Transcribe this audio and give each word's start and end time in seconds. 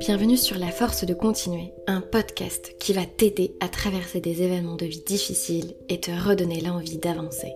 Bienvenue 0.00 0.36
sur 0.36 0.58
La 0.58 0.70
Force 0.70 1.04
de 1.04 1.14
Continuer, 1.14 1.72
un 1.86 2.00
podcast 2.00 2.74
qui 2.80 2.92
va 2.92 3.06
t'aider 3.06 3.54
à 3.60 3.68
traverser 3.68 4.20
des 4.20 4.42
événements 4.42 4.76
de 4.76 4.86
vie 4.86 5.02
difficiles 5.06 5.74
et 5.88 6.00
te 6.00 6.10
redonner 6.10 6.60
l'envie 6.60 6.98
d'avancer. 6.98 7.54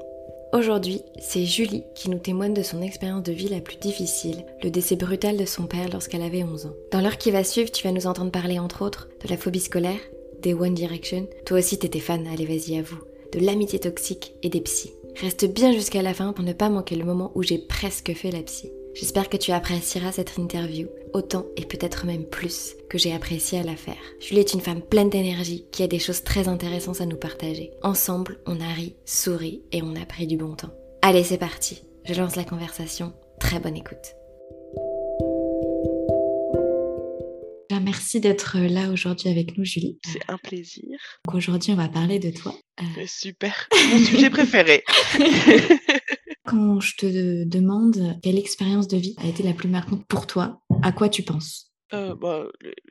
Aujourd'hui, 0.53 1.03
c'est 1.19 1.45
Julie 1.45 1.85
qui 1.95 2.11
nous 2.11 2.19
témoigne 2.19 2.55
de 2.55 2.63
son 2.63 2.81
expérience 2.81 3.25
de 3.25 3.33
vie 3.33 3.49
la 3.49 3.61
plus 3.61 3.77
difficile, 3.77 4.45
le 4.63 4.71
décès 4.71 4.97
brutal 4.97 5.37
de 5.37 5.45
son 5.45 5.67
père 5.67 5.89
lorsqu'elle 5.93 6.23
avait 6.23 6.45
11 6.45 6.67
ans. 6.67 6.75
Dans 6.93 7.01
l'heure 7.01 7.19
qui 7.19 7.31
va 7.31 7.45
suivre, 7.45 7.71
tu 7.71 7.83
vas 7.83 7.93
nous 7.93 8.07
entendre 8.07 8.31
parler 8.31 8.59
entre 8.59 8.83
autres 8.83 9.09
de 9.25 9.29
la 9.29 9.37
phobie 9.37 9.61
scolaire, 9.61 10.01
des 10.43 10.55
One 10.55 10.75
Direction, 10.75 11.27
toi 11.45 11.59
aussi 11.59 11.79
t'étais 11.79 12.01
fan, 12.01 12.27
allez 12.27 12.47
vas-y 12.47 12.79
à 12.79 12.83
vous, 12.83 13.01
de 13.33 13.45
l'amitié 13.45 13.79
toxique 13.79 14.35
et 14.43 14.49
des 14.49 14.61
psys. 14.61 14.93
Reste 15.21 15.47
bien 15.53 15.73
jusqu'à 15.73 16.03
la 16.03 16.15
fin 16.15 16.33
pour 16.33 16.45
ne 16.45 16.53
pas 16.53 16.69
manquer 16.69 16.95
le 16.95 17.05
moment 17.05 17.33
où 17.35 17.43
j'ai 17.43 17.59
presque 17.59 18.13
fait 18.15 18.31
la 18.31 18.43
psy. 18.43 18.71
J'espère 18.95 19.29
que 19.29 19.37
tu 19.37 19.51
apprécieras 19.51 20.13
cette 20.13 20.39
interview 20.39 20.87
autant 21.13 21.47
et 21.57 21.65
peut-être 21.65 22.07
même 22.07 22.25
plus 22.25 22.77
que 22.89 22.99
j'ai 22.99 23.13
apprécié 23.13 23.59
à 23.59 23.65
la 23.65 23.75
faire. 23.75 23.97
Julie 24.21 24.41
est 24.41 24.55
une 24.55 24.61
femme 24.61 24.83
pleine 24.83 25.11
d'énergie 25.11 25.67
qui 25.73 25.83
a 25.83 25.89
des 25.89 25.99
choses 25.99 26.23
très 26.23 26.47
intéressantes 26.47 27.01
à 27.01 27.07
nous 27.07 27.17
partager. 27.17 27.73
Ensemble, 27.83 28.39
on 28.47 28.61
a 28.61 28.73
ri, 28.73 28.95
souri 29.05 29.63
et 29.73 29.83
on 29.83 29.97
a 29.97 30.07
pris 30.07 30.27
du 30.27 30.37
bon 30.37 30.55
temps. 30.55 30.75
Allez, 31.03 31.25
c'est 31.25 31.39
parti. 31.39 31.83
Je 32.05 32.15
lance 32.15 32.37
la 32.37 32.45
conversation. 32.45 33.13
Très 33.41 33.59
bonne 33.59 33.77
écoute. 33.77 34.18
Merci 37.89 38.21
d'être 38.21 38.59
là 38.59 38.91
aujourd'hui 38.91 39.31
avec 39.31 39.57
nous, 39.57 39.65
Julie. 39.65 39.99
C'est 40.05 40.21
un 40.29 40.37
plaisir. 40.37 40.99
Aujourd'hui, 41.33 41.73
on 41.73 41.77
va 41.77 41.89
parler 41.89 42.19
de 42.19 42.29
toi. 42.29 42.55
Euh, 42.83 43.05
super, 43.07 43.67
mon 43.91 43.99
sujet 44.05 44.29
préféré. 44.29 44.85
Quand 46.45 46.81
je 46.81 46.97
te 46.97 47.45
demande 47.45 48.19
quelle 48.23 48.37
expérience 48.37 48.89
de 48.89 48.99
vie 48.99 49.17
a 49.17 49.27
été 49.27 49.43
la 49.43 49.55
plus 49.55 49.71
marquante 49.71 50.05
pour 50.07 50.27
toi, 50.27 50.61
à 50.83 50.93
quoi 50.93 51.09
tu 51.09 51.23
penses? 51.23 51.73
Euh, 51.95 52.15
bah, 52.15 52.49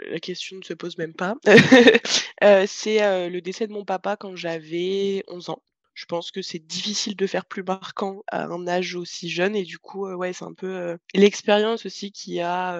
la 0.09 0.19
question 0.19 0.57
ne 0.57 0.63
se 0.63 0.73
pose 0.73 0.97
même 0.97 1.13
pas. 1.13 1.35
Euh, 2.43 2.65
c'est 2.67 3.03
euh, 3.03 3.29
le 3.29 3.41
décès 3.41 3.65
de 3.65 3.73
mon 3.73 3.83
papa 3.83 4.15
quand 4.15 4.35
j'avais 4.35 5.23
11 5.27 5.49
ans. 5.49 5.63
Je 5.95 6.05
pense 6.05 6.29
que 6.29 6.43
c'est 6.43 6.59
difficile 6.59 7.15
de 7.15 7.25
faire 7.25 7.45
plus 7.45 7.63
marquant 7.63 8.21
à 8.27 8.45
un 8.45 8.67
âge 8.67 8.95
aussi 8.95 9.27
jeune 9.27 9.55
et 9.55 9.63
du 9.63 9.79
coup, 9.79 10.07
ouais, 10.07 10.33
c'est 10.33 10.45
un 10.45 10.53
peu 10.53 10.97
l'expérience 11.15 11.87
aussi 11.87 12.11
qui 12.11 12.39
a 12.39 12.79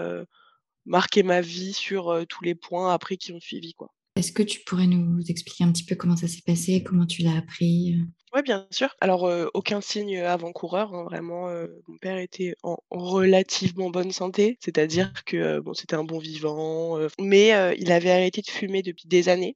marqué 0.88 1.22
ma 1.22 1.42
vie 1.42 1.74
sur 1.74 2.26
tous 2.28 2.44
les 2.44 2.56
points 2.56 2.94
après 2.94 3.18
qui 3.18 3.32
ont 3.34 3.40
suivi, 3.40 3.74
quoi. 3.74 3.90
Est-ce 4.16 4.32
que 4.32 4.42
tu 4.42 4.62
pourrais 4.62 4.88
nous 4.88 5.22
expliquer 5.30 5.64
un 5.64 5.72
petit 5.72 5.84
peu 5.84 5.94
comment 5.94 6.16
ça 6.16 6.28
s'est 6.28 6.42
passé, 6.44 6.82
comment 6.82 7.06
tu 7.06 7.22
l'as 7.22 7.38
appris 7.38 7.98
Oui, 8.34 8.42
bien 8.42 8.66
sûr. 8.72 8.96
Alors, 9.00 9.32
aucun 9.54 9.80
signe 9.80 10.18
avant-coureur. 10.18 10.92
Hein, 10.96 11.04
vraiment, 11.04 11.50
mon 11.88 11.98
père 12.02 12.18
était 12.18 12.56
en 12.64 12.78
relativement 12.90 13.92
bonne 13.92 14.12
santé, 14.12 14.58
c'est-à-dire 14.60 15.14
que 15.26 15.60
bon, 15.60 15.76
c'était 15.76 15.96
un 15.96 16.04
bon 16.04 16.18
vivant, 16.18 16.98
mais 17.20 17.50
il 17.78 17.92
avait 17.92 18.10
arrêté 18.10 18.42
de 18.42 18.50
fumer 18.50 18.82
depuis 18.82 19.08
des 19.08 19.30
années. 19.30 19.56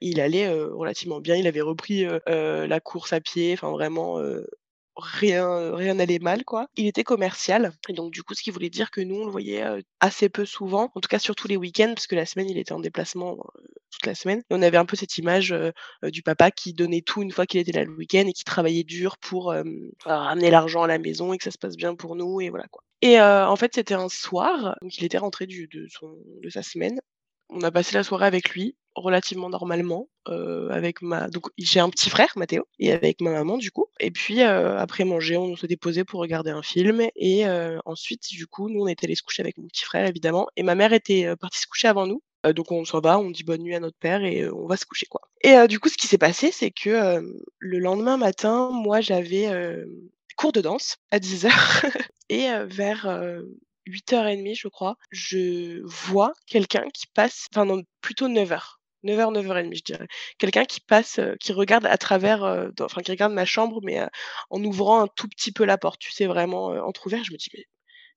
Il 0.00 0.20
allait 0.20 0.48
relativement 0.48 1.20
bien. 1.20 1.34
Il 1.34 1.48
avait 1.48 1.60
repris 1.60 2.06
la 2.26 2.80
course 2.80 3.12
à 3.12 3.20
pied, 3.20 3.54
enfin 3.54 3.72
vraiment 3.72 4.20
rien 4.96 5.74
rien 5.74 5.94
n'allait 5.94 6.18
mal 6.18 6.44
quoi. 6.44 6.68
Il 6.76 6.86
était 6.86 7.04
commercial 7.04 7.72
et 7.88 7.92
donc 7.92 8.12
du 8.12 8.22
coup 8.22 8.34
ce 8.34 8.42
qui 8.42 8.50
voulait 8.50 8.70
dire 8.70 8.90
que 8.90 9.00
nous 9.00 9.16
on 9.16 9.24
le 9.24 9.30
voyait 9.30 9.62
assez 10.00 10.28
peu 10.28 10.44
souvent, 10.44 10.90
en 10.94 11.00
tout 11.00 11.08
cas 11.08 11.18
surtout 11.18 11.48
les 11.48 11.56
week-ends 11.56 11.92
parce 11.94 12.06
que 12.06 12.14
la 12.14 12.26
semaine 12.26 12.48
il 12.48 12.58
était 12.58 12.72
en 12.72 12.80
déplacement 12.80 13.36
toute 13.90 14.06
la 14.06 14.14
semaine. 14.14 14.40
Et 14.40 14.54
on 14.54 14.62
avait 14.62 14.76
un 14.76 14.84
peu 14.86 14.96
cette 14.96 15.18
image 15.18 15.54
du 16.04 16.22
papa 16.22 16.50
qui 16.50 16.72
donnait 16.72 17.02
tout 17.02 17.22
une 17.22 17.30
fois 17.30 17.46
qu'il 17.46 17.60
était 17.60 17.72
là 17.72 17.84
le 17.84 17.94
week-end 17.94 18.24
et 18.26 18.32
qui 18.32 18.44
travaillait 18.44 18.84
dur 18.84 19.18
pour 19.18 19.54
ramener 20.04 20.50
l'argent 20.50 20.82
à 20.82 20.86
la 20.86 20.98
maison 20.98 21.32
et 21.32 21.38
que 21.38 21.44
ça 21.44 21.50
se 21.50 21.58
passe 21.58 21.76
bien 21.76 21.94
pour 21.94 22.16
nous 22.16 22.40
et 22.40 22.50
voilà 22.50 22.66
quoi. 22.70 22.82
Et 23.02 23.20
en 23.20 23.56
fait 23.56 23.74
c'était 23.74 23.94
un 23.94 24.08
soir, 24.08 24.76
donc 24.82 25.02
était 25.02 25.18
rentré 25.18 25.46
de, 25.46 25.86
son, 25.88 26.16
de 26.42 26.48
sa 26.48 26.62
semaine. 26.62 26.98
On 27.48 27.60
a 27.62 27.70
passé 27.70 27.94
la 27.94 28.02
soirée 28.02 28.26
avec 28.26 28.50
lui 28.50 28.76
relativement 28.96 29.50
normalement 29.50 30.08
euh, 30.28 30.70
avec 30.70 31.02
ma 31.02 31.28
donc 31.28 31.48
j'ai 31.58 31.80
un 31.80 31.90
petit 31.90 32.10
frère 32.10 32.32
Mathéo 32.36 32.66
et 32.78 32.92
avec 32.92 33.20
ma 33.20 33.30
maman 33.30 33.58
du 33.58 33.70
coup. 33.70 33.86
Et 34.00 34.10
puis 34.10 34.42
euh, 34.42 34.78
après 34.78 35.04
manger 35.04 35.36
on 35.36 35.54
s'était 35.56 35.76
posé 35.76 36.04
pour 36.04 36.20
regarder 36.20 36.50
un 36.50 36.62
film 36.62 37.02
et 37.14 37.46
euh, 37.46 37.78
ensuite 37.84 38.28
du 38.30 38.46
coup 38.46 38.68
nous 38.68 38.82
on 38.82 38.86
était 38.86 39.06
allés 39.06 39.14
se 39.14 39.22
coucher 39.22 39.42
avec 39.42 39.58
mon 39.58 39.68
petit 39.68 39.84
frère 39.84 40.06
évidemment. 40.06 40.48
Et 40.56 40.62
ma 40.62 40.74
mère 40.74 40.92
était 40.92 41.36
partie 41.36 41.60
se 41.60 41.66
coucher 41.66 41.88
avant 41.88 42.06
nous. 42.06 42.22
Donc 42.54 42.70
on 42.70 42.84
s'en 42.84 43.00
va 43.00 43.18
on 43.18 43.30
dit 43.30 43.44
bonne 43.44 43.62
nuit 43.62 43.74
à 43.74 43.80
notre 43.80 43.98
père 43.98 44.24
et 44.24 44.48
on 44.48 44.66
va 44.66 44.76
se 44.76 44.86
coucher 44.86 45.06
quoi. 45.06 45.20
Et 45.42 45.54
du 45.68 45.78
coup 45.78 45.88
ce 45.88 45.96
qui 45.96 46.06
s'est 46.06 46.18
passé 46.18 46.50
c'est 46.50 46.70
que 46.70 47.20
le 47.58 47.78
lendemain 47.78 48.16
matin 48.16 48.70
moi 48.72 49.00
j'avais 49.00 49.48
cours 50.36 50.52
de 50.52 50.60
danse 50.60 50.96
à 51.10 51.18
10h 51.18 51.50
et 52.28 52.48
vers 52.66 53.42
8h30 53.86 54.54
je 54.54 54.68
crois 54.68 54.96
je 55.10 55.80
vois 55.84 56.32
quelqu'un 56.46 56.88
qui 56.92 57.06
passe 57.08 57.46
enfin 57.52 57.64
non 57.64 57.82
plutôt 58.00 58.28
9h 58.28 58.76
9h, 59.04 59.32
9h30, 59.32 59.76
je 59.76 59.82
dirais. 59.82 60.06
Quelqu'un 60.38 60.64
qui 60.64 60.80
passe, 60.80 61.20
qui 61.40 61.52
regarde 61.52 61.86
à 61.86 61.96
travers, 61.96 62.42
enfin 62.80 63.02
qui 63.02 63.10
regarde 63.12 63.32
ma 63.32 63.44
chambre, 63.44 63.80
mais 63.84 64.00
en 64.50 64.64
ouvrant 64.64 65.02
un 65.02 65.06
tout 65.06 65.28
petit 65.28 65.52
peu 65.52 65.64
la 65.64 65.78
porte, 65.78 66.00
tu 66.00 66.10
sais, 66.10 66.26
vraiment 66.26 66.66
entrouvert. 66.84 67.22
Je 67.22 67.32
me 67.32 67.36
dis, 67.36 67.48
mais 67.54 67.64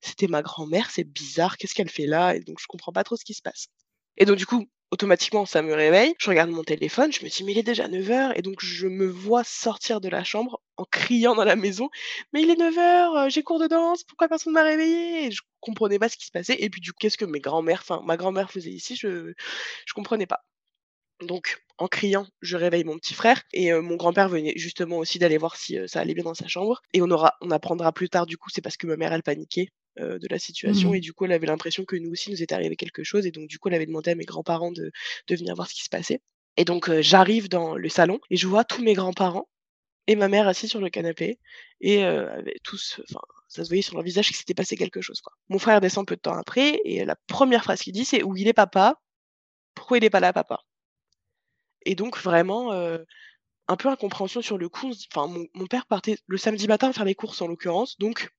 c'était 0.00 0.26
ma 0.26 0.42
grand-mère, 0.42 0.90
c'est 0.90 1.04
bizarre, 1.04 1.56
qu'est-ce 1.56 1.74
qu'elle 1.74 1.90
fait 1.90 2.06
là? 2.06 2.34
Et 2.34 2.40
donc 2.40 2.58
je 2.60 2.66
comprends 2.66 2.92
pas 2.92 3.04
trop 3.04 3.16
ce 3.16 3.24
qui 3.24 3.34
se 3.34 3.42
passe. 3.42 3.68
Et 4.16 4.24
donc 4.24 4.36
du 4.36 4.46
coup, 4.46 4.66
automatiquement, 4.90 5.46
ça 5.46 5.62
me 5.62 5.74
réveille. 5.74 6.14
Je 6.18 6.28
regarde 6.30 6.50
mon 6.50 6.64
téléphone, 6.64 7.12
je 7.12 7.24
me 7.24 7.28
dis, 7.30 7.44
mais 7.44 7.52
il 7.52 7.58
est 7.58 7.62
déjà 7.62 7.88
9h. 7.88 8.32
Et 8.36 8.42
donc, 8.42 8.60
je 8.60 8.86
me 8.86 9.06
vois 9.06 9.44
sortir 9.44 10.00
de 10.00 10.08
la 10.08 10.24
chambre 10.24 10.60
en 10.76 10.84
criant 10.84 11.34
dans 11.34 11.44
la 11.44 11.56
maison, 11.56 11.88
mais 12.32 12.42
il 12.42 12.50
est 12.50 12.56
9h, 12.56 13.30
j'ai 13.30 13.42
cours 13.42 13.60
de 13.60 13.66
danse, 13.66 14.04
pourquoi 14.04 14.28
personne 14.28 14.52
m'a 14.54 14.62
réveillé? 14.62 15.26
Et 15.26 15.30
Je 15.30 15.42
comprenais 15.60 15.98
pas 15.98 16.08
ce 16.08 16.16
qui 16.16 16.26
se 16.26 16.30
passait. 16.32 16.56
Et 16.60 16.70
puis, 16.70 16.80
du 16.80 16.92
coup, 16.92 16.98
qu'est-ce 17.00 17.18
que 17.18 17.24
mes 17.24 17.40
grands-mères, 17.40 17.80
enfin, 17.82 18.02
ma 18.04 18.16
grand-mère 18.16 18.50
faisait 18.50 18.70
ici, 18.70 18.96
je, 18.96 19.32
je 19.86 19.92
comprenais 19.94 20.26
pas. 20.26 20.40
Donc, 21.22 21.62
en 21.78 21.86
criant, 21.88 22.26
je 22.40 22.56
réveille 22.56 22.84
mon 22.84 22.98
petit 22.98 23.14
frère 23.14 23.42
et 23.52 23.72
mon 23.74 23.96
grand-père 23.96 24.28
venait 24.28 24.54
justement 24.56 24.98
aussi 24.98 25.18
d'aller 25.18 25.38
voir 25.38 25.56
si 25.56 25.78
ça 25.86 26.00
allait 26.00 26.14
bien 26.14 26.24
dans 26.24 26.34
sa 26.34 26.48
chambre. 26.48 26.80
Et 26.94 27.02
on 27.02 27.10
aura, 27.10 27.34
on 27.42 27.50
apprendra 27.50 27.92
plus 27.92 28.08
tard 28.08 28.26
du 28.26 28.36
coup, 28.38 28.48
c'est 28.50 28.62
parce 28.62 28.76
que 28.78 28.86
ma 28.86 28.96
mère 28.96 29.12
elle 29.12 29.22
paniquait 29.22 29.68
de 29.98 30.28
la 30.28 30.38
situation 30.38 30.92
mmh. 30.92 30.94
et 30.94 31.00
du 31.00 31.12
coup 31.12 31.24
elle 31.24 31.32
avait 31.32 31.46
l'impression 31.46 31.84
que 31.84 31.96
nous 31.96 32.10
aussi 32.10 32.30
nous 32.30 32.42
était 32.42 32.54
arrivé 32.54 32.76
quelque 32.76 33.02
chose 33.02 33.26
et 33.26 33.32
donc 33.32 33.48
du 33.48 33.58
coup 33.58 33.68
elle 33.68 33.74
avait 33.74 33.86
demandé 33.86 34.10
à 34.10 34.14
mes 34.14 34.24
grands-parents 34.24 34.72
de, 34.72 34.92
de 35.26 35.36
venir 35.36 35.54
voir 35.54 35.68
ce 35.68 35.74
qui 35.74 35.82
se 35.82 35.88
passait. 35.88 36.20
Et 36.56 36.64
donc 36.64 36.90
j'arrive 37.00 37.48
dans 37.48 37.76
le 37.76 37.88
salon 37.88 38.20
et 38.30 38.36
je 38.36 38.46
vois 38.46 38.64
tous 38.64 38.82
mes 38.82 38.94
grands-parents 38.94 39.48
et 40.06 40.16
ma 40.16 40.28
mère 40.28 40.48
assise 40.48 40.70
sur 40.70 40.80
le 40.80 40.90
canapé 40.90 41.38
et 41.80 42.04
tous, 42.62 43.00
enfin 43.10 43.20
ça 43.48 43.64
se 43.64 43.68
voyait 43.68 43.82
sur 43.82 43.94
leur 43.94 44.04
visage 44.04 44.28
qu'il 44.28 44.36
s'était 44.36 44.54
passé 44.54 44.76
quelque 44.76 45.00
chose 45.00 45.20
quoi. 45.20 45.32
Mon 45.48 45.58
frère 45.58 45.80
descend 45.80 46.06
peu 46.06 46.16
de 46.16 46.20
temps 46.20 46.36
après 46.36 46.80
et 46.84 47.04
la 47.04 47.16
première 47.26 47.64
phrase 47.64 47.80
qu'il 47.80 47.92
dit 47.92 48.04
c'est 48.04 48.22
où 48.22 48.36
il 48.36 48.48
est 48.48 48.52
papa 48.52 49.00
Pourquoi 49.74 49.98
il 49.98 50.04
est 50.04 50.10
pas 50.10 50.20
là 50.20 50.32
papa? 50.32 50.60
Et 51.86 51.94
donc 51.94 52.18
vraiment, 52.18 52.72
un 52.72 53.76
peu 53.76 53.88
incompréhension 53.88 54.42
sur 54.42 54.58
le 54.58 54.68
coup. 54.68 54.92
Enfin, 55.12 55.28
mon 55.28 55.46
mon 55.54 55.66
père 55.66 55.86
partait 55.86 56.18
le 56.26 56.36
samedi 56.36 56.66
matin 56.66 56.92
faire 56.92 57.04
les 57.04 57.14
courses 57.14 57.40
en 57.40 57.46
l'occurrence, 57.46 57.98
donc 57.98 58.30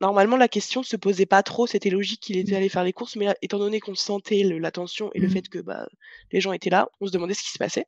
normalement 0.00 0.36
la 0.36 0.48
question 0.48 0.82
se 0.82 0.96
posait 0.96 1.26
pas 1.26 1.42
trop. 1.42 1.66
C'était 1.66 1.90
logique 1.90 2.20
qu'il 2.20 2.36
était 2.38 2.56
allé 2.56 2.68
faire 2.68 2.84
les 2.84 2.92
courses, 2.92 3.16
mais 3.16 3.34
étant 3.42 3.58
donné 3.58 3.80
qu'on 3.80 3.94
sentait 3.94 4.42
le 4.42 4.58
la 4.58 4.70
tension 4.70 5.10
et 5.14 5.20
le 5.20 5.28
mmh. 5.28 5.30
fait 5.30 5.48
que, 5.48 5.58
bah, 5.58 5.86
les 6.32 6.40
gens 6.40 6.52
étaient 6.52 6.70
là, 6.70 6.88
on 7.00 7.06
se 7.06 7.12
demandait 7.12 7.34
ce 7.34 7.42
qui 7.42 7.50
se 7.50 7.58
passait. 7.58 7.86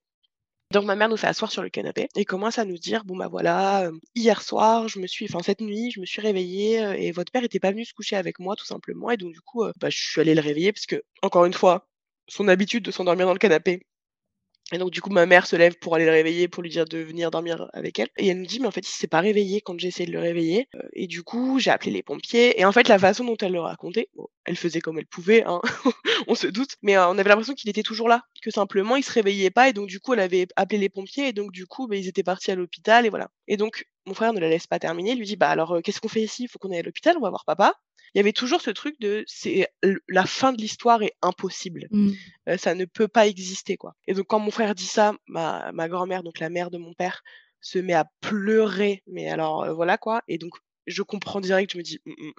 Donc 0.72 0.86
ma 0.86 0.96
mère 0.96 1.08
nous 1.10 1.18
fait 1.18 1.26
asseoir 1.26 1.52
sur 1.52 1.62
le 1.62 1.68
canapé 1.68 2.08
et 2.16 2.24
commence 2.24 2.58
à 2.58 2.64
nous 2.64 2.78
dire: 2.78 3.04
«Bon, 3.04 3.16
bah, 3.16 3.28
voilà, 3.28 3.90
hier 4.14 4.42
soir, 4.42 4.88
je 4.88 4.98
me 5.00 5.06
suis 5.06 5.26
enfin 5.26 5.42
cette 5.42 5.60
nuit, 5.60 5.90
je 5.90 6.00
me 6.00 6.06
suis 6.06 6.22
réveillée, 6.22 6.78
et 6.98 7.12
votre 7.12 7.30
père 7.30 7.44
était 7.44 7.60
pas 7.60 7.72
venu 7.72 7.84
se 7.84 7.92
coucher 7.92 8.16
avec 8.16 8.38
moi 8.38 8.56
tout 8.56 8.64
simplement 8.64 9.10
et 9.10 9.16
donc 9.18 9.32
du 9.32 9.40
coup, 9.42 9.64
bah, 9.80 9.90
je 9.90 9.98
suis 9.98 10.20
allée 10.20 10.34
le 10.34 10.40
réveiller» 10.40 10.72
parce 10.72 10.86
que 10.86 11.02
encore 11.22 11.44
une 11.44 11.52
fois, 11.52 11.88
son 12.28 12.48
habitude 12.48 12.84
de 12.84 12.90
s'endormir 12.90 13.26
dans 13.26 13.34
le 13.34 13.38
canapé 13.38 13.86
et 14.70 14.78
donc, 14.78 14.90
du 14.90 15.02
coup, 15.02 15.10
ma 15.10 15.26
mère 15.26 15.46
se 15.46 15.54
lève 15.54 15.76
pour 15.78 15.94
aller 15.94 16.06
le 16.06 16.10
réveiller, 16.12 16.48
pour 16.48 16.62
lui 16.62 16.70
dire 16.70 16.86
de 16.86 16.98
venir 16.98 17.30
dormir 17.30 17.68
avec 17.74 17.98
elle. 17.98 18.08
Et 18.16 18.28
elle 18.28 18.38
nous 18.38 18.46
dit, 18.46 18.58
mais 18.58 18.66
en 18.66 18.70
fait, 18.70 18.86
il 18.88 18.92
s'est 18.92 19.06
pas 19.06 19.20
réveillé 19.20 19.60
quand 19.60 19.78
j'ai 19.78 19.88
essayé 19.88 20.06
de 20.06 20.12
le 20.12 20.20
réveiller. 20.20 20.68
Euh, 20.74 20.88
et 20.94 21.06
du 21.06 21.22
coup, 21.22 21.58
j'ai 21.58 21.70
appelé 21.70 21.90
les 21.90 22.02
pompiers. 22.02 22.58
Et 22.58 22.64
en 22.64 22.72
fait, 22.72 22.88
la 22.88 22.98
façon 22.98 23.24
dont 23.24 23.36
elle 23.36 23.52
le 23.52 23.60
racontait, 23.60 24.08
elle 24.44 24.56
faisait 24.56 24.80
comme 24.80 24.98
elle 24.98 25.06
pouvait, 25.06 25.44
hein, 25.44 25.60
on 26.26 26.34
se 26.34 26.46
doute. 26.46 26.76
Mais 26.80 26.96
euh, 26.96 27.08
on 27.08 27.18
avait 27.18 27.28
l'impression 27.28 27.54
qu'il 27.54 27.68
était 27.68 27.82
toujours 27.82 28.08
là, 28.08 28.22
que 28.40 28.50
simplement, 28.50 28.96
il 28.96 29.04
se 29.04 29.12
réveillait 29.12 29.50
pas. 29.50 29.68
Et 29.68 29.74
donc, 29.74 29.88
du 29.88 30.00
coup, 30.00 30.14
elle 30.14 30.20
avait 30.20 30.46
appelé 30.56 30.78
les 30.78 30.88
pompiers. 30.88 31.28
Et 31.28 31.32
donc, 31.34 31.52
du 31.52 31.66
coup, 31.66 31.86
bah, 31.86 31.96
ils 31.96 32.08
étaient 32.08 32.22
partis 32.22 32.50
à 32.50 32.54
l'hôpital. 32.54 33.04
Et 33.04 33.10
voilà. 33.10 33.28
Et 33.48 33.58
donc, 33.58 33.84
mon 34.06 34.14
frère 34.14 34.32
ne 34.32 34.40
la 34.40 34.48
laisse 34.48 34.66
pas 34.66 34.78
terminer. 34.78 35.12
Il 35.12 35.18
lui 35.18 35.26
dit, 35.26 35.36
bah 35.36 35.50
alors, 35.50 35.72
euh, 35.72 35.80
qu'est-ce 35.80 36.00
qu'on 36.00 36.08
fait 36.08 36.22
ici? 36.22 36.44
Il 36.44 36.48
faut 36.48 36.58
qu'on 36.58 36.70
aille 36.70 36.78
à 36.78 36.82
l'hôpital, 36.82 37.16
on 37.18 37.20
va 37.20 37.28
voir 37.30 37.44
papa 37.44 37.74
il 38.14 38.18
y 38.18 38.20
avait 38.20 38.32
toujours 38.32 38.60
ce 38.60 38.70
truc 38.70 38.98
de 39.00 39.24
c'est 39.26 39.68
la 40.08 40.26
fin 40.26 40.52
de 40.52 40.58
l'histoire 40.58 41.02
est 41.02 41.14
impossible. 41.22 41.88
Mmh. 41.90 42.12
ça 42.58 42.74
ne 42.74 42.84
peut 42.84 43.08
pas 43.08 43.26
exister 43.26 43.76
quoi. 43.76 43.94
Et 44.06 44.14
donc 44.14 44.26
quand 44.26 44.38
mon 44.38 44.50
frère 44.50 44.74
dit 44.74 44.86
ça, 44.86 45.14
ma, 45.26 45.72
ma 45.72 45.88
grand-mère, 45.88 46.22
donc 46.22 46.38
la 46.38 46.50
mère 46.50 46.70
de 46.70 46.78
mon 46.78 46.94
père, 46.94 47.22
se 47.60 47.78
met 47.78 47.94
à 47.94 48.06
pleurer. 48.20 49.02
Mais 49.06 49.28
alors 49.28 49.74
voilà 49.74 49.98
quoi. 49.98 50.22
Et 50.28 50.38
donc 50.38 50.54
je 50.86 51.02
comprends 51.02 51.40
direct, 51.40 51.72
je 51.72 51.78
me 51.78 51.82
dis, 51.82 52.00
«Mmh, 52.04 52.12
mmh, 52.18 52.32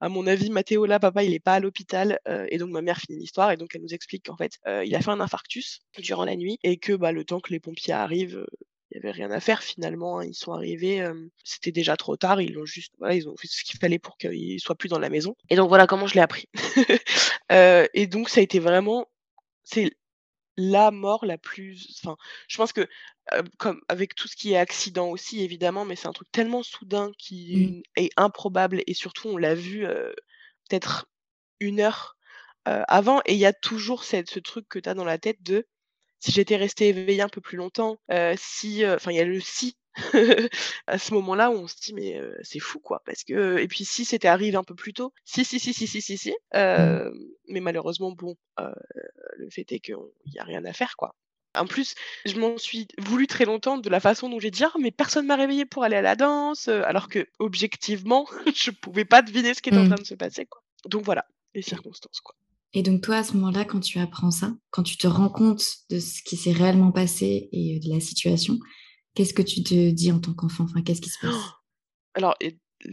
à 0.00 0.08
mon 0.08 0.26
avis, 0.26 0.50
Mathéo, 0.50 0.86
là, 0.86 0.98
papa, 0.98 1.22
il 1.22 1.32
est 1.34 1.40
pas 1.40 1.54
à 1.54 1.60
l'hôpital. 1.60 2.18
et 2.48 2.58
donc, 2.58 2.70
ma 2.70 2.82
mère 2.82 2.98
finit 2.98 3.18
l'histoire. 3.18 3.52
Et 3.52 3.56
donc, 3.56 3.74
elle 3.74 3.82
nous 3.82 3.94
explique 3.94 4.26
qu'en 4.26 4.36
fait, 4.36 4.58
il 4.84 4.94
a 4.94 5.00
fait 5.00 5.10
un 5.10 5.20
infarctus 5.20 5.80
durant 5.98 6.24
la 6.24 6.36
nuit 6.36 6.58
et 6.62 6.78
que 6.78 6.92
bah, 6.92 7.12
le 7.12 7.24
temps 7.24 7.40
que 7.40 7.52
les 7.52 7.60
pompiers 7.60 7.94
arrivent, 7.94 8.44
il 8.90 8.96
y 8.96 8.98
avait 8.98 9.10
rien 9.10 9.30
à 9.30 9.40
faire 9.40 9.62
finalement, 9.62 10.18
hein. 10.20 10.24
Ils 10.24 10.34
sont 10.34 10.52
arrivés, 10.52 11.04
c'était 11.44 11.72
déjà 11.72 11.96
trop 11.96 12.16
tard, 12.16 12.40
ils 12.40 12.52
l'ont 12.54 12.66
juste 12.66 12.92
voilà, 12.98 13.14
ils 13.14 13.28
ont 13.28 13.36
fait 13.36 13.48
ce 13.48 13.64
qu'il 13.64 13.78
fallait 13.80 13.98
pour 13.98 14.16
qu'il 14.18 14.60
soit 14.60 14.76
plus 14.76 14.88
dans 14.88 14.98
la 14.98 15.10
maison 15.10 15.34
et 15.50 15.56
donc 15.56 15.68
voilà 15.68 15.86
comment 15.86 16.06
je 16.06 16.14
l'ai 16.14 16.20
appris. 16.20 16.48
Heu 17.52 17.88
et 17.94 18.06
donc 18.06 18.28
ça 18.28 18.40
a 18.40 18.42
été 18.42 18.58
vraiment 18.60 19.06
c'est 19.64 19.92
la 20.58 20.90
mort 20.92 21.24
la 21.26 21.38
plus 21.38 22.00
enfin, 22.04 22.16
je 22.48 22.56
pense 22.58 22.72
que, 22.72 22.82
heu, 23.34 23.44
comme 23.58 23.80
avec 23.88 24.14
tout 24.14 24.28
ce 24.28 24.36
qui 24.36 24.52
est 24.54 24.58
accident 24.58 25.08
aussi 25.10 25.42
évidemment, 25.42 25.84
mais 25.84 25.96
c'est 25.96 26.08
un 26.08 26.12
truc 26.12 26.30
tellement 26.32 26.62
soudain 26.62 27.12
Mmh. 27.52 27.72
qui 27.72 27.82
est 27.96 28.10
improbable 28.16 28.82
et 28.86 28.94
surtout 28.94 29.28
on 29.30 29.36
l'a 29.38 29.54
vu, 29.54 29.86
peut-être 30.68 31.06
une 31.60 31.80
heure, 31.80 32.16
heu, 32.68 32.82
avant 32.88 33.20
et 33.26 33.34
il 33.34 33.38
y 33.40 33.46
a 33.46 33.52
toujours 33.54 34.04
cette 34.04 34.30
ce 34.30 34.40
truc 34.40 34.68
que 34.68 34.78
tu 34.80 34.88
as 34.88 34.94
dans 34.94 35.04
la 35.04 35.18
tête 35.18 35.42
de: 35.42 35.66
«Si 36.20 36.32
j'étais 36.32 36.56
resté 36.56 36.88
éveillé 36.88 37.22
un 37.22 37.28
peu 37.28 37.40
plus 37.40 37.56
longtemps, 37.56 37.98
heu, 38.12 38.34
si, 38.38 38.84
heu» 38.84 38.94
enfin 38.94 39.10
il 39.12 39.16
y 39.16 39.20
a 39.20 39.24
le 39.24 39.40
«si» 39.40 39.76
à 40.86 40.98
ce 40.98 41.14
moment-là 41.14 41.50
où 41.50 41.54
on 41.54 41.66
se 41.68 41.76
dit: 41.80 41.94
«Mais, 41.94 42.20
c'est 42.42 42.58
fou 42.60 42.80
quoi» 42.80 43.02
parce 43.06 43.24
que 43.24 43.58
et 43.58 43.68
puis 43.68 43.84
si 43.84 44.04
c'était 44.04 44.28
arrivé 44.28 44.56
un 44.56 44.64
peu 44.64 44.74
plus 44.74 44.92
tôt, 44.94 45.12
si, 45.24 45.44
si, 45.44 45.58
si, 45.60 45.72
si, 45.74 45.86
si, 45.86 46.02
si, 46.02 46.18
si, 46.18 46.34
Mmh. 46.76 47.00
hem, 47.06 47.12
mais 47.48 47.60
malheureusement 47.60 48.12
bon, 48.12 48.36
le 49.36 49.50
fait 49.50 49.70
est 49.72 49.80
qu'il 49.80 49.96
y 50.26 50.38
a 50.38 50.44
rien 50.44 50.64
à 50.64 50.72
faire 50.72 50.96
quoi. 50.96 51.14
En 51.58 51.66
plus, 51.66 51.94
je 52.26 52.38
m'en 52.38 52.58
suis 52.58 52.86
voulu 52.98 53.26
très 53.26 53.46
longtemps 53.46 53.78
de 53.78 53.88
la 53.90 54.00
façon 54.00 54.28
dont 54.28 54.38
j'ai 54.40 54.50
dit: 54.50 54.64
«Ah 54.64 54.72
mais 54.80 54.90
personne 54.90 55.26
m'a 55.26 55.36
réveillée 55.36 55.66
pour 55.66 55.84
aller 55.84 55.96
à 55.96 56.02
la 56.02 56.16
danse», 56.16 56.68
alors 56.68 57.08
qu'objectivement, 57.08 58.26
je 58.54 58.70
pouvais 58.72 59.04
pas 59.06 59.22
deviner 59.22 59.54
ce 59.54 59.62
qui 59.62 59.70
était 59.70 59.78
en 59.78 59.84
train 59.84 59.96
Mmh. 59.96 60.02
de 60.02 60.04
se 60.06 60.14
passer 60.14 60.46
quoi. 60.46 60.62
Donc 60.86 61.04
voilà, 61.04 61.26
les 61.54 61.62
circonstances 61.62 62.20
quoi. 62.20 62.34
Et 62.74 62.82
donc 62.82 63.02
toi, 63.02 63.16
à 63.18 63.24
ce 63.24 63.34
moment-là, 63.34 63.64
quand 63.64 63.80
tu 63.80 63.98
apprends 63.98 64.30
ça, 64.30 64.54
quand 64.70 64.82
tu 64.82 64.96
te 64.98 65.06
rends 65.06 65.28
compte 65.30 65.64
de 65.90 65.98
ce 66.00 66.22
qui 66.22 66.36
s'est 66.36 66.52
réellement 66.52 66.92
passé 66.92 67.48
et 67.52 67.76
heu, 67.76 67.80
de 67.80 67.92
la 67.94 68.00
situation, 68.00 68.58
qu'est-ce 69.14 69.34
que 69.34 69.42
tu 69.42 69.62
te 69.64 69.90
dis 69.92 70.12
en 70.12 70.20
tant 70.20 70.34
qu'enfant? 70.34 70.64
Enfin, 70.64 70.82
qu'est-ce 70.82 71.02
qui 71.02 71.10
se 71.10 71.20
passe? 71.20 71.50
Alors 72.14 72.36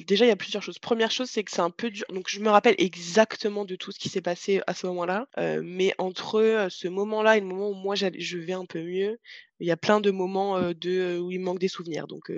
déjà, 0.08 0.26
il 0.26 0.30
y 0.30 0.32
a 0.32 0.36
plusieurs 0.38 0.64
choses. 0.64 0.80
Première 0.80 1.12
chose, 1.12 1.30
c'est 1.30 1.44
que 1.44 1.52
c'est 1.52 1.62
un 1.62 1.70
peu 1.72 1.92
dur 1.92 2.06
donc 2.14 2.28
je 2.30 2.40
me 2.42 2.50
rappelle 2.50 2.76
exactement 2.80 3.66
de 3.66 3.76
tout 3.76 3.92
ce 3.92 4.00
qui 4.00 4.10
s'est 4.10 4.22
passé 4.22 4.62
à 4.68 4.74
ce 4.76 4.88
moment-là, 4.88 5.28
heu, 5.40 5.62
mais 5.64 5.94
entre, 6.00 6.42
heu, 6.42 6.70
ce 6.70 6.88
moment-là 6.90 7.38
et 7.38 7.42
le 7.42 7.48
moment 7.48 7.70
où 7.72 7.76
moi 7.76 7.96
je 7.96 8.38
vais 8.40 8.54
un 8.54 8.66
peu 8.66 8.82
mieux, 8.84 9.20
il 9.60 9.68
y 9.68 9.72
a 9.72 9.78
plein 9.78 10.02
de 10.02 10.12
moments, 10.12 10.56
où 10.58 11.32
il 11.32 11.40
manque 11.42 11.60
des 11.60 11.68
souvenirs 11.70 12.08
donc 12.08 12.32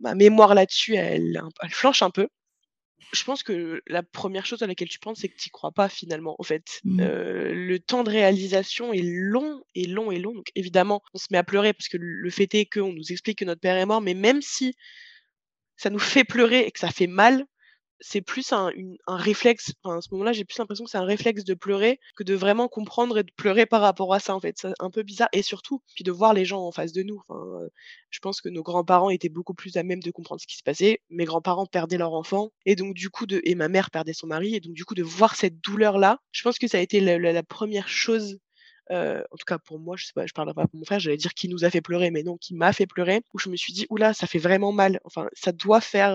ma 0.00 0.14
mémoire 0.14 0.54
là-dessus, 0.54 0.96
elle 0.96 1.40
flanche 1.70 2.02
un 2.02 2.10
peu. 2.10 2.28
Je 3.12 3.24
pense 3.24 3.42
que 3.42 3.82
la 3.86 4.02
première 4.02 4.46
chose 4.46 4.62
à 4.62 4.66
laquelle 4.66 4.88
tu 4.88 4.98
penses, 4.98 5.18
c'est 5.20 5.28
que 5.28 5.36
tu 5.36 5.48
y 5.48 5.50
crois 5.50 5.72
pas 5.72 5.88
finalement, 5.88 6.36
en 6.38 6.42
fait. 6.42 6.80
Mmh. 6.84 7.02
Le 7.02 7.78
temps 7.78 8.04
de 8.04 8.10
réalisation 8.10 8.92
est 8.92 9.02
long 9.02 9.62
et 9.74 9.86
long 9.86 10.10
et 10.10 10.18
long 10.18 10.34
donc 10.34 10.50
évidemment, 10.54 11.02
on 11.14 11.18
se 11.18 11.26
met 11.30 11.38
à 11.38 11.44
pleurer 11.44 11.72
parce 11.72 11.88
que 11.88 11.96
le 11.98 12.30
fait 12.30 12.54
est 12.54 12.66
qu'on 12.66 12.92
nous 12.92 13.12
explique 13.12 13.38
que 13.38 13.44
notre 13.44 13.60
père 13.60 13.76
est 13.76 13.86
mort 13.86 14.00
mais 14.00 14.14
même 14.14 14.42
si 14.42 14.74
ça 15.76 15.90
nous 15.90 15.98
fait 15.98 16.24
pleurer 16.24 16.60
et 16.60 16.70
que 16.70 16.78
ça 16.78 16.90
fait 16.90 17.06
mal, 17.06 17.46
c'est 18.00 18.20
plus 18.22 18.52
un 18.52 18.70
un 19.06 19.16
réflexe. 19.16 19.72
Enfin, 19.82 19.98
à 19.98 20.00
ce 20.00 20.08
moment-là, 20.12 20.32
j'ai 20.32 20.44
plus 20.44 20.58
l'impression 20.58 20.84
que 20.84 20.90
c'est 20.90 20.98
un 20.98 21.04
réflexe 21.04 21.44
de 21.44 21.54
pleurer 21.54 22.00
que 22.16 22.22
de 22.24 22.34
vraiment 22.34 22.68
comprendre 22.68 23.18
et 23.18 23.22
de 23.24 23.32
pleurer 23.36 23.66
par 23.66 23.80
rapport 23.82 24.12
à 24.14 24.20
ça, 24.20 24.34
en 24.34 24.40
fait. 24.40 24.56
C'est 24.58 24.72
un 24.80 24.90
peu 24.90 25.02
bizarre 25.02 25.28
et 25.32 25.42
surtout, 25.42 25.82
puis 25.94 26.04
de 26.04 26.12
voir 26.12 26.34
les 26.34 26.44
gens 26.44 26.62
en 26.66 26.72
face 26.72 26.92
de 26.92 27.02
nous. 27.02 27.20
Enfin, 27.28 27.40
heu, 27.64 27.70
je 28.10 28.18
pense 28.20 28.40
que 28.40 28.48
nos 28.48 28.62
grands-parents 28.62 29.10
étaient 29.10 29.28
beaucoup 29.28 29.54
plus 29.54 29.76
à 29.76 29.82
même 29.82 30.02
de 30.02 30.10
comprendre 30.10 30.40
ce 30.40 30.46
qui 30.46 30.56
se 30.56 30.62
passait. 30.62 31.00
Mes 31.10 31.24
grands-parents 31.24 31.66
perdaient 31.66 31.98
leur 31.98 32.12
enfant 32.14 32.50
et 32.66 32.76
donc 32.76 32.94
du 32.94 33.10
coup 33.10 33.26
de 33.26 33.40
et 33.44 33.54
ma 33.54 33.68
mère 33.68 33.90
perdait 33.90 34.12
son 34.12 34.26
mari 34.26 34.54
et 34.54 34.60
donc 34.60 34.74
du 34.74 34.84
coup 34.84 34.94
de 34.94 35.02
voir 35.02 35.36
cette 35.36 35.60
douleur-là, 35.60 36.18
je 36.32 36.42
pense 36.42 36.58
que 36.58 36.68
ça 36.68 36.78
a 36.78 36.80
été 36.80 37.00
la 37.00 37.42
1 37.42 37.86
chose 37.86 38.38
Heu, 38.90 39.24
en 39.30 39.36
tout 39.36 39.44
cas 39.46 39.58
pour 39.58 39.78
moi, 39.78 39.96
je 39.96 40.06
sais 40.06 40.12
pas, 40.14 40.26
je 40.26 40.32
parlerai 40.32 40.54
pas 40.54 40.66
pour 40.66 40.78
mon 40.78 40.84
frère, 40.84 41.00
j'allais 41.00 41.16
dire 41.16 41.34
qui 41.34 41.48
nous 41.48 41.64
a 41.64 41.70
fait 41.70 41.80
pleurer, 41.80 42.10
mais 42.10 42.22
non, 42.24 42.36
qui 42.38 42.54
m'a 42.54 42.72
fait 42.72 42.86
pleurer, 42.86 43.22
où 43.34 43.38
je 43.38 43.48
me 43.48 43.56
suis 43.56 43.72
dit: 43.72 43.86
«Ouh 43.90 43.96
là, 43.96 44.14
ça 44.14 44.26
fait 44.26 44.38
vraiment 44.38 44.72
mal». 44.72 45.00
Enfin, 45.04 45.28
ça 45.34 45.52
doit 45.52 45.80
faire, 45.80 46.12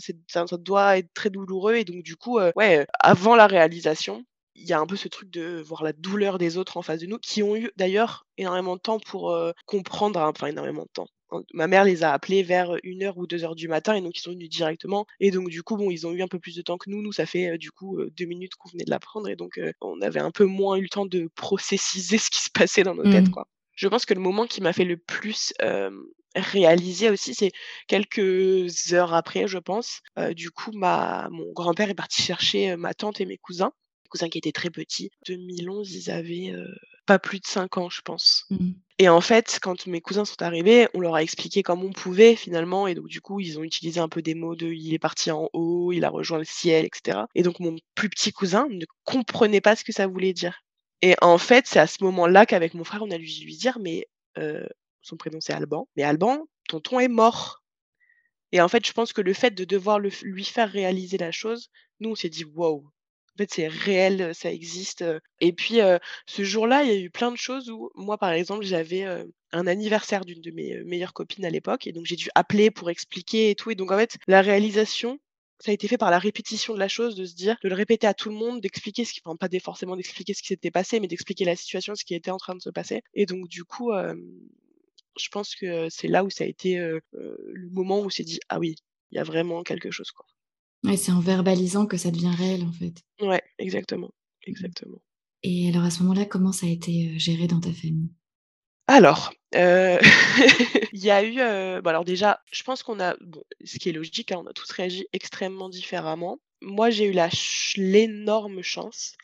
c'est 0.00 0.16
ça 0.28 0.44
doit 0.58 0.98
être 0.98 1.12
très 1.14 1.30
douloureux 1.30 1.74
et 1.76 1.84
donc 1.84 2.02
du 2.02 2.16
coup, 2.16 2.38
heu, 2.40 2.52
ouais, 2.56 2.86
avant 3.00 3.36
la 3.36 3.46
réalisation, 3.46 4.24
il 4.54 4.66
y 4.68 4.72
a 4.72 4.80
un 4.80 4.86
peu 4.86 4.96
ce 4.96 5.08
truc 5.08 5.30
de 5.30 5.60
voir 5.62 5.82
la 5.84 5.92
douleur 5.92 6.38
des 6.38 6.56
autres 6.58 6.76
en 6.76 6.82
face 6.82 7.00
de 7.00 7.06
nous, 7.06 7.18
qui 7.18 7.42
ont 7.42 7.56
eu 7.56 7.70
d'ailleurs 7.76 8.26
énormément 8.38 8.76
de 8.76 8.80
temps 8.80 8.98
pour, 9.00 9.36
comprendre, 9.66 10.20
hein, 10.20 10.30
enfin 10.34 10.46
énormément 10.48 10.82
de 10.82 10.88
temps. 10.92 11.06
Ma 11.52 11.66
mère 11.66 11.84
les 11.84 12.02
a 12.02 12.12
appelés 12.12 12.42
vers, 12.42 12.76
une 12.82 13.02
heure 13.02 13.18
ou 13.18 13.26
deux 13.26 13.44
heures 13.44 13.54
du 13.54 13.68
matin 13.68 13.94
et 13.94 14.00
donc 14.00 14.16
ils 14.16 14.20
sont 14.20 14.32
venus 14.32 14.48
directement 14.48 15.06
et 15.20 15.30
donc 15.30 15.48
du 15.48 15.62
coup, 15.62 15.76
bon, 15.76 15.90
ils 15.90 16.06
ont 16.06 16.12
eu 16.12 16.22
un 16.22 16.28
peu 16.28 16.38
plus 16.38 16.56
de 16.56 16.62
temps 16.62 16.78
que 16.78 16.90
nous. 16.90 17.02
Nous, 17.02 17.12
ça 17.12 17.26
fait, 17.26 17.58
du 17.58 17.70
coup, 17.70 17.98
heu, 18.00 18.10
2 18.16 18.24
minutes 18.26 18.54
qu'on 18.56 18.70
venait 18.70 18.84
de 18.84 18.90
l'apprendre 18.90 19.28
et 19.28 19.36
donc 19.36 19.60
on 19.80 20.00
avait 20.00 20.20
un 20.20 20.30
peu 20.30 20.44
moins 20.44 20.76
eu 20.76 20.82
le 20.82 20.88
temps 20.88 21.06
de 21.06 21.28
processiser 21.34 22.18
ce 22.18 22.30
qui 22.30 22.40
se 22.40 22.50
passait 22.50 22.82
dans 22.82 22.94
nos 22.94 23.04
têtes, 23.04 23.28
Mmh. 23.28 23.30
quoi. 23.30 23.46
Je 23.76 23.88
pense 23.88 24.04
que 24.04 24.14
le 24.14 24.20
moment 24.20 24.46
qui 24.46 24.60
m'a 24.60 24.72
fait 24.72 24.84
le 24.84 24.96
plus, 24.96 25.52
réaliser 26.36 27.10
aussi, 27.10 27.34
c'est 27.34 27.50
quelques 27.88 28.92
heures 28.92 29.14
après, 29.14 29.48
je 29.48 29.58
pense. 29.58 30.00
Du 30.36 30.50
coup, 30.50 30.70
ma 30.72 31.28
mon 31.30 31.52
grand-père 31.52 31.90
est 31.90 31.94
parti 31.94 32.22
chercher, 32.22 32.76
ma 32.76 32.94
tante 32.94 33.20
et 33.20 33.26
mes 33.26 33.38
cousins. 33.38 33.72
Mes 34.04 34.08
cousins 34.08 34.28
qui 34.28 34.38
étaient 34.38 34.52
très 34.52 34.70
petits. 34.70 35.10
2011, 35.26 35.92
ils 35.92 36.10
avaient, 36.10 36.52
pas 37.06 37.18
plus 37.18 37.40
de 37.40 37.46
5 37.46 37.78
ans, 37.78 37.88
je 37.90 38.02
pense. 38.02 38.44
Mmh. 38.50 38.70
Et 39.02 39.08
en 39.08 39.22
fait, 39.22 39.58
quand 39.62 39.86
mes 39.86 40.02
cousins 40.02 40.26
sont 40.26 40.42
arrivés, 40.42 40.86
on 40.92 41.00
leur 41.00 41.14
a 41.14 41.22
expliqué 41.22 41.62
comme 41.62 41.82
on 41.82 41.90
pouvait 41.90 42.36
finalement. 42.36 42.86
Et 42.86 42.94
donc 42.94 43.06
du 43.06 43.22
coup, 43.22 43.40
ils 43.40 43.58
ont 43.58 43.62
utilisé 43.62 43.98
un 43.98 44.10
peu 44.10 44.20
des 44.20 44.34
mots 44.34 44.54
de 44.56 44.66
«il 44.66 44.92
est 44.92 44.98
parti 44.98 45.30
en 45.30 45.48
haut», 45.54 45.90
«il 45.92 46.04
a 46.04 46.10
rejoint 46.10 46.36
le 46.36 46.44
ciel» 46.44 46.84
et 46.84 46.90
cetera. 46.94 47.26
Et 47.34 47.42
donc 47.42 47.60
mon 47.60 47.76
plus 47.94 48.10
petit 48.10 48.30
cousin 48.30 48.66
ne 48.70 48.84
comprenait 49.04 49.62
pas 49.62 49.74
ce 49.74 49.84
que 49.84 49.92
ça 49.92 50.06
voulait 50.06 50.34
dire. 50.34 50.60
Et 51.00 51.14
en 51.22 51.38
fait, 51.38 51.66
c'est 51.66 51.78
à 51.80 51.86
ce 51.86 52.04
moment-là 52.04 52.44
qu'avec 52.44 52.74
mon 52.74 52.84
frère, 52.84 53.02
on 53.02 53.10
a 53.10 53.16
dû 53.16 53.24
lui 53.42 53.56
dire: 53.56 53.78
«Mais» 53.80 54.06
heu, 54.38 54.68
son 55.00 55.16
prénom 55.16 55.38
c'est 55.40 55.54
Alban, 55.54 55.88
«Mais 55.96 56.02
Alban, 56.02 56.44
tonton 56.68 57.00
est 57.00 57.08
mort» 57.08 57.62
et 58.52 58.60
en 58.62 58.68
fait, 58.68 58.86
je 58.86 58.92
pense 58.92 59.12
que 59.12 59.22
le 59.22 59.34
fait 59.34 59.52
de 59.52 59.64
devoir 59.64 59.98
lui 60.00 60.44
faire 60.44 60.70
réaliser 60.70 61.18
la 61.18 61.32
chose, 61.32 61.70
nous, 62.00 62.10
on 62.10 62.14
s'est 62.16 62.30
dit: 62.30 62.44
«Waouh!» 62.44 62.88
Fait, 63.40 63.48
c'est 63.50 63.68
réel, 63.68 64.34
ça 64.34 64.52
existe, 64.52 65.02
et 65.40 65.52
puis, 65.54 65.78
ce 66.26 66.44
jour-là, 66.44 66.82
il 66.82 66.88
y 66.90 66.92
a 66.92 66.98
eu 66.98 67.08
plein 67.10 67.30
de 67.32 67.38
choses 67.38 67.70
où 67.70 67.90
moi, 67.94 68.18
par 68.18 68.32
exemple, 68.32 68.64
j'avais, 68.66 69.04
un 69.52 69.66
anniversaire 69.66 70.26
d'une 70.26 70.42
de 70.42 70.50
mes, 70.50 70.82
meilleures 70.84 71.14
copines 71.14 71.46
à 71.46 71.50
l'époque 71.50 71.86
et 71.86 71.92
donc 71.92 72.04
j'ai 72.06 72.16
dû 72.16 72.28
appeler 72.34 72.70
pour 72.70 72.90
expliquer 72.90 73.48
et 73.50 73.54
tout 73.54 73.70
et 73.70 73.74
donc 73.74 73.90
en 73.92 73.96
fait, 73.96 74.18
la 74.28 74.42
réalisation, 74.42 75.18
ça 75.58 75.70
a 75.70 75.74
été 75.74 75.88
fait 75.88 75.96
par 75.98 76.10
la 76.10 76.18
répétition 76.18 76.74
de 76.74 76.78
la 76.78 76.88
chose, 76.88 77.14
de 77.16 77.24
se 77.24 77.34
dire 77.34 77.56
de 77.64 77.68
le 77.70 77.74
répéter 77.74 78.06
à 78.06 78.12
tout 78.14 78.28
le 78.28 78.34
monde, 78.36 78.60
d'expliquer 78.60 79.04
ce 79.06 79.12
qui 79.14 79.20
enfin 79.24 79.36
pas 79.36 79.48
forcément 79.60 79.96
d'expliquer 79.96 80.34
ce 80.34 80.42
qui 80.42 80.48
s'était 80.48 80.70
passé, 80.70 81.00
mais 81.00 81.08
d'expliquer 81.08 81.44
la 81.46 81.56
situation, 81.56 81.94
ce 81.96 82.04
qui 82.04 82.14
était 82.14 82.30
en 82.30 82.36
train 82.38 82.54
de 82.54 82.60
se 82.62 82.70
passer 82.70 83.00
et 83.14 83.24
donc 83.26 83.48
du 83.48 83.64
coup, 83.64 83.90
je 85.18 85.28
pense 85.30 85.54
que 85.56 85.88
c'est 85.90 86.08
là 86.08 86.24
où 86.24 86.30
ça 86.30 86.44
a 86.44 86.46
été, 86.46 86.76
le 87.12 87.68
moment 87.70 88.00
où 88.00 88.10
s'est 88.10 88.24
dit: 88.24 88.38
«Ah 88.50 88.58
oui, 88.60 88.76
il 89.12 89.16
y 89.16 89.18
a 89.20 89.24
vraiment 89.24 89.62
quelque 89.64 89.90
chose, 89.90 90.10
quoi». 90.12 90.26
Ouais, 90.84 90.96
c'est 90.98 91.12
en 91.12 91.20
verbalisant 91.20 91.86
que 91.86 91.96
ça 91.96 92.10
devient 92.10 92.34
réel, 92.36 92.64
en 92.64 92.72
fait. 92.72 93.02
Ouais, 93.20 93.42
exactement, 93.58 94.10
exactement. 94.46 95.00
et 95.42 95.68
alors 95.68 95.84
à 95.84 95.90
ce 95.90 96.02
moment-là, 96.02 96.24
comment 96.24 96.52
ça 96.52 96.66
a 96.66 96.70
été, 96.70 97.12
heu, 97.14 97.18
géré 97.18 97.46
dans 97.46 97.60
ta 97.60 97.72
famille? 97.72 98.10
Alors, 98.86 99.32
heu, 99.54 99.98
il 100.92 100.98
y 101.04 101.10
a 101.10 101.22
eu, 101.22 101.38
heu, 101.40 101.80
bah, 101.80 101.90
alors 101.90 102.04
déjà, 102.04 102.40
je 102.52 102.62
pense 102.62 102.82
qu'on 102.82 102.98
a 103.00 103.14
bon, 103.20 103.42
ce 103.64 103.78
qui 103.78 103.88
est 103.88 103.92
logique, 103.92 104.32
hein, 104.32 104.40
on 104.44 104.46
a 104.46 104.52
tous 104.52 104.70
réagi 104.72 105.06
extrêmement 105.12 105.68
différemment. 105.68 106.38
Moi, 106.62 106.90
j'ai 106.90 107.06
eu 107.06 107.14
ch 107.14 107.74
l'énorme 107.76 108.62
chance 108.62 109.14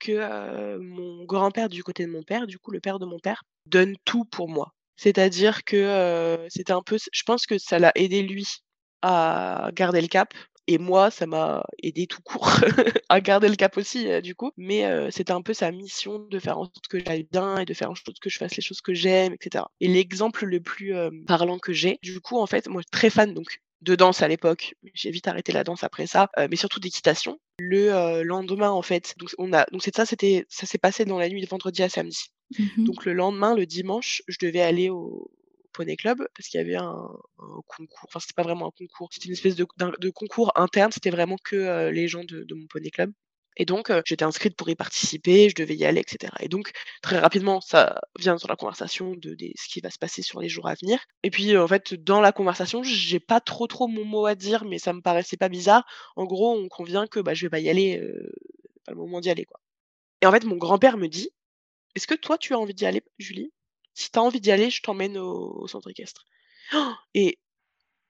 que, 0.00 0.78
mon 0.78 1.24
grand-père 1.24 1.68
du 1.68 1.84
côté 1.84 2.06
de 2.06 2.10
mon 2.12 2.22
père, 2.22 2.46
du 2.46 2.58
coup, 2.58 2.70
le 2.72 2.80
père 2.80 2.98
de 2.98 3.06
mon 3.06 3.18
père, 3.20 3.44
donne 3.66 3.96
tout 4.04 4.24
pour 4.26 4.48
moi. 4.48 4.74
C'est-à-dire 4.96 5.64
que, 5.64 6.46
c'était 6.50 6.72
un 6.72 6.82
peu 6.82 6.98
je 7.12 7.22
pense 7.24 7.46
que 7.46 7.58
ça 7.58 7.78
l'a 7.78 7.92
aidé 7.96 8.22
lui 8.22 8.46
à 9.02 9.70
garder 9.74 10.00
le 10.02 10.08
cap 10.08 10.34
et 10.66 10.78
moi, 10.78 11.10
ça 11.10 11.26
m'a 11.26 11.64
aidé 11.82 12.06
tout 12.06 12.22
court 12.22 12.50
à 13.08 13.20
garder 13.20 13.48
le 13.48 13.56
cap 13.56 13.76
aussi, 13.76 14.08
heu, 14.08 14.22
du 14.22 14.34
coup. 14.34 14.50
Mais, 14.56 14.84
heu, 14.86 15.10
c'était 15.10 15.32
un 15.32 15.42
peu 15.42 15.54
sa 15.54 15.70
mission 15.70 16.18
de 16.18 16.38
faire 16.38 16.58
en 16.58 16.64
sorte 16.64 16.88
que 16.88 16.98
j'aille 16.98 17.28
bien 17.30 17.58
et 17.58 17.64
de 17.64 17.74
faire 17.74 17.90
en 17.90 17.94
sorte 17.94 18.18
que 18.20 18.30
je 18.30 18.38
fasse 18.38 18.56
les 18.56 18.62
choses 18.62 18.80
que 18.80 18.94
j'aime 18.94 19.32
et 19.34 19.38
cetera. 19.42 19.70
Et 19.80 19.88
l'exemple 19.88 20.44
le 20.44 20.60
plus, 20.60 20.92
hem, 20.92 21.24
parlant 21.24 21.58
que 21.58 21.72
j'ai, 21.72 21.98
du 22.02 22.20
coup, 22.20 22.38
en 22.38 22.46
fait, 22.46 22.68
moi, 22.68 22.82
très 22.90 23.10
fan 23.10 23.32
donc 23.34 23.60
de 23.82 23.94
danse 23.94 24.22
à 24.22 24.28
l'époque, 24.28 24.74
j'ai 24.94 25.10
vite 25.10 25.28
arrêté 25.28 25.52
la 25.52 25.62
danse 25.62 25.84
après 25.84 26.06
ça, 26.06 26.30
heu, 26.38 26.48
mais 26.50 26.56
surtout 26.56 26.80
d'équitation. 26.80 27.38
Le, 27.58 28.22
lendemain, 28.22 28.70
en 28.70 28.82
fait, 28.82 29.14
donc 29.18 29.30
on 29.38 29.52
a 29.52 29.64
donc 29.72 29.82
c'est 29.82 29.94
ça, 29.94 30.06
c'était 30.06 30.46
ça 30.48 30.66
s'est 30.66 30.78
passé 30.78 31.04
dans 31.04 31.18
la 31.18 31.28
nuit 31.28 31.42
de 31.42 31.46
vendredi 31.46 31.82
à 31.82 31.88
samedi. 31.88 32.30
Mmh 32.58 32.84
Donc 32.84 33.04
le 33.04 33.12
lendemain, 33.12 33.54
le 33.54 33.66
dimanche, 33.66 34.22
je 34.28 34.38
devais 34.40 34.62
aller 34.62 34.90
au 34.90 35.30
poney 35.76 35.96
club 35.96 36.18
parce 36.36 36.48
qu'il 36.48 36.58
y 36.60 36.64
avait 36.64 36.76
un 36.76 37.08
concours, 37.66 38.00
enfin 38.08 38.20
c'était 38.20 38.34
pas 38.34 38.42
vraiment 38.44 38.68
un 38.68 38.72
concours, 38.78 39.08
c'était 39.12 39.26
une 39.28 39.34
espèce 39.34 39.56
de 39.56 39.64
concours 40.10 40.52
interne, 40.56 40.92
c'était 40.92 41.10
vraiment 41.10 41.36
que, 41.44 41.56
heu, 41.56 41.90
les 41.90 42.08
gens 42.08 42.24
de 42.24 42.54
mon 42.54 42.66
poney 42.68 42.90
club 42.90 43.12
et 43.58 43.64
donc 43.66 43.90
heu, 43.90 44.02
j'étais 44.06 44.24
inscrite 44.24 44.56
pour 44.56 44.68
y 44.70 44.74
participer, 44.76 45.48
je 45.50 45.54
devais 45.54 45.76
y 45.76 45.84
aller 45.86 46.00
et 46.02 46.04
cetera 46.10 46.36
et 46.40 46.48
donc 46.48 46.72
très 47.02 47.18
rapidement, 47.18 47.60
ça 47.62 48.00
vient 48.18 48.38
sur 48.38 48.48
la 48.48 48.56
conversation 48.56 49.14
de 49.16 49.36
ce 49.56 49.68
qui 49.68 49.80
va 49.80 49.90
se 49.90 49.98
passer 49.98 50.22
sur 50.22 50.40
les 50.40 50.48
jours 50.50 50.68
à 50.68 50.74
venir 50.74 51.00
et 51.22 51.30
puis, 51.30 51.52
heu, 51.54 51.62
en 51.62 51.68
fait, 51.68 51.94
dans 51.94 52.20
la 52.20 52.32
conversation, 52.32 52.82
j'ai 52.82 53.20
pas 53.20 53.40
trop, 53.40 53.66
trop 53.66 53.88
mon 53.88 54.04
mot 54.04 54.26
à 54.26 54.34
dire 54.34 54.64
mais 54.66 54.78
ça 54.78 54.92
me 54.94 55.00
paraissait 55.02 55.36
pas 55.38 55.48
bizarre. 55.50 55.84
En 56.16 56.24
gros, 56.26 56.54
on 56.56 56.68
convient 56.68 57.06
que, 57.06 57.20
bah, 57.20 57.34
je 57.34 57.46
vais 57.46 57.50
pas 57.50 57.60
y 57.60 57.70
aller, 57.70 58.02
pas 58.86 58.92
le 58.92 58.98
moment 58.98 59.20
d'y 59.20 59.30
aller, 59.30 59.44
quoi 59.46 59.60
et 60.22 60.26
en 60.26 60.32
fait, 60.32 60.44
mon 60.44 60.56
grand-père 60.56 60.98
me 60.98 61.08
dit: 61.08 61.30
«Est-ce 61.96 62.06
que 62.08 62.14
toi, 62.14 62.38
tu 62.38 62.54
as 62.54 62.58
envie 62.60 62.74
d'y 62.74 62.86
aller, 62.86 63.02
Julie?» 63.18 63.52
Si 63.96 64.12
tu 64.12 64.20
as 64.20 64.22
envie 64.22 64.40
d'y 64.42 64.52
aller, 64.52 64.70
je 64.70 64.82
t'emmène 64.82 65.18
au 65.18 65.66
centre 65.68 65.90
équestre» 65.90 66.24
et 67.14 67.38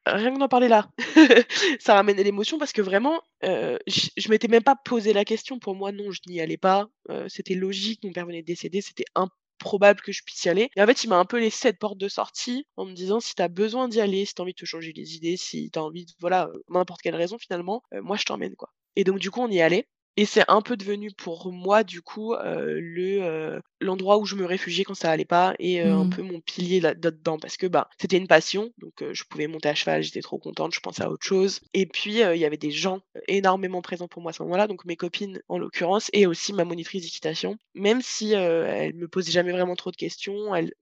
rien 0.07 0.33
que 0.35 0.39
d'en 0.39 0.49
parler 0.49 0.69
là, 0.69 0.91
ça 1.81 1.95
ramène 1.95 2.17
l'émotion 2.19 2.59
parce 2.59 2.73
que 2.73 2.83
vraiment, 2.83 3.23
heu, 3.45 3.79
je 3.89 4.29
m'étais 4.31 4.49
même 4.49 4.63
pas 4.63 4.77
posé 4.77 5.13
la 5.13 5.25
question. 5.25 5.59
Pour 5.59 5.75
moi, 5.75 5.93
non, 5.93 6.11
je 6.13 6.21
n'y 6.29 6.41
allais 6.41 6.57
pas, 6.59 6.89
heu, 7.11 7.29
c'était 7.29 7.55
logique, 7.55 8.05
mon 8.05 8.13
père 8.13 8.27
venait 8.27 8.43
de 8.43 8.47
décéder, 8.47 8.81
c'était 8.83 9.05
improbable 9.15 10.01
que 10.03 10.13
je 10.13 10.23
puisse 10.25 10.45
y 10.45 10.49
aller. 10.49 10.71
Et 10.77 10.83
en 10.83 10.87
fait, 10.87 11.05
il 11.05 11.09
m'a 11.09 11.19
un 11.19 11.25
peu 11.25 11.39
laissé 11.41 11.59
cette 11.59 11.79
porte 11.79 11.99
de 11.99 12.09
sortie 12.09 12.67
en 12.77 12.85
me 12.87 12.93
disant: 12.95 13.21
«Si 13.21 13.35
tu 13.35 13.43
as 13.43 13.49
besoin 13.49 13.89
d'y 13.89 14.01
aller, 14.01 14.25
si 14.27 14.35
tu 14.35 14.43
as 14.43 14.45
envie 14.45 14.53
de 14.53 14.59
te 14.59 14.65
changer 14.67 14.93
les 14.95 15.17
idées, 15.17 15.37
si 15.37 15.71
tu 15.71 15.79
as 15.79 15.83
envie 15.85 16.07
de 16.07 16.13
voilà, 16.21 16.49
heu, 16.55 16.63
n'importe 16.71 17.03
quelle 17.03 17.17
raison 17.17 17.39
finalement, 17.39 17.83
moi 18.03 18.17
je 18.17 18.25
t'emmène, 18.25 18.57
quoi» 18.57 18.71
et 18.99 19.05
donc 19.05 19.19
du 19.19 19.31
coup, 19.31 19.41
on 19.43 19.51
y 19.51 19.61
allés 19.61 19.87
et 20.17 20.25
c'est 20.27 20.45
un 20.49 20.63
peu 20.63 20.77
devenu 20.77 21.11
pour 21.13 21.53
moi 21.53 21.85
du 21.85 22.03
coup, 22.03 22.35
heu, 22.35 22.81
le, 22.81 23.23
heu, 23.23 23.61
l'endroit 23.81 24.19
où 24.19 24.25
je 24.27 24.35
me 24.37 24.45
réfugiais 24.47 24.85
quand 24.85 24.95
ça 24.95 25.11
allait 25.11 25.25
pas 25.27 25.55
et 25.59 25.81
heu, 25.83 25.93
un 25.93 26.07
Mmh. 26.07 26.09
peu 26.09 26.23
mon 26.23 26.41
pilier 26.41 26.81
là 26.81 26.95
dedans 26.95 27.39
parce 27.39 27.57
que, 27.57 27.67
bah, 27.67 27.89
c'était 28.01 28.17
une 28.19 28.27
passion 28.29 28.71
donc 28.79 28.95
je 29.13 29.25
pouvais 29.29 29.47
monter 29.47 29.69
à 29.69 29.75
cheval, 29.75 30.03
j'étais 30.03 30.23
trop 30.23 30.39
contente, 30.39 30.75
je 30.75 30.81
pensais 30.81 31.03
à 31.05 31.11
autre 31.11 31.27
chose 31.27 31.61
et 31.75 31.87
puis, 31.87 32.13
il 32.15 32.39
y 32.39 32.45
avait 32.45 32.57
des 32.57 32.71
gens 32.71 33.01
énormément 33.29 33.83
présents 33.83 34.09
pour 34.09 34.23
moi 34.23 34.31
à 34.31 34.33
ce 34.33 34.43
moment-là, 34.45 34.67
donc 34.67 34.85
mes 34.85 34.97
copines 34.97 35.41
en 35.49 35.59
l'occurrence 35.59 36.11
et 36.13 36.27
aussi 36.27 36.53
ma 36.53 36.65
monitrice 36.65 37.03
d'équitation. 37.03 37.57
Même 37.75 38.01
si, 38.03 38.33
elle 38.33 38.95
me 38.95 39.09
posait 39.09 39.33
jamais 39.33 39.53
vraiment 39.53 39.77
trop 39.77 39.91
de 39.91 39.97
questions, 39.97 40.55
elle 40.55 40.73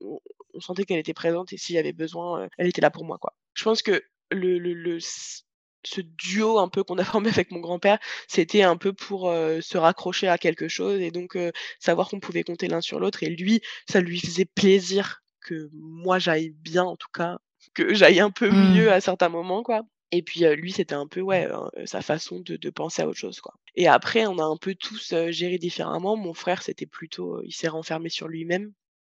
on 0.53 0.59
sentait 0.61 0.85
qu'elle 0.85 0.99
était 0.99 1.13
présente 1.13 1.51
et 1.53 1.57
s'il 1.57 1.75
y 1.75 1.79
avait 1.79 1.93
besoin, 1.93 2.47
elle 2.57 2.67
était 2.67 2.81
là 2.81 2.89
pour 2.91 3.03
moi, 3.05 3.17
quoi. 3.19 3.33
Je 3.55 3.63
pense 3.63 3.81
que 3.81 4.01
le 4.31 4.57
le 4.59 4.73
le 4.73 4.99
c 4.99 5.41
ce 5.87 6.01
duo 6.01 6.59
un 6.59 6.67
peu 6.69 6.83
qu'on 6.83 6.97
a 6.97 7.03
formé 7.05 7.29
avec 7.29 7.51
mon 7.51 7.59
grand-père, 7.59 7.99
c'était 8.27 8.63
un 8.63 8.77
peu 8.77 8.93
pour, 8.93 9.29
heu, 9.29 9.61
se 9.61 9.77
raccrocher 9.77 10.27
à 10.27 10.37
quelque 10.37 10.67
chose 10.67 10.99
et 11.01 11.11
donc 11.11 11.35
heu, 11.35 11.51
savoir 11.79 12.09
qu'on 12.09 12.19
pouvait 12.19 12.43
compter 12.43 12.67
l'un 12.67 12.81
sur 12.81 12.99
l'autre 12.99 13.23
et 13.23 13.29
lui, 13.29 13.61
ça 13.89 14.01
lui 14.01 14.19
faisait 14.19 14.45
plaisir 14.45 15.21
que 15.41 15.69
moi 15.73 16.19
j'aille 16.19 16.49
bien 16.51 16.83
en 16.83 16.95
tout 16.95 17.09
cas, 17.13 17.37
que 17.73 17.93
j'aille 17.93 18.19
un 18.19 18.31
peu 18.31 18.51
mieux 18.51 18.91
Mmh. 18.91 18.91
à 18.91 19.01
certains 19.01 19.29
moments, 19.29 19.63
quoi 19.63 19.83
et 20.11 20.21
puis, 20.21 20.45
heu, 20.45 20.53
lui, 20.53 20.71
c'était 20.71 20.93
un 20.95 21.07
peu, 21.07 21.19
ouais, 21.21 21.47
sa 21.85 22.01
façon 22.01 22.39
de 22.39 22.55
de 22.57 22.69
penser 22.69 23.01
à 23.01 23.07
autre 23.07 23.17
chose, 23.19 23.41
quoi 23.41 23.53
et 23.75 23.87
après 23.87 24.25
on 24.27 24.37
a 24.39 24.43
un 24.43 24.57
peu 24.57 24.75
tous, 24.75 25.13
géré 25.29 25.57
différemment. 25.57 26.17
Mon 26.17 26.33
frère, 26.33 26.61
c'était 26.61 26.85
plutôt, 26.85 27.41
il 27.43 27.53
s'est 27.53 27.67
renfermé 27.69 28.09
sur 28.09 28.27
lui-même 28.27 28.73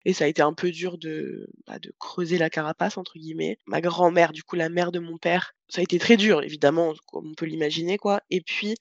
et 0.06 0.14
ça 0.14 0.26
a 0.26 0.28
été 0.28 0.42
un 0.42 0.54
peu 0.54 0.72
dur 0.72 0.98
de, 0.98 1.50
bah, 1.66 1.80
de 1.80 1.94
«creuser 2.00 2.38
la 2.38 2.50
carapace» 2.50 2.98
entre 2.98 3.18
guillemets. 3.18 3.58
Ma 3.66 3.82
grand-mère, 3.82 4.32
du 4.32 4.44
coup, 4.44 4.56
la 4.56 4.70
mère 4.70 4.92
de 4.92 5.00
mon 5.00 5.18
père, 5.18 5.54
ça 5.70 5.82
a 5.82 5.84
été 5.84 6.00
très 6.00 6.18
dur 6.18 6.42
évidemment, 6.44 6.94
comme 7.08 7.30
on 7.32 7.34
peut 7.34 7.46
l'imaginer, 7.46 7.98
quoi 7.98 8.22
et 8.30 8.42
puis 8.42 8.76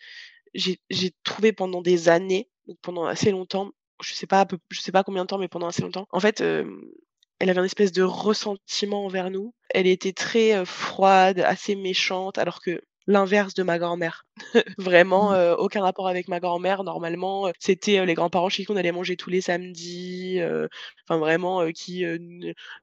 j'ai 0.54 1.14
trouvé 1.22 1.52
pendant 1.52 1.82
des 1.82 2.08
années, 2.08 2.48
pendant 2.80 3.04
assez 3.04 3.30
longtemps, 3.30 3.72
je 4.02 4.14
sais 4.14 4.26
pas 4.26 4.46
sais 4.72 4.92
pas 4.92 5.04
combien 5.04 5.24
de 5.24 5.28
temps, 5.28 5.38
mais 5.38 5.48
pendant 5.48 5.66
assez 5.66 5.82
longtemps, 5.82 6.06
en 6.10 6.20
fait, 6.20 6.40
elle 6.40 7.50
avait 7.50 7.60
un 7.60 7.64
espèce 7.64 7.92
de 7.92 8.02
ressentiment 8.02 9.04
envers 9.04 9.30
nous. 9.30 9.54
Elle 9.70 9.86
était 9.86 10.12
très, 10.14 10.64
froide, 10.64 11.40
assez 11.40 11.76
méchante, 11.76 12.38
alors 12.38 12.62
que 12.62 12.80
l'inverse 13.06 13.54
de 13.54 13.62
ma 13.62 13.78
grand-mère. 13.78 14.24
Vraiment, 14.78 15.32
Mmh. 15.32 15.34
heu, 15.36 15.54
aucun 15.58 15.82
rapport 15.82 16.08
avec 16.08 16.28
ma 16.28 16.40
grand-mère. 16.40 16.84
Normalement, 16.84 17.48
heu, 17.48 17.52
c'était, 17.60 17.98
heu, 18.00 18.04
les 18.04 18.14
grands-parents 18.14 18.48
chez 18.50 18.64
qui 18.64 18.70
on 18.72 18.76
allait 18.76 18.92
manger 18.92 19.16
tous 19.16 19.30
les 19.30 19.40
samedis, 19.40 20.38
heu, 20.40 20.68
enfin 21.08 21.18
vraiment, 21.18 21.70
qui, 21.72 22.04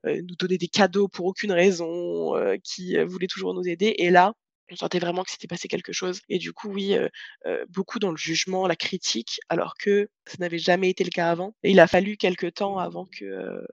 nous 0.06 0.36
donnaient 0.40 0.58
des 0.58 0.68
cadeaux 0.68 1.08
pour 1.08 1.26
aucune 1.26 1.52
raison, 1.52 2.34
qui, 2.64 2.98
voulaient 3.06 3.28
toujours 3.28 3.54
nous 3.54 3.68
aider 3.68 3.96
et 3.98 4.10
là, 4.10 4.34
on 4.72 4.76
sentait 4.76 5.00
vraiment 5.00 5.24
que 5.24 5.32
s'était 5.32 5.48
passé 5.48 5.68
quelque 5.68 5.92
chose 5.94 6.22
et 6.30 6.40
du 6.40 6.54
coup, 6.54 6.70
oui, 6.70 6.94
heu 6.96 7.10
heu, 7.46 7.66
beaucoup 7.70 8.00
dans 8.00 8.12
le 8.12 8.18
jugement, 8.18 8.66
la 8.68 8.76
critique, 8.76 9.40
alors 9.50 9.76
que 9.78 10.10
ça 10.26 10.38
n'avait 10.40 10.58
jamais 10.58 10.90
été 10.90 11.04
le 11.04 11.10
cas 11.12 11.30
avant 11.30 11.54
et 11.64 11.72
il 11.72 11.80
a 11.80 11.88
fallu 11.88 12.18
quelque 12.18 12.48
temps 12.48 12.78
avant 12.80 13.06
que, 13.06 13.26
heu, 13.26 13.68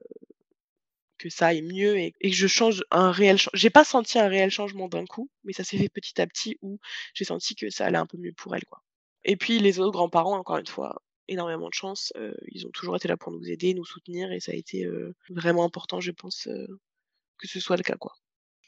que 1.21 1.29
ça 1.29 1.47
aille 1.47 1.61
mieux 1.61 1.97
et 1.97 2.11
que 2.11 2.29
je 2.31 2.47
change 2.47 2.83
un 2.91 3.11
réel 3.11 3.37
j'ai 3.53 3.69
pas 3.69 3.83
senti 3.85 4.19
un 4.19 4.27
réel 4.27 4.49
changement 4.51 4.87
d'un 4.89 5.05
coup, 5.05 5.29
mais 5.43 5.53
ça 5.53 5.63
s'est 5.63 5.77
fait 5.77 5.89
petit 5.89 6.19
à 6.21 6.27
petit 6.27 6.57
où 6.61 6.79
j'ai 7.13 7.25
senti 7.25 7.55
que 7.55 7.69
ça 7.69 7.85
allait 7.85 7.97
un 7.97 8.07
peu 8.07 8.17
mieux 8.17 8.33
pour 8.33 8.55
elle, 8.55 8.65
quoi 8.65 8.81
et 9.23 9.35
puis 9.37 9.59
les 9.59 9.79
autres 9.79 9.91
grands-parents, 9.91 10.35
encore 10.37 10.57
une 10.57 10.67
fois, 10.67 11.01
énormément 11.27 11.69
de 11.69 11.73
chance, 11.73 12.11
heu, 12.17 12.35
ils 12.51 12.65
ont 12.67 12.71
toujours 12.71 12.95
été 12.95 13.07
là 13.07 13.17
pour 13.17 13.31
nous 13.31 13.49
aider, 13.49 13.73
nous 13.75 13.85
soutenir 13.85 14.31
et 14.31 14.39
ça 14.39 14.51
a 14.51 14.55
été, 14.55 14.85
heu, 14.85 15.13
vraiment 15.29 15.63
important, 15.63 16.01
je 16.01 16.11
pense, 16.11 16.47
heu, 16.47 16.67
que 17.39 17.47
ce 17.47 17.59
soit 17.59 17.77
le 17.77 17.83
cas, 17.83 17.97
quoi. 17.97 18.13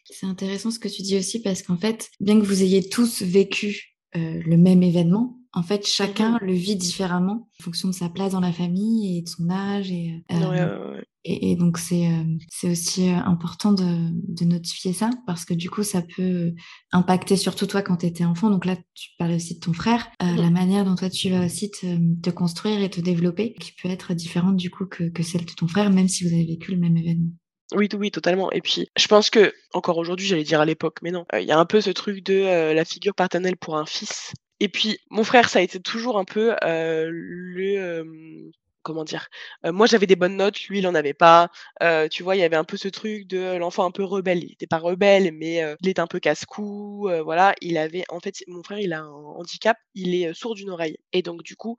C'est 0.05 0.25
intéressant 0.25 0.71
ce 0.71 0.79
que 0.79 0.87
tu 0.87 1.01
dis 1.01 1.17
aussi 1.17 1.41
parce 1.41 1.63
qu'en 1.63 1.77
fait, 1.77 2.09
bien 2.19 2.39
que 2.39 2.45
vous 2.45 2.61
ayez 2.61 2.87
tous 2.89 3.21
vécu, 3.21 3.92
heu, 4.15 4.41
le 4.45 4.57
même 4.57 4.83
événement, 4.83 5.39
en 5.53 5.63
fait, 5.63 5.85
chacun 5.87 6.37
le 6.41 6.53
vit 6.53 6.75
différemment 6.75 7.49
en 7.59 7.63
fonction 7.63 7.87
de 7.89 7.93
sa 7.93 8.09
place 8.09 8.31
dans 8.33 8.39
la 8.39 8.51
famille 8.53 9.17
et 9.17 9.21
de 9.21 9.29
son 9.29 9.49
âge 9.49 9.91
et 9.91 10.23
Ouais, 10.31 10.39
ouais, 10.39 10.75
ouais. 10.91 11.03
et 11.25 11.51
et 11.51 11.55
donc 11.55 11.77
c'est, 11.77 12.01
hem, 12.01 12.37
c'est 12.49 12.69
aussi, 12.69 13.09
heu, 13.09 13.13
important 13.13 13.71
de 13.73 13.83
de 14.11 14.45
notifier 14.45 14.91
ça 14.93 15.09
parce 15.25 15.45
que 15.45 15.53
du 15.53 15.69
coup, 15.69 15.83
ça 15.83 16.01
peut 16.01 16.53
impacter 16.91 17.37
surtout 17.37 17.65
toi 17.65 17.81
quand 17.81 17.97
tu 17.97 18.05
étais 18.07 18.25
enfant. 18.25 18.49
Donc 18.49 18.65
là, 18.65 18.75
tu 18.93 19.11
parlais 19.17 19.35
aussi 19.35 19.55
de 19.55 19.59
ton 19.59 19.73
frère, 19.73 20.09
heu, 20.21 20.35
Mmh 20.35 20.39
mh. 20.39 20.41
la 20.41 20.49
manière 20.49 20.83
dont 20.85 20.95
toi 20.95 21.09
tu 21.09 21.29
vas 21.29 21.45
aussi 21.45 21.71
te 21.71 21.87
te 22.21 22.29
construire 22.29 22.81
et 22.81 22.89
te 22.89 22.99
développer 23.01 23.53
qui 23.53 23.71
peut 23.81 23.89
être 23.89 24.13
différente 24.13 24.57
du 24.57 24.69
coup 24.69 24.85
que 24.85 25.05
que 25.09 25.23
celle 25.23 25.45
de 25.45 25.53
ton 25.53 25.67
frère, 25.67 25.89
même 25.91 26.07
si 26.09 26.25
vous 26.27 26.33
avez 26.33 26.45
vécu 26.45 26.71
le 26.71 26.77
même 26.79 26.97
événement. 26.97 27.31
Oui, 27.73 27.89
oui, 27.97 28.11
totalement. 28.11 28.51
Et 28.51 28.61
puis 28.61 28.87
je 28.95 29.07
pense 29.07 29.29
que 29.29 29.53
encore 29.73 29.97
aujourd'hui, 29.97 30.27
j'allais 30.27 30.43
dire 30.43 30.61
à 30.61 30.65
l'époque, 30.65 30.97
mais 31.01 31.11
non, 31.11 31.25
heu, 31.33 31.41
il 31.41 31.47
y 31.47 31.51
a 31.51 31.57
un 31.59 31.65
peu 31.65 31.81
ce 31.81 31.89
truc 31.89 32.23
de, 32.23 32.33
heu, 32.33 32.73
la 32.73 32.85
figure 32.85 33.15
paternelle 33.15 33.57
pour 33.57 33.77
un 33.77 33.85
fils. 33.85 34.33
Et 34.59 34.69
puis 34.69 34.99
mon 35.09 35.23
frère, 35.23 35.49
ça 35.49 35.59
a 35.59 35.61
été 35.63 35.79
toujours 35.79 36.17
un 36.19 36.25
peu, 36.25 36.51
heu, 36.63 37.09
le, 37.09 38.51
comment 38.83 39.03
dire? 39.03 39.27
Moi, 39.63 39.87
j'avais 39.87 40.07
des 40.07 40.15
bonnes 40.15 40.35
notes, 40.37 40.61
lui, 40.67 40.79
il 40.79 40.87
en 40.87 40.95
avait 40.95 41.13
pas, 41.13 41.49
heu, 41.81 42.07
tu 42.09 42.23
vois? 42.23 42.35
Il 42.35 42.39
y 42.39 42.43
avait 42.43 42.55
un 42.55 42.63
peu 42.63 42.77
ce 42.77 42.87
truc 42.89 43.27
de, 43.27 43.55
l'enfant 43.57 43.85
un 43.85 43.91
peu 43.91 44.03
rebelle. 44.03 44.43
Il 44.43 44.51
était 44.53 44.67
pas 44.67 44.77
rebelle, 44.77 45.31
mais 45.33 45.63
il 45.81 45.89
était 45.89 45.99
un 46.01 46.07
peu 46.07 46.19
casse-cou, 46.19 47.09
voilà. 47.23 47.53
Il 47.61 47.77
avait 47.77 48.03
en 48.09 48.19
fait, 48.19 48.43
mon 48.47 48.63
frère, 48.63 48.79
il 48.79 48.93
a 48.93 48.99
un 49.01 49.07
handicap, 49.09 49.77
il 49.95 50.13
est, 50.15 50.33
sourd 50.33 50.55
d'une 50.55 50.69
oreille 50.69 50.97
et 51.13 51.21
donc 51.21 51.43
du 51.43 51.55
coup, 51.55 51.77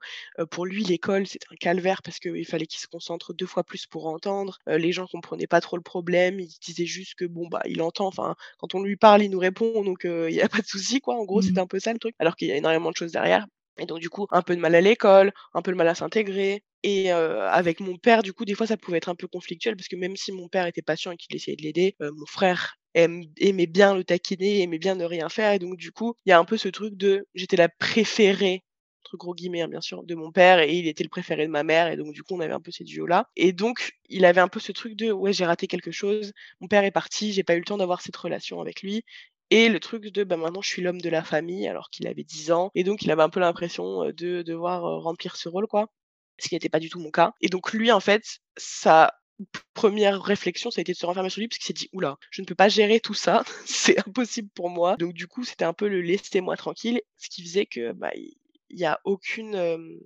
pour 0.51 0.65
lui, 0.65 0.83
l'école, 0.83 1.27
c'était 1.27 1.47
un 1.51 1.55
calvaire 1.55 2.01
parce 2.03 2.19
qu'il 2.19 2.45
fallait 2.45 2.65
qu'il 2.67 2.79
se 2.79 2.87
concentre 2.87 3.33
2 3.33 3.45
fois 3.45 3.63
plus 3.63 3.85
pour 3.87 4.07
entendre. 4.07 4.57
Les 4.67 4.91
gens 4.91 5.07
comprenaient 5.07 5.47
pas 5.47 5.61
trop 5.61 5.77
le 5.77 5.83
problème, 5.83 6.39
ils 6.39 6.57
disaient 6.61 6.85
juste 6.85 7.15
que 7.15 7.25
bon, 7.25 7.47
bah, 7.47 7.61
il 7.65 7.81
entend, 7.81 8.07
enfin, 8.07 8.35
quand 8.59 8.75
on 8.75 8.83
lui 8.83 8.97
parle, 8.97 9.23
il 9.23 9.29
nous 9.31 9.39
répond 9.39 9.83
donc 9.83 10.01
il 10.05 10.31
y 10.33 10.41
a 10.41 10.49
pas 10.49 10.61
de 10.61 10.67
souci, 10.67 11.01
quoi. 11.01 11.15
En 11.15 11.25
gros, 11.25 11.41
c'était 11.41 11.59
Mmh. 11.59 11.61
un 11.61 11.67
peu 11.67 11.79
ça 11.79 11.93
le 11.93 11.99
truc, 11.99 12.15
alors 12.19 12.35
qu'il 12.35 12.47
y 12.47 12.51
a 12.51 12.55
énormément 12.57 12.91
de 12.91 12.95
choses 12.97 13.11
derrière 13.11 13.45
et 13.79 13.85
donc 13.85 13.99
du 13.99 14.09
coup, 14.09 14.27
un 14.31 14.41
peu 14.41 14.55
de 14.55 14.61
mal 14.61 14.75
à 14.75 14.81
l'école, 14.81 15.33
un 15.53 15.61
peu 15.61 15.71
de 15.71 15.77
mal 15.77 15.87
à 15.87 15.95
s'intégrer. 15.95 16.63
Et 16.83 17.11
heu, 17.11 17.41
avec 17.41 17.79
mon 17.79 17.97
père, 17.97 18.21
du 18.23 18.31
coup, 18.33 18.45
des 18.45 18.53
fois, 18.55 18.67
ça 18.67 18.77
pouvait 18.77 18.97
être 18.97 19.09
un 19.09 19.15
peu 19.15 19.27
conflictuel 19.27 19.75
parce 19.75 19.87
que 19.87 19.95
même 19.95 20.15
si 20.15 20.31
mon 20.31 20.47
père 20.49 20.67
était 20.67 20.81
patient 20.83 21.11
et 21.11 21.17
qu'il 21.17 21.35
essayait 21.35 21.57
de 21.57 21.63
l'aider, 21.63 21.95
heu, 22.01 22.11
mon 22.11 22.25
frère 22.27 22.75
aimait 22.93 23.67
bien 23.67 23.93
le 23.95 24.03
taquiner, 24.03 24.61
aimait 24.61 24.77
bien 24.79 24.95
ne 24.95 25.03
rien 25.05 25.27
faire. 25.29 25.51
Et 25.53 25.59
donc 25.59 25.75
du 25.77 25.91
coup, 25.91 26.13
il 26.25 26.29
y 26.29 26.33
a 26.33 26.39
un 26.39 26.45
peu 26.45 26.57
ce 26.57 26.69
truc 26.69 26.95
de 26.95 27.25
j'étais 27.35 27.57
la 27.57 27.69
«préférée» 27.69 28.63
entre 29.05 29.17
gros 29.17 29.35
guillemets, 29.35 29.61
hein, 29.61 29.67
bien 29.67 29.81
sûr, 29.81 30.03
de 30.03 30.15
mon 30.15 30.31
père 30.31 30.59
et 30.59 30.73
il 30.73 30.87
était 30.87 31.03
le 31.03 31.09
préféré 31.09 31.45
de 31.45 31.51
ma 31.51 31.63
mère. 31.63 31.87
Et 31.91 31.97
donc 31.97 32.11
du 32.13 32.23
coup, 32.23 32.35
on 32.35 32.39
avait 32.39 32.53
un 32.53 32.59
peu 32.61 32.71
ces 32.71 32.83
duos-là. 32.83 33.27
Et 33.35 33.53
donc 33.53 33.91
il 34.09 34.25
avait 34.25 34.41
un 34.41 34.47
peu 34.47 34.59
ce 34.59 34.71
truc 34.71 34.95
de: 34.95 35.11
«Ouais, 35.11 35.31
j'ai 35.33 35.45
raté 35.45 35.67
quelque 35.67 35.91
chose, 35.91 36.31
mon 36.61 36.67
père 36.67 36.83
est 36.83 36.91
parti, 36.91 37.31
j'ai 37.33 37.43
pas 37.43 37.55
eu 37.55 37.59
le 37.59 37.65
temps 37.65 37.77
d'avoir 37.77 38.01
cette 38.01 38.15
relation 38.15 38.61
avec 38.61 38.81
lui» 38.81 39.03
et 39.51 39.69
le 39.69 39.79
truc 39.79 40.05
de: 40.07 40.23
«Bah, 40.23 40.37
maintenant 40.37 40.61
je 40.61 40.69
suis 40.69 40.81
l'homme 40.81 41.01
de 41.01 41.09
la 41.09 41.23
famille» 41.23 41.67
alors 41.67 41.89
qu'il 41.89 42.07
avait 42.07 42.23
10 42.23 42.51
ans 42.51 42.71
et 42.75 42.83
donc 42.83 43.03
il 43.03 43.11
avait 43.11 43.23
un 43.23 43.29
peu 43.29 43.39
l'impression, 43.39 44.05
de 44.11 44.41
devoir, 44.43 44.81
remplir 45.01 45.35
ce 45.35 45.49
rôle, 45.49 45.67
quoi. 45.67 45.89
Ce 46.39 46.49
qui 46.49 46.55
n'était 46.55 46.69
pas 46.69 46.79
du 46.79 46.89
tout 46.89 46.99
mon 46.99 47.11
cas 47.11 47.33
et 47.41 47.47
donc 47.49 47.73
lui, 47.73 47.91
en 47.91 47.99
fait, 48.01 48.23
sa 48.57 49.13
p 49.53 49.59
1re 49.75 50.21
réflexion, 50.23 50.71
ça 50.71 50.79
a 50.79 50.83
été 50.83 50.93
de 50.93 50.97
se 50.97 51.05
renfermer 51.05 51.29
sur 51.29 51.39
lui 51.41 51.47
parce 51.49 51.57
qu'il 51.59 51.67
s'est 51.67 51.73
dit: 51.73 51.89
«Ouh 51.93 51.99
là, 52.01 52.17
je 52.31 52.41
ne 52.41 52.45
peux 52.47 52.55
pas 52.55 52.69
gérer 52.69 52.99
tout 53.01 53.13
ça, 53.13 53.43
c'est 53.65 53.99
impossible 54.07 54.49
pour 54.55 54.69
moi». 54.69 54.95
Donc 54.99 55.13
du 55.13 55.27
coup, 55.27 55.43
c'était 55.45 55.65
un 55.65 55.73
peu 55.73 55.87
le 55.89 56.01
«laissez-moi 56.01 56.57
tranquille», 56.57 57.01
ce 57.17 57.29
qui 57.29 57.43
faisait 57.43 57.65
que, 57.67 57.91
bah, 57.93 58.11
il 58.15 58.35
y 58.79 58.85
a 58.85 58.99
aucune, 59.05 59.99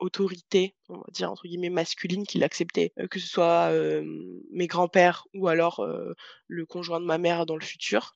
autorité, 0.00 0.76
on 0.90 0.96
va 0.98 1.04
dire 1.12 1.30
entre 1.32 1.46
guillemets 1.48 1.70
«masculine» 1.70 2.26
qui 2.26 2.38
l'acceptait, 2.38 2.92
que 3.10 3.20
ce 3.20 3.28
soit, 3.28 3.72
mes 4.52 4.66
grands-pères 4.68 5.26
ou 5.34 5.48
alors, 5.48 5.86
le 6.48 6.66
conjoint 6.66 7.00
de 7.00 7.06
ma 7.06 7.18
mère 7.18 7.46
dans 7.46 7.56
le 7.56 7.64
futur. 7.64 8.14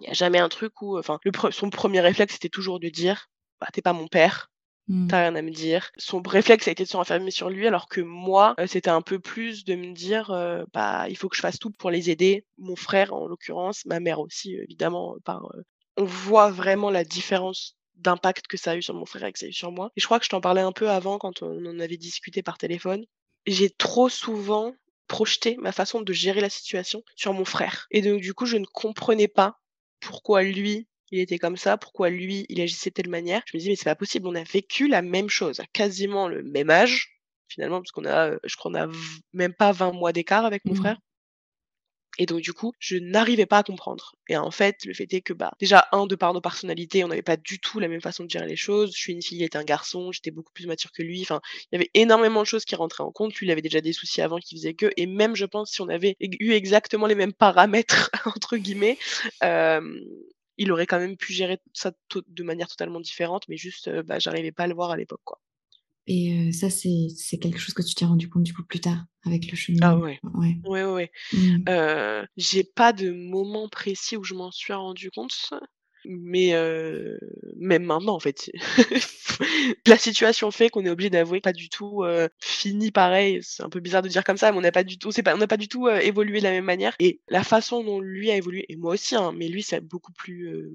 Il 0.00 0.06
y 0.06 0.10
a 0.10 0.12
jamais 0.12 0.38
un 0.38 0.48
truc 0.48 0.82
où, 0.82 0.98
enfin, 0.98 1.18
le 1.24 1.32
pre 1.32 1.50
son 1.50 1.70
1er 1.70 2.00
réflexe, 2.00 2.34
c'était 2.34 2.48
toujours 2.50 2.80
de 2.80 2.88
dire: 2.88 3.28
«Bah, 3.60 3.68
tu 3.72 3.78
es 3.80 3.82
pas 3.82 3.92
mon 3.94 4.08
père, 4.08 4.50
Mmh. 4.88 5.16
as 5.16 5.18
rien 5.20 5.36
à 5.36 5.42
me 5.42 5.50
dire». 5.52 5.90
Son 5.98 6.22
réflexe, 6.22 6.68
a 6.68 6.72
été 6.72 6.84
de 6.84 6.88
se 6.88 6.96
renfermer 6.96 7.30
sur 7.32 7.50
lui 7.50 7.66
alors 7.68 7.88
que 7.88 8.00
moi, 8.02 8.54
heu, 8.60 8.66
c'était 8.68 8.90
un 8.90 9.02
peu 9.02 9.20
plus 9.20 9.64
de 9.64 9.74
me 9.76 9.92
dire, 9.94 10.30
heu: 10.32 10.66
«Bah, 10.74 11.08
il 11.10 11.16
faut 11.18 11.28
que 11.30 11.36
je 11.36 11.42
fasse 11.42 11.58
tout 11.60 11.70
pour 11.72 11.90
les 11.90 12.10
aider». 12.10 12.46
Mon 12.58 12.76
frère, 12.76 13.14
en 13.14 13.26
l'occurrence, 13.28 13.84
ma 13.86 14.00
mère 14.00 14.20
aussi, 14.20 14.54
évidemment, 14.56 15.16
par, 15.24 15.44
heu 15.56 15.64
on 15.98 16.04
voit 16.06 16.50
vraiment 16.50 16.90
la 16.90 17.04
différence 17.04 17.76
d'impact 17.96 18.48
que 18.48 18.56
ça 18.58 18.72
a 18.72 18.76
eu 18.76 18.82
sur 18.82 18.94
mon 18.94 19.06
frère 19.06 19.24
et 19.26 19.32
que 19.32 19.38
ça 19.38 19.46
a 19.46 19.50
eu 19.50 19.52
sur 19.54 19.72
moi 19.72 19.90
et 19.96 20.00
je 20.00 20.06
crois 20.06 20.18
que 20.20 20.24
je 20.26 20.30
t'en 20.30 20.40
parlais 20.42 20.62
un 20.62 20.72
peu 20.72 20.90
avant 20.90 21.18
quand 21.18 21.42
on 21.42 21.66
en 21.66 21.80
avait 21.80 21.98
discuté 21.98 22.42
par 22.42 22.58
téléphone. 22.58 23.04
J'ai 23.46 23.70
trop 23.70 24.08
souvent 24.08 24.74
projeté 25.08 25.56
ma 25.58 25.72
façon 25.72 26.02
de 26.02 26.12
gérer 26.12 26.40
la 26.40 26.50
situation 26.50 27.02
sur 27.16 27.32
mon 27.34 27.44
frère 27.46 27.86
et 27.92 28.02
donc 28.02 28.20
du 28.22 28.34
coup, 28.34 28.46
je 28.46 28.56
ne 28.58 28.66
comprenais 28.66 29.28
pas 29.28 29.58
pourquoi 30.00 30.42
lui, 30.42 30.88
il 31.10 31.20
était 31.20 31.38
comme 31.38 31.56
ça, 31.56 31.76
pourquoi 31.78 32.10
lui, 32.10 32.46
il 32.48 32.60
agissait 32.60 32.90
de 32.90 32.94
telle 32.94 33.10
manière. 33.10 33.42
Je 33.46 33.56
me 33.56 33.60
disais: 33.60 33.70
«Mais 33.72 33.76
c'est 33.76 33.84
pas 33.84 33.94
possible, 33.96 34.26
on 34.28 34.34
a 34.34 34.42
vécu 34.44 34.88
la 34.88 35.02
même 35.02 35.28
chose 35.30 35.60
à 35.60 35.66
quasiment 35.72 36.28
le 36.28 36.42
même 36.42 36.70
âge, 36.70 37.20
finalement, 37.48 37.78
parce 37.80 37.92
qu'on 37.92 38.06
a, 38.06 38.32
je 38.44 38.56
crois, 38.56 38.70
on 38.72 38.74
a 38.74 38.88
même 39.32 39.54
pas 39.54 39.72
20 39.72 39.92
mois 39.92 40.12
d'écart 40.12 40.44
avec 40.44 40.64
mon 40.66 40.74
Mmh. 40.74 40.76
frère. 40.76 40.98
Et 42.18 42.26
donc 42.26 42.40
du 42.40 42.52
coup, 42.52 42.72
je 42.78 42.96
n'arrivais 42.96 43.46
pas 43.46 43.58
à 43.58 43.62
comprendre. 43.62 44.14
Et 44.28 44.36
en 44.36 44.50
fait, 44.50 44.84
le 44.84 44.94
fait 44.94 45.12
est 45.12 45.20
que, 45.20 45.32
bah, 45.32 45.52
déjà, 45.60 45.86
un, 45.92 46.06
de 46.06 46.14
par 46.16 46.32
nos 46.34 46.40
personnalités, 46.40 47.04
on 47.04 47.08
n'avait 47.08 47.22
pas 47.22 47.36
du 47.36 47.58
tout 47.58 47.78
la 47.78 47.88
même 47.88 48.00
façon 48.00 48.24
de 48.24 48.30
gérer 48.30 48.46
les 48.46 48.56
choses. 48.56 48.92
Je 48.94 49.00
suis 49.00 49.12
une 49.12 49.22
fille, 49.22 49.38
il 49.38 49.44
était 49.44 49.58
un 49.58 49.64
garçon, 49.64 50.12
j'étais 50.12 50.30
beaucoup 50.30 50.52
plus 50.52 50.66
mature 50.66 50.92
que 50.92 51.02
lui. 51.02 51.22
Enfin, 51.22 51.40
il 51.70 51.76
y 51.76 51.76
avait 51.76 51.90
énormément 51.94 52.40
de 52.40 52.46
choses 52.46 52.64
qui 52.64 52.74
rentraient 52.76 53.04
en 53.04 53.12
compte. 53.12 53.34
Lui, 53.36 53.46
il 53.46 53.50
avait 53.50 53.62
déjà 53.62 53.80
des 53.80 53.92
soucis 53.92 54.22
avant 54.22 54.38
qui 54.38 54.56
faisaient 54.56 54.74
que. 54.74 54.90
Et 54.96 55.06
même, 55.06 55.36
je 55.36 55.44
pense, 55.44 55.70
si 55.72 55.80
on 55.82 55.88
avait 55.88 56.16
eu 56.20 56.52
exactement 56.52 57.06
les 57.06 57.14
mêmes 57.14 57.32
paramètres, 57.34 58.10
entre 58.26 58.56
guillemets, 58.56 58.98
il 60.58 60.72
aurait 60.72 60.86
quand 60.86 60.98
même 60.98 61.16
pu 61.16 61.32
gérer 61.32 61.58
ça 61.72 61.92
de 62.26 62.42
manière 62.42 62.68
totalement 62.68 63.00
différente. 63.00 63.44
Mais 63.48 63.56
juste, 63.56 63.90
bah, 64.02 64.18
j'arrivais 64.18 64.52
pas 64.52 64.64
à 64.64 64.66
le 64.66 64.74
voir 64.74 64.90
à 64.90 64.96
l'époque, 64.96 65.20
quoi. 65.24 65.38
Et 66.06 66.48
heu, 66.48 66.52
ça, 66.52 66.70
c'est 66.70 67.08
c'est 67.16 67.38
quelque 67.38 67.58
chose 67.58 67.74
que 67.74 67.82
tu 67.82 67.94
t'es 67.94 68.04
rendu 68.04 68.28
compte, 68.28 68.44
du 68.44 68.54
coup, 68.54 68.64
plus 68.64 68.80
tard, 68.80 69.04
avec 69.24 69.50
le 69.50 69.56
Ah 69.82 69.96
cheminement? 69.96 69.98
ouais. 69.98 70.18
Ouais. 70.22 70.56
Ouais, 70.64 70.82
ouais, 70.84 70.92
ouais. 70.92 71.10
Mmh. 71.32 71.64
Heu, 71.68 72.26
j'ai 72.36 72.64
pas 72.64 72.92
de 72.92 73.10
moment 73.12 73.68
précis 73.68 74.16
où 74.16 74.24
je 74.24 74.34
m'en 74.34 74.50
suis 74.52 74.72
rendu 74.72 75.10
compte, 75.10 75.32
mais 76.06 76.54
heu, 76.54 77.18
même 77.58 77.84
maintenant, 77.84 78.14
en 78.16 78.20
fait. 78.20 78.50
La 79.86 79.98
situation 79.98 80.50
fait 80.52 80.70
qu'on 80.70 80.84
est 80.86 80.90
obligé 80.90 81.10
d'avouer 81.10 81.40
pas 81.42 81.52
du 81.52 81.68
tout, 81.70 82.04
fini 82.40 82.90
pareil. 82.92 83.40
C'est 83.42 83.62
un 83.64 83.70
peu 83.70 83.80
bizarre 83.80 84.02
de 84.02 84.08
dire 84.08 84.24
comme 84.24 84.38
ça, 84.38 84.52
mais 84.52 84.58
on 84.58 84.62
n'a 84.62 84.72
pas 84.72 84.84
du 84.84 84.98
tout 84.98 85.12
c'est 85.12 85.22
pas 85.24 85.34
on 85.34 85.38
n'a 85.38 85.46
pas 85.48 85.56
du 85.58 85.68
tout, 85.68 85.88
évolué 85.88 86.38
de 86.40 86.44
la 86.44 86.52
même 86.52 86.64
manière 86.66 86.94
et 87.00 87.20
la 87.28 87.44
façon 87.44 87.84
dont 87.84 88.00
lui 88.00 88.30
a 88.30 88.36
évolué 88.36 88.66
et 88.70 88.76
moi 88.76 88.94
aussi, 88.94 89.16
hein, 89.16 89.32
mais 89.36 89.48
lui, 89.48 89.62
c'est 89.62 89.80
beaucoup 89.80 90.12
plus, 90.12 90.70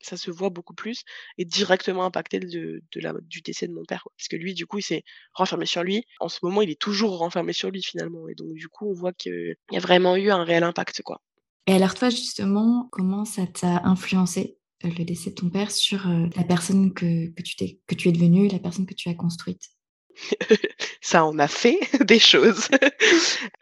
ça 0.00 0.16
se 0.16 0.30
voit 0.30 0.50
beaucoup 0.50 0.74
plus 0.74 1.02
et 1.38 1.44
directement 1.44 2.04
impacté 2.04 2.40
de 2.40 2.82
de 2.92 3.00
la 3.00 3.14
du 3.22 3.40
décès 3.42 3.66
de 3.68 3.72
mon 3.74 3.84
père, 3.84 4.02
quoi. 4.02 4.12
Parce 4.18 4.28
que 4.28 4.36
lui, 4.36 4.54
du 4.54 4.66
coup, 4.66 4.78
il 4.78 4.82
s'est 4.82 5.02
renfermé 5.34 5.66
sur 5.66 5.82
lui. 5.82 6.04
En 6.20 6.28
ce 6.28 6.38
moment, 6.42 6.62
il 6.62 6.70
est 6.70 6.80
toujours 6.80 7.18
renfermé 7.18 7.52
sur 7.52 7.70
lui, 7.70 7.82
finalement 7.82 8.28
et 8.28 8.34
donc 8.34 8.52
du 8.54 8.68
coup, 8.68 8.88
on 8.90 8.94
voit 8.94 9.12
qu'il 9.12 9.56
y 9.72 9.76
a 9.76 9.80
vraiment 9.80 10.16
eu 10.16 10.30
un 10.30 10.44
réel 10.44 10.62
impact, 10.64 11.02
quoi. 11.02 11.20
Et 11.68 11.72
alors 11.74 11.94
toi, 11.94 12.10
justement, 12.10 12.88
comment 12.92 13.24
ça 13.24 13.46
t'a 13.46 13.82
influencé, 13.84 14.58
heu, 14.84 14.90
le 14.98 15.04
décès 15.04 15.30
de 15.30 15.34
ton 15.36 15.50
père 15.50 15.70
sur, 15.72 16.06
heu, 16.08 16.28
la 16.36 16.44
personne 16.44 16.92
que 16.94 17.28
que 17.34 17.42
tu 17.42 17.56
t'es 17.56 17.80
que 17.86 17.94
tu 17.96 18.08
es 18.08 18.12
devenue, 18.12 18.48
la 18.48 18.58
personne 18.60 18.86
que 18.86 18.94
tu 18.94 19.08
as 19.08 19.14
construite? 19.14 19.62
Ça 21.00 21.24
en 21.24 21.38
a 21.38 21.48
fait 21.48 21.78
des 22.06 22.18
choses. 22.18 22.68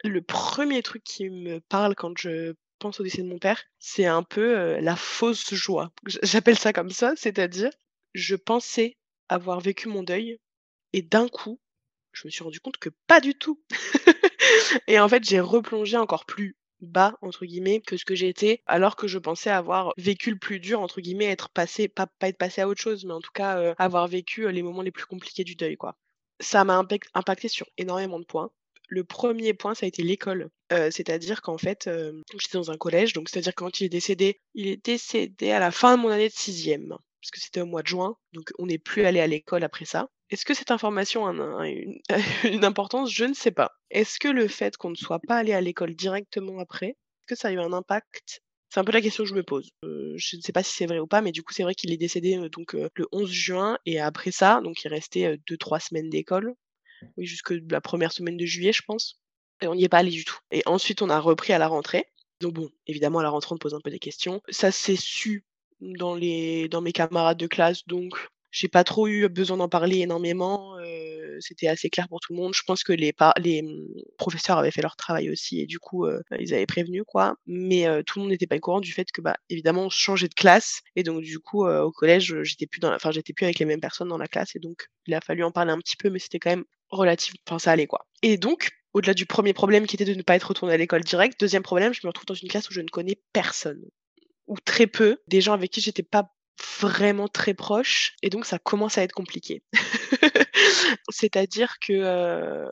Le 0.03 0.21
1er 0.21 0.81
truc 0.83 1.03
qui 1.03 1.29
me 1.29 1.59
parle 1.61 1.95
quand 1.95 2.17
je 2.17 2.53
au 2.99 3.03
décès 3.03 3.21
de 3.23 3.27
mon 3.27 3.39
père, 3.39 3.61
c'est 3.79 4.05
un 4.05 4.23
peu, 4.23 4.57
heu, 4.57 4.79
la 4.81 4.95
fausse 4.95 5.53
joie. 5.53 5.91
J'appelle 6.23 6.57
ça 6.57 6.73
comme 6.73 6.91
ça, 6.91 7.13
c'est-à-dire, 7.15 7.71
je 8.13 8.35
pensais 8.35 8.97
avoir 9.29 9.59
vécu 9.61 9.87
mon 9.89 10.03
deuil 10.03 10.39
et 10.93 11.01
d'un 11.03 11.27
coup, 11.29 11.59
je 12.13 12.27
me 12.27 12.31
suis 12.31 12.43
rendu 12.43 12.59
compte 12.61 12.77
que 12.77 12.89
pas 13.07 13.21
du 13.21 13.35
tout. 13.35 13.61
Et 14.87 14.99
en 14.99 15.09
fait, 15.09 15.23
j'ai 15.23 15.39
replongé 15.39 15.97
encore 15.97 16.25
plus 16.25 16.57
«bas» 16.81 17.17
entre 17.21 17.45
guillemets 17.45 17.81
que 17.81 17.97
ce 17.97 18.05
que 18.05 18.15
j'étais, 18.15 18.61
alors 18.67 18.95
que 18.95 19.07
je 19.07 19.17
pensais 19.19 19.49
avoir 19.49 19.93
vécu 19.97 20.31
le 20.31 20.37
plus 20.39 20.59
dur 20.59 20.81
entre 20.81 21.01
guillemets, 21.01 21.25
être 21.25 21.49
passée 21.49 21.87
pas 21.87 22.07
être 22.21 22.37
passée 22.37 22.61
à 22.61 22.67
autre 22.67 22.81
chose, 22.81 23.05
mais 23.05 23.13
en 23.13 23.21
tout 23.21 23.31
cas, 23.33 23.59
heu, 23.61 23.75
avoir 23.77 24.07
vécu, 24.07 24.43
heu, 24.45 24.49
les 24.49 24.63
moments 24.63 24.81
les 24.83 24.91
plus 24.91 25.05
compliqués 25.05 25.43
du 25.43 25.55
deuil, 25.55 25.77
quoi. 25.77 25.97
Ça 26.41 26.63
m'a 26.65 26.81
impacté 27.15 27.47
sur 27.47 27.67
énormément 27.77 28.19
de 28.19 28.25
points. 28.25 28.51
Le 28.89 29.03
1er 29.03 29.53
point, 29.53 29.75
ça 29.75 29.85
a 29.85 29.89
été 29.89 30.03
l'école, 30.03 30.49
c'est-à-dire 30.69 31.41
qu'en 31.41 31.57
fait, 31.57 31.89
j'étais 32.39 32.57
dans 32.57 32.71
un 32.71 32.77
collège, 32.77 33.13
donc 33.13 33.29
c'est-à-dire 33.29 33.53
quand 33.55 33.79
il 33.79 33.85
est 33.85 33.89
décédé, 33.89 34.39
il 34.53 34.67
est 34.67 34.83
décédé 34.83 35.51
à 35.51 35.59
la 35.59 35.71
fin 35.71 35.97
de 35.97 36.01
mon 36.01 36.09
année 36.09 36.29
de 36.29 36.33
6e, 36.33 36.89
parce 36.89 37.31
que 37.31 37.39
c'était 37.39 37.61
au 37.61 37.65
mois 37.65 37.81
de 37.81 37.87
juin, 37.87 38.15
donc 38.33 38.51
on 38.59 38.65
n'est 38.65 38.77
plus 38.77 39.05
allé 39.05 39.19
à 39.19 39.27
l'école 39.27 39.63
après 39.63 39.85
ça. 39.85 40.07
Est-ce 40.31 40.45
que 40.45 40.55
cette 40.55 40.71
information 40.71 41.27
a 41.27 41.31
un 41.31 41.63
une 42.43 42.65
importance? 42.65 43.11
Je 43.11 43.25
ne 43.25 43.33
sais 43.33 43.51
pas. 43.51 43.71
Est-ce 43.91 44.19
que 44.19 44.27
le 44.27 44.47
fait 44.47 44.75
qu'on 44.75 44.89
ne 44.89 44.95
soit 44.95 45.19
pas 45.19 45.37
allé 45.37 45.53
à 45.53 45.61
l'école 45.61 45.95
directement 45.95 46.59
après, 46.59 46.89
est-ce 46.89 47.27
que 47.27 47.35
ça 47.35 47.49
a 47.49 47.51
eu 47.51 47.59
un 47.59 47.73
impact? 47.73 48.41
C'est 48.69 48.79
un 48.79 48.83
peu 48.83 48.91
la 48.91 49.01
question 49.01 49.23
que 49.23 49.29
je 49.29 49.35
me 49.35 49.43
pose. 49.43 49.69
Je 49.83 50.35
ne 50.35 50.41
sais 50.41 50.51
pas 50.51 50.63
si 50.63 50.73
c'est 50.73 50.87
vrai 50.87 50.99
ou 50.99 51.07
pas, 51.07 51.21
mais 51.21 51.31
du 51.31 51.43
coup, 51.43 51.53
c'est 51.53 51.63
vrai 51.63 51.75
qu'il 51.75 51.93
est 51.93 51.97
décédé, 51.97 52.37
donc 52.51 52.73
le 52.73 53.07
11 53.11 53.31
juin 53.31 53.77
et 53.85 53.99
après 53.99 54.31
ça, 54.31 54.59
donc 54.63 54.83
il 54.83 54.87
restait, 54.89 55.27
heu, 55.27 55.37
2-3 55.47 55.79
semaines 55.79 56.09
d'école. 56.09 56.55
Oui, 57.17 57.25
jusque 57.25 57.53
la 57.69 57.81
1re 57.81 58.11
semaine 58.11 58.37
de 58.37 58.45
juillet, 58.45 58.73
je 58.73 58.81
pense 58.85 59.21
et 59.61 59.67
on 59.67 59.75
n'y 59.75 59.83
est 59.85 59.89
pas 59.89 59.99
allé 59.99 60.11
du 60.11 60.25
tout 60.25 60.37
et 60.51 60.61
ensuite 60.65 61.01
on 61.01 61.09
a 61.09 61.19
repris 61.19 61.53
à 61.53 61.57
la 61.59 61.67
rentrée. 61.67 62.05
Donc 62.41 62.53
bon, 62.53 62.69
évidemment 62.87 63.19
à 63.19 63.23
la 63.23 63.29
rentrée, 63.29 63.53
on 63.55 63.57
pose 63.57 63.73
un 63.73 63.79
peu 63.81 63.89
des 63.91 63.99
questions. 63.99 64.41
Ça 64.49 64.71
s'est 64.71 64.97
su 64.97 65.45
dans 65.81 66.15
les 66.15 66.67
dans 66.69 66.81
mes 66.81 66.91
camarades 66.93 67.37
de 67.37 67.47
classe, 67.47 67.85
donc 67.87 68.13
j'ai 68.51 68.67
pas 68.69 68.83
trop 68.85 69.07
eu 69.07 69.27
besoin 69.27 69.57
d'en 69.57 69.67
parler 69.69 69.99
énormément, 69.99 70.77
heu, 70.79 71.37
c'était 71.41 71.67
assez 71.67 71.89
clair 71.89 72.07
pour 72.07 72.19
tout 72.21 72.33
le 72.33 72.37
monde. 72.41 72.53
Je 72.55 72.61
pense 72.65 72.83
que 72.83 72.93
les 72.93 73.13
les, 73.37 73.61
mmh, 73.63 73.85
professeurs 74.17 74.57
avaient 74.57 74.71
fait 74.71 74.81
leur 74.81 74.95
travail 74.95 75.29
aussi 75.29 75.59
et 75.61 75.65
du 75.65 75.79
coup, 75.79 76.05
heu, 76.05 76.21
ils 76.39 76.53
avaient 76.53 76.65
prévenu, 76.65 77.03
quoi, 77.05 77.35
mais 77.47 77.87
heu, 77.87 78.03
tout 78.03 78.19
le 78.19 78.23
monde 78.23 78.31
n'était 78.31 78.47
pas 78.47 78.55
au 78.57 78.59
courant 78.61 78.79
du 78.81 78.93
fait 78.93 79.11
que, 79.11 79.21
bah, 79.21 79.35
évidemment, 79.49 79.83
on 79.85 79.89
changeait 79.89 80.29
de 80.29 80.33
classe 80.33 80.81
et 80.95 81.03
donc 81.03 81.21
du 81.21 81.39
coup, 81.39 81.65
au 81.67 81.91
collège, 81.91 82.35
j'étais 82.43 82.67
plus 82.67 82.79
j'étais 83.11 83.33
plus 83.33 83.45
avec 83.45 83.59
les 83.59 83.65
mêmes 83.65 83.81
personnes 83.81 84.07
dans 84.09 84.17
la 84.17 84.27
classe 84.27 84.55
et 84.55 84.59
donc 84.59 84.87
il 85.07 85.13
a 85.13 85.21
fallu 85.21 85.43
en 85.43 85.51
parler 85.51 85.71
un 85.71 85.77
petit 85.79 85.97
peu, 85.97 86.09
mais 86.09 86.19
c'était 86.19 86.39
quand 86.39 86.49
même 86.51 86.65
relative 86.89 87.35
enfin, 87.47 87.59
ça 87.59 87.71
allait, 87.71 87.87
quoi 87.87 88.05
et 88.21 88.37
donc 88.37 88.69
au-delà 88.95 89.13
du 89.13 89.25
1er 89.25 89.53
problème 89.53 89.85
qui 89.85 89.97
était 89.97 90.05
de 90.05 90.13
ne 90.13 90.21
pas 90.21 90.37
être 90.37 90.47
retournée 90.47 90.73
à 90.73 90.77
l'école 90.77 91.03
direct, 91.03 91.43
2e 91.43 91.61
problème, 91.61 91.93
je 91.93 91.99
me 92.03 92.07
retrouve 92.07 92.25
dans 92.25 92.33
une 92.33 92.47
classe 92.47 92.69
où 92.69 92.73
je 92.73 92.79
ne 92.79 92.87
connais 92.87 93.19
personne 93.33 93.83
ou 94.47 94.57
très 94.63 94.87
peu, 94.87 95.17
des 95.27 95.41
gens 95.41 95.53
avec 95.53 95.69
qui 95.69 95.81
j'étais 95.81 96.03
pas 96.03 96.33
vraiment 96.81 97.27
très 97.27 97.53
proche 97.53 98.15
et 98.21 98.29
donc 98.29 98.45
ça 98.45 98.57
commence 98.57 98.97
à 98.97 99.03
être 99.03 99.11
compliqué. 99.11 99.63
C'est-à-dire 101.09 101.75
que, 101.85 101.91
heu, 101.91 102.71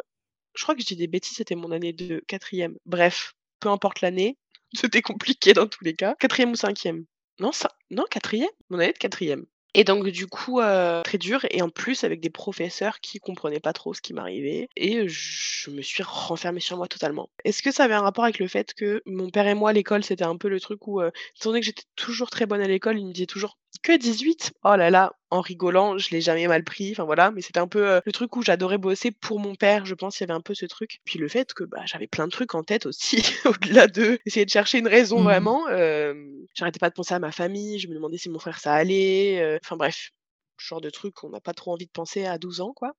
je 0.55 0.63
crois 0.63 0.75
que 0.75 0.81
je 0.81 0.85
dis 0.87 0.95
des 0.95 1.07
bêtises, 1.07 1.35
c'était 1.35 1.55
mon 1.55 1.71
année 1.71 1.91
de 1.91 2.23
4e. 2.29 2.75
Bref, 2.85 3.33
peu 3.59 3.67
importe 3.67 3.99
l'année, 3.99 4.37
c'était 4.73 5.01
compliqué 5.01 5.51
dans 5.51 5.67
tous 5.67 5.83
les 5.83 5.93
cas. 5.93 6.15
4e 6.21 6.51
ou 6.51 6.55
5e. 6.55 7.03
Non, 7.39 7.51
cin 7.51 7.67
non 7.89 8.05
4e, 8.09 8.47
mon 8.69 8.79
année 8.79 8.93
de 8.93 8.97
4e 8.97 9.43
et 9.75 9.83
donc 9.83 10.07
du 10.09 10.27
coup, 10.27 10.59
heu, 10.61 11.01
très 11.03 11.17
dur 11.17 11.45
et 11.51 11.61
en 11.61 11.69
plus 11.69 12.03
avec 12.03 12.19
des 12.21 12.29
professeurs 12.29 12.99
qui 12.99 13.19
comprenaient 13.19 13.59
pas 13.59 13.73
trop 13.73 13.93
ce 13.93 14.01
qui 14.01 14.13
m'arrivait 14.13 14.69
et 14.75 15.07
je 15.07 15.69
me 15.71 15.81
suis 15.81 16.03
renfermée 16.03 16.59
sur 16.59 16.77
moi 16.77 16.87
totalement. 16.87 17.29
Est-ce 17.43 17.63
que 17.63 17.71
ça 17.71 17.83
avait 17.85 17.93
un 17.95 18.01
rapport 18.01 18.23
avec 18.25 18.39
le 18.39 18.47
fait 18.47 18.73
que 18.73 19.01
mon 19.05 19.29
père 19.29 19.47
et 19.47 19.55
moi, 19.55 19.73
l'école, 19.73 20.03
c'était 20.03 20.23
un 20.25 20.37
peu 20.37 20.49
le 20.49 20.59
truc 20.59 20.87
où, 20.87 21.01
heu, 21.01 21.11
étant 21.37 21.49
donné 21.49 21.59
que 21.61 21.65
j'étais 21.65 21.83
toujours 21.95 22.29
très 22.29 22.45
bonne 22.45 22.61
à 22.61 22.67
l'école, 22.67 22.99
il 22.99 23.07
me 23.07 23.13
disait 23.13 23.25
toujours: 23.25 23.57
«Que 23.81 23.97
18? 23.97 24.53
Oh 24.63 24.75
là 24.75 24.89
là!» 24.89 25.13
en 25.29 25.41
rigolant, 25.41 25.97
je 25.97 26.11
l'ai 26.11 26.21
jamais 26.21 26.47
mal 26.47 26.63
pris, 26.63 26.91
enfin 26.91 27.05
voilà, 27.05 27.31
mais 27.31 27.41
c'était 27.41 27.59
un 27.59 27.67
peu, 27.67 27.87
heu, 27.97 28.01
le 28.05 28.11
truc 28.11 28.35
où 28.35 28.43
j'adorais 28.43 28.77
bosser 28.77 29.09
pour 29.09 29.39
mon 29.39 29.55
père, 29.55 29.83
je 29.85 29.95
pense, 29.95 30.19
il 30.19 30.23
y 30.23 30.25
avait 30.25 30.33
un 30.33 30.41
peu 30.41 30.53
ce 30.53 30.67
truc. 30.67 30.99
Puis 31.05 31.17
le 31.17 31.27
fait 31.27 31.53
que, 31.55 31.63
bah, 31.63 31.81
j'avais 31.85 32.05
plein 32.05 32.27
de 32.27 32.31
trucs 32.31 32.53
en 32.53 32.61
tête 32.63 32.85
aussi, 32.85 33.17
au-delà 33.45 33.87
d'essayer 33.87 34.45
de 34.45 34.51
chercher 34.51 34.77
une 34.77 34.87
raison 34.87 35.23
Mmh 35.23 35.23
mh. 35.23 35.23
vraiment, 35.23 35.67
hem, 35.69 36.31
j'arrêtais 36.53 36.77
pas 36.79 36.89
de 36.89 36.93
penser 36.93 37.15
à 37.15 37.19
ma 37.19 37.31
famille, 37.31 37.79
je 37.79 37.87
me 37.87 37.95
demandais 37.95 38.17
si 38.19 38.29
mon 38.29 38.37
frère 38.39 38.59
ça 38.59 38.73
allait, 38.75 39.41
heu, 39.41 39.59
enfin 39.63 39.75
bref, 39.75 40.11
genre 40.59 40.79
de 40.81 40.91
truc 40.91 41.15
qu'on 41.15 41.29
n'a 41.31 41.41
pas 41.41 41.53
trop 41.53 41.71
envie 41.73 41.87
de 41.87 41.91
penser 41.91 42.25
à 42.25 42.37
12 42.37 42.61
ans, 42.61 42.73
quoi 42.75 42.93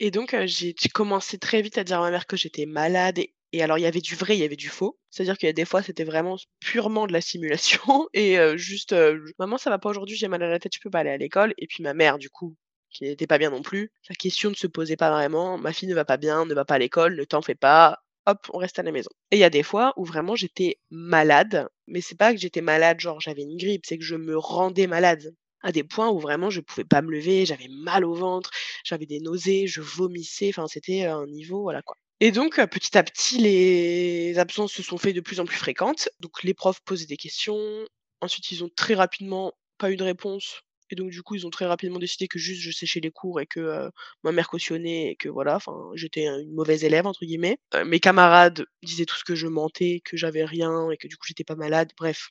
et 0.00 0.10
donc 0.10 0.36
j'ai 0.46 0.74
j'ai 0.78 0.88
commencé 0.90 1.38
très 1.38 1.62
vite 1.62 1.78
à 1.78 1.84
dire 1.84 1.98
à 1.98 2.02
ma 2.02 2.10
mère 2.10 2.26
que 2.26 2.36
j'étais 2.36 2.66
malade 2.66 3.18
et 3.18 3.34
et 3.52 3.62
alors 3.62 3.78
il 3.78 3.82
y 3.82 3.86
avait 3.86 4.00
du 4.00 4.14
vrai, 4.16 4.36
il 4.36 4.40
y 4.40 4.44
avait 4.44 4.56
du 4.56 4.68
faux. 4.68 4.98
C'est-à-dire 5.10 5.38
qu'il 5.38 5.46
y 5.46 5.50
a 5.50 5.52
des 5.52 5.64
fois, 5.64 5.82
c'était 5.82 6.04
vraiment 6.04 6.36
purement 6.60 7.06
de 7.06 7.12
la 7.12 7.20
simulation. 7.20 8.08
Et 8.14 8.36
juste, 8.58 8.94
«Maman, 9.38 9.58
ça 9.58 9.70
va 9.70 9.78
pas 9.78 9.88
aujourd'hui, 9.90 10.16
j'ai 10.16 10.28
mal 10.28 10.42
à 10.42 10.48
la 10.48 10.58
tête, 10.58 10.72
je 10.74 10.80
peux 10.80 10.90
pas 10.90 11.00
aller 11.00 11.10
à 11.10 11.16
l'école» 11.16 11.54
et 11.58 11.66
puis 11.66 11.82
ma 11.82 11.94
mère, 11.94 12.18
du 12.18 12.30
coup, 12.30 12.56
qui 12.90 13.06
était 13.06 13.26
pas 13.26 13.38
bien 13.38 13.50
non 13.50 13.62
plus, 13.62 13.90
la 14.08 14.14
question 14.14 14.50
ne 14.50 14.54
se 14.54 14.66
posait 14.66 14.96
pas 14.96 15.10
vraiment: 15.10 15.58
«Ma 15.58 15.72
fille 15.72 15.88
ne 15.88 15.94
va 15.94 16.04
pas 16.04 16.16
bien, 16.16 16.44
ne 16.46 16.54
va 16.54 16.64
pas 16.64 16.74
à 16.74 16.78
l'école, 16.78 17.16
ne 17.16 17.24
t'en 17.24 17.42
fais 17.42 17.54
pas, 17.54 17.98
hop, 18.26 18.46
on 18.52 18.58
reste 18.58 18.78
à 18.78 18.82
la 18.82 18.92
maison» 18.92 19.10
et 19.30 19.36
il 19.36 19.40
y 19.40 19.44
a 19.44 19.50
des 19.50 19.62
fois 19.62 19.92
où 19.96 20.04
vraiment 20.04 20.36
j'étais 20.36 20.78
malade, 20.90 21.68
mais 21.86 22.00
c'est 22.00 22.16
pas 22.16 22.32
que 22.32 22.38
j'étais 22.40 22.60
malade, 22.62 23.00
genre 23.00 23.20
j'avais 23.20 23.42
une 23.42 23.56
grippe, 23.56 23.84
c'est 23.86 23.98
que 23.98 24.04
je 24.04 24.16
me 24.16 24.36
rendais 24.38 24.86
malade. 24.86 25.34
À 25.62 25.72
des 25.72 25.82
points 25.84 26.10
où 26.10 26.18
vraiment 26.20 26.50
je 26.50 26.60
pouvais 26.60 26.84
pas 26.84 27.02
me 27.02 27.10
lever, 27.10 27.44
j'avais 27.46 27.68
mal 27.68 28.04
au 28.04 28.14
ventre, 28.14 28.50
j'avais 28.84 29.06
des 29.06 29.20
nausées, 29.20 29.66
je 29.66 29.80
vomissais, 29.80 30.48
enfin 30.50 30.66
c'était, 30.68 31.04
un 31.06 31.26
niveau 31.26 31.62
voilà, 31.62 31.82
quoi 31.82 31.96
et 32.20 32.30
donc 32.32 32.56
petit 32.66 32.96
à 32.96 33.02
petit, 33.02 33.38
les 33.38 34.38
absences 34.38 34.72
se 34.72 34.82
sont 34.82 34.98
fait 34.98 35.12
de 35.12 35.20
plus 35.20 35.40
en 35.40 35.44
plus 35.44 35.56
fréquentes, 35.56 36.08
donc 36.20 36.42
les 36.42 36.54
profs 36.54 36.80
posaient 36.80 37.06
des 37.06 37.16
questions. 37.16 37.86
Ensuite, 38.20 38.50
ils 38.50 38.64
ont 38.64 38.70
très 38.74 38.94
rapidement 38.94 39.52
pas 39.78 39.90
eu 39.90 39.96
de 39.96 40.04
réponse 40.04 40.62
et 40.90 40.94
donc 40.94 41.10
du 41.10 41.22
coup, 41.22 41.34
ils 41.34 41.46
ont 41.46 41.50
très 41.50 41.66
rapidement 41.66 41.98
décidé 41.98 42.28
que 42.28 42.38
juste 42.38 42.62
je 42.62 42.70
séchais 42.70 43.00
les 43.00 43.10
cours 43.10 43.40
et 43.40 43.46
que, 43.46 43.90
ma 44.22 44.32
mère 44.32 44.48
cautionnait 44.48 45.10
et 45.12 45.16
que 45.16 45.28
voilà, 45.28 45.56
enfin, 45.56 45.74
j'étais, 45.94 46.26
«une 46.26 46.54
mauvaise 46.54 46.84
élève» 46.84 47.06
entre 47.06 47.24
guillemets. 47.24 47.58
Mes 47.84 48.00
camarades 48.00 48.64
disaient 48.82 49.04
tous 49.06 49.22
que 49.24 49.34
je 49.34 49.48
mentais, 49.48 50.00
que 50.04 50.16
j'avais 50.16 50.44
rien 50.44 50.90
et 50.90 50.96
que 50.96 51.08
du 51.08 51.16
coup, 51.16 51.26
j'étais 51.26 51.44
pas 51.44 51.56
malade. 51.56 51.92
Bref, 51.98 52.30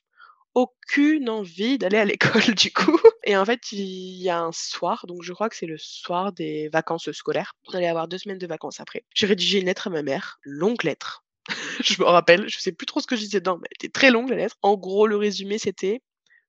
aucune 0.56 1.30
envie 1.30 1.78
d'aller 1.78 1.98
à 1.98 2.06
l'école 2.06 2.56
du 2.56 2.72
coup 2.72 2.98
et 3.24 3.36
en 3.36 3.44
fait, 3.44 3.72
il 3.72 4.22
y 4.22 4.30
a 4.30 4.40
un 4.40 4.52
soir, 4.52 5.06
donc 5.06 5.22
je 5.22 5.32
crois 5.32 5.48
que 5.50 5.56
c'est 5.56 5.66
le 5.66 5.78
soir 5.78 6.32
des 6.32 6.68
vacances 6.70 7.12
scolaires, 7.12 7.54
on 7.68 7.74
allait 7.74 7.88
avoir 7.88 8.08
2 8.08 8.18
semaines 8.18 8.38
de 8.38 8.48
vacances 8.48 8.80
après. 8.80 9.04
J'ai 9.14 9.26
rédigé 9.28 9.60
une 9.60 9.66
lettre 9.66 9.88
à 9.88 9.90
ma 9.90 10.02
mère, 10.02 10.40
longue 10.44 10.84
lettre, 10.84 11.24
je 11.84 12.00
me 12.02 12.06
rappelle, 12.08 12.48
je 12.48 12.58
sais 12.60 12.72
plus 12.72 12.86
trop 12.86 13.00
ce 13.00 13.06
que 13.08 13.16
je 13.16 13.22
disais 13.22 13.40
dedans, 13.40 13.58
mais 13.58 13.68
elle 13.70 13.86
était 13.86 13.92
très 13.92 14.10
longue 14.10 14.30
la 14.30 14.36
lettre. 14.36 14.56
En 14.62 14.76
gros, 14.76 15.06
le 15.06 15.16
résumé, 15.16 15.58
c'était: 15.58 16.02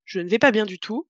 «Je 0.06 0.20
ne 0.22 0.30
vais 0.30 0.40
pas 0.40 0.52
bien 0.52 0.66
du 0.66 0.80
tout, 0.80 1.08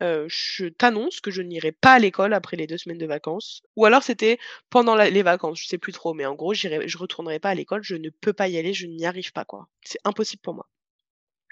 je 0.00 0.68
t'annonce 0.68 1.20
que 1.20 1.30
je 1.30 1.42
n'irai 1.42 1.72
pas 1.72 1.94
à 1.94 1.98
l'école 1.98 2.34
après 2.34 2.56
les 2.56 2.66
deux 2.66 2.78
semaines 2.78 2.98
de 2.98 3.06
vacances. 3.06 3.62
Ou 3.76 3.86
alors 3.86 4.02
c'était 4.02 4.38
pendant 4.70 4.96
les 4.96 5.22
vacances, 5.22 5.60
je 5.62 5.66
sais 5.68 5.78
plus 5.78 5.92
trop, 5.92 6.14
mais 6.14 6.26
en 6.26 6.34
gros, 6.34 6.54
je 6.54 6.98
retournerai 6.98 7.38
pas 7.40 7.50
à 7.50 7.54
l'école, 7.54 7.82
je 7.82 7.96
ne 7.96 8.10
peux 8.10 8.32
pas 8.32 8.48
y 8.48 8.58
aller, 8.58 8.74
je 8.74 8.86
n'y 8.86 9.06
arrive 9.06 9.32
pas, 9.32 9.44
quoi. 9.44 9.68
C'est 9.82 10.00
impossible 10.04 10.42
pour 10.42 10.54
moi. 10.54 10.68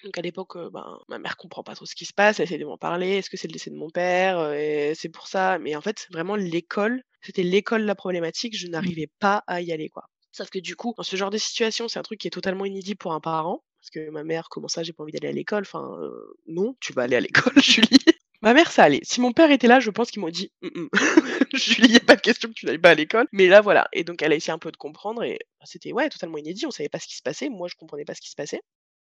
Donc 0.04 0.18
à 0.18 0.22
l'époque, 0.22 0.56
ben, 0.72 0.98
ma 1.08 1.18
mère 1.18 1.36
comprend 1.36 1.62
pas 1.62 1.74
trop 1.74 1.86
ce 1.86 1.94
qui 1.94 2.04
se 2.04 2.12
passe, 2.12 2.38
elle 2.38 2.44
essaie 2.44 2.58
de 2.58 2.64
m'en 2.64 2.78
parler. 2.78 3.16
Est-ce 3.16 3.30
que 3.30 3.36
c'est 3.36 3.48
le 3.48 3.52
décès 3.52 3.70
de 3.70 3.76
mon 3.76 3.90
père? 3.90 4.52
et 4.52 4.92
c'est 4.94 5.08
pour 5.08 5.26
ça 5.26 5.58
mais 5.58 5.74
en 5.76 5.80
fait, 5.80 6.06
vraiment 6.10 6.36
l'école, 6.36 7.02
c'était 7.22 7.42
l'école 7.42 7.82
la 7.82 7.94
problématique, 7.94 8.56
je 8.56 8.66
mmh. 8.66 8.70
n'arrivais 8.70 9.10
pas 9.18 9.42
à 9.46 9.60
y 9.60 9.72
aller, 9.72 9.88
quoi. 9.88 10.04
Sauf 10.32 10.50
que 10.50 10.58
du 10.58 10.76
coup, 10.76 10.92
dans 10.96 11.02
ce 11.02 11.16
genre 11.16 11.30
de 11.30 11.38
situation, 11.38 11.88
c'est 11.88 11.98
un 11.98 12.02
truc 12.02 12.20
qui 12.20 12.28
est 12.28 12.30
totalement 12.30 12.66
inédit 12.66 12.94
pour 12.94 13.12
un 13.14 13.20
parent, 13.20 13.64
parce 13.80 13.90
que 13.90 14.10
ma 14.10 14.22
mère: 14.22 14.48
«Comment 14.50 14.68
ça, 14.68 14.82
j'ai 14.82 14.92
pas 14.92 15.02
envie 15.02 15.12
d'aller 15.12 15.28
à 15.28 15.32
l'école?» 15.32 15.62
enfin, 15.62 15.98
non, 16.46 16.76
tu 16.80 16.92
vas 16.92 17.02
aller 17.02 17.16
à 17.16 17.20
l'école, 17.20 17.54
Julie. 17.62 18.04
Ma 18.42 18.52
mère, 18.52 18.70
ça 18.70 18.84
allait. 18.84 19.00
Si 19.02 19.20
mon 19.20 19.32
père 19.32 19.50
était 19.50 19.66
là, 19.66 19.80
je 19.80 19.90
pense 19.90 20.10
qu'il 20.10 20.20
m'aurait 20.20 20.32
dit: 20.32 20.52
«Mmh, 20.60 20.68
mmh, 20.92 21.56
Julie, 21.56 21.88
il 21.88 21.96
a 21.96 22.00
pas 22.00 22.16
de 22.16 22.20
question 22.20 22.50
que 22.50 22.54
tu 22.54 22.66
n'ailles 22.66 22.78
pas 22.78 22.90
à 22.90 22.94
l'école». 22.94 23.26
Mais 23.32 23.48
là, 23.48 23.62
voilà 23.62 23.88
et 23.92 24.04
donc 24.04 24.22
elle 24.22 24.32
a 24.32 24.36
essayé 24.36 24.52
un 24.52 24.58
peu 24.58 24.70
de 24.70 24.76
comprendre 24.76 25.22
et 25.22 25.38
c'était, 25.64 25.92
ouais, 25.92 26.08
totalement 26.10 26.38
inédit, 26.38 26.66
on 26.66 26.70
savait 26.70 26.88
pas 26.90 27.00
ce 27.00 27.08
qui 27.08 27.16
se 27.16 27.22
passait. 27.22 27.48
Moi, 27.48 27.68
je 27.68 27.74
comprenais 27.76 28.04
pas 28.04 28.14
ce 28.14 28.20
qui 28.20 28.30
se 28.30 28.36
passait 28.36 28.60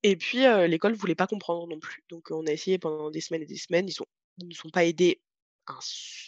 et 0.03 0.17
puis, 0.17 0.39
l'école 0.39 0.69
l'école 0.69 0.95
voulait 0.95 1.15
pas 1.15 1.27
comprendre 1.27 1.67
non 1.67 1.79
plus. 1.79 2.03
Donc, 2.09 2.31
on 2.31 2.47
a 2.47 2.53
essayé 2.53 2.79
pendant 2.79 3.11
des 3.11 3.21
semaines 3.21 3.43
et 3.43 3.47
des 3.47 3.57
semaines. 3.57 3.89
Ils 3.89 3.95
ne 4.45 4.49
nous 4.49 4.57
ont 4.65 4.71
pas 4.71 4.85
aidés 4.85 5.21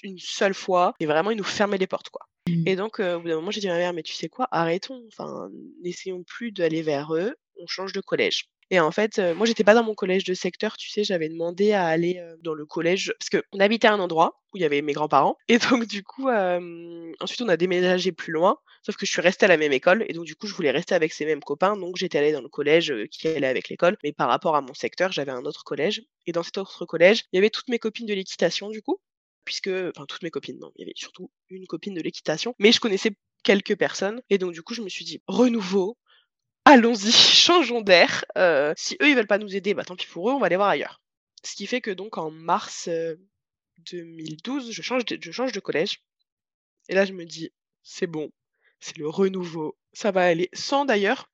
une 0.03 0.19
seule 0.19 0.55
fois 0.55 0.95
et 1.01 1.07
vraiment, 1.07 1.31
ils 1.31 1.37
nous 1.37 1.45
fermaient 1.45 1.79
les 1.79 1.87
portes, 1.87 2.11
quoi. 2.11 2.27
Mmh. 2.49 2.69
Et 2.69 2.77
donc, 2.77 3.01
au 3.01 3.21
bout 3.21 3.29
d'un 3.29 3.37
moment, 3.37 3.51
j'ai 3.51 3.61
dit 3.61 3.69
à 3.69 3.73
ma 3.73 3.79
mère: 3.79 3.93
«Mais 3.93 4.03
tu 4.03 4.13
sais 4.13 4.29
quoi? 4.29 4.49
Arrêtons, 4.51 5.03
enfin, 5.09 5.51
n'essayons 5.83 6.23
plus 6.25 6.53
d'aller 6.53 6.83
vers 6.83 7.15
eux, 7.15 7.35
on 7.59 7.67
change 7.67 7.93
de 7.93 8.01
collège». 8.01 8.47
Et 8.71 8.81
en 8.81 8.91
fait, 8.91 9.19
moi, 9.37 9.47
j'étais 9.47 9.65
pas 9.65 9.75
dans 9.75 9.85
mon 9.85 9.95
collège 9.95 10.25
de 10.25 10.35
secteur, 10.35 10.77
tu 10.77 10.91
sais, 10.91 11.05
j'avais 11.05 11.29
demandé 11.29 11.73
à 11.73 11.87
aller, 11.87 12.23
dans 12.43 12.55
le 12.55 12.67
collège 12.67 13.13
parce 13.19 13.31
qu'on 13.31 13.61
habitait 13.61 13.89
à 13.89 13.93
un 13.95 14.01
endroit 14.01 14.41
où 14.53 14.57
il 14.57 14.61
y 14.61 14.65
avait 14.65 14.83
mes 14.83 14.93
grands-parents. 14.93 15.37
Et 15.49 15.59
donc 15.59 15.87
du 15.87 16.03
coup, 16.03 16.29
ensuite 17.21 17.43
on 17.43 17.49
a 17.49 17.57
déménagé 17.57 18.13
plus 18.13 18.33
loin, 18.33 18.59
sauf 18.85 18.97
que 18.97 19.07
je 19.07 19.11
suis 19.11 19.21
restée 19.21 19.47
à 19.47 19.49
la 19.49 19.57
même 19.57 19.73
école. 19.73 20.05
Et 20.09 20.13
donc 20.13 20.25
du 20.25 20.35
coup, 20.37 20.47
je 20.47 20.55
voulais 20.55 20.71
rester 20.71 20.95
avec 20.95 21.13
ces 21.13 21.25
mêmes 21.27 21.43
copains, 21.43 21.77
donc 21.77 21.97
j'étais 21.97 22.19
allée 22.19 22.33
dans 22.33 22.43
le 22.43 22.49
collège, 22.49 22.93
qui 23.11 23.29
allait 23.29 23.47
avec 23.47 23.69
l'école. 23.69 23.97
Mais 24.03 24.13
par 24.13 24.29
rapport 24.29 24.57
à 24.57 24.61
mon 24.61 24.75
secteur, 24.75 25.13
j'avais 25.13 25.33
un 25.33 25.45
autre 25.45 25.65
collège. 25.65 26.03
Et 26.27 26.33
dans 26.33 26.43
cet 26.43 26.59
autre 26.59 26.87
collège, 26.87 27.25
il 27.33 27.37
y 27.37 27.39
avait 27.39 27.51
toutes 27.51 27.69
mes 27.69 27.79
copines 27.79 28.07
de 28.07 28.15
l'équitation 28.15 28.69
du 28.71 28.83
coup, 28.83 28.99
puisque 29.45 29.69
enfin 29.69 30.07
toutes 30.07 30.23
mes 30.23 30.31
copines, 30.31 30.59
non, 30.59 30.71
il 30.77 30.81
y 30.83 30.85
avait 30.85 30.93
surtout 30.97 31.31
une 31.51 31.67
copine 31.67 31.95
de 31.95 32.01
l'équitation, 32.01 32.55
mais 32.59 32.73
je 32.73 32.81
connaissais 32.81 33.11
quelques 33.43 33.77
personnes. 33.77 34.23
Et 34.31 34.39
donc 34.39 34.53
du 34.53 34.63
coup, 34.63 34.75
je 34.75 34.83
me 34.83 34.89
suis 34.89 35.05
dit: 35.05 35.21
«Renouveau, 35.27 35.99
allons-y, 36.65 37.13
changeons 37.13 37.81
d'air. 37.81 38.25
si 38.77 38.97
eux, 39.01 39.09
ils 39.09 39.17
veulent 39.17 39.27
pas 39.27 39.39
nous 39.39 39.55
aider, 39.57 39.75
bah 39.75 39.85
tant 39.85 39.97
pis 39.97 40.07
pour 40.07 40.31
eux, 40.31 40.33
on 40.33 40.39
va 40.39 40.47
aller 40.47 40.57
voir 40.57 40.69
ailleurs. 40.69 41.01
Ce 41.43 41.55
qui 41.55 41.67
fait 41.67 41.81
que 41.81 41.91
donc 41.91 42.19
en 42.19 42.31
mars 42.31 42.89
2012, 43.91 44.71
je 44.71 44.83
change, 44.83 45.05
de, 45.05 45.19
je 45.21 45.31
change 45.31 45.53
de 45.53 45.61
collège. 45.61 46.01
Et 46.89 46.95
là, 46.95 47.05
je 47.05 47.13
me 47.13 47.25
dis, 47.25 47.53
c'est 47.83 48.07
bon, 48.07 48.31
c'est 48.81 48.99
le 48.99 49.09
renouveau, 49.09 49.77
ça 49.93 50.11
va 50.11 50.25
aller. 50.25 50.49
Sans 50.53 50.85
d'ailleurs 50.85 51.31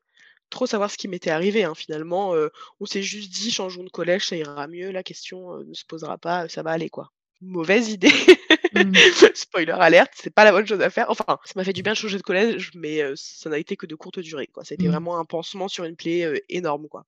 trop 0.50 0.66
savoir 0.66 0.90
ce 0.90 0.96
qui 0.96 1.08
m'était 1.08 1.30
arrivé. 1.30 1.64
Hein. 1.64 1.74
Finalement, 1.74 2.34
on 2.80 2.86
s'est 2.86 3.02
juste 3.02 3.30
dit, 3.30 3.50
changeons 3.50 3.84
de 3.84 3.90
collège, 3.90 4.26
ça 4.26 4.36
ira 4.36 4.66
mieux, 4.66 4.90
la 4.90 5.02
question 5.02 5.58
ne 5.58 5.74
se 5.74 5.84
posera 5.84 6.18
pas, 6.18 6.48
ça 6.48 6.62
va 6.62 6.72
aller 6.72 6.90
quoi. 6.90 7.12
Mauvaise 7.40 7.88
idée. 7.88 8.10
Mmh. 8.74 8.92
Spoiler 9.34 9.72
alerte, 9.72 10.12
c'est 10.14 10.34
pas 10.34 10.44
la 10.44 10.52
bonne 10.52 10.66
chose 10.66 10.80
à 10.80 10.90
faire. 10.90 11.10
Enfin, 11.10 11.38
ça 11.44 11.52
m'a 11.56 11.64
fait 11.64 11.72
du 11.72 11.82
bien 11.82 11.92
de 11.92 11.98
changer 11.98 12.18
de 12.18 12.22
collège, 12.22 12.70
mais 12.74 13.02
ça 13.16 13.50
n'a 13.50 13.58
été 13.58 13.76
que 13.76 13.86
de 13.86 13.94
courte 13.94 14.20
durée, 14.20 14.46
quoi. 14.46 14.64
C'était 14.64 14.86
mmh. 14.86 14.90
vraiment 14.90 15.18
un 15.18 15.24
pansement 15.24 15.68
sur 15.68 15.84
une 15.84 15.96
plaie 15.96 16.42
énorme, 16.48 16.88
quoi. 16.88 17.04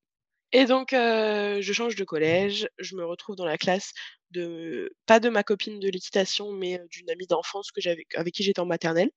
Et 0.52 0.66
donc, 0.66 0.88
je 0.92 1.72
change 1.72 1.96
de 1.96 2.04
collège, 2.04 2.68
je 2.78 2.96
me 2.96 3.04
retrouve 3.04 3.36
dans 3.36 3.46
la 3.46 3.56
classe 3.56 3.92
de, 4.32 4.94
pas 5.06 5.20
de 5.20 5.28
ma 5.28 5.42
copine 5.42 5.80
de 5.80 5.88
l'équitation, 5.88 6.52
mais 6.52 6.80
d'une 6.90 7.10
amie 7.10 7.26
d'enfance 7.26 7.70
que 7.70 7.80
j'avais, 7.80 8.04
avec 8.14 8.34
qui 8.34 8.42
j'étais 8.42 8.60
en 8.60 8.66
maternelle 8.66 9.10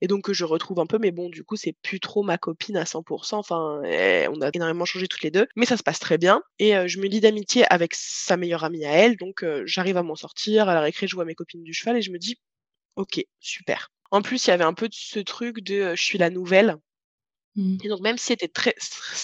et 0.00 0.06
donc 0.08 0.32
je 0.32 0.44
retrouve 0.44 0.80
un 0.80 0.86
peu, 0.86 0.98
mais 0.98 1.10
bon, 1.12 1.28
du 1.28 1.44
coup, 1.44 1.56
c'est 1.56 1.74
plus 1.82 2.00
trop 2.00 2.22
ma 2.22 2.38
copine 2.38 2.76
à 2.76 2.86
100% 2.86 3.38
Enfin, 3.38 3.80
eh, 3.84 4.26
on 4.28 4.40
a 4.40 4.50
énormément 4.54 4.84
changé 4.84 5.08
toutes 5.08 5.22
les 5.22 5.30
deux, 5.30 5.46
mais 5.56 5.66
ça 5.66 5.76
se 5.76 5.82
passe 5.82 5.98
très 6.00 6.18
bien 6.18 6.42
et 6.58 6.72
je 6.88 6.98
me 7.00 7.06
lie 7.06 7.20
d'amitié 7.20 7.64
avec 7.72 7.94
sa 7.94 8.36
meilleure 8.36 8.64
amie 8.64 8.84
à 8.84 8.92
elle, 8.92 9.16
donc 9.16 9.44
j'arrive 9.64 9.96
à 9.96 10.02
m'en 10.02 10.16
sortir. 10.16 10.68
À 10.68 10.74
la 10.74 10.80
récré, 10.80 11.06
je 11.08 11.14
vois 11.14 11.24
mes 11.24 11.34
copines 11.34 11.62
du 11.64 11.72
cheval 11.74 11.96
et 11.96 12.02
je 12.02 12.10
me 12.12 12.18
dis: 12.18 12.36
«OK, 12.96 13.24
super». 13.40 13.90
En 14.12 14.22
plus, 14.22 14.46
il 14.46 14.50
y 14.50 14.52
avait 14.52 14.64
un 14.64 14.74
peu 14.74 14.88
de 14.88 14.94
ce 14.94 15.20
truc 15.20 15.60
de, 15.62 15.94
je 15.96 16.04
suis 16.04 16.18
la 16.18 16.30
nouvelle 16.30 16.76
Mmh. 17.56 17.78
Et 17.82 17.88
donc 17.88 18.00
même 18.00 18.16
si 18.16 18.26
c'était 18.26 18.46
très 18.48 18.74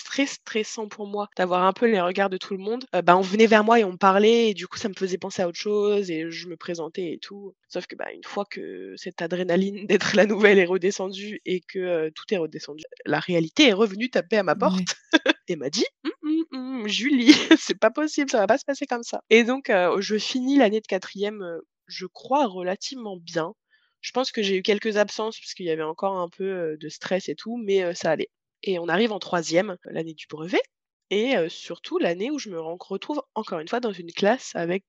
très 0.04 0.26
stressant 0.26 0.88
pour 0.88 1.06
moi 1.06 1.28
d'avoir 1.36 1.62
un 1.64 1.72
peu 1.72 1.86
les 1.86 2.00
regards 2.00 2.28
de 2.30 2.36
tout 2.38 2.54
le 2.56 2.62
monde, 2.62 2.84
bah, 3.04 3.16
on 3.16 3.20
venait 3.20 3.46
vers 3.46 3.62
moi 3.62 3.78
et 3.78 3.84
on 3.84 3.92
me 3.92 3.96
parlait 3.96 4.48
et 4.50 4.54
du 4.54 4.66
coup 4.66 4.78
ça 4.78 4.88
me 4.88 4.94
faisait 4.94 5.18
penser 5.18 5.42
à 5.42 5.48
autre 5.48 5.58
chose 5.58 6.10
et 6.10 6.28
je 6.30 6.48
me 6.48 6.56
présentais 6.56 7.12
et 7.12 7.18
tout. 7.18 7.54
Sauf 7.68 7.86
que, 7.86 7.94
bah, 7.94 8.06
une 8.12 8.24
fois 8.24 8.44
que 8.50 8.94
cette 8.96 9.22
adrénaline 9.22 9.86
d'être 9.86 10.16
la 10.16 10.26
nouvelle 10.26 10.58
est 10.58 10.64
redescendue 10.64 11.40
et 11.44 11.60
que, 11.60 12.10
tout 12.10 12.24
est 12.32 12.38
redescendu, 12.38 12.82
la 13.04 13.20
réalité 13.20 13.68
est 13.68 13.72
revenue 13.72 14.10
taper 14.10 14.38
à 14.38 14.42
ma 14.42 14.56
porte 14.56 14.96
et 15.48 15.56
m'a 15.56 15.70
dit: 15.70 15.84
«Mmh, 16.22 16.42
mmh, 16.52 16.88
Julie, 16.88 17.34
c'est 17.60 17.78
pas 17.78 17.90
possible, 17.90 18.30
ça 18.30 18.38
va 18.40 18.46
pas 18.48 18.58
se 18.58 18.64
passer 18.66 18.86
comme 18.86 19.02
ça». 19.04 19.22
Et 19.30 19.44
donc, 19.44 19.70
je 20.00 20.18
finis 20.18 20.58
l'année 20.58 20.80
de 20.80 20.86
quatrième, 20.86 21.44
je 21.88 22.06
crois 22.06 22.46
relativement 22.46 23.16
bien. 23.18 23.54
Je 24.06 24.12
pense 24.12 24.30
que 24.30 24.40
j'ai 24.40 24.56
eu 24.56 24.62
quelques 24.62 24.98
absences 24.98 25.36
parce 25.40 25.52
qu'il 25.52 25.66
y 25.66 25.70
avait 25.70 25.82
encore 25.82 26.16
un 26.16 26.28
peu 26.28 26.76
de 26.80 26.88
stress 26.88 27.28
et 27.28 27.34
tout, 27.34 27.56
mais 27.56 27.92
ça 27.96 28.12
allait. 28.12 28.30
Et 28.62 28.78
on 28.78 28.86
arrive 28.86 29.10
en 29.10 29.18
troisième, 29.18 29.76
l'année 29.82 30.14
du 30.14 30.26
brevet, 30.30 30.60
et 31.10 31.34
surtout 31.48 31.98
l'année 31.98 32.30
où 32.30 32.38
je 32.38 32.48
me 32.48 32.60
retrouve 32.60 33.20
encore 33.34 33.58
une 33.58 33.66
fois 33.66 33.80
dans 33.80 33.90
une 33.90 34.12
classe 34.12 34.52
avec 34.54 34.84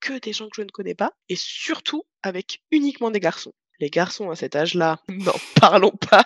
que 0.00 0.18
des 0.18 0.32
gens 0.32 0.46
que 0.46 0.56
je 0.56 0.62
ne 0.62 0.70
connais 0.70 0.94
pas, 0.94 1.12
et 1.28 1.36
surtout 1.36 2.04
avec 2.22 2.62
uniquement 2.70 3.10
des 3.10 3.20
garçons. 3.20 3.52
Les 3.78 3.90
garçons 3.90 4.30
à 4.30 4.36
cet 4.36 4.56
âge-là, 4.56 5.02
n'en 5.10 5.34
parlons 5.60 5.92
pas. 6.08 6.24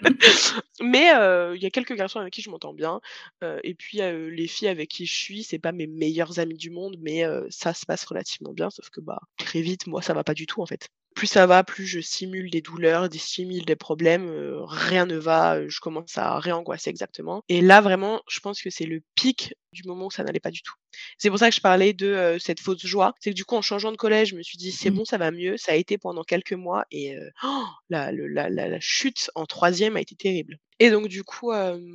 Mais 0.80 1.10
il 1.54 1.62
y 1.62 1.66
a 1.66 1.70
quelques 1.70 1.94
garçons 1.94 2.20
avec 2.20 2.32
qui 2.32 2.40
je 2.40 2.48
m'entends 2.48 2.72
bien. 2.72 3.02
et 3.42 3.74
puis 3.74 3.98
les 3.98 4.48
filles 4.48 4.68
avec 4.68 4.88
qui 4.88 5.04
je 5.04 5.14
suis, 5.14 5.42
c'est 5.44 5.58
pas 5.58 5.72
mes 5.72 5.86
meilleures 5.86 6.38
amies 6.38 6.56
du 6.56 6.70
monde, 6.70 6.96
mais 6.98 7.22
ça 7.50 7.74
se 7.74 7.84
passe 7.84 8.06
relativement 8.06 8.54
bien. 8.54 8.70
Sauf 8.70 8.88
que 8.88 9.02
bah 9.02 9.20
très 9.36 9.60
vite, 9.60 9.86
moi, 9.86 10.00
ça 10.00 10.14
va 10.14 10.24
pas 10.24 10.32
du 10.32 10.46
tout 10.46 10.62
en 10.62 10.66
fait 10.66 10.88
plus 11.14 11.26
ça 11.26 11.46
va, 11.46 11.64
plus 11.64 11.86
je 11.86 12.00
simule 12.00 12.50
des 12.50 12.60
douleurs, 12.60 13.08
dissimule 13.08 13.64
des 13.64 13.76
problèmes, 13.76 14.30
rien 14.66 15.06
ne 15.06 15.16
va, 15.16 15.66
je 15.68 15.80
commence 15.80 16.16
à 16.18 16.38
réangoisser 16.38 16.90
exactement. 16.90 17.42
Et 17.48 17.60
là, 17.60 17.80
vraiment, 17.80 18.22
je 18.28 18.40
pense 18.40 18.60
que 18.62 18.70
c'est 18.70 18.86
le 18.86 19.02
pic 19.14 19.54
du 19.72 19.82
moment 19.84 20.06
où 20.06 20.10
ça 20.10 20.24
n'allait 20.24 20.40
pas 20.40 20.50
du 20.50 20.62
tout. 20.62 20.74
C'est 21.18 21.30
pour 21.30 21.38
ça 21.38 21.48
que 21.48 21.56
je 21.56 21.60
parlais 21.60 21.92
de 21.92 22.36
cette 22.38 22.60
fausse 22.60 22.84
joie. 22.84 23.14
C'est 23.20 23.30
que 23.30 23.36
du 23.36 23.44
coup, 23.44 23.56
en 23.56 23.62
changeant 23.62 23.92
de 23.92 23.96
collège, 23.96 24.30
je 24.30 24.36
me 24.36 24.42
suis 24.42 24.58
dit, 24.58 24.72
c'est 24.72 24.90
mmh. 24.90 24.94
bon, 24.94 25.04
ça 25.04 25.18
va 25.18 25.30
mieux. 25.30 25.56
Ça 25.56 25.72
a 25.72 25.74
été 25.74 25.98
pendant 25.98 26.24
quelques 26.24 26.52
mois 26.52 26.84
et 26.90 27.16
oh, 27.42 27.64
la, 27.88 28.12
la, 28.12 28.48
la, 28.50 28.80
chute 28.80 29.30
en 29.34 29.46
troisième 29.46 29.96
a 29.96 30.00
été 30.00 30.14
terrible. 30.14 30.58
Et 30.78 30.90
donc, 30.90 31.08
du 31.08 31.24
coup, 31.24 31.52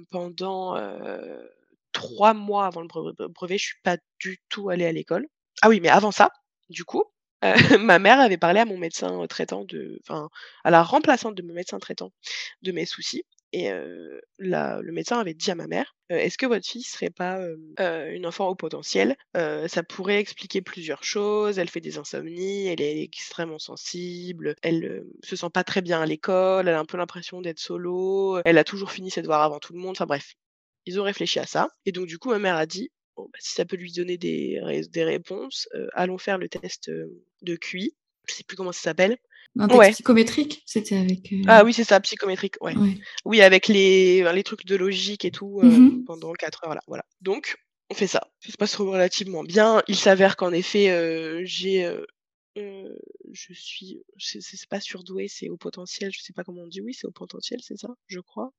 pendant 0.10 0.76
trois 1.92 2.34
mois 2.34 2.68
avant 2.68 2.82
le 2.82 3.28
brevet, 3.28 3.58
je 3.58 3.64
suis 3.64 3.82
pas 3.84 3.98
du 4.20 4.40
tout 4.50 4.70
allée 4.70 4.86
à 4.86 4.92
l'école. 4.92 5.28
Ah 5.62 5.70
oui, 5.70 5.80
mais 5.80 5.90
avant 5.90 6.12
ça, 6.12 6.30
du 6.70 6.84
coup, 6.84 7.04
euh, 7.44 7.54
ma 7.80 8.00
mère 8.00 8.20
avait 8.20 8.38
parlé 8.38 8.60
à 8.60 8.66
mon 8.66 8.78
médecin 8.78 9.26
traitant 9.28 9.64
de 9.66 10.00
enfin, 10.02 10.30
à 10.64 10.72
la 10.72 10.84
remplaçante 10.84 11.36
de 11.36 11.44
mon 11.44 11.54
médecin 11.54 11.80
traitant 11.80 12.12
de 12.64 12.72
mes 12.72 12.86
soucis 12.86 13.24
et 13.54 13.72
la 14.40 14.82
le 14.82 14.92
médecin 14.92 15.20
avait 15.20 15.34
dit 15.34 15.52
à 15.52 15.56
ma 15.56 15.68
mère: 15.68 15.96
«Est-ce 16.10 16.38
que 16.38 16.46
votre 16.46 16.68
fille 16.68 16.84
serait 16.84 17.10
pas, 17.10 17.40
une 17.80 18.26
enfant 18.26 18.50
au 18.50 18.56
potentiel? 18.56 19.16
ça 19.36 19.84
pourrait 19.84 20.20
expliquer 20.20 20.62
plusieurs 20.62 21.04
choses. 21.04 21.58
Elle 21.58 21.70
fait 21.70 21.82
des 21.82 21.98
insomnies, 21.98 22.68
elle 22.68 22.82
est 22.82 23.02
extrêmement 23.02 23.60
sensible, 23.60 24.56
elle, 24.64 25.04
se 25.24 25.36
sent 25.36 25.50
pas 25.54 25.64
très 25.64 25.82
bien 25.82 26.02
à 26.02 26.06
l'école, 26.06 26.68
elle 26.68 26.76
a 26.76 26.80
un 26.80 26.86
peu 26.86 26.98
l'impression 26.98 27.42
d'être 27.42 27.60
solo, 27.60 28.40
elle 28.44 28.58
a 28.58 28.64
toujours 28.64 28.92
fini 28.92 29.12
ses 29.12 29.22
devoirs 29.22 29.44
avant 29.44 29.60
tout 29.60 29.74
le 29.74 29.80
monde». 29.80 29.92
Enfin 29.92 30.06
bref, 30.06 30.34
ils 30.86 31.00
ont 31.00 31.04
réfléchi 31.04 31.40
à 31.40 31.46
ça 31.46 31.70
et 31.86 31.92
donc 31.92 32.08
du 32.08 32.18
coup, 32.18 32.30
ma 32.30 32.40
mère 32.40 32.56
a 32.58 32.66
dit: 32.66 32.90
Bon, 33.18 33.24
bah, 33.34 33.40
si 33.40 33.54
ça 33.54 33.66
peut 33.66 33.76
lui 33.76 33.92
donner 33.92 34.18
des, 34.18 34.62
des 34.90 35.04
réponses, 35.04 35.68
allons 35.94 36.18
faire 36.18 36.38
le 36.38 36.48
test 36.48 36.90
de 37.42 37.56
QI. 37.56 37.96
Je 38.30 38.34
sais 38.36 38.44
plus 38.44 38.56
comment 38.56 38.72
ça 38.72 38.82
s'appelle. 38.82 39.18
Un 39.60 39.68
test 39.68 39.94
psychométrique, 39.94 40.62
c'était 40.66 40.98
avec. 40.98 41.34
Ah 41.48 41.64
oui, 41.64 41.74
c'est 41.74 41.84
ça, 41.84 42.00
psychométrique, 42.00 42.56
ouais. 42.62 42.76
Oui, 43.26 43.42
avec 43.42 43.68
les, 43.68 44.32
les 44.32 44.44
trucs 44.44 44.66
de 44.66 44.76
logique 44.76 45.26
et 45.26 45.32
tout 45.32 45.62
mmh 45.64 46.04
pendant 46.06 46.32
4 46.34 46.66
heures, 46.66 46.76
là, 46.76 46.82
voilà. 46.88 47.04
Donc, 47.22 47.58
on 47.90 47.96
fait 47.96 48.08
ça. 48.08 48.30
Ça 48.40 48.52
se 48.52 48.58
passe 48.58 48.76
relativement 48.76 49.44
bien. 49.44 49.82
Il 49.88 49.96
s'avère 49.96 50.36
qu'en 50.36 50.52
effet, 50.52 51.42
j'ai. 51.46 51.92
je 52.56 53.54
suis. 53.54 54.04
C'est 54.18 54.70
pas 54.70 54.80
surdoué, 54.80 55.28
c'est 55.28 55.50
au 55.50 55.58
potentiel. 55.58 56.12
Je 56.14 56.22
sais 56.22 56.34
pas 56.34 56.44
comment 56.44 56.62
on 56.62 56.68
dit. 56.68 56.82
Oui, 56.82 56.94
c'est 56.94 57.08
au 57.08 57.12
potentiel, 57.12 57.60
c'est 57.64 57.78
ça, 57.78 57.90
je 58.08 58.20
crois 58.20 58.54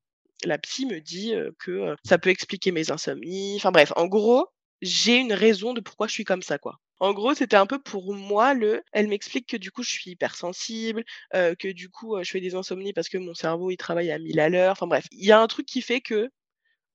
la 0.45 0.57
psy 0.57 0.85
me 0.85 0.99
dit 0.99 1.33
que 1.59 1.95
ça 2.03 2.17
peut 2.17 2.29
expliquer 2.29 2.71
mes 2.71 2.91
insomnies. 2.91 3.55
Enfin 3.57 3.71
bref, 3.71 3.91
en 3.95 4.07
gros, 4.07 4.47
j'ai 4.81 5.17
une 5.17 5.33
raison 5.33 5.73
de 5.73 5.81
pourquoi 5.81 6.07
je 6.07 6.13
suis 6.13 6.23
comme 6.23 6.41
ça, 6.41 6.57
quoi. 6.57 6.75
En 7.01 7.13
gros, 7.13 7.33
c'était 7.33 7.55
un 7.55 7.65
peu 7.65 7.79
pour 7.79 8.13
moi 8.13 8.53
le. 8.53 8.81
Elle 8.91 9.07
m'explique 9.07 9.47
que 9.47 9.57
du 9.57 9.71
coup, 9.71 9.83
je 9.83 9.91
suis 9.91 10.11
hypersensible, 10.11 11.03
que 11.33 11.71
du 11.71 11.89
coup, 11.89 12.17
je 12.21 12.29
fais 12.29 12.41
des 12.41 12.55
insomnies 12.55 12.93
parce 12.93 13.07
que 13.09 13.17
mon 13.17 13.33
cerveau 13.33 13.71
il 13.71 13.77
travaille 13.77 14.11
à 14.11 14.19
mille 14.19 14.39
à 14.39 14.49
l'heure. 14.49 14.73
Enfin 14.73 14.87
bref, 14.87 15.05
il 15.11 15.25
y 15.25 15.31
a 15.31 15.39
un 15.39 15.47
truc 15.47 15.65
qui 15.65 15.81
fait 15.81 16.01
que 16.01 16.29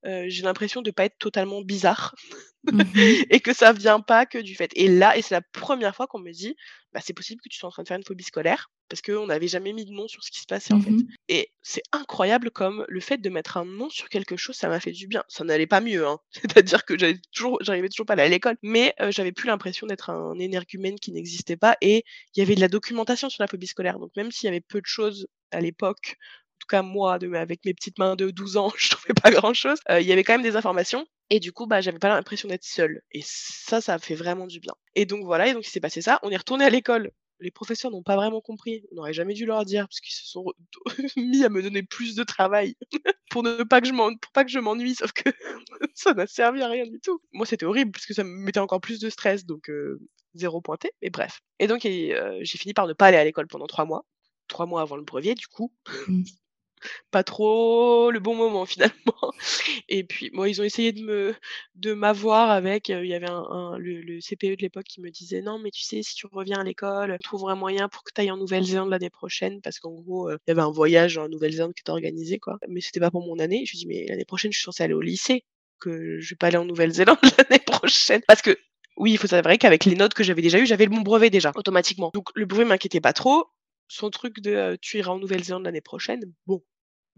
heu, 0.07 0.25
j'ai 0.29 0.43
l'impression 0.43 0.83
de 0.83 0.91
pas 0.91 1.05
être 1.07 1.19
totalement 1.19 1.63
bizarre 1.63 2.15
Mmh 2.71 2.91
mh. 2.95 3.25
et 3.31 3.41
que 3.41 3.53
ça 3.55 3.73
vient 3.73 4.01
pas 4.01 4.27
que 4.27 4.39
du 4.39 4.55
fait 4.57 4.71
et 4.77 4.89
là 4.89 5.17
et 5.17 5.23
c'est 5.23 5.35
la 5.35 5.43
première 5.43 5.95
fois 5.97 6.07
qu'on 6.07 6.19
me 6.21 6.33
dit: 6.33 6.57
«Bah, 6.93 7.01
c'est 7.05 7.13
possible 7.15 7.41
que 7.43 7.49
tu 7.51 7.59
sois 7.59 7.69
en 7.69 7.73
train 7.73 7.83
de 7.85 7.89
faire 7.89 7.97
une 7.99 8.05
phobie 8.05 8.25
scolaire», 8.25 8.71
parce 8.89 9.03
qu'on 9.03 9.27
n'avait 9.27 9.49
jamais 9.49 9.73
mis 9.73 9.85
de 9.87 9.93
nom 9.93 10.09
sur 10.09 10.23
ce 10.25 10.31
qui 10.31 10.41
se 10.41 10.47
passait, 10.47 10.75
en 10.75 10.79
Mmh 10.79 10.81
fait 10.81 10.97
mh. 10.99 11.15
et 11.29 11.51
c'est 11.63 11.83
incroyable 11.93 12.51
comme 12.51 12.85
le 12.89 13.01
fait 13.01 13.19
de 13.19 13.31
mettre 13.31 13.57
un 13.59 13.65
nom 13.65 13.91
sur 13.91 14.09
quelque 14.11 14.37
chose, 14.37 14.57
ça 14.57 14.69
m'a 14.69 14.81
fait 14.81 14.93
du 14.93 15.07
bien. 15.09 15.25
Ça 15.29 15.45
n'allait 15.45 15.67
pas 15.67 15.81
mieux, 15.81 16.07
hein, 16.07 16.19
c'est-à-dire 16.33 16.85
que 16.85 16.99
j'avais 16.99 17.19
toujours 17.35 17.59
j'arrivais 17.63 17.89
toujours 17.89 18.07
pas 18.07 18.15
à 18.15 18.17
aller 18.17 18.25
à 18.25 18.29
l'école, 18.29 18.57
mais 18.63 18.95
heu, 19.01 19.11
j'avais 19.13 19.33
plus 19.33 19.49
l'impression 19.49 19.87
d'être 19.87 20.11
un 20.11 20.39
énergumène 20.39 20.99
qui 21.01 21.13
n'existait 21.13 21.57
pas 21.57 21.77
et 21.83 22.05
il 22.37 22.41
y 22.41 22.43
avait 22.43 22.55
de 22.57 22.61
la 22.61 22.69
documentation 22.69 23.31
sur 23.31 23.43
la 23.43 23.49
phobie 23.49 23.67
scolaire, 23.69 23.99
donc 23.99 24.13
même 24.17 24.33
s'il 24.33 24.47
y 24.49 24.51
avait 24.51 24.61
peu 24.61 24.81
de 24.81 24.87
choses 24.87 25.27
à 25.53 25.61
l'époque, 25.61 26.17
tout 26.65 26.77
cas 26.77 26.83
moi 26.83 27.15
avec 27.15 27.65
mes 27.65 27.75
petites 27.75 27.99
mains 27.99 28.17
de 28.17 28.31
12 28.31 28.57
ans, 28.57 28.73
je 28.77 28.91
trouvais 28.91 29.15
pas 29.15 29.31
grand 29.31 29.55
chose, 29.55 29.79
heu, 29.91 30.01
il 30.01 30.07
y 30.07 30.13
avait 30.13 30.25
quand 30.25 30.35
même 30.35 30.43
des 30.43 30.57
informations 30.57 31.07
et 31.31 31.41
du 31.41 31.53
coup, 31.53 31.67
bah, 31.67 31.81
j'avais 31.81 31.99
pas 31.99 32.09
l'impression 32.09 32.49
d'être 32.49 32.65
seule 32.65 33.03
et 33.13 33.21
ça, 33.25 33.81
ça 33.81 33.99
fait 33.99 34.15
vraiment 34.15 34.47
du 34.47 34.61
bien 34.61 34.75
et 34.95 35.07
donc 35.07 35.25
voilà 35.25 35.49
et 35.49 35.55
donc 35.55 35.67
il 35.67 35.71
s'est 35.71 35.81
passé 35.81 36.03
ça. 36.03 36.21
On 36.23 36.31
est 36.31 36.37
retourné 36.37 36.65
à 36.65 36.71
l'école. 36.71 37.11
Les 37.41 37.51
professeurs 37.51 37.91
n'ont 37.91 38.03
pas 38.03 38.15
vraiment 38.17 38.41
compris. 38.41 38.85
On 38.93 38.97
n'aurait 38.97 39.13
jamais 39.13 39.35
dû 39.35 39.45
leur 39.45 39.65
dire 39.65 39.87
parce 39.89 40.01
qu'ils 40.01 40.15
se 40.15 40.25
sont 40.27 40.45
mis 41.17 41.45
à 41.45 41.49
me 41.49 41.63
donner 41.63 41.83
plus 41.83 42.15
de 42.15 42.23
travail 42.23 42.77
pour 43.31 43.43
ne 43.43 43.63
pas 43.65 43.81
que 43.81 43.89
je 44.51 44.59
m'ennuie, 44.59 44.95
sauf 44.95 45.13
que 45.13 45.31
ça 45.95 46.15
n'a 46.15 46.27
servi 46.27 46.63
à 46.63 46.69
rien 46.69 46.85
du 46.87 47.01
tout. 47.01 47.21
Moi, 47.33 47.47
c'était 47.47 47.67
horrible 47.67 47.91
parce 47.93 48.07
que 48.07 48.15
ça 48.15 48.25
me 48.25 48.31
mettait 48.31 48.61
encore 48.61 48.81
plus 48.81 49.01
de 49.01 49.11
stress 49.11 49.45
donc 49.45 49.69
heu, 49.69 50.01
0 50.35 50.61
pointé, 50.61 50.93
mais 51.03 51.11
bref 51.11 51.41
et 51.59 51.67
donc 51.67 51.85
heu, 51.87 52.39
j'ai 52.43 52.59
fini 52.59 52.75
par 52.75 52.87
ne 52.87 52.93
pas 52.93 53.07
aller 53.07 53.17
à 53.19 53.25
l'école 53.25 53.47
pendant 53.49 53.67
3 53.67 53.85
mois. 53.85 54.05
3 54.49 54.67
mois 54.67 54.83
avant 54.83 54.97
le 54.97 55.03
brevet 55.03 55.35
du 55.35 55.47
coup. 55.49 55.73
Pas 57.11 57.23
trop 57.25 58.11
le 58.11 58.21
bon 58.21 58.35
moment 58.35 58.67
finalement 58.67 59.33
et 59.89 60.05
puis 60.05 60.31
bon, 60.31 60.45
ils 60.45 60.61
ont 60.61 60.65
essayé 60.65 60.93
de 60.93 61.03
me 61.03 61.35
de 61.75 61.93
m'avoir 61.95 62.51
avec, 62.51 62.91
heu, 62.91 63.05
il 63.05 63.11
y 63.11 63.15
avait 63.15 63.27
le 63.29 64.01
le 64.03 64.21
CPE 64.21 64.57
de 64.57 64.63
l'époque 64.63 64.85
qui 64.87 65.01
me 65.01 65.11
disait: 65.11 65.43
«Non 65.43 65.59
mais 65.59 65.71
tu 65.71 65.83
sais, 65.83 66.03
si 66.03 66.15
tu 66.15 66.27
reviens 66.27 66.61
à 66.61 66.65
l'école, 66.65 67.13
on 67.13 67.19
trouvera 67.19 67.53
un 67.53 67.57
moyen 67.57 67.89
pour 67.89 68.03
que 68.05 68.11
tu 68.15 68.21
ailles 68.21 68.31
en 68.31 68.37
Nouvelle-Zélande 68.37 68.91
l'année 68.91 69.11
prochaine» 69.11 69.61
parce 69.63 69.79
qu'en 69.81 69.93
gros, 69.93 70.31
heu, 70.31 70.39
il 70.47 70.51
y 70.51 70.53
avait 70.53 70.63
un 70.63 70.71
voyage 70.71 71.19
en 71.19 71.29
Nouvelle-Zélande 71.29 71.75
qui 71.75 71.81
était 71.83 71.91
organisé 71.91 72.39
quoi, 72.39 72.59
mais 72.69 72.81
c'était 72.81 73.01
pas 73.01 73.11
pour 73.11 73.27
mon 73.27 73.39
année. 73.39 73.65
Je 73.67 73.73
lui 73.73 73.79
dis: 73.79 73.87
«Mais 73.87 74.07
l'année 74.09 74.25
prochaine, 74.25 74.53
je 74.53 74.59
suis 74.59 74.65
censée 74.65 74.83
aller 74.85 74.95
au 74.95 75.01
lycée, 75.01 75.45
que 75.81 76.19
je 76.21 76.31
vais 76.31 76.37
pas 76.37 76.49
aller 76.49 76.57
en 76.59 76.65
Nouvelle-Zélande 76.65 77.19
l'année 77.39 77.63
prochaine». 77.65 78.23
Parce 78.27 78.43
que 78.43 78.57
oui, 78.97 79.13
il 79.13 79.19
faut 79.19 79.27
savoir 79.27 79.59
qu'avec 79.59 79.85
les 79.85 79.97
notes 79.97 80.15
que 80.15 80.23
j'avais 80.25 80.43
déjà 80.43 80.59
eues, 80.59 80.67
j'avais 80.67 80.87
mon 80.87 81.01
brevet 81.01 81.31
déjà, 81.31 81.53
automatiquement. 81.57 82.11
Donc 82.15 82.29
le 82.35 82.47
brevet 82.47 82.65
m'inquiétait 82.65 83.01
pas 83.01 83.13
trop. 83.13 83.47
Son 83.89 84.11
truc 84.11 84.41
de, 84.41 84.51
heu: 84.53 84.79
«Tu 84.81 84.99
iras 84.99 85.13
en 85.13 85.19
Nouvelle-Zélande 85.19 85.65
l'année 85.65 85.81
prochaine», 85.81 86.23
bon, 86.47 86.63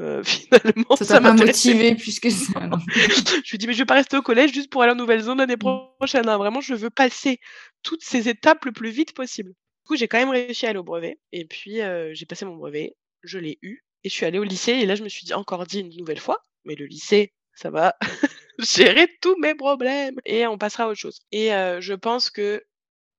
heu, 0.00 0.22
finalement 0.24 0.96
Ça 0.96 1.20
m'intéressait 1.20 1.74
motivé 1.74 1.94
plus 1.94 2.20
que 2.20 2.30
ça, 2.30 2.68
je 3.44 3.50
lui 3.50 3.58
dis: 3.58 3.66
«Mais 3.66 3.72
je 3.72 3.78
vais 3.78 3.86
pas 3.86 3.94
rester 3.94 4.16
au 4.16 4.22
collège 4.22 4.52
juste 4.52 4.70
pour 4.70 4.82
aller 4.82 4.92
en 4.92 4.96
Nouvelle-Zélande 4.96 5.38
l'année 5.38 5.56
prochaine, 5.56 6.28
hein, 6.28 6.36
vraiment 6.38 6.60
je 6.60 6.74
veux 6.74 6.90
passer 6.90 7.38
toutes 7.82 8.02
ces 8.04 8.28
étapes 8.28 8.64
le 8.64 8.72
plus 8.72 8.90
vite 8.90 9.14
possible». 9.14 9.50
Du 9.50 9.88
coup, 9.88 9.96
j'ai 9.96 10.08
quand 10.08 10.18
même 10.18 10.30
réussi 10.30 10.66
à 10.66 10.70
aller 10.70 10.78
au 10.78 10.82
brevet 10.84 11.18
et 11.32 11.44
puis, 11.44 11.80
heu, 11.80 12.12
j'ai 12.12 12.26
passé 12.26 12.44
mon 12.44 12.56
brevet, 12.56 12.96
je 13.22 13.38
l'ai 13.38 13.58
eu 13.62 13.82
et 14.04 14.08
je 14.08 14.14
suis 14.14 14.26
allée 14.26 14.38
au 14.38 14.44
lycée 14.44 14.72
et 14.72 14.86
là, 14.86 14.94
je 14.96 15.02
me 15.04 15.08
suis 15.08 15.24
dit 15.24 15.34
encore 15.34 15.64
dit 15.66 15.80
une 15.80 15.96
nouvelle 15.96 16.20
fois: 16.20 16.38
«Mais 16.64 16.74
le 16.74 16.86
lycée, 16.86 17.32
ça 17.54 17.70
va 17.70 17.94
gérer 18.58 19.08
tous 19.22 19.36
mes 19.38 19.54
problèmes 19.54 20.16
et 20.26 20.46
on 20.46 20.58
passera 20.58 20.84
à 20.84 20.88
autre 20.88 20.98
chose» 21.00 21.20
et 21.32 21.52
heu, 21.54 21.80
je 21.80 21.94
pense 21.94 22.30
que 22.30 22.62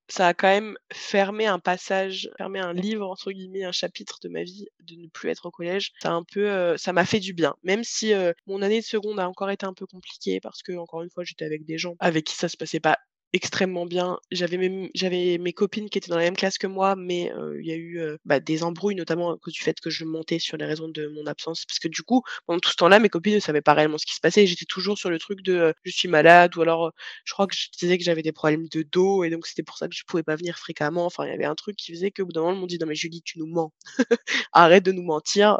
ça 0.08 0.28
a 0.28 0.34
quand 0.34 0.48
même 0.48 0.76
fermé 0.92 1.46
un 1.46 1.58
passage, 1.58 2.30
fermé 2.38 2.58
un 2.60 2.72
livre 2.72 3.06
entre 3.08 3.32
guillemets, 3.32 3.64
«un 3.64 3.72
chapitre» 3.72 4.18
de 4.22 4.28
ma 4.28 4.42
vie, 4.42 4.66
de 4.80 4.94
ne 4.96 5.08
plus 5.08 5.30
être 5.30 5.46
au 5.46 5.50
collège. 5.50 5.92
Ça 6.02 6.10
a 6.10 6.12
un 6.14 6.24
peu, 6.24 6.48
heu, 6.50 6.76
ça 6.78 6.92
m'a 6.92 7.04
fait 7.04 7.20
du 7.20 7.32
bien. 7.34 7.54
Même 7.62 7.84
si, 7.84 8.12
heu, 8.14 8.34
mon 8.46 8.62
année 8.62 8.80
de 8.80 8.84
seconde 8.86 9.20
a 9.20 9.28
encore 9.28 9.50
été 9.50 9.66
un 9.66 9.74
peu 9.74 9.86
compliquée 9.86 10.40
parce 10.40 10.62
qu'encore 10.62 11.02
une 11.02 11.10
fois, 11.10 11.24
j'étais 11.24 11.44
avec 11.44 11.64
des 11.64 11.78
gens 11.78 11.94
avec 12.00 12.24
qui 12.26 12.34
ça 12.36 12.48
se 12.48 12.56
passait 12.56 12.80
pas 12.80 12.98
extrêmement 13.32 13.86
bien. 13.86 14.18
J'avais 14.30 14.90
j'avais 14.94 15.38
mes 15.38 15.52
copines 15.52 15.88
qui 15.90 15.98
étaient 15.98 16.10
dans 16.10 16.16
la 16.16 16.24
même 16.24 16.36
classe 16.36 16.58
que 16.58 16.66
moi, 16.66 16.96
mais 16.96 17.32
il 17.60 17.66
y 17.66 17.72
a 17.72 17.76
eu, 17.76 18.00
bah, 18.24 18.40
des 18.40 18.62
embrouilles 18.62 18.94
notamment 18.94 19.32
à 19.32 19.36
cause 19.38 19.52
du 19.54 19.60
fait 19.60 19.78
que 19.80 19.90
je 19.90 20.04
mentais 20.04 20.38
sur 20.38 20.56
les 20.56 20.64
raisons 20.64 20.88
de 20.88 21.08
mon 21.08 21.26
absence. 21.26 21.64
Parce 21.66 21.78
que 21.78 21.88
du 21.88 22.02
coup, 22.02 22.22
pendant 22.46 22.60
tout 22.60 22.70
ce 22.70 22.76
temps-là, 22.76 22.98
mes 23.00 23.08
copines 23.08 23.34
ne 23.34 23.40
savaient 23.40 23.60
pas 23.60 23.74
réellement 23.74 23.98
ce 23.98 24.06
qui 24.06 24.14
se 24.14 24.20
passait 24.20 24.44
et 24.44 24.46
j'étais 24.46 24.64
toujours 24.64 24.98
sur 24.98 25.10
le 25.10 25.18
truc 25.18 25.42
de, 25.42 25.74
je 25.84 25.90
suis 25.90 26.08
malade 26.08 26.56
ou 26.56 26.62
alors, 26.62 26.92
je 27.24 27.32
crois 27.32 27.46
que 27.46 27.54
je 27.54 27.68
disais 27.78 27.98
que 27.98 28.04
j'avais 28.04 28.22
des 28.22 28.32
problèmes 28.32 28.68
de 28.68 28.82
dos 28.82 29.24
et 29.24 29.30
donc 29.30 29.46
c'était 29.46 29.62
pour 29.62 29.76
ça 29.78 29.88
que 29.88 29.94
je 29.94 30.02
pouvais 30.06 30.22
pas 30.22 30.36
venir 30.36 30.58
fréquemment. 30.58 31.06
Enfin, 31.06 31.24
il 31.26 31.30
y 31.30 31.34
avait 31.34 31.44
un 31.44 31.54
truc 31.54 31.76
qui 31.76 31.92
faisait 31.92 32.10
qu'au 32.10 32.24
bout 32.26 32.32
d'un 32.32 32.42
moment, 32.42 32.54
ils 32.54 32.60
m'ont 32.60 32.66
dit: 32.66 32.78
«Non 32.78 32.86
mais 32.86 32.94
Julie, 32.94 33.22
tu 33.22 33.38
nous 33.38 33.46
mens. 33.46 33.72
Arrête 34.52 34.84
de 34.84 34.92
nous 34.92 35.02
mentir», 35.02 35.58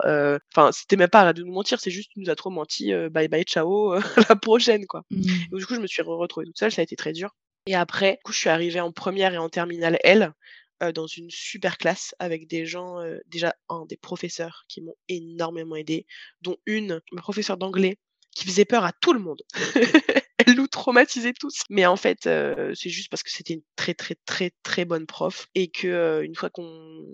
enfin, 0.54 0.70
c'était 0.72 0.96
même 0.96 1.09
pas 1.09 1.20
arrête 1.22 1.37
de 1.37 1.42
nous 1.42 1.52
mentir, 1.52 1.81
c'est 1.81 1.90
juste 1.90 2.11
tu 2.12 2.20
nous 2.20 2.31
as 2.31 2.37
trop 2.37 2.50
menti, 2.50 2.92
bye 3.11 3.28
bye, 3.28 3.44
ciao, 3.44 3.94
la 4.28 4.37
prochaine, 4.37 4.87
quoi. 4.87 5.02
Mmh. 5.11 5.22
Donc 5.50 5.61
du 5.61 5.66
coup, 5.66 5.74
je 5.74 5.81
me 5.81 5.87
suis 5.87 6.02
re 6.02 6.09
retrouvée 6.09 6.46
toute 6.46 6.59
seule, 6.59 6.72
ça 6.72 6.81
a 6.83 6.85
été 6.85 6.96
très 6.96 7.12
dur 7.12 7.31
et 7.70 7.74
après, 7.76 8.12
du 8.14 8.18
coup, 8.24 8.33
je 8.33 8.38
suis 8.40 8.48
arrivée 8.50 8.81
en 8.81 8.92
première 8.92 9.35
et 9.35 9.38
en 9.38 9.48
terminale 9.50 9.98
L, 10.04 10.33
heu, 10.83 10.92
dans 10.92 11.07
une 11.09 11.31
super 11.31 11.78
classe 11.78 12.14
avec 12.20 12.48
des 12.48 12.66
gens, 12.66 13.00
heu, 13.02 13.20
déjà 13.26 13.54
1 13.68 13.87
des 13.87 13.96
professeurs 13.98 14.64
qui 14.68 14.81
m'ont 14.83 14.96
énormément 15.09 15.76
aidée, 15.76 16.07
dont 16.42 16.57
une, 16.66 17.00
ma 17.12 17.22
professeure 17.22 17.59
d'anglais, 17.59 17.98
qui 18.37 18.44
faisait 18.46 18.64
peur 18.66 18.85
à 18.85 18.92
tout 19.00 19.12
le 19.12 19.20
monde. 19.20 19.42
Elle 20.46 20.54
nous 20.57 20.68
traumatisait 20.68 21.35
tous. 21.35 21.62
Mais 21.70 21.87
en 21.87 21.96
fait, 21.96 22.26
heu, 22.26 22.72
c'est 22.74 22.90
juste 22.90 23.11
parce 23.11 23.22
que 23.24 23.31
c'était 23.31 23.54
une 23.54 23.62
très, 23.76 23.94
très, 23.94 24.16
très, 24.26 24.52
très 24.62 24.85
bonne 24.87 25.07
prof 25.07 25.48
et 25.54 25.68
que, 25.70 26.22
une 26.24 26.35
fois 26.37 26.50
qu'on 26.50 27.04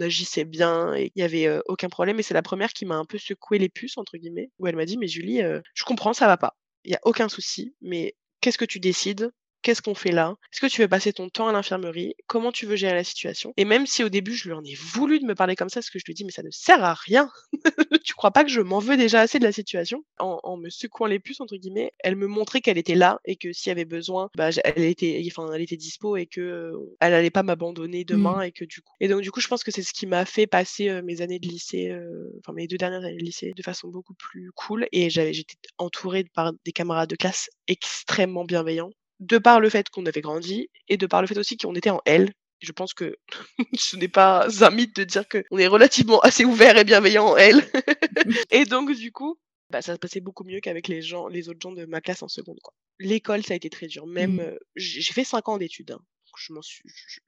agissait 0.00 0.44
bien 0.44 0.94
et 0.94 1.10
qu'il 1.10 1.20
y 1.22 1.24
avait, 1.24 1.48
aucun 1.66 1.88
problème 1.88 2.18
et 2.20 2.22
c'est 2.22 2.34
la 2.34 2.42
première 2.42 2.72
qui 2.72 2.86
m'a 2.86 2.96
un 2.96 3.04
peu 3.04 3.18
«secoué 3.18 3.58
les 3.58 3.68
puces» 3.68 3.98
entre 3.98 4.16
guillemets, 4.18 4.50
où 4.58 4.66
elle 4.66 4.76
m'a 4.76 4.86
dit: 4.86 4.98
«Mais 4.98 5.08
Julie, 5.08 5.40
je 5.74 5.84
comprends, 5.84 6.12
ça 6.14 6.26
va 6.26 6.36
pas. 6.36 6.56
Il 6.84 6.92
y 6.92 6.94
a 6.94 7.00
aucun 7.04 7.28
souci, 7.28 7.74
mais 7.82 8.16
qu'est-ce 8.40 8.58
que 8.58 8.64
tu 8.64 8.80
décides? 8.80 9.30
Qu'est-ce 9.62 9.82
qu'on 9.82 9.94
fait 9.94 10.12
là? 10.12 10.36
Est-ce 10.52 10.60
que 10.60 10.66
tu 10.66 10.80
veux 10.82 10.88
passer 10.88 11.12
ton 11.12 11.28
temps 11.28 11.48
à 11.48 11.52
l'infirmerie? 11.52 12.14
Comment 12.26 12.52
tu 12.52 12.64
veux 12.64 12.76
gérer 12.76 12.94
la 12.94 13.04
situation?» 13.04 13.52
et 13.56 13.64
même 13.64 13.86
si 13.86 14.02
au 14.04 14.08
début 14.08 14.32
je 14.34 14.44
lui 14.48 14.52
en 14.54 14.62
ai 14.64 14.74
voulu 14.74 15.18
de 15.20 15.26
me 15.26 15.34
parler 15.34 15.56
comme 15.56 15.68
ça, 15.68 15.80
parce 15.80 15.90
que 15.90 15.98
je 15.98 16.04
lui 16.06 16.12
ai 16.12 16.14
dit: 16.14 16.24
«Mais 16.24 16.30
ça 16.32 16.42
ne 16.42 16.50
sert 16.50 16.82
à 16.84 16.94
rien. 16.94 17.28
Tu 18.04 18.14
crois 18.14 18.30
pas 18.32 18.44
que 18.44 18.50
je 18.50 18.60
m'en 18.60 18.78
veux 18.80 18.96
déjà 18.96 19.20
assez 19.20 19.38
de 19.38 19.44
la 19.44 19.52
situation?» 19.52 20.04
en 20.18 20.40
en 20.44 20.56
me 20.56 20.70
«secouant 20.70 21.06
les 21.06 21.18
puces» 21.20 21.40
entre 21.40 21.56
guillemets, 21.56 21.92
elle 22.00 22.16
me 22.16 22.26
montrait 22.28 22.60
qu'elle 22.60 22.78
était 22.78 22.94
là 22.94 23.20
et 23.24 23.36
que 23.36 23.52
s'il 23.52 23.70
y 23.70 23.72
avait 23.72 23.84
besoin, 23.84 24.30
bah, 24.36 24.50
elle 24.64 24.84
était 24.84 25.22
enfin, 25.30 25.52
elle 25.54 25.62
était 25.62 25.76
dispo 25.76 26.16
et 26.16 26.26
que, 26.26 26.40
heu, 26.40 26.96
elle 27.00 27.14
allait 27.14 27.30
pas 27.30 27.42
m'abandonner 27.42 28.04
Mmh. 28.10 28.34
demain 28.34 28.42
et 28.42 28.52
que 28.52 28.64
du 28.64 28.80
coup 28.82 28.94
et 29.00 29.08
donc 29.08 29.22
du 29.22 29.30
coup, 29.32 29.40
je 29.40 29.48
pense 29.48 29.64
que 29.64 29.70
c'est 29.72 29.82
ce 29.82 29.92
qui 29.92 30.06
m'a 30.06 30.24
fait 30.24 30.46
passer, 30.46 30.88
heu, 30.90 31.02
mes 31.02 31.20
années 31.22 31.38
de 31.40 31.48
lycée, 31.48 31.90
heu, 31.90 32.32
enfin 32.40 32.52
mes 32.54 32.66
2 32.68 32.76
dernières 32.78 33.04
années 33.04 33.16
de 33.18 33.24
lycée 33.24 33.52
de 33.56 33.62
façon 33.62 33.88
beaucoup 33.88 34.14
plus 34.14 34.50
cool 34.54 34.86
et 34.92 35.10
j'étais 35.10 35.56
entourée 35.78 36.24
par 36.34 36.52
des 36.64 36.72
camarades 36.72 37.10
de 37.10 37.16
classe 37.16 37.50
extrêmement 37.68 38.44
bienveillants, 38.44 38.90
de 39.20 39.38
par 39.38 39.60
le 39.60 39.70
fait 39.70 39.88
qu'on 39.90 40.06
avait 40.06 40.20
grandi 40.20 40.70
et 40.88 40.96
de 40.96 41.06
par 41.06 41.20
le 41.20 41.26
fait 41.28 41.38
aussi 41.38 41.56
qu'on 41.56 41.74
était 41.74 41.90
en 41.90 42.00
L. 42.04 42.32
Je 42.60 42.72
pense 42.72 42.94
que 42.94 43.16
ce 43.78 43.96
n'est 43.96 44.08
pas 44.08 44.46
un 44.64 44.70
mythe 44.70 44.96
de 44.96 45.04
dire 45.04 45.24
qu'on 45.28 45.58
est 45.58 45.66
relativement 45.68 46.20
assez 46.20 46.44
ouvert 46.44 46.76
et 46.76 46.84
bienveillant 46.84 47.26
en 47.28 47.36
L 47.36 47.62
et 48.50 48.64
donc 48.64 48.92
du 48.94 49.12
coup, 49.12 49.38
bah, 49.70 49.82
ça 49.82 49.94
se 49.94 49.98
passait 49.98 50.20
beaucoup 50.20 50.44
mieux 50.44 50.60
qu'avec 50.60 50.88
les 50.88 51.02
gens 51.02 51.28
les 51.28 51.48
autres 51.48 51.60
gens 51.62 51.72
de 51.72 51.84
ma 51.86 52.00
classe 52.00 52.22
en 52.22 52.28
seconde, 52.28 52.58
quoi. 52.62 52.74
L'école, 53.00 53.44
ça 53.44 53.52
a 53.54 53.56
été 53.56 53.70
très 53.70 53.86
dur, 53.86 54.06
même, 54.06 54.36
Mmh. 54.36 54.40
heu, 54.40 54.58
j'ai 54.76 55.12
fait 55.12 55.24
5 55.24 55.48
ans 55.48 55.58
d'études, 55.58 55.92
hein. 55.92 56.00
Je 56.36 56.52
m'en 56.52 56.62
suis 56.62 56.82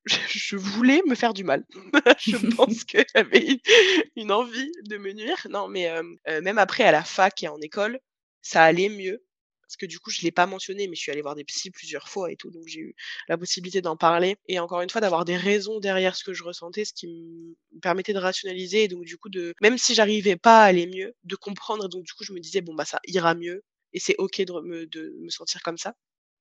je 0.06 0.56
voulais 0.56 1.02
me 1.06 1.14
faire 1.16 1.34
du 1.34 1.42
mal. 1.42 1.64
Je 2.18 2.36
pense 2.38 2.84
que 2.84 2.98
j'avais 3.14 3.44
une 3.44 3.58
une 4.16 4.32
envie 4.32 4.70
de 4.88 4.98
me 4.98 5.12
nuire. 5.12 5.46
Non, 5.50 5.68
mais 5.68 5.82
hem, 5.82 6.16
heu, 6.28 6.40
même 6.42 6.58
après 6.58 6.84
à 6.84 6.92
la 6.92 7.02
fac 7.04 7.42
et 7.42 7.48
en 7.48 7.60
école, 7.60 7.98
ça 8.42 8.62
allait 8.64 8.88
mieux 8.88 9.22
parce 9.70 9.76
que 9.78 9.86
du 9.86 10.00
coup, 10.00 10.10
je 10.10 10.22
l'ai 10.22 10.32
pas 10.32 10.46
mentionné, 10.46 10.88
mais 10.88 10.96
je 10.96 11.00
suis 11.00 11.12
allée 11.12 11.22
voir 11.22 11.36
des 11.36 11.44
psys 11.44 11.70
plusieurs 11.70 12.08
fois 12.08 12.32
et 12.32 12.36
tout, 12.36 12.50
donc 12.50 12.64
j'ai 12.66 12.80
eu 12.80 12.94
la 13.28 13.38
possibilité 13.38 13.80
d'en 13.82 13.96
parler 13.96 14.36
et 14.48 14.58
encore 14.58 14.80
une 14.80 14.90
fois, 14.90 15.00
d'avoir 15.00 15.24
des 15.24 15.36
raisons 15.36 15.78
derrière 15.80 16.16
ce 16.16 16.24
que 16.24 16.32
je 16.34 16.42
ressentais, 16.44 16.84
ce 16.84 16.92
qui 16.92 17.06
me 17.08 17.80
permettait 17.80 18.12
de 18.12 18.18
rationaliser 18.18 18.84
et 18.84 18.88
donc 18.88 19.04
du 19.04 19.16
coup 19.16 19.28
de 19.30 19.54
même 19.62 19.78
si 19.78 19.94
j'arrivais 19.94 20.36
pas 20.36 20.62
à 20.62 20.64
aller 20.66 20.86
mieux, 20.88 21.14
de 21.24 21.36
comprendre 21.36 21.84
et 21.86 21.88
donc 21.88 22.04
du 22.04 22.12
coup, 22.14 22.24
je 22.24 22.32
me 22.32 22.40
disais: 22.40 22.60
«Bon, 22.62 22.74
bah, 22.74 22.84
ça 22.84 22.98
ira 23.06 23.34
mieux 23.36 23.62
et 23.92 24.00
c'est 24.00 24.16
OK 24.18 24.40
de 24.42 25.14
me 25.22 25.28
sentir 25.30 25.62
comme 25.62 25.78
ça». 25.78 25.94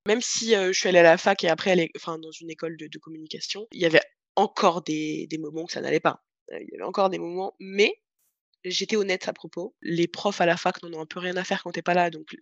Même 0.07 0.21
si, 0.21 0.51
je 0.55 0.71
suis 0.73 0.89
allée 0.89 0.99
à 0.99 1.03
la 1.03 1.17
fac 1.19 1.43
et 1.43 1.49
après 1.49 1.89
enfin 1.97 2.19
dans 2.19 2.31
une 2.31 2.49
école 2.51 2.77
de 2.77 2.99
communication, 2.99 3.67
il 3.73 3.81
y 3.81 3.85
avait 3.85 4.01
encore 4.35 4.83
des 4.83 5.27
moments 5.39 5.65
que 5.65 5.73
ça 5.73 5.81
n'allait 5.81 5.99
pas. 5.99 6.23
Il 6.51 6.67
y 6.71 6.75
avait 6.75 6.85
encore 6.85 7.09
des 7.11 7.19
moments, 7.19 7.55
mais 7.59 7.93
j'étais 8.65 8.97
honnête 8.97 9.27
à 9.27 9.33
propos. 9.33 9.75
Les 9.81 10.07
profs 10.07 10.41
à 10.41 10.45
la 10.47 10.57
fac 10.57 10.81
n'en 10.83 10.93
ont 10.99 11.01
un 11.01 11.05
peu 11.07 11.19
rien 11.19 11.37
à 11.37 11.43
faire 11.43 11.63
quand 11.63 11.71
tu 11.71 11.79
es 11.79 11.83
pas 11.83 11.93
là, 11.95 12.09
donc 12.09 12.35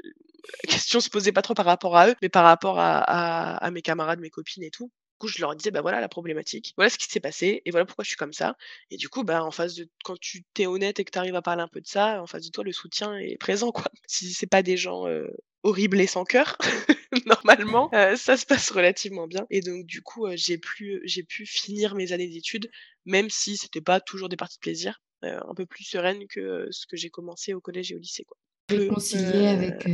la 0.63 0.71
question 0.71 0.99
se 0.99 1.09
posait 1.09 1.31
pas 1.31 1.41
trop 1.41 1.53
par 1.53 1.65
rapport 1.65 1.97
à 1.97 2.09
eux, 2.09 2.15
mais 2.21 2.29
par 2.29 2.43
rapport 2.43 2.79
à 2.79 2.99
à 2.99 3.57
à 3.57 3.71
mes 3.71 3.81
camarades, 3.81 4.19
mes 4.19 4.29
copines 4.29 4.63
et 4.63 4.71
tout. 4.71 4.85
Du 4.85 5.19
coup, 5.19 5.27
je 5.29 5.41
leur 5.41 5.55
disais: 5.55 5.71
«Bah, 5.71 5.81
voilà 5.81 5.99
la 5.99 6.09
problématique, 6.09 6.73
voilà 6.77 6.91
ce 6.91 6.97
qui 6.99 7.07
s'est 7.07 7.19
passé 7.19 7.61
et 7.65 7.71
voilà 7.71 7.85
pourquoi 7.85 8.03
je 8.03 8.09
suis 8.09 8.17
comme 8.17 8.33
ça» 8.33 8.55
et 8.91 8.97
du 8.97 9.09
coup, 9.09 9.23
bah, 9.23 9.43
en 9.43 9.49
face 9.51 9.73
de 9.75 9.89
quand 10.03 10.19
tu 10.19 10.43
tu 10.53 10.61
es 10.61 10.67
honnête 10.67 10.99
et 10.99 11.05
que 11.05 11.11
tu 11.11 11.17
arrives 11.17 11.35
à 11.35 11.41
parler 11.41 11.63
un 11.63 11.67
peu 11.67 11.81
de 11.81 11.87
ça, 11.87 12.21
en 12.21 12.27
face 12.27 12.45
de 12.45 12.51
toi, 12.51 12.63
le 12.63 12.71
soutien 12.71 13.17
est 13.17 13.37
présent, 13.37 13.71
quoi. 13.71 13.85
Si 14.07 14.31
c'est 14.33 14.45
pas 14.47 14.61
des 14.63 14.77
gens, 14.77 15.07
heu, 15.07 15.29
horribles 15.63 15.99
et 15.99 16.07
sans 16.07 16.23
cœur, 16.23 16.57
normalement, 17.25 17.89
heu, 17.93 18.15
ça 18.15 18.37
se 18.37 18.45
passe 18.45 18.69
relativement 18.71 19.27
bien 19.27 19.45
et 19.49 19.61
donc 19.61 19.85
du 19.85 20.01
coup, 20.03 20.27
heu, 20.27 20.35
j'ai 20.37 20.57
pu 20.59 21.01
j'ai 21.05 21.23
pu 21.23 21.45
finir 21.47 21.95
mes 21.95 22.11
années 22.13 22.27
d'études, 22.29 22.69
même 23.05 23.29
si 23.31 23.57
c'était 23.57 23.81
pas 23.81 23.99
toujours 24.01 24.29
des 24.29 24.37
parties 24.37 24.57
de 24.57 24.61
plaisir, 24.61 25.01
heu, 25.25 25.29
un 25.49 25.53
peu 25.55 25.65
plus 25.65 25.83
sereine 25.85 26.27
que, 26.27 26.67
ce 26.71 26.85
que 26.87 26.97
j'ai 26.97 27.09
commencé 27.09 27.53
au 27.55 27.61
collège 27.61 27.91
et 27.91 27.95
au 27.95 27.99
lycée, 27.99 28.23
quoi. 28.25 28.37
Réconcilier 28.69 29.47
avec, 29.47 29.87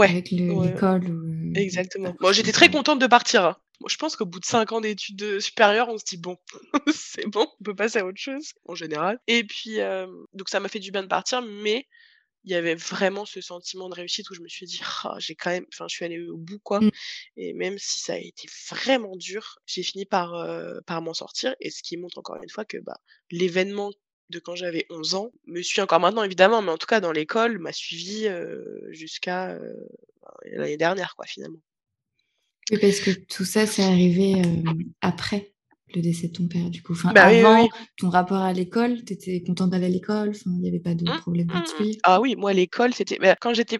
avec 0.00 0.30
l'école 0.30 1.08
ou 1.08 1.26
Exactement. 1.54 2.14
Moi, 2.20 2.32
j'étais 2.32 2.52
très 2.52 2.68
contente 2.70 2.98
de 3.00 3.06
partir, 3.06 3.44
hein. 3.44 3.56
Moi, 3.80 3.88
je 3.90 3.96
pense 3.96 4.16
qu'au 4.16 4.26
bout 4.26 4.40
de 4.40 4.44
5 4.46 4.72
ans 4.72 4.80
d'études, 4.80 5.38
supérieures, 5.40 5.88
on 5.90 5.98
se 5.98 6.04
dit: 6.04 6.16
«Bon, 6.18 6.36
c'est 6.94 7.26
bon, 7.28 7.46
on 7.60 7.64
peut 7.64 7.74
passer 7.74 7.98
à 8.00 8.06
autre 8.06 8.18
chose», 8.20 8.52
en 8.66 8.74
général 8.74 9.20
et 9.28 9.44
puis, 9.44 9.78
donc 10.34 10.48
ça 10.48 10.60
m'a 10.60 10.68
fait 10.68 10.80
du 10.80 10.90
bien 10.90 11.02
de 11.02 11.08
partir, 11.08 11.42
mais 11.42 11.86
il 12.44 12.52
y 12.52 12.56
avait 12.56 12.74
vraiment 12.76 13.26
ce 13.26 13.40
sentiment 13.42 13.88
de 13.90 13.94
réussite 13.96 14.30
où 14.30 14.34
je 14.34 14.42
me 14.42 14.48
suis 14.48 14.66
dit: 14.66 14.80
«Ah, 15.04 15.16
j'ai 15.20 15.34
quand 15.36 15.50
même» 15.50 15.66
enfin, 15.72 15.86
je 15.90 15.96
suis 15.96 16.04
allée 16.06 16.22
au 16.28 16.36
bout, 16.38 16.60
quoi 16.60 16.80
Mmh. 16.80 16.90
et 17.38 17.52
même 17.54 17.78
si 17.78 18.00
ça 18.00 18.14
a 18.14 18.18
été 18.18 18.48
vraiment 18.70 19.16
dur, 19.16 19.58
j'ai 19.66 19.82
fini 19.84 20.06
par, 20.06 20.34
par 20.86 21.02
m'en 21.02 21.14
sortir 21.14 21.54
et 21.60 21.70
ce 21.70 21.82
qui 21.82 21.96
montre 21.98 22.18
encore 22.18 22.36
une 22.42 22.50
fois 22.50 22.64
que, 22.66 22.78
bah, 22.78 22.98
l'événement 23.30 23.92
de 24.30 24.38
quand 24.40 24.56
j'avais 24.56 24.86
11 24.90 25.14
ans 25.14 25.30
me 25.46 25.62
suit 25.62 25.80
encore 25.80 26.00
maintenant 26.00 26.22
évidemment, 26.24 26.62
mais 26.62 26.72
en 26.72 26.78
tout 26.78 26.86
cas 26.86 27.00
dans 27.00 27.12
l'école, 27.12 27.58
m'a 27.58 27.72
suivi, 27.72 28.28
jusqu'à, 28.90 29.58
ben, 29.58 29.72
l'année 30.52 30.76
dernière, 30.78 31.14
quoi, 31.16 31.26
finalement. 31.26 31.60
Oui, 32.72 32.78
parce 32.80 32.98
que 33.00 33.10
tout 33.12 33.44
ça, 33.44 33.64
c'est 33.66 33.82
arrivé, 33.84 34.42
après 35.00 35.52
le 35.94 36.02
décès 36.02 36.26
de 36.28 36.32
ton 36.32 36.48
père, 36.48 36.68
du 36.68 36.82
coup? 36.82 36.92
Enfin, 36.94 37.10
Bah, 37.10 37.26
oui, 37.28 37.42
avant 37.42 37.64
oui. 37.64 37.68
ton 37.96 38.08
rapport 38.10 38.38
à 38.38 38.52
l'école, 38.52 39.04
tu 39.04 39.12
étais 39.12 39.40
contente 39.44 39.70
d'aller 39.70 39.86
à 39.86 39.88
l'école? 39.88 40.32
Il 40.46 40.64
y 40.64 40.68
avait 40.68 40.80
pas 40.80 40.94
de 40.94 41.08
Mmh. 41.08 41.12
problème 41.12 41.48
Mmh 41.52 41.58
mh. 41.82 41.84
particulier? 41.84 41.98
Ah 42.02 42.20
oui, 42.20 42.34
moi 42.36 42.52
l'école, 42.52 42.92
c'était 42.94 43.18
bah, 43.18 43.36
quand 43.40 43.54
j'étais 43.54 43.78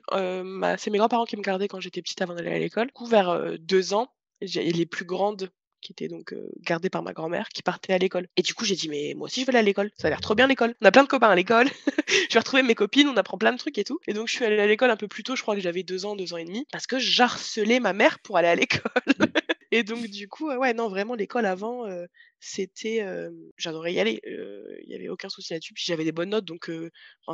c'est 0.78 0.90
mes 0.90 0.98
grands-parents 0.98 1.24
qui 1.24 1.36
me 1.36 1.42
gardaient 1.42 1.68
quand 1.68 1.80
j'étais 1.80 2.02
petite 2.02 2.20
avant 2.22 2.34
d'aller 2.34 2.50
à 2.50 2.58
l'école. 2.58 2.86
Du 2.88 2.92
coup, 2.92 3.06
vers, 3.06 3.30
heu, 3.30 3.58
2 3.58 3.92
ans, 3.94 4.08
j'ai 4.40 4.70
les 4.72 4.86
plus 4.86 5.04
grandes 5.04 5.50
qui 5.86 5.92
étaient 5.92 6.08
donc, 6.08 6.32
heu, 6.32 6.50
gardées 6.62 6.90
par 6.90 7.02
ma 7.02 7.12
grand-mère, 7.12 7.48
qui 7.48 7.62
partaient 7.62 7.92
à 7.92 7.98
l'école. 7.98 8.26
Et 8.36 8.42
du 8.42 8.54
coup, 8.54 8.64
j'ai 8.64 8.74
dit: 8.74 8.88
«Mais 8.88 9.14
moi 9.16 9.26
aussi, 9.26 9.40
je 9.42 9.46
veux 9.46 9.50
aller 9.50 9.58
à 9.60 9.62
l'école, 9.62 9.90
ça 9.96 10.08
a 10.08 10.10
l'air 10.10 10.20
trop 10.20 10.34
bien 10.34 10.46
l'école. 10.46 10.74
On 10.82 10.86
a 10.86 10.90
plein 10.90 11.04
de 11.04 11.08
copains 11.08 11.28
à 11.30 11.34
l'école, 11.36 11.68
je 12.28 12.32
vais 12.34 12.38
retrouver 12.40 12.62
mes 12.62 12.74
copines, 12.74 13.08
on 13.08 13.16
apprend 13.16 13.38
plein 13.38 13.52
de 13.52 13.58
trucs 13.58 13.78
et 13.78 13.84
tout» 13.84 13.98
et 14.08 14.12
donc 14.12 14.28
je 14.28 14.34
suis 14.34 14.44
allée 14.44 14.58
à 14.60 14.66
l'école 14.66 14.90
un 14.90 14.96
peu 14.96 15.08
plus 15.08 15.22
tôt, 15.22 15.36
je 15.36 15.42
crois 15.42 15.54
que 15.54 15.60
j'avais 15.60 15.82
2 15.82 16.04
ans, 16.06 16.16
2 16.16 16.32
ans 16.34 16.36
et 16.38 16.44
demi, 16.44 16.66
parce 16.72 16.86
que 16.86 16.98
j'harcelais 16.98 17.80
ma 17.80 17.92
mère 17.92 18.18
pour 18.20 18.36
aller 18.36 18.48
à 18.48 18.54
l'école. 18.54 18.80
et 19.72 19.82
donc 19.84 20.06
du 20.08 20.28
coup, 20.28 20.48
ouais, 20.52 20.74
non, 20.74 20.88
vraiment 20.88 21.14
l'école 21.14 21.46
avant, 21.46 21.86
heu, 21.88 22.06
c'était, 22.40 22.96
hem 22.96 23.34
j'adorais 23.56 23.92
y 23.94 24.00
aller, 24.00 24.20
heu, 24.26 24.64
il 24.84 24.90
y 24.90 24.94
avait 24.94 25.08
aucun 25.08 25.28
souci 25.28 25.52
là-dessus. 25.52 25.74
Puis 25.74 25.84
j'avais 25.86 26.04
des 26.04 26.12
bonnes 26.12 26.30
notes 26.30 26.44
donc 26.44 26.70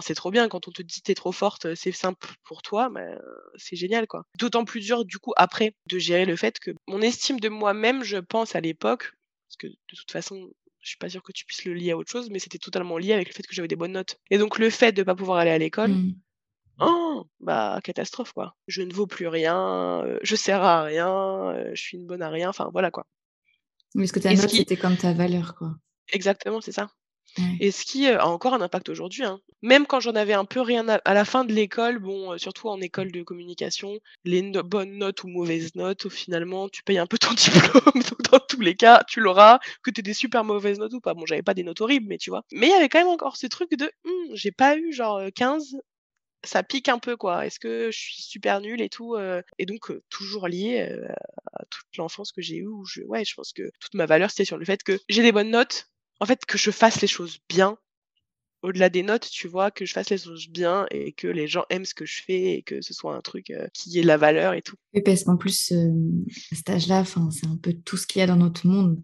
c'est 0.01 0.15
trop 0.15 0.31
bien 0.31 0.49
quand 0.49 0.69
on 0.69 0.73
te 0.73 0.83
dit: 0.83 1.03
«Tu 1.03 1.13
es 1.13 1.15
trop 1.15 1.33
forte, 1.33 1.75
c'est 1.75 1.93
simple 1.93 2.27
pour 2.45 2.63
toi», 2.63 2.89
ben, 2.91 3.19
c'est 3.57 3.77
génial, 3.77 4.07
quoi. 4.07 4.25
D'autant 4.39 4.65
plus 4.65 4.81
dur, 4.81 5.05
du 5.05 5.19
coup, 5.19 5.33
après, 5.37 5.75
de 5.91 5.99
gérer 5.99 6.25
le 6.25 6.37
fait 6.37 6.59
que 6.59 6.71
mon 6.89 7.01
estime 7.03 7.41
de 7.41 7.49
moi-même, 7.49 8.03
je 8.05 8.17
pense 8.19 8.55
à 8.57 8.61
l'époque, 8.61 9.13
parce 9.49 9.57
que 9.59 9.67
de 9.69 9.77
toute 9.97 10.11
façon, 10.11 10.51
je 10.81 10.89
suis 10.89 10.99
pas 10.99 11.09
sûre 11.11 11.23
que 11.23 11.33
tu 11.33 11.45
puisses 11.45 11.65
le 11.65 11.75
lier 11.75 11.93
à 11.93 11.97
autre 11.97 12.11
chose, 12.11 12.31
mais 12.31 12.39
c'était 12.39 12.59
totalement 12.59 12.99
lié 12.99 13.13
avec 13.13 13.29
le 13.29 13.35
fait 13.35 13.43
que 13.47 13.55
j'avais 13.55 13.69
des 13.69 13.77
bonnes 13.77 13.93
notes 13.93 14.17
et 14.31 14.39
donc 14.39 14.59
le 14.59 14.71
fait 14.71 14.93
de 14.93 15.03
pas 15.05 15.15
pouvoir 15.15 15.39
aller 15.39 15.51
à 15.51 15.59
l'école, 15.59 15.93
Mmh. 15.93 16.23
Bah, 17.41 17.81
catastrophe, 17.85 18.33
quoi. 18.33 18.57
Je 18.69 18.83
ne 18.83 18.93
vaux 18.93 19.07
plus 19.07 19.27
rien, 19.29 20.03
heu, 20.05 20.19
je 20.23 20.37
sers 20.37 20.63
à 20.63 20.83
rien, 20.85 21.09
heu, 21.55 21.71
je 21.75 21.81
suis 21.83 21.97
une 21.99 22.07
bonne 22.07 22.23
à 22.23 22.31
rien, 22.31 22.49
enfin 22.49 22.71
voilà, 22.73 22.91
quoi. 22.91 23.07
Oui, 23.95 24.03
parce 24.03 24.13
que 24.13 24.19
ta 24.21 24.35
ce 24.35 24.35
note, 24.35 24.51
qui 24.51 24.57
c'était 24.57 24.77
comme 24.77 24.99
ta 24.99 25.13
valeur, 25.15 25.55
quoi. 25.55 25.77
exactement, 26.13 26.61
c'est 26.61 26.73
ça. 26.73 26.89
Ouais. 27.39 27.61
Et 27.61 27.71
ce 27.73 27.85
qui, 27.85 28.07
heu, 28.09 28.19
a 28.21 28.27
encore 28.29 28.55
un 28.55 28.61
impact 28.63 28.89
aujourd'hui, 28.91 29.25
hein. 29.25 29.41
Même 29.63 29.87
quand 29.87 30.01
j'en 30.01 30.15
avais 30.17 30.35
un 30.35 30.45
peu 30.47 30.61
rien 30.63 30.89
à 30.89 30.97
à 31.07 31.15
la 31.15 31.25
fin 31.27 31.45
de 31.45 31.53
l'école, 31.55 31.99
bon, 32.01 32.39
surtout 32.39 32.69
en 32.69 32.81
école 32.81 33.13
de 33.13 33.23
communication, 33.25 33.99
les 34.25 34.43
no 34.43 34.63
bonnes 34.65 34.99
notes 34.99 35.25
ou 35.25 35.29
mauvaises 35.29 35.75
notes, 35.77 36.09
finalement, 36.11 36.69
tu 36.71 36.83
payes 36.85 36.99
un 36.99 37.07
peu 37.09 37.19
ton 37.19 37.35
diplôme, 37.35 38.03
donc 38.03 38.23
dans 38.33 38.41
tous 38.41 38.61
les 38.63 38.77
cas, 38.77 39.05
tu 39.09 39.21
l'auras, 39.21 39.61
que 39.85 39.91
tu 39.93 40.01
aies 40.01 40.05
des 40.05 40.15
super 40.15 40.45
mauvaises 40.45 40.79
notes 40.81 40.95
ou 40.95 41.01
pas. 41.01 41.15
Bon, 41.15 41.27
j'avais 41.27 41.43
pas 41.45 41.55
des 41.55 41.65
notes 41.65 41.81
horribles, 41.83 42.07
mais 42.09 42.19
tu 42.19 42.31
vois? 42.31 42.45
Mais 42.53 42.69
il 42.69 42.71
y 42.73 42.75
avait 42.75 42.89
quand 42.91 43.01
même 43.01 43.09
encore 43.09 43.37
ce 43.39 43.47
truc 43.49 43.71
de: 43.79 43.91
«Mmh, 44.05 44.35
j'ai 44.35 44.53
pas 44.53 44.77
eu 44.79 44.93
genre, 44.93 45.19
heu, 45.21 45.31
15, 45.33 45.77
ça 46.45 46.63
pique 46.63 46.89
un 46.89 46.99
peu, 46.99 47.17
quoi. 47.17 47.47
Est-ce 47.47 47.59
que 47.61 47.91
je 47.91 47.99
suis 47.99 48.23
super 48.23 48.61
nulle 48.61 48.81
et 48.83 48.89
tout?» 48.89 49.17
heu 49.17 49.43
et 49.59 49.67
donc 49.67 49.91
heu, 49.91 50.03
toujours 50.11 50.49
lié, 50.49 50.89
heu, 50.91 51.07
à 51.55 51.65
toute 51.71 51.97
l'enfance 51.97 52.33
que 52.33 52.43
j'ai 52.43 52.57
eue 52.57 52.67
où 52.67 52.85
je 52.87 53.03
ouais, 53.05 53.25
je 53.25 53.35
pense 53.35 53.53
que 53.53 53.71
toute 53.81 53.95
ma 53.95 54.07
valeur, 54.07 54.31
c'était 54.31 54.45
sur 54.45 54.59
le 54.59 54.65
fait 54.65 54.83
que 54.83 54.99
j'ai 55.09 55.23
des 55.23 55.33
bonnes 55.33 55.51
notes, 55.51 55.89
en 56.21 56.27
fait, 56.27 56.45
que 56.47 56.59
je 56.59 56.71
fasse 56.71 57.01
les 57.01 57.09
choses 57.09 57.39
bien 57.49 57.79
au-delà 58.63 58.91
des 58.91 59.03
notes, 59.03 59.29
tu 59.31 59.49
vois? 59.49 59.71
Que 59.71 59.87
je 59.87 59.93
fasse 59.93 60.11
les 60.11 60.19
choses 60.19 60.49
bien 60.49 60.87
et 60.91 61.13
que 61.13 61.29
les 61.29 61.49
gens 61.49 61.65
aiment 61.71 61.85
ce 61.85 61.95
que 61.95 62.07
je 62.07 62.23
fais 62.23 62.55
et 62.55 62.63
que 62.63 62.81
ce 62.83 62.95
soit 62.95 63.15
un 63.17 63.21
truc, 63.23 63.53
qui 63.75 63.99
ait 63.99 64.03
de 64.03 64.07
la 64.07 64.17
valeur 64.19 64.55
et 64.55 64.63
tout. 64.63 64.77
Oui, 64.95 65.03
parce 65.03 65.25
qu'en 65.25 65.37
plus, 65.37 65.73
à 65.73 66.55
cet 66.55 66.71
âge-là, 66.71 67.05
c'est 67.05 67.47
un 67.47 67.57
peu 67.57 67.73
tout 67.73 67.97
ce 67.97 68.07
qu'il 68.07 68.21
y 68.21 68.23
a 68.23 68.27
dans 68.27 68.37
notre 68.37 68.67
monde, 68.67 69.01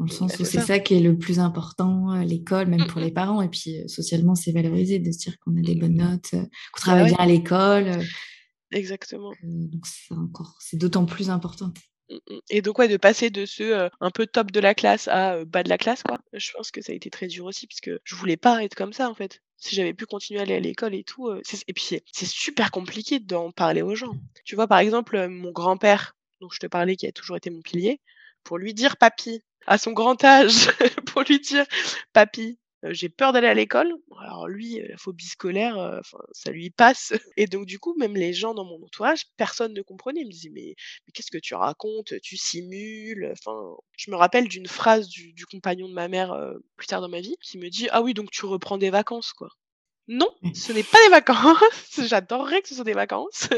dans 0.00 0.06
le 0.06 0.10
sens 0.10 0.38
où 0.40 0.44
c'est 0.44 0.60
ça. 0.60 0.78
qui 0.80 0.94
est 0.94 1.00
le 1.00 1.16
plus 1.18 1.38
important, 1.38 2.14
l'école, 2.22 2.66
même 2.68 2.80
Mmh 2.80 2.86
pour 2.86 3.00
mh. 3.00 3.04
les 3.04 3.10
parents 3.12 3.42
et 3.42 3.48
puis, 3.48 3.80
heu, 3.80 3.88
socialement, 3.88 4.34
c'est 4.34 4.52
valorisé 4.52 4.98
de 4.98 5.10
se 5.12 5.18
dire 5.18 5.38
qu'on 5.40 5.56
a 5.56 5.62
des 5.62 5.74
Mmh. 5.74 5.80
bonnes 5.80 5.96
notes, 5.96 6.34
heu, 6.34 6.38
qu'on 6.42 6.46
Bah, 6.74 6.78
travaille 6.78 7.06
bien 7.06 7.16
à 7.18 7.26
l'école, 7.26 7.88
heu, 7.88 8.02
exactement. 8.72 9.32
que 9.32 9.46
donc 9.46 9.86
c'est 9.86 10.14
encore 10.14 10.56
c'est 10.60 10.76
d'autant 10.76 11.06
plus 11.06 11.30
important. 11.30 11.72
Mmh 12.10 12.38
et 12.50 12.62
donc 12.62 12.78
ouais, 12.78 12.88
de 12.88 12.96
passer 12.96 13.30
de 13.30 13.46
ce, 13.46 13.88
un 14.00 14.10
peu 14.10 14.26
top 14.26 14.50
de 14.50 14.58
la 14.60 14.74
classe 14.74 15.06
à, 15.08 15.44
bas 15.44 15.62
de 15.62 15.68
la 15.68 15.78
classe, 15.78 16.02
quoi. 16.02 16.18
Je 16.32 16.50
pense 16.52 16.70
que 16.72 16.80
ça 16.82 16.90
a 16.92 16.94
été 16.94 17.08
très 17.10 17.28
dur 17.28 17.44
aussi 17.44 17.66
puisque 17.68 17.90
je 18.02 18.14
voulais 18.16 18.36
pas 18.36 18.64
être 18.64 18.74
comme 18.74 18.92
ça, 18.92 19.08
en 19.08 19.14
fait. 19.14 19.40
Si 19.58 19.74
j'avais 19.76 19.94
pu 19.94 20.06
continuer 20.06 20.40
à 20.40 20.42
aller 20.42 20.54
à 20.54 20.60
l'école 20.60 20.94
et 20.94 21.04
tout, 21.04 21.30
et 21.32 21.72
puis 21.72 21.84
c'est 22.12 22.26
super 22.26 22.70
compliqué 22.72 23.20
d'en 23.20 23.52
parler 23.52 23.82
aux 23.82 23.94
gens. 23.94 24.16
Tu 24.44 24.56
vois, 24.56 24.66
par 24.66 24.78
exemple, 24.80 25.28
mon 25.28 25.52
grand-père, 25.52 26.16
dont 26.40 26.48
je 26.50 26.58
te 26.58 26.66
parlais, 26.66 26.96
qui 26.96 27.06
a 27.06 27.12
toujours 27.12 27.36
été 27.36 27.50
mon 27.50 27.60
pilier, 27.60 28.00
pour 28.44 28.58
lui 28.58 28.74
dire: 28.74 28.96
«Papy», 28.96 29.42
à 29.66 29.78
son 29.78 29.92
grand 29.92 30.22
âge, 30.24 30.68
pour 31.12 31.22
lui 31.22 31.40
dire: 31.40 31.64
«Papy, 32.12 32.58
heu, 32.84 32.92
j'ai 32.94 33.08
peur 33.08 33.32
d'aller 33.32 33.46
à 33.48 33.54
l'école». 33.54 33.92
Alors 34.20 34.48
lui, 34.48 34.80
heu, 34.80 34.86
la 34.88 34.96
phobie 34.96 35.26
scolaire, 35.26 35.76
enfin, 36.00 36.18
ça 36.32 36.50
lui 36.50 36.70
passe 36.70 37.12
et 37.36 37.46
donc 37.46 37.66
du 37.66 37.78
coup, 37.78 37.94
même 37.98 38.14
les 38.16 38.32
gens 38.32 38.54
dans 38.54 38.64
mon 38.64 38.82
entourage, 38.84 39.24
personne 39.36 39.72
ne 39.74 39.82
comprenait. 39.82 40.20
Ils 40.22 40.26
me 40.26 40.32
disaient: 40.32 40.50
«Mais 40.52 40.74
mais 41.06 41.12
qu'est-ce 41.12 41.30
que 41.30 41.38
tu 41.38 41.54
racontes? 41.54 42.14
Tu 42.22 42.36
simules». 42.36 43.32
Enfin, 43.32 43.76
je 43.98 44.10
me 44.10 44.16
rappelle 44.16 44.48
d'une 44.48 44.66
phrase 44.68 45.08
du 45.08 45.32
du 45.32 45.46
compagnon 45.46 45.88
de 45.88 45.94
ma 45.94 46.08
mère, 46.08 46.34
plus 46.76 46.86
tard 46.86 47.00
dans 47.00 47.08
ma 47.08 47.20
vie, 47.20 47.36
qui 47.42 47.58
me 47.58 47.68
dit: 47.70 47.88
«Ah 47.92 48.02
oui, 48.02 48.14
donc 48.14 48.30
tu 48.30 48.46
reprends 48.46 48.78
des 48.78 48.90
vacances, 48.90 49.32
quoi». 49.32 49.48
Non, 50.08 50.28
Ouais. 50.42 50.52
ce 50.54 50.72
n'est 50.72 50.82
pas 50.82 50.98
des 51.06 51.10
vacances, 51.10 51.62
j'adorerais 52.08 52.62
que 52.62 52.68
ce 52.68 52.74
soit 52.74 52.84
des 52.84 52.94
vacances. 52.94 53.48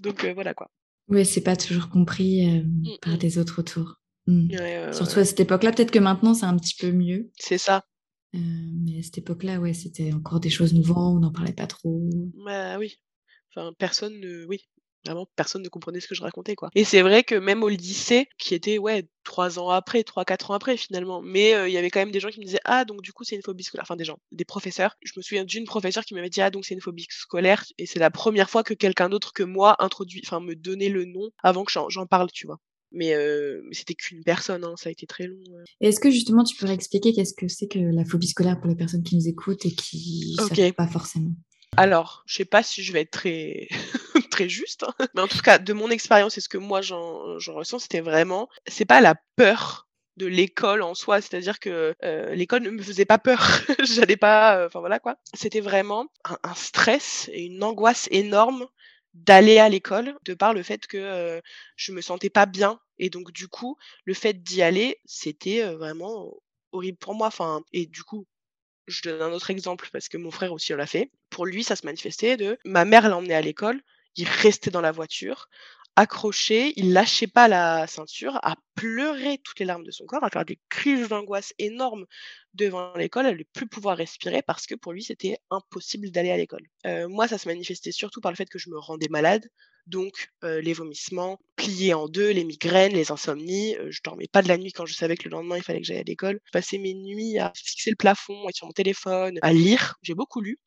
Donc 0.00 0.24
voilà, 0.26 0.54
quoi. 0.54 0.70
Oui, 1.08 1.24
c'est 1.24 1.42
pas 1.42 1.56
toujours 1.56 1.88
compris, 1.90 2.46
Mmh 2.46 2.96
par 3.00 3.18
des 3.18 3.38
autres 3.38 3.60
autour. 3.60 4.00
Mmh. 4.26 4.48
Ouais, 4.50 4.56
ouais, 4.58 4.92
Surtout 4.92 5.18
à 5.20 5.24
cette 5.24 5.40
époque-là, 5.40 5.72
peut-être 5.72 5.90
que 5.90 5.98
maintenant 5.98 6.34
c'est 6.34 6.46
un 6.46 6.56
petit 6.56 6.74
peu 6.76 6.90
mieux, 6.92 7.30
C'est 7.38 7.58
ça. 7.58 7.86
heu, 8.34 8.38
mais 8.84 8.98
à 9.00 9.02
cette 9.02 9.18
époque-là, 9.18 9.60
ouais, 9.60 9.74
c'était 9.74 10.12
encore 10.12 10.40
des 10.40 10.50
choses 10.50 10.74
nouvelles, 10.74 10.96
on 10.96 11.18
n'en 11.20 11.32
parlait 11.32 11.52
pas 11.52 11.66
trop. 11.66 12.08
Bah 12.34 12.78
oui. 12.78 12.96
Enfin, 13.54 13.72
personne 13.78 14.20
ne 14.20 14.44
oui, 14.46 14.60
vraiment 15.06 15.26
personne 15.36 15.62
ne 15.62 15.68
comprenait 15.70 16.00
ce 16.00 16.08
que 16.08 16.14
je 16.14 16.22
racontais, 16.22 16.56
quoi. 16.56 16.70
Et 16.74 16.84
c'est 16.84 17.02
vrai 17.02 17.24
que 17.24 17.34
même 17.36 17.62
au 17.64 17.68
lycée, 17.70 18.28
qui 18.38 18.54
était, 18.54 18.78
ouais, 18.78 19.08
3 19.24 19.58
ans 19.58 19.70
après, 19.70 20.04
trois 20.04 20.24
quatre 20.26 20.50
ans 20.50 20.54
après 20.54 20.76
finalement, 20.76 21.22
mais 21.22 21.54
heu, 21.54 21.68
il 21.68 21.72
y 21.72 21.78
avait 21.78 21.90
quand 21.90 22.00
même 22.00 22.12
des 22.12 22.20
gens 22.20 22.30
qui 22.30 22.40
me 22.40 22.44
disaient: 22.46 22.60
«Ah 22.64 22.84
donc 22.86 23.02
du 23.02 23.12
coup 23.12 23.24
c'est 23.24 23.36
une 23.36 23.42
phobie 23.42 23.64
scolaire», 23.64 23.84
enfin 23.84 23.96
des 23.96 24.04
gens, 24.04 24.18
des 24.32 24.44
professeurs. 24.46 24.96
Je 25.02 25.12
me 25.16 25.22
souviens 25.22 25.44
d'une 25.44 25.64
professeure 25.66 26.04
qui 26.04 26.14
m'avait 26.14 26.30
dit: 26.30 26.42
«Ah 26.42 26.50
donc 26.50 26.66
c'est 26.66 26.74
une 26.74 26.80
phobie 26.82 27.06
scolaire» 27.10 27.64
et 27.78 27.86
c'est 27.86 27.98
la 28.00 28.10
première 28.10 28.50
fois 28.50 28.64
que 28.64 28.74
quelqu'un 28.74 29.08
d'autre 29.10 29.32
que 29.34 29.42
moi 29.44 29.76
introduit 29.80 30.22
enfin 30.26 30.40
me 30.40 30.54
donnait 30.56 30.90
le 30.90 31.04
nom 31.06 31.30
avant 31.42 31.64
que 31.64 31.72
j'en 31.72 32.06
parle, 32.06 32.30
tu 32.32 32.46
vois? 32.46 32.58
Mais 32.96 33.14
heu, 33.14 33.62
mais 33.68 33.74
c'était 33.74 33.94
qu'une 33.94 34.24
personne, 34.24 34.64
hein, 34.64 34.74
ça 34.76 34.88
a 34.88 34.92
été 34.92 35.06
très 35.06 35.26
long. 35.26 35.36
Et 35.80 35.88
est-ce 35.88 36.00
que 36.00 36.10
justement 36.10 36.44
tu 36.44 36.56
pourrais 36.56 36.74
expliquer 36.74 37.12
qu'est-ce 37.12 37.34
que 37.34 37.46
c'est 37.46 37.68
que 37.68 37.78
la 37.78 38.04
phobie 38.04 38.26
scolaire 38.26 38.58
pour 38.58 38.68
les 38.68 38.74
personnes 38.74 39.02
qui 39.02 39.16
nous 39.16 39.28
écoutent 39.28 39.66
et 39.66 39.72
qui 39.72 40.34
savent 40.38 40.50
OK. 40.50 40.72
pas 40.74 40.86
forcément? 40.86 41.32
Alors, 41.76 42.22
je 42.26 42.36
sais 42.36 42.44
pas 42.46 42.62
si 42.62 42.82
je 42.82 42.92
vais 42.92 43.02
être 43.02 43.10
très 43.10 43.68
très 44.30 44.48
juste, 44.48 44.84
hein, 44.84 45.06
mais 45.14 45.20
en 45.20 45.28
tout 45.28 45.40
cas, 45.42 45.58
de 45.58 45.72
mon 45.74 45.90
expérience 45.90 46.38
et 46.38 46.40
ce 46.40 46.48
que 46.48 46.58
moi 46.58 46.80
j'en 46.80 47.36
ressens, 47.48 47.80
c'était 47.80 48.00
vraiment 48.00 48.48
c'est 48.66 48.86
pas 48.86 49.02
la 49.02 49.14
peur 49.36 49.86
de 50.16 50.24
l'école 50.24 50.80
en 50.80 50.94
soi, 50.94 51.20
c'est-à-dire 51.20 51.60
que, 51.60 51.94
heu, 52.02 52.32
l'école 52.32 52.62
ne 52.62 52.70
me 52.70 52.82
faisait 52.82 53.04
pas 53.04 53.18
peur. 53.18 53.46
J'allais 53.84 54.16
pas, 54.16 54.64
enfin 54.66 54.80
voilà 54.80 54.98
quoi. 54.98 55.16
C'était 55.34 55.60
vraiment 55.60 56.06
un 56.24 56.38
un 56.42 56.54
stress 56.54 57.28
et 57.34 57.44
une 57.44 57.62
angoisse 57.62 58.08
énorme 58.10 58.66
d'aller 59.16 59.58
à 59.58 59.68
l'école, 59.68 60.16
de 60.24 60.34
par 60.34 60.54
le 60.54 60.62
fait 60.62 60.86
que, 60.86 60.98
heu, 61.38 61.42
je 61.76 61.92
me 61.92 62.00
sentais 62.02 62.30
pas 62.30 62.46
bien 62.46 62.80
et 62.98 63.10
donc 63.10 63.32
du 63.32 63.48
coup, 63.48 63.76
le 64.04 64.14
fait 64.14 64.34
d'y 64.42 64.62
aller, 64.62 65.00
c'était, 65.06 65.62
vraiment 65.74 66.34
horrible 66.72 66.98
pour 66.98 67.14
moi. 67.14 67.28
Enfin 67.28 67.62
et 67.72 67.86
du 67.86 68.02
coup, 68.04 68.26
je 68.88 69.02
donne 69.02 69.22
un 69.22 69.32
autre 69.32 69.50
exemple 69.50 69.88
parce 69.92 70.08
que 70.08 70.18
mon 70.18 70.30
frère 70.32 70.52
aussi 70.52 70.72
l'a 70.74 70.86
fait. 70.86 71.10
Pour 71.30 71.46
lui, 71.46 71.64
ça 71.64 71.76
se 71.76 71.86
manifestait 71.86 72.36
de 72.38 72.58
ma 72.64 72.84
mère 72.86 73.08
l'emmenait 73.10 73.34
à 73.34 73.42
l'école, 73.42 73.82
il 74.16 74.28
restait 74.28 74.70
dans 74.70 74.80
la 74.82 74.92
voiture, 74.92 75.48
accroché, 75.96 76.72
il 76.76 76.92
lâchait 76.92 77.26
pas 77.26 77.48
la 77.48 77.86
ceinture, 77.86 78.38
à 78.42 78.56
pleurer 78.74 79.38
toutes 79.42 79.58
les 79.60 79.66
larmes 79.66 79.84
de 79.84 79.90
son 79.90 80.04
corps, 80.06 80.24
à 80.24 80.30
faire 80.30 80.44
des 80.44 80.58
crises 80.68 81.08
d'angoisse 81.08 81.52
énormes 81.58 82.06
devant 82.54 82.94
l'école, 82.96 83.26
à 83.26 83.32
ne 83.32 83.42
plus 83.52 83.66
pouvoir 83.66 83.96
respirer 83.96 84.42
parce 84.42 84.66
que 84.66 84.74
pour 84.74 84.92
lui, 84.92 85.02
c'était 85.02 85.38
impossible 85.50 86.10
d'aller 86.10 86.30
à 86.30 86.36
l'école. 86.36 86.62
Heu, 86.86 87.06
moi, 87.08 87.28
ça 87.28 87.38
se 87.38 87.48
manifestait 87.48 87.92
surtout 87.92 88.20
par 88.20 88.32
le 88.32 88.36
fait 88.36 88.48
que 88.48 88.58
je 88.58 88.70
me 88.70 88.78
rendais 88.78 89.08
malade, 89.10 89.48
donc 89.86 90.30
heu, 90.44 90.58
les 90.60 90.72
vomissements 90.72 91.38
pliés 91.56 91.94
en 91.94 92.08
2, 92.08 92.30
les 92.30 92.44
migraines, 92.44 92.92
les 92.92 93.12
insomnies, 93.12 93.76
heu, 93.76 93.90
je 93.90 94.00
dormais 94.04 94.26
pas 94.30 94.42
de 94.42 94.48
la 94.48 94.58
nuit 94.58 94.72
quand 94.72 94.86
je 94.86 94.94
savais 94.94 95.16
que 95.16 95.24
le 95.28 95.30
lendemain, 95.30 95.56
il 95.56 95.62
fallait 95.62 95.80
que 95.80 95.86
j'aille 95.86 95.98
à 95.98 96.02
l'école. 96.02 96.40
Je 96.46 96.50
passais 96.52 96.78
mes 96.78 96.94
nuits 96.94 97.38
à 97.38 97.52
fixer 97.56 97.90
le 97.90 97.96
plafond, 97.96 98.48
être 98.48 98.56
sur 98.56 98.66
mon 98.66 98.72
téléphone, 98.72 99.38
à 99.42 99.52
lire. 99.52 99.96
J'ai 100.02 100.14
beaucoup 100.14 100.40
lu 100.40 100.58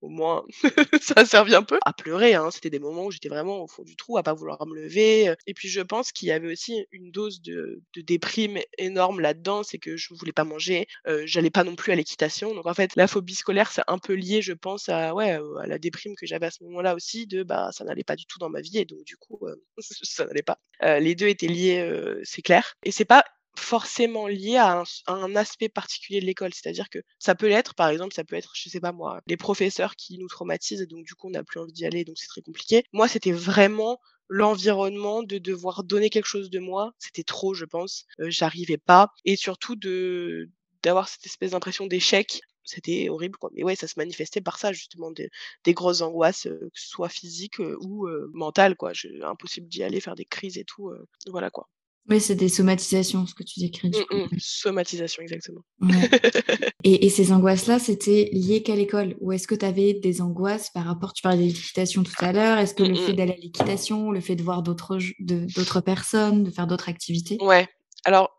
au 0.00 0.08
moins 0.08 0.44
ça 1.00 1.14
a 1.16 1.24
servi 1.24 1.54
un 1.54 1.62
peu 1.62 1.78
à 1.84 1.92
pleurer. 1.92 2.34
Hein. 2.34 2.50
C'était 2.50 2.70
des 2.70 2.78
moments 2.78 3.06
où 3.06 3.10
j'étais 3.10 3.28
vraiment 3.28 3.62
au 3.62 3.66
fond 3.66 3.82
du 3.82 3.96
trou, 3.96 4.18
à 4.18 4.22
pas 4.22 4.34
vouloir 4.34 4.64
me 4.66 4.74
lever. 4.74 5.34
Et 5.46 5.54
puis 5.54 5.68
je 5.68 5.80
pense 5.80 6.12
qu'il 6.12 6.28
y 6.28 6.32
avait 6.32 6.52
aussi 6.52 6.86
une 6.92 7.10
dose 7.10 7.42
de, 7.42 7.82
de 7.94 8.00
déprime 8.02 8.58
énorme 8.78 9.20
là-dedans, 9.20 9.62
c'est 9.62 9.78
que 9.78 9.96
je 9.96 10.14
voulais 10.14 10.32
pas 10.32 10.44
manger, 10.44 10.86
euh, 11.06 11.22
j'allais 11.26 11.50
pas 11.50 11.64
non 11.64 11.76
plus 11.76 11.92
à 11.92 11.96
l'équitation. 11.96 12.54
Donc 12.54 12.66
en 12.66 12.74
fait, 12.74 12.96
la 12.96 13.06
phobie 13.06 13.34
scolaire, 13.34 13.70
c'est 13.72 13.82
un 13.86 13.98
peu 13.98 14.14
lié, 14.14 14.42
je 14.42 14.52
pense, 14.52 14.88
à 14.88 15.14
ouais, 15.14 15.38
à 15.60 15.66
la 15.66 15.78
déprime 15.78 16.14
que 16.16 16.26
j'avais 16.26 16.46
à 16.46 16.50
ce 16.50 16.62
moment-là 16.64 16.94
aussi, 16.94 17.26
de 17.26 17.42
bah 17.42 17.70
ça 17.72 17.84
n'allait 17.84 18.04
pas 18.04 18.16
du 18.16 18.26
tout 18.26 18.38
dans 18.38 18.50
ma 18.50 18.60
vie 18.60 18.78
et 18.78 18.84
donc 18.84 19.04
du 19.04 19.16
coup 19.16 19.40
ça 19.78 20.26
n'allait 20.26 20.42
pas. 20.42 20.58
les 20.82 21.14
deux 21.14 21.28
étaient 21.28 21.48
liés, 21.48 21.88
c'est 22.24 22.42
clair. 22.42 22.74
Et 22.84 22.92
c'est 22.92 23.04
pas 23.04 23.24
forcément 23.58 24.26
lié 24.26 24.56
à 24.56 24.82
un, 25.06 25.36
aspect 25.36 25.68
particulier 25.68 26.20
de 26.20 26.26
l'école. 26.26 26.52
C'est-à-dire 26.54 26.88
que 26.88 26.98
ça 27.18 27.34
peut 27.34 27.48
l'être, 27.48 27.74
par 27.74 27.88
exemple, 27.88 28.14
ça 28.14 28.24
peut 28.24 28.36
être, 28.36 28.52
je 28.54 28.68
sais 28.68 28.80
pas 28.80 28.92
moi, 28.92 29.20
les 29.26 29.36
professeurs 29.36 29.96
qui 29.96 30.18
nous 30.18 30.28
traumatisent 30.28 30.82
et 30.82 30.86
donc 30.86 31.04
du 31.04 31.14
coup 31.14 31.28
on 31.28 31.30
n'a 31.30 31.44
plus 31.44 31.60
envie 31.60 31.72
d'y 31.72 31.86
aller, 31.86 32.04
donc 32.04 32.16
c'est 32.18 32.28
très 32.28 32.42
compliqué. 32.42 32.84
Moi, 32.92 33.08
c'était 33.08 33.32
vraiment 33.32 34.00
l'environnement 34.28 35.22
de 35.22 35.38
devoir 35.38 35.84
donner 35.84 36.10
quelque 36.10 36.26
chose 36.26 36.50
de 36.50 36.58
moi. 36.58 36.92
C'était 36.98 37.22
trop, 37.22 37.54
je 37.54 37.64
pense. 37.64 38.04
J'arrivais 38.18 38.78
pas. 38.78 39.10
Et 39.24 39.36
surtout 39.36 39.76
de 39.76 40.50
d'avoir 40.82 41.08
cette 41.08 41.26
espèce 41.26 41.52
d'impression 41.52 41.86
d'échec 41.86 42.40
c'était 42.68 43.08
horrible 43.08 43.38
quoi. 43.38 43.50
Mais 43.54 43.62
ouais, 43.62 43.76
ça 43.76 43.86
se 43.86 43.94
manifestait 43.96 44.40
par 44.40 44.58
ça 44.58 44.72
justement 44.72 45.12
des, 45.12 45.30
des 45.64 45.72
grosses 45.72 46.00
angoisses, 46.00 46.42
que 46.42 46.80
ce 46.80 46.88
soit 46.88 47.08
physiques 47.08 47.60
ou 47.60 48.08
mentales 48.32 48.76
quoi. 48.76 48.92
impossible 49.22 49.68
d'y 49.68 49.82
aller, 49.84 50.00
faire 50.00 50.16
des 50.16 50.24
crises 50.24 50.58
et 50.58 50.64
tout. 50.64 50.92
voilà 51.28 51.50
quoi. 51.50 51.68
Oui, 52.08 52.20
c'est 52.20 52.36
des 52.36 52.48
somatisations, 52.48 53.26
ce 53.26 53.34
que 53.34 53.42
tu 53.42 53.60
décris. 53.60 53.90
Mmh, 53.90 54.14
mmh. 54.14 54.28
Somatisation, 54.38 55.22
exactement. 55.22 55.62
et, 56.84 57.08
ces 57.10 57.32
angoisses-là, 57.32 57.78
c'était 57.78 58.30
lié 58.32 58.62
qu'à 58.62 58.76
l'école? 58.76 59.16
Ou 59.20 59.32
est-ce 59.32 59.48
que 59.48 59.54
tu 59.54 59.64
avais 59.64 59.94
des 59.94 60.20
angoisses 60.20 60.70
par 60.70 60.84
rapport, 60.84 61.12
tu 61.12 61.22
parlais 61.22 61.38
de 61.38 61.42
l'équitation 61.48 62.04
tout 62.04 62.12
à 62.18 62.32
l'heure, 62.32 62.58
est-ce 62.58 62.74
que 62.74 62.84
le 62.84 62.94
fait 62.94 63.12
mmh, 63.12 63.16
d'aller 63.16 63.32
à 63.32 63.36
l'équitation, 63.36 64.10
le 64.10 64.20
fait 64.20 64.36
de 64.36 64.42
voir 64.42 64.62
d'autres 64.62 65.80
personnes, 65.80 66.44
de 66.44 66.50
faire 66.50 66.66
d'autres 66.66 66.88
activités? 66.88 67.38
Ouais. 67.40 67.68
Alors, 68.04 68.30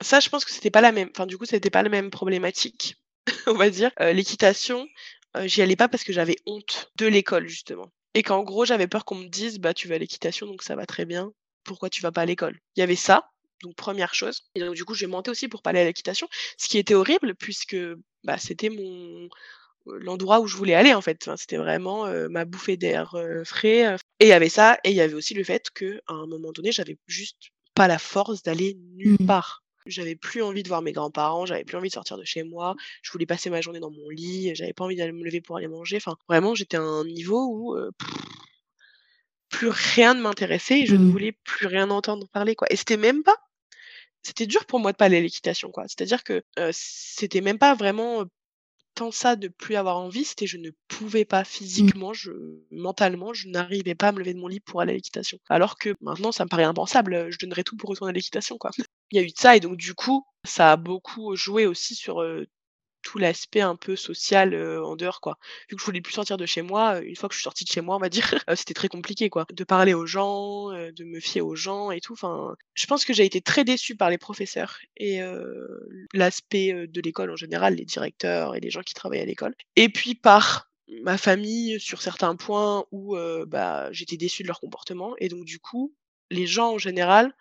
ça, 0.00 0.20
je 0.20 0.28
pense 0.28 0.44
que 0.44 0.52
c'était 0.52 0.70
pas 0.70 0.80
la 0.80 0.92
même. 0.92 1.10
Enfin, 1.10 1.26
du 1.26 1.36
coup, 1.36 1.46
c'était 1.46 1.70
pas 1.70 1.82
la 1.82 1.88
même 1.88 2.10
problématique, 2.10 2.96
on 3.46 3.54
va 3.54 3.70
dire. 3.70 3.90
Euh, 4.00 4.12
l'équitation, 4.12 4.86
euh, 5.36 5.48
j'y 5.48 5.62
allais 5.62 5.76
pas 5.76 5.88
parce 5.88 6.04
que 6.04 6.12
j'avais 6.12 6.36
honte 6.46 6.92
de 6.96 7.06
l'école, 7.06 7.48
justement. 7.48 7.90
Et 8.14 8.22
qu'en 8.22 8.42
gros, 8.42 8.64
j'avais 8.64 8.86
peur 8.86 9.04
qu'on 9.04 9.16
me 9.16 9.28
dise, 9.28 9.58
bah, 9.58 9.74
tu 9.74 9.88
vas 9.88 9.96
à 9.96 9.98
l'équitation, 9.98 10.46
donc 10.46 10.62
ça 10.62 10.76
va 10.76 10.86
très 10.86 11.06
bien 11.06 11.32
pourquoi 11.64 11.90
tu 11.90 12.02
vas 12.02 12.12
pas 12.12 12.22
à 12.22 12.26
l'école 12.26 12.58
Il 12.76 12.80
y 12.80 12.82
avait 12.82 12.96
ça, 12.96 13.30
donc 13.62 13.74
première 13.74 14.14
chose. 14.14 14.42
Et 14.54 14.60
donc 14.60 14.74
du 14.74 14.84
coup, 14.84 14.94
je 14.94 15.06
mentais 15.06 15.30
aussi 15.30 15.48
pour 15.48 15.62
pas 15.62 15.70
aller 15.70 15.80
à 15.80 15.84
l'équitation, 15.84 16.28
ce 16.58 16.68
qui 16.68 16.78
était 16.78 16.94
horrible 16.94 17.34
puisque 17.34 17.76
bah, 18.24 18.38
c'était 18.38 18.70
mon 18.70 19.28
l'endroit 19.86 20.40
où 20.40 20.46
je 20.46 20.56
voulais 20.56 20.74
aller 20.74 20.92
en 20.92 21.00
fait. 21.00 21.30
c'était 21.36 21.56
vraiment 21.56 22.06
ma 22.28 22.44
bouffée 22.44 22.76
d'air 22.76 23.14
frais. 23.44 23.96
Et 24.18 24.26
il 24.26 24.28
y 24.28 24.32
avait 24.32 24.48
ça, 24.48 24.78
et 24.84 24.90
il 24.90 24.96
y 24.96 25.00
avait 25.00 25.14
aussi 25.14 25.34
le 25.34 25.44
fait 25.44 25.70
que 25.74 26.00
à 26.06 26.12
un 26.12 26.26
moment 26.26 26.52
donné, 26.52 26.72
j'avais 26.72 26.98
juste 27.06 27.50
pas 27.74 27.88
la 27.88 27.98
force 27.98 28.42
d'aller 28.42 28.76
nulle 28.94 29.16
mmh. 29.20 29.26
part. 29.26 29.64
J'avais 29.86 30.14
plus 30.14 30.42
envie 30.42 30.62
de 30.62 30.68
voir 30.68 30.82
mes 30.82 30.92
grands-parents, 30.92 31.46
j'avais 31.46 31.64
plus 31.64 31.76
envie 31.76 31.88
de 31.88 31.94
sortir 31.94 32.18
de 32.18 32.24
chez 32.24 32.42
moi, 32.42 32.76
je 33.02 33.10
voulais 33.10 33.24
passer 33.24 33.48
ma 33.48 33.62
journée 33.62 33.80
dans 33.80 33.90
mon 33.90 34.10
lit, 34.10 34.54
j'avais 34.54 34.74
pas 34.74 34.84
envie 34.84 34.96
d'aller 34.96 35.12
me 35.12 35.24
lever 35.24 35.40
pour 35.40 35.56
aller 35.56 35.68
manger. 35.68 35.96
Enfin, 35.96 36.16
vraiment, 36.28 36.54
j'étais 36.54 36.76
à 36.76 36.82
un 36.82 37.04
niveau 37.04 37.46
où 37.50 37.78
plus 39.60 39.68
rien 39.68 40.14
ne 40.14 40.22
m'intéressait 40.22 40.80
et 40.80 40.86
je 40.86 40.96
ne 40.96 41.04
mmh. 41.04 41.10
voulais 41.10 41.32
plus 41.44 41.66
rien 41.66 41.90
entendre 41.90 42.26
parler, 42.32 42.54
quoi. 42.54 42.66
Et 42.70 42.76
c'était 42.76 42.96
même 42.96 43.22
pas 43.22 43.36
c'était 44.22 44.46
dur 44.46 44.64
pour 44.64 44.80
moi 44.80 44.92
de 44.92 44.96
pas 44.96 45.06
aller 45.06 45.18
à 45.18 45.20
l'équitation, 45.20 45.70
quoi. 45.70 45.84
C'est-à-dire 45.86 46.24
que, 46.24 46.42
c'était 46.72 47.42
même 47.42 47.58
pas 47.58 47.74
vraiment, 47.74 48.24
tant 48.94 49.10
ça 49.10 49.36
de 49.36 49.48
plus 49.48 49.76
avoir 49.76 49.98
envie, 49.98 50.24
c'était 50.24 50.46
je 50.46 50.56
ne 50.56 50.70
pouvais 50.88 51.26
pas 51.26 51.42
mmh. 51.42 51.46
physiquement, 51.46 52.12
je 52.14 52.32
mentalement, 52.70 53.34
je 53.34 53.48
n'arrivais 53.48 53.94
pas 53.94 54.08
à 54.08 54.12
me 54.12 54.20
lever 54.20 54.32
de 54.32 54.38
mon 54.38 54.48
lit 54.48 54.60
pour 54.60 54.80
aller 54.80 54.92
à 54.92 54.94
l'équitation. 54.94 55.38
Alors 55.50 55.78
que 55.78 55.94
maintenant, 56.00 56.32
ça 56.32 56.44
me 56.44 56.48
paraît 56.48 56.64
impensable, 56.64 57.30
je 57.30 57.38
donnerais 57.38 57.64
tout 57.64 57.76
pour 57.76 57.90
retourner 57.90 58.10
à 58.10 58.14
l'équitation, 58.14 58.56
quoi. 58.56 58.70
Il 59.10 59.20
y 59.20 59.22
a 59.22 59.22
eu 59.22 59.30
de 59.30 59.38
ça 59.38 59.56
et 59.56 59.60
donc 59.60 59.76
du 59.76 59.92
coup, 59.92 60.24
ça 60.46 60.72
a 60.72 60.76
beaucoup 60.76 61.36
joué 61.36 61.66
aussi 61.66 61.94
sur, 61.94 62.22
tout 63.02 63.18
l'aspect 63.18 63.60
un 63.60 63.76
peu 63.76 63.96
social 63.96 64.54
en 64.54 64.96
dehors 64.96 65.20
quoi. 65.20 65.38
Vu 65.68 65.76
que 65.76 65.80
je 65.80 65.86
voulais 65.86 66.00
plus 66.00 66.12
sortir 66.12 66.36
de 66.36 66.46
chez 66.46 66.62
moi, 66.62 67.00
une 67.00 67.16
fois 67.16 67.28
que 67.28 67.34
je 67.34 67.38
suis 67.38 67.44
sortie 67.44 67.64
de 67.64 67.70
chez 67.70 67.80
moi, 67.80 67.96
on 67.96 68.00
va 68.00 68.08
dire, 68.08 68.24
c'était 68.56 68.74
très 68.74 68.88
compliqué 68.88 69.30
quoi, 69.30 69.46
de 69.52 69.64
parler 69.64 69.94
aux 69.94 70.06
gens, 70.06 70.70
de 70.70 71.04
me 71.04 71.20
fier 71.20 71.40
aux 71.40 71.56
gens 71.56 71.90
et 71.90 72.00
tout. 72.00 72.12
Enfin, 72.12 72.54
je 72.74 72.86
pense 72.86 73.04
que 73.04 73.12
j'ai 73.12 73.24
été 73.24 73.40
très 73.40 73.64
déçue 73.64 73.96
par 73.96 74.10
les 74.10 74.18
professeurs 74.18 74.78
et 74.96 75.20
l'aspect 76.14 76.86
de 76.86 77.00
l'école 77.00 77.30
en 77.30 77.36
général, 77.36 77.74
les 77.74 77.84
directeurs 77.84 78.54
et 78.54 78.60
les 78.60 78.70
gens 78.70 78.82
qui 78.82 78.94
travaillent 78.94 79.20
à 79.20 79.26
l'école. 79.26 79.54
Et 79.76 79.88
puis 79.88 80.14
par 80.14 80.70
ma 81.02 81.16
famille 81.16 81.78
sur 81.80 82.02
certains 82.02 82.36
points 82.36 82.84
où 82.90 83.16
bah, 83.46 83.90
j'étais 83.92 84.16
déçue 84.16 84.42
de 84.42 84.48
leur 84.48 84.60
comportement 84.60 85.14
et 85.18 85.28
donc 85.28 85.44
du 85.44 85.58
coup 85.58 85.94
les 86.30 86.46
gens 86.46 86.72
en 86.72 86.78
général, 86.78 87.34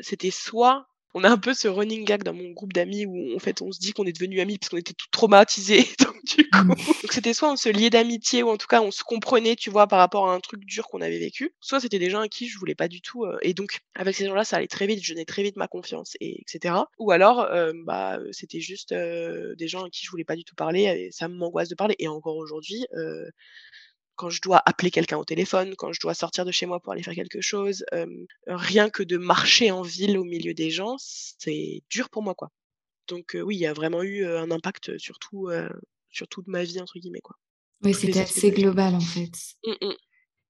c'était 0.00 0.30
soit 0.30 0.88
on 1.14 1.24
a 1.24 1.30
un 1.30 1.38
peu 1.38 1.54
ce 1.54 1.68
running 1.68 2.04
gag 2.04 2.22
dans 2.22 2.34
mon 2.34 2.50
groupe 2.50 2.72
d'amis 2.72 3.06
où 3.06 3.34
en 3.34 3.38
fait 3.38 3.62
on 3.62 3.72
se 3.72 3.78
dit 3.78 3.92
qu'on 3.92 4.04
est 4.04 4.12
devenus 4.12 4.40
amis 4.40 4.58
parce 4.58 4.68
qu'on 4.68 4.76
était 4.76 4.92
tout 4.92 5.06
traumatisés. 5.10 5.86
Donc 5.98 6.16
du 6.24 6.48
coup, 6.50 6.58
mmh. 6.64 6.74
c'était 7.10 7.32
soit 7.32 7.50
on 7.50 7.56
se 7.56 7.68
liait 7.68 7.90
d'amitié 7.90 8.42
ou 8.42 8.50
en 8.50 8.56
tout 8.56 8.66
cas 8.66 8.82
on 8.82 8.90
se 8.90 9.02
comprenait, 9.02 9.56
tu 9.56 9.70
vois, 9.70 9.86
par 9.86 9.98
rapport 9.98 10.28
à 10.28 10.34
un 10.34 10.40
truc 10.40 10.64
dur 10.64 10.86
qu'on 10.88 11.00
avait 11.00 11.18
vécu. 11.18 11.54
Soit 11.60 11.80
c'était 11.80 11.98
des 11.98 12.10
gens 12.10 12.20
à 12.20 12.28
qui 12.28 12.48
je 12.48 12.58
voulais 12.58 12.74
pas 12.74 12.88
du 12.88 13.00
tout. 13.00 13.24
Euh, 13.24 13.38
et 13.42 13.54
donc 13.54 13.80
avec 13.94 14.14
ces 14.14 14.26
gens-là, 14.26 14.44
ça 14.44 14.56
allait 14.56 14.68
très 14.68 14.86
vite, 14.86 15.02
je 15.02 15.14
donnais 15.14 15.24
très 15.24 15.42
vite 15.42 15.56
ma 15.56 15.68
confiance 15.68 16.16
et 16.20 16.40
etc. 16.42 16.74
Ou 16.98 17.10
alors 17.10 17.40
euh, 17.40 17.72
bah 17.84 18.18
c'était 18.32 18.60
juste 18.60 18.92
euh, 18.92 19.54
des 19.56 19.68
gens 19.68 19.84
à 19.84 19.90
qui 19.90 20.04
je 20.04 20.10
voulais 20.10 20.24
pas 20.24 20.36
du 20.36 20.44
tout 20.44 20.54
parler. 20.54 20.82
Et 20.82 21.10
ça 21.10 21.28
m'angoisse 21.28 21.68
de 21.68 21.74
parler. 21.74 21.96
Et 21.98 22.08
encore 22.08 22.36
aujourd'hui 22.36 22.86
quand 24.18 24.28
je 24.28 24.42
dois 24.42 24.60
appeler 24.66 24.90
quelqu'un 24.90 25.16
au 25.16 25.24
téléphone, 25.24 25.74
quand 25.76 25.92
je 25.92 26.00
dois 26.00 26.12
sortir 26.12 26.44
de 26.44 26.50
chez 26.50 26.66
moi 26.66 26.80
pour 26.80 26.92
aller 26.92 27.02
faire 27.02 27.14
quelque 27.14 27.40
chose, 27.40 27.84
rien 28.46 28.90
que 28.90 29.02
de 29.02 29.16
marcher 29.16 29.70
en 29.70 29.82
ville 29.82 30.18
au 30.18 30.24
milieu 30.24 30.52
des 30.52 30.70
gens, 30.70 30.96
c'est 30.98 31.82
dur 31.88 32.10
pour 32.10 32.22
moi, 32.22 32.34
quoi. 32.34 32.50
Donc 33.06 33.36
oui, 33.40 33.56
il 33.56 33.60
y 33.60 33.66
a 33.66 33.72
vraiment 33.72 34.02
eu 34.02 34.26
un 34.26 34.50
impact 34.50 34.98
sur 34.98 35.18
tout, 35.18 35.48
sur 36.10 36.28
toute 36.28 36.48
ma 36.48 36.64
vie 36.64 36.80
entre 36.80 36.98
guillemets, 36.98 37.20
quoi. 37.22 37.36
Oui, 37.84 37.94
c'était 37.94 38.20
assez 38.20 38.50
global 38.50 38.96
en 38.96 39.00
fait. 39.00 39.30
Mmh, 39.64 39.86
mmh. 39.86 39.94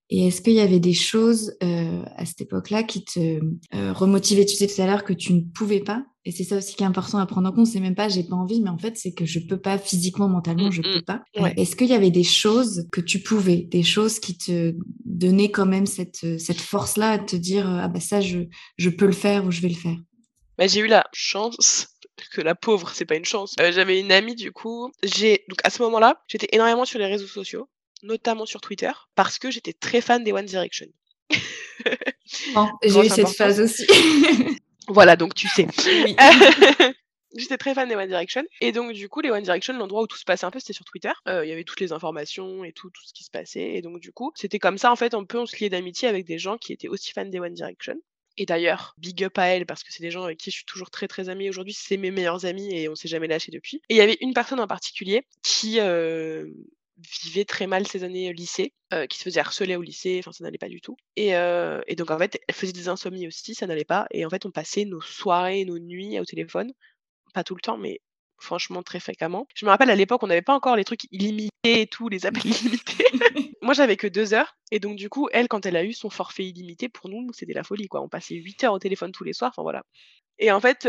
Et 0.09 0.27
est-ce 0.27 0.41
qu'il 0.41 0.53
y 0.53 0.59
avait 0.59 0.79
des 0.79 0.93
choses 0.93 1.55
à 1.61 2.25
cette 2.25 2.41
époque-là 2.41 2.83
qui 2.83 3.03
te 3.05 3.39
remotivaient? 3.71 4.45
Tu 4.45 4.55
sais 4.55 4.67
tout 4.67 4.81
à 4.81 4.87
l'heure 4.87 5.03
que 5.03 5.13
tu 5.13 5.33
ne 5.33 5.41
pouvais 5.41 5.81
pas 5.81 6.03
et 6.29 6.31
c'est 6.31 6.43
ça 6.43 6.57
aussi 6.57 6.75
qui 6.75 6.83
est 6.83 6.85
important 6.85 7.17
à 7.17 7.25
prendre 7.25 7.49
en 7.49 7.51
compte. 7.51 7.65
C'est 7.65 7.79
même 7.79 7.95
pas 7.95 8.07
j'ai 8.07 8.23
pas 8.23 8.35
envie, 8.35 8.61
mais 8.61 8.69
en 8.69 8.77
fait, 8.77 8.97
c'est 8.97 9.13
que 9.13 9.25
je 9.25 9.39
peux 9.39 9.59
pas 9.59 9.79
physiquement, 9.79 10.27
mentalement, 10.27 10.69
je 10.69 10.83
peux 10.83 11.01
pas. 11.01 11.23
Est-ce 11.57 11.75
qu'il 11.75 11.87
y 11.87 11.93
avait 11.93 12.11
des 12.11 12.23
choses 12.23 12.87
que 12.91 13.01
tu 13.01 13.19
pouvais, 13.19 13.57
des 13.57 13.81
choses 13.83 14.19
qui 14.19 14.37
te 14.37 14.75
donnaient 15.05 15.49
quand 15.49 15.65
même 15.65 15.87
cette, 15.87 16.39
cette 16.39 16.61
force-là 16.61 17.11
à 17.11 17.17
te 17.19 17.35
dire 17.35 17.67
ah 17.67 17.87
bah 17.87 17.99
ça, 17.99 18.21
je, 18.21 18.41
je 18.77 18.89
peux 18.89 19.07
le 19.07 19.11
faire 19.11 19.45
ou 19.45 19.51
je 19.51 19.61
vais 19.61 19.69
le 19.69 19.75
faire? 19.75 19.95
Bah, 20.59 20.67
J'ai 20.67 20.81
eu 20.81 20.87
la 20.87 21.05
chance 21.13 21.87
que 22.33 22.41
la 22.41 22.53
pauvre, 22.53 22.91
c'est 22.93 23.05
pas 23.05 23.15
une 23.15 23.25
chance. 23.25 23.55
Euh, 23.59 23.71
j'avais 23.71 23.99
une 23.99 24.11
amie 24.11 24.35
du 24.35 24.51
coup. 24.51 24.91
J'ai 25.03 25.45
donc 25.49 25.59
à 25.63 25.71
ce 25.71 25.81
moment-là, 25.81 26.21
j'étais 26.27 26.49
énormément 26.51 26.85
sur 26.85 26.99
les 26.99 27.07
réseaux 27.07 27.27
sociaux, 27.27 27.69
notamment 28.03 28.45
sur 28.45 28.61
Twitter, 28.61 28.91
parce 29.15 29.39
que 29.39 29.51
j'étais 29.51 29.73
très 29.73 30.01
fan 30.01 30.23
des 30.23 30.31
One 30.31 30.45
Direction. 30.45 30.87
j'ai 32.83 33.05
eu 33.05 33.09
cette 33.09 33.29
phase 33.29 33.59
aussi. 33.59 33.85
Voilà, 34.91 35.15
donc 35.15 35.35
tu 35.35 35.47
sais. 35.47 35.67
J'étais 37.37 37.57
très 37.57 37.75
fan 37.75 37.87
des 37.87 37.95
One 37.95 38.07
Direction. 38.07 38.43
Et 38.59 38.71
donc, 38.71 38.91
du 38.93 39.07
coup, 39.07 39.21
les 39.21 39.29
One 39.29 39.43
Direction, 39.43 39.77
l'endroit 39.77 40.01
où 40.01 40.07
tout 40.07 40.17
se 40.17 40.25
passait 40.25 40.45
un 40.45 40.51
peu, 40.51 40.59
c'était 40.59 40.73
sur 40.73 40.83
Twitter. 40.83 41.11
Euh, 41.27 41.45
il 41.45 41.49
y 41.49 41.51
avait 41.51 41.63
toutes 41.63 41.79
les 41.79 41.91
informations 41.91 42.63
et 42.63 42.71
tout, 42.71 42.89
tout 42.89 43.03
ce 43.05 43.13
qui 43.13 43.23
se 43.23 43.29
passait. 43.29 43.75
Et 43.75 43.83
donc, 43.83 43.99
du 43.99 44.11
coup, 44.11 44.31
c'était 44.33 44.57
comme 44.57 44.79
ça, 44.79 44.91
en 44.91 44.95
fait, 44.95 45.13
un 45.13 45.25
peu, 45.25 45.37
on 45.37 45.45
se 45.45 45.55
liait 45.57 45.69
d'amitié 45.69 46.07
avec 46.07 46.25
des 46.25 46.39
gens 46.39 46.57
qui 46.57 46.73
étaient 46.73 46.87
aussi 46.87 47.11
fans 47.11 47.25
des 47.25 47.39
One 47.39 47.53
Direction. 47.53 47.93
Et 48.37 48.45
d'ailleurs, 48.45 48.95
big 48.97 49.23
up 49.23 49.37
à 49.37 49.47
elle, 49.47 49.65
parce 49.65 49.83
que 49.83 49.91
c'est 49.91 50.01
des 50.01 50.11
gens 50.11 50.23
avec 50.23 50.39
qui 50.39 50.49
je 50.49 50.55
suis 50.55 50.65
toujours 50.65 50.89
très 50.89 51.07
très 51.07 51.29
amie 51.29 51.49
aujourd'hui. 51.49 51.73
C'est 51.73 51.97
mes 51.97 52.09
meilleurs 52.09 52.45
amis 52.45 52.73
et 52.73 52.89
on 52.89 52.95
s'est 52.95 53.09
jamais 53.09 53.27
lâché 53.27 53.51
depuis. 53.51 53.81
Et 53.89 53.95
il 53.95 53.97
y 53.97 54.01
avait 54.01 54.17
une 54.21 54.33
personne 54.33 54.59
en 54.59 54.67
particulier 54.67 55.25
qui 55.43 55.79
euh, 55.79 56.49
vivait 57.23 57.45
très 57.45 57.67
mal 57.67 57.87
ses 57.87 58.03
années 58.03 58.33
lycée, 58.33 58.73
qui 59.09 59.17
se 59.17 59.23
faisait 59.23 59.39
harceler 59.39 59.75
au 59.75 59.81
lycée, 59.81 60.17
enfin 60.19 60.31
ça 60.31 60.43
n'allait 60.43 60.57
pas 60.57 60.69
du 60.69 60.81
tout. 60.81 60.97
Et, 61.15 61.29
et, 61.29 61.95
donc 61.95 62.11
en 62.11 62.17
fait, 62.17 62.39
elle 62.47 62.55
faisait 62.55 62.73
des 62.73 62.87
insomnies 62.87 63.27
aussi, 63.27 63.55
ça 63.55 63.67
n'allait 63.67 63.85
pas. 63.85 64.07
Et 64.11 64.25
en 64.25 64.29
fait, 64.29 64.45
on 64.45 64.51
passait 64.51 64.85
nos 64.85 65.01
soirées, 65.01 65.65
nos 65.65 65.79
nuits 65.79 66.19
au 66.19 66.25
téléphone, 66.25 66.71
pas 67.33 67.43
tout 67.43 67.55
le 67.55 67.61
temps, 67.61 67.77
mais 67.77 68.01
franchement 68.41 68.83
très 68.83 68.99
fréquemment. 68.99 69.47
Je 69.55 69.65
me 69.65 69.69
rappelle 69.69 69.89
à 69.89 69.95
l'époque, 69.95 70.23
on 70.23 70.27
n'avait 70.27 70.41
pas 70.41 70.55
encore 70.55 70.75
les 70.75 70.85
trucs 70.85 71.05
illimités 71.11 71.49
et 71.63 71.87
tout, 71.87 72.09
les 72.09 72.25
appels 72.25 72.45
illimités. 72.45 73.05
Moi, 73.61 73.73
j'avais 73.73 73.97
que 73.97 74.07
deux 74.07 74.33
heures. 74.33 74.55
Et 74.71 74.79
donc, 74.79 74.95
du 74.95 75.09
coup, 75.09 75.27
elle, 75.31 75.47
quand 75.47 75.65
elle 75.65 75.75
a 75.75 75.83
eu 75.83 75.93
son 75.93 76.09
forfait 76.09 76.45
illimité, 76.45 76.89
pour 76.89 77.09
nous, 77.09 77.27
c'était 77.33 77.53
la 77.53 77.63
folie, 77.63 77.87
quoi. 77.87 78.01
On 78.01 78.09
passait 78.09 78.35
huit 78.35 78.63
heures 78.63 78.73
au 78.73 78.79
téléphone 78.79 79.11
tous 79.11 79.23
les 79.23 79.33
soirs. 79.33 79.51
Enfin, 79.53 79.63
voilà. 79.63 79.83
Et 80.41 80.51
en 80.51 80.61
fait, 80.61 80.87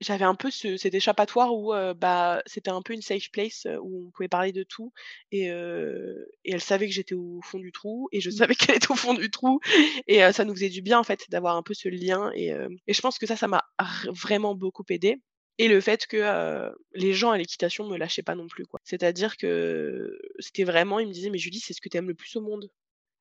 j'avais 0.00 0.24
un 0.24 0.34
peu 0.34 0.50
ce, 0.50 0.76
cet 0.76 0.92
échappatoire 0.92 1.54
où 1.54 1.72
bah, 1.96 2.42
c'était 2.44 2.70
un 2.70 2.82
peu 2.82 2.92
une 2.92 3.00
safe 3.00 3.30
place 3.32 3.66
où 3.80 4.08
on 4.08 4.10
pouvait 4.10 4.28
parler 4.28 4.52
de 4.52 4.62
tout. 4.62 4.92
Et, 5.32 5.46
et 5.46 6.52
elle 6.52 6.60
savait 6.60 6.86
que 6.86 6.92
j'étais 6.92 7.14
au 7.14 7.40
fond 7.42 7.58
du 7.58 7.72
trou 7.72 8.08
et 8.12 8.20
je 8.20 8.28
mmh. 8.28 8.32
savais 8.32 8.54
qu'elle 8.54 8.76
était 8.76 8.90
au 8.90 8.94
fond 8.94 9.14
du 9.14 9.30
trou. 9.30 9.58
Et 10.06 10.20
ça 10.32 10.44
nous 10.44 10.54
faisait 10.54 10.68
du 10.68 10.82
bien 10.82 10.98
en 10.98 11.04
fait 11.04 11.24
d'avoir 11.30 11.56
un 11.56 11.62
peu 11.62 11.72
ce 11.72 11.88
lien. 11.88 12.30
Et, 12.34 12.48
et 12.86 12.92
je 12.92 13.00
pense 13.00 13.18
que 13.18 13.26
ça, 13.26 13.36
ça 13.36 13.48
m'a 13.48 13.64
vraiment 14.08 14.54
beaucoup 14.54 14.84
aidé. 14.90 15.18
Et 15.58 15.68
le 15.68 15.80
fait 15.80 16.06
que, 16.06 16.72
les 16.94 17.12
gens 17.14 17.30
à 17.32 17.38
l'équitation 17.38 17.88
me 17.88 17.96
lâchaient 17.98 18.22
pas 18.24 18.34
non 18.36 18.48
plus, 18.48 18.66
quoi. 18.66 18.80
C'est-à-dire 18.84 19.36
que 19.36 20.18
c'était 20.40 20.64
vraiment 20.64 20.98
ils 21.00 21.08
me 21.08 21.12
disaient: 21.12 21.30
«Mais 21.30 21.38
Julie, 21.38 21.60
c'est 21.60 21.74
ce 21.74 21.80
que 21.80 21.88
tu 21.88 21.96
aimes 21.98 22.08
le 22.08 22.14
plus 22.14 22.36
au 22.36 22.40
monde. 22.42 22.70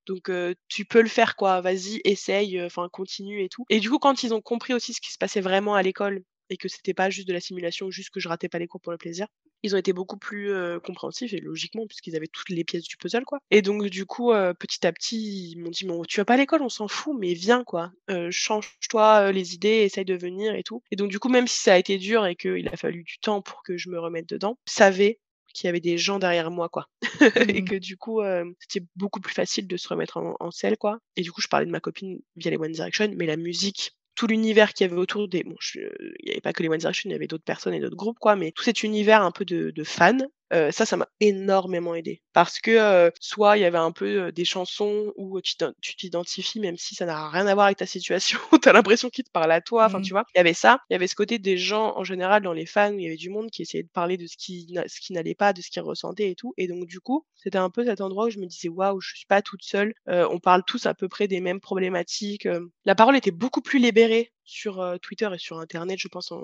Donc 0.08 0.32
tu 0.70 0.86
peux 0.86 1.02
le 1.04 1.10
faire, 1.10 1.36
quoi. 1.38 1.62
Vas-y, 1.62 2.02
essaye, 2.06 2.62
enfin 2.64 2.90
continue 2.92 3.44
et 3.44 3.50
tout» 3.50 3.66
et 3.70 3.80
du 3.82 3.90
coup, 3.92 4.00
quand 4.00 4.24
ils 4.24 4.34
ont 4.36 4.42
compris 4.42 4.74
aussi 4.74 4.94
ce 4.94 5.02
qui 5.02 5.12
se 5.14 5.18
passait 5.20 5.42
vraiment 5.42 5.76
à 5.76 5.84
l'école 5.84 6.24
et 6.54 6.58
que 6.58 6.68
c'était 6.68 6.94
pas 6.94 7.10
juste 7.10 7.28
de 7.28 7.34
la 7.34 7.40
simulation, 7.42 7.90
juste 7.92 8.10
que 8.12 8.20
je 8.20 8.28
ratais 8.30 8.50
pas 8.50 8.60
les 8.60 8.68
cours 8.68 8.82
pour 8.82 8.92
le 8.92 8.98
plaisir, 8.98 9.28
ils 9.64 9.74
ont 9.76 9.78
été 9.78 9.94
beaucoup 9.94 10.18
plus, 10.18 10.52
compréhensifs 10.84 11.34
et 11.34 11.40
logiquement 11.40 11.88
puisqu'ils 11.88 12.16
avaient 12.16 12.28
toutes 12.28 12.50
les 12.50 12.64
pièces 12.64 12.84
du 12.84 12.98
puzzle, 12.98 13.24
quoi. 13.26 13.40
Et 13.50 13.62
donc 13.62 13.86
du 13.88 14.06
coup, 14.06 14.32
petit 14.60 14.86
à 14.86 14.92
petit, 14.92 15.52
ils 15.52 15.58
m'ont 15.58 15.70
dit: 15.70 15.86
«Mais 15.86 15.94
tu 16.08 16.20
vas 16.20 16.26
pas 16.26 16.34
à 16.34 16.38
l'école, 16.38 16.62
on 16.62 16.70
s'en 16.70 16.88
fout, 16.88 17.16
mais 17.18 17.34
viens 17.34 17.64
quoi, 17.64 17.92
change-toi, 18.30 19.32
les 19.32 19.54
idées, 19.54 19.84
essaye 19.86 20.06
de 20.06 20.16
venir 20.16 20.54
et 20.56 20.64
tout» 20.64 20.82
et 20.92 20.96
donc 20.96 21.10
du 21.10 21.20
coup, 21.20 21.30
même 21.30 21.48
si 21.48 21.60
ça 21.62 21.74
a 21.74 21.78
été 21.78 21.98
dur 21.98 22.26
et 22.26 22.36
qu'il 22.36 22.68
a 22.68 22.78
fallu 22.78 23.04
du 23.04 23.18
temps 23.20 23.42
pour 23.42 23.64
que 23.64 23.78
je 23.78 23.90
me 23.90 24.00
remette 24.00 24.28
dedans, 24.30 24.58
je 24.68 24.74
savais 24.74 25.20
qu'il 25.54 25.68
y 25.68 25.70
avait 25.70 25.80
des 25.80 25.98
gens 25.98 26.20
derrière 26.20 26.50
moi, 26.52 26.68
quoi. 26.70 26.90
Et 27.50 27.62
Mmh 27.62 27.66
que 27.66 27.76
du 27.76 27.96
coup, 27.98 28.22
c'était 28.60 28.86
beaucoup 28.96 29.20
plus 29.22 29.34
facile 29.34 29.68
de 29.68 29.78
se 29.78 29.88
remettre 29.88 30.18
en 30.18 30.36
en 30.40 30.52
selle, 30.52 30.78
quoi. 30.78 31.00
Et 31.16 31.22
du 31.22 31.32
coup, 31.32 31.42
je 31.42 31.48
parlais 31.48 31.66
de 31.66 31.72
ma 31.72 31.80
copine 31.80 32.20
via 32.36 32.52
les 32.52 32.58
One 32.58 32.72
Direction, 32.72 33.12
mais 33.16 33.26
la 33.26 33.38
musique, 33.38 33.96
tout 34.16 34.28
l'univers 34.28 34.74
qu'il 34.74 34.88
y 34.88 34.90
avait 34.92 35.00
autour 35.00 35.28
des 35.28 35.44
bon, 35.44 35.56
je 35.60 35.80
il 36.20 36.28
y 36.30 36.32
avait 36.32 36.42
pas 36.42 36.54
que 36.54 36.64
les 36.64 36.70
One 36.70 36.78
Direction, 36.78 37.10
il 37.10 37.14
y 37.14 37.16
avait 37.16 37.28
d'autres 37.28 37.44
personnes 37.44 37.74
et 37.74 37.80
d'autres 37.80 37.96
groupes, 37.96 38.20
quoi, 38.20 38.36
mais 38.36 38.52
tout 38.52 38.64
cet 38.64 38.84
univers 38.84 39.24
un 39.24 39.32
peu 39.32 39.46
de 39.46 39.72
de 39.72 39.84
fans, 39.84 40.18
heu, 40.54 40.72
ça, 40.72 40.86
ça 40.86 40.98
m'a 40.98 41.08
énormément 41.20 41.96
aidée. 41.96 42.22
Parce 42.34 42.60
que, 42.60 43.08
heu, 43.08 43.12
soit 43.20 43.58
il 43.58 43.62
y 43.62 43.66
avait 43.66 43.78
un 43.78 43.92
peu, 43.92 44.32
des 44.32 44.46
chansons 44.46 45.14
où 45.18 45.40
tu 45.42 45.56
t'identifies 45.98 46.60
même 46.60 46.78
si 46.78 46.96
ça 46.96 47.06
n'a 47.06 47.30
rien 47.30 47.48
à 47.48 47.54
voir 47.54 47.68
avec 47.68 47.78
ta 47.78 47.86
situation, 47.86 48.40
tu 48.64 48.70
as 48.70 48.74
l'impression 48.74 49.10
qu'ils 49.10 49.24
te 49.26 49.32
parlent 49.32 49.52
à 49.52 49.62
toi, 49.62 49.86
enfin, 49.86 50.00
Mmh. 50.00 50.02
tu 50.02 50.14
vois? 50.14 50.24
Il 50.36 50.38
y 50.40 50.42
avait 50.42 50.54
ça, 50.54 50.80
il 50.90 50.94
y 50.94 50.96
avait 50.96 51.08
ce 51.08 51.16
côté 51.16 51.40
des 51.40 51.58
gens 51.58 51.94
en 51.98 52.04
général 52.04 52.44
dans 52.44 52.54
les 52.54 52.66
fans 52.66 52.92
où 52.94 53.00
il 53.00 53.04
y 53.04 53.08
avait 53.08 53.16
du 53.18 53.30
monde 53.30 53.50
qui 53.52 53.62
essayait 53.62 53.84
de 53.84 53.90
parler 53.90 54.18
de 54.18 54.28
ce 54.28 54.38
qui 54.38 54.68
n'a 54.72 54.88
ce 54.88 55.00
qui 55.02 55.14
n'allait 55.14 55.36
pas, 55.36 55.54
de 55.54 55.62
ce 55.62 55.70
qu'ils 55.70 55.82
ressentaient 55.84 56.30
et 56.32 56.36
tout 56.36 56.54
et 56.58 56.68
donc 56.68 56.86
du 56.88 57.00
coup, 57.00 57.26
c'était 57.36 57.58
un 57.58 57.70
peu 57.70 57.86
cet 57.86 58.02
endroit 58.02 58.26
où 58.28 58.30
je 58.30 58.40
me 58.40 58.46
disais: 58.48 58.70
«Waouh, 58.70 59.00
je 59.02 59.16
suis 59.16 59.26
pas 59.28 59.42
toute 59.42 59.64
seule, 59.64 59.94
heu, 60.10 60.28
on 60.30 60.40
parle 60.40 60.64
tous 60.66 60.86
à 60.86 60.94
peu 60.94 61.08
près 61.10 61.28
des 61.28 61.42
mêmes 61.42 61.60
problématiques», 61.62 62.48
la 62.86 62.96
parole 62.96 63.16
était 63.18 63.32
beaucoup 63.32 63.62
plus 63.62 63.80
libérée 63.80 64.33
sur, 64.46 64.98
Twitter 65.02 65.30
et 65.34 65.38
sur 65.38 65.60
internet, 65.60 65.98
je 66.00 66.08
pense 66.08 66.32
en 66.32 66.38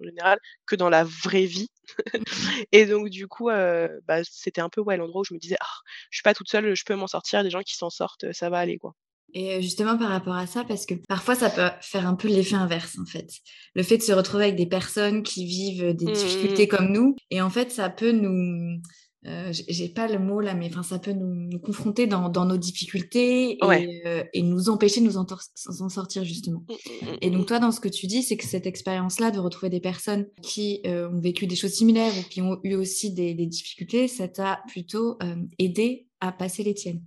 en 0.00 0.04
général, 0.04 0.38
que 0.66 0.76
dans 0.76 0.88
la 0.90 1.04
vraie 1.04 1.46
vie 1.46 1.68
Mmh 2.16 2.24
et 2.72 2.86
donc 2.86 3.08
du 3.10 3.26
coup, 3.28 3.46
bah, 3.48 4.24
c'était 4.24 4.60
un 4.60 4.68
peu, 4.68 4.80
ouais, 4.80 4.96
l'endroit 4.96 5.22
où 5.22 5.24
je 5.24 5.34
me 5.34 5.38
disais: 5.38 5.56
«Ah, 5.60 5.66
je 6.10 6.18
suis 6.18 6.22
pas 6.22 6.34
toute 6.34 6.48
seule, 6.50 6.74
je 6.74 6.84
peux 6.84 6.94
m'en 6.94 7.06
sortir, 7.06 7.42
des 7.42 7.50
gens 7.50 7.62
qui 7.62 7.76
s'en 7.76 7.90
sortent, 7.90 8.32
ça 8.32 8.50
va 8.50 8.58
aller, 8.58 8.78
quoi». 8.78 8.94
Et 9.32 9.62
justement 9.62 9.96
par 9.96 10.08
rapport 10.08 10.34
à 10.34 10.46
ça, 10.48 10.64
parce 10.64 10.86
que 10.86 10.94
parfois 11.06 11.36
ça 11.36 11.50
peut 11.50 11.68
faire 11.82 12.06
un 12.06 12.16
peu 12.16 12.26
l'effet 12.26 12.56
inverse, 12.56 12.98
en 12.98 13.04
fait. 13.06 13.28
Le 13.76 13.84
fait 13.84 13.98
de 13.98 14.02
se 14.02 14.12
retrouver 14.12 14.44
avec 14.44 14.56
des 14.56 14.66
personnes 14.66 15.22
qui 15.22 15.46
vivent 15.46 15.94
des 15.94 16.06
Mmh 16.06 16.10
mmh 16.10 16.12
mh. 16.12 16.12
difficultés 16.12 16.66
comme 16.66 16.90
nous 16.92 17.14
et 17.30 17.40
en 17.40 17.48
fait, 17.50 17.70
ça 17.70 17.90
peut 17.90 18.10
nous, 18.10 18.80
heu, 19.26 19.50
j'ai 19.52 19.88
pas 19.88 20.08
le 20.08 20.18
mot 20.18 20.40
là, 20.40 20.54
mais 20.54 20.68
enfin, 20.68 20.82
ça 20.82 20.98
peut 20.98 21.12
nous 21.12 21.34
nous 21.34 21.58
confronter 21.60 22.06
dans 22.06 22.28
dans 22.28 22.46
nos 22.46 22.56
difficultés 22.56 23.58
Ouais. 23.62 23.90
et 24.32 24.42
nous 24.42 24.68
empêcher 24.70 25.00
de 25.00 25.06
nous 25.06 25.12
s'en 25.54 25.88
sortir 25.88 26.24
justement. 26.24 26.64
Mmh 26.68 26.76
mh, 26.86 27.06
mmh, 27.06 27.18
Et 27.22 27.30
mmh 27.30 27.30
donc 27.30 27.46
toi, 27.46 27.58
dans 27.60 27.72
ce 27.72 27.80
que 27.80 27.88
tu 27.88 28.06
dis, 28.06 28.22
c'est 28.22 28.36
que 28.36 28.46
cette 28.46 28.66
expérience-là 28.66 29.30
de 29.30 29.38
retrouver 29.40 29.70
des 29.70 29.80
personnes 29.80 30.28
qui, 30.42 30.80
heu, 30.86 31.08
ont 31.08 31.20
vécu 31.20 31.46
des 31.46 31.56
choses 31.56 31.72
similaires 31.72 32.18
ou 32.18 32.24
qui 32.24 32.42
ont 32.42 32.60
eu 32.64 32.74
aussi 32.74 33.12
des 33.14 33.34
des 33.34 33.46
difficultés, 33.46 34.08
ça 34.08 34.28
t'a 34.28 34.62
plutôt, 34.68 35.18
aidé 35.58 36.08
à 36.20 36.32
passer 36.32 36.62
les 36.64 36.74
tiennes? 36.74 37.02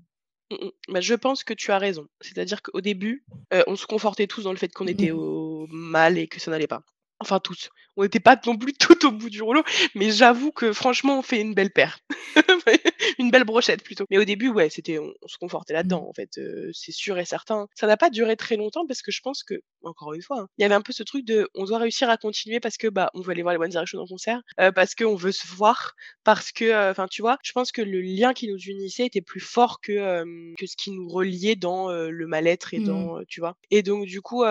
Mmh. 0.51 0.69
Bah, 0.89 1.01
je 1.01 1.13
pense 1.15 1.43
que 1.43 1.53
tu 1.53 1.71
as 1.71 1.77
raison. 1.77 2.07
C'est-à-dire 2.21 2.61
qu'au 2.61 2.81
début, 2.81 3.25
on 3.67 3.75
se 3.75 3.85
confortait 3.85 4.27
tous 4.27 4.43
dans 4.43 4.51
le 4.51 4.57
fait 4.57 4.73
qu'on 4.73 4.87
était 4.87 5.11
Mmh. 5.11 5.11
au 5.11 5.67
mal 5.67 6.17
et 6.17 6.27
que 6.27 6.39
ça 6.39 6.51
n'allait 6.51 6.67
pas. 6.67 6.83
Enfin 7.23 7.39
tous. 7.39 7.69
On 7.95 8.03
était 8.03 8.19
pas 8.19 8.37
non 8.45 8.57
plus 8.57 8.73
tout 8.73 9.05
au 9.05 9.11
bout 9.11 9.29
du 9.29 9.41
rouleau, 9.41 9.63
mais 9.95 10.11
j'avoue 10.11 10.51
que 10.51 10.73
franchement, 10.73 11.19
on 11.19 11.21
fait 11.21 11.39
une 11.39 11.53
belle 11.53 11.71
paire. 11.71 11.99
Une 13.19 13.31
belle 13.31 13.43
brochette 13.45 13.83
plutôt. 13.83 14.05
Mais 14.09 14.17
au 14.17 14.25
début, 14.25 14.49
ouais, 14.49 14.69
c'était 14.69 14.99
on 14.99 15.11
on 15.21 15.27
se 15.27 15.37
confortait 15.37 15.73
Mmh. 15.73 15.75
là-dedans 15.75 16.05
en 16.09 16.13
fait, 16.13 16.29
heu, 16.37 16.69
c'est 16.73 16.91
sûr 16.91 17.17
et 17.17 17.25
certain. 17.25 17.67
Ça 17.75 17.87
n'a 17.87 17.95
pas 17.97 18.09
duré 18.09 18.35
très 18.35 18.57
longtemps 18.57 18.85
parce 18.87 19.01
que 19.01 19.11
je 19.11 19.21
pense 19.21 19.43
que, 19.43 19.55
encore 19.83 20.13
une 20.13 20.21
fois, 20.21 20.41
hein, 20.41 20.47
il 20.57 20.63
y 20.63 20.65
avait 20.65 20.75
un 20.75 20.81
peu 20.81 20.91
ce 20.93 21.03
truc 21.03 21.25
de 21.25 21.47
on 21.55 21.65
doit 21.65 21.77
réussir 21.77 22.09
à 22.09 22.17
continuer 22.17 22.59
parce 22.59 22.77
que, 22.77 22.87
bah, 22.87 23.09
on 23.13 23.21
veut 23.21 23.31
aller 23.31 23.41
voir 23.43 23.53
les 23.53 23.59
One 23.59 23.69
Direction 23.69 23.99
en 23.99 24.07
concert, 24.07 24.41
heu, 24.59 24.71
parce 24.73 24.95
qu'on 24.95 25.15
veut 25.15 25.31
se 25.31 25.47
voir, 25.47 25.93
parce 26.23 26.51
que, 26.51 26.65
heu, 26.65 26.89
enfin, 26.91 27.07
tu 27.09 27.21
vois? 27.21 27.37
Je 27.43 27.51
pense 27.53 27.71
que 27.71 27.81
le 27.81 28.01
lien 28.01 28.33
qui 28.33 28.47
nous 28.49 28.57
unissait 28.59 29.05
était 29.05 29.21
plus 29.21 29.39
fort 29.41 29.79
que, 29.81 29.91
hem, 29.93 30.53
que 30.57 30.65
ce 30.65 30.75
qui 30.75 30.91
nous 30.91 31.07
reliait 31.07 31.55
dans, 31.55 31.89
le 31.91 32.27
mal-être 32.27 32.73
et 32.73 32.79
Mmh. 32.79 32.83
dans, 32.83 33.23
tu 33.27 33.39
vois? 33.39 33.55
Et 33.71 33.83
donc 33.83 34.05
du 34.05 34.21
coup, 34.21 34.43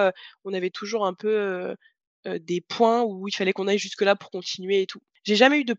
on 0.45 0.55
avait 0.55 0.71
toujours 0.71 1.07
un 1.07 1.15
peu, 1.15 1.75
des 2.41 2.61
points 2.61 3.03
où 3.03 3.29
il 3.29 3.35
fallait 3.35 3.53
qu'on 3.53 3.69
aille 3.69 3.79
jusque-là 3.79 4.17
pour 4.17 4.31
continuer 4.31 4.83
et 4.83 4.87
tout. 4.87 5.01
J'ai 5.25 5.37
jamais 5.37 5.59
eu 5.61 5.65
de 5.65 5.75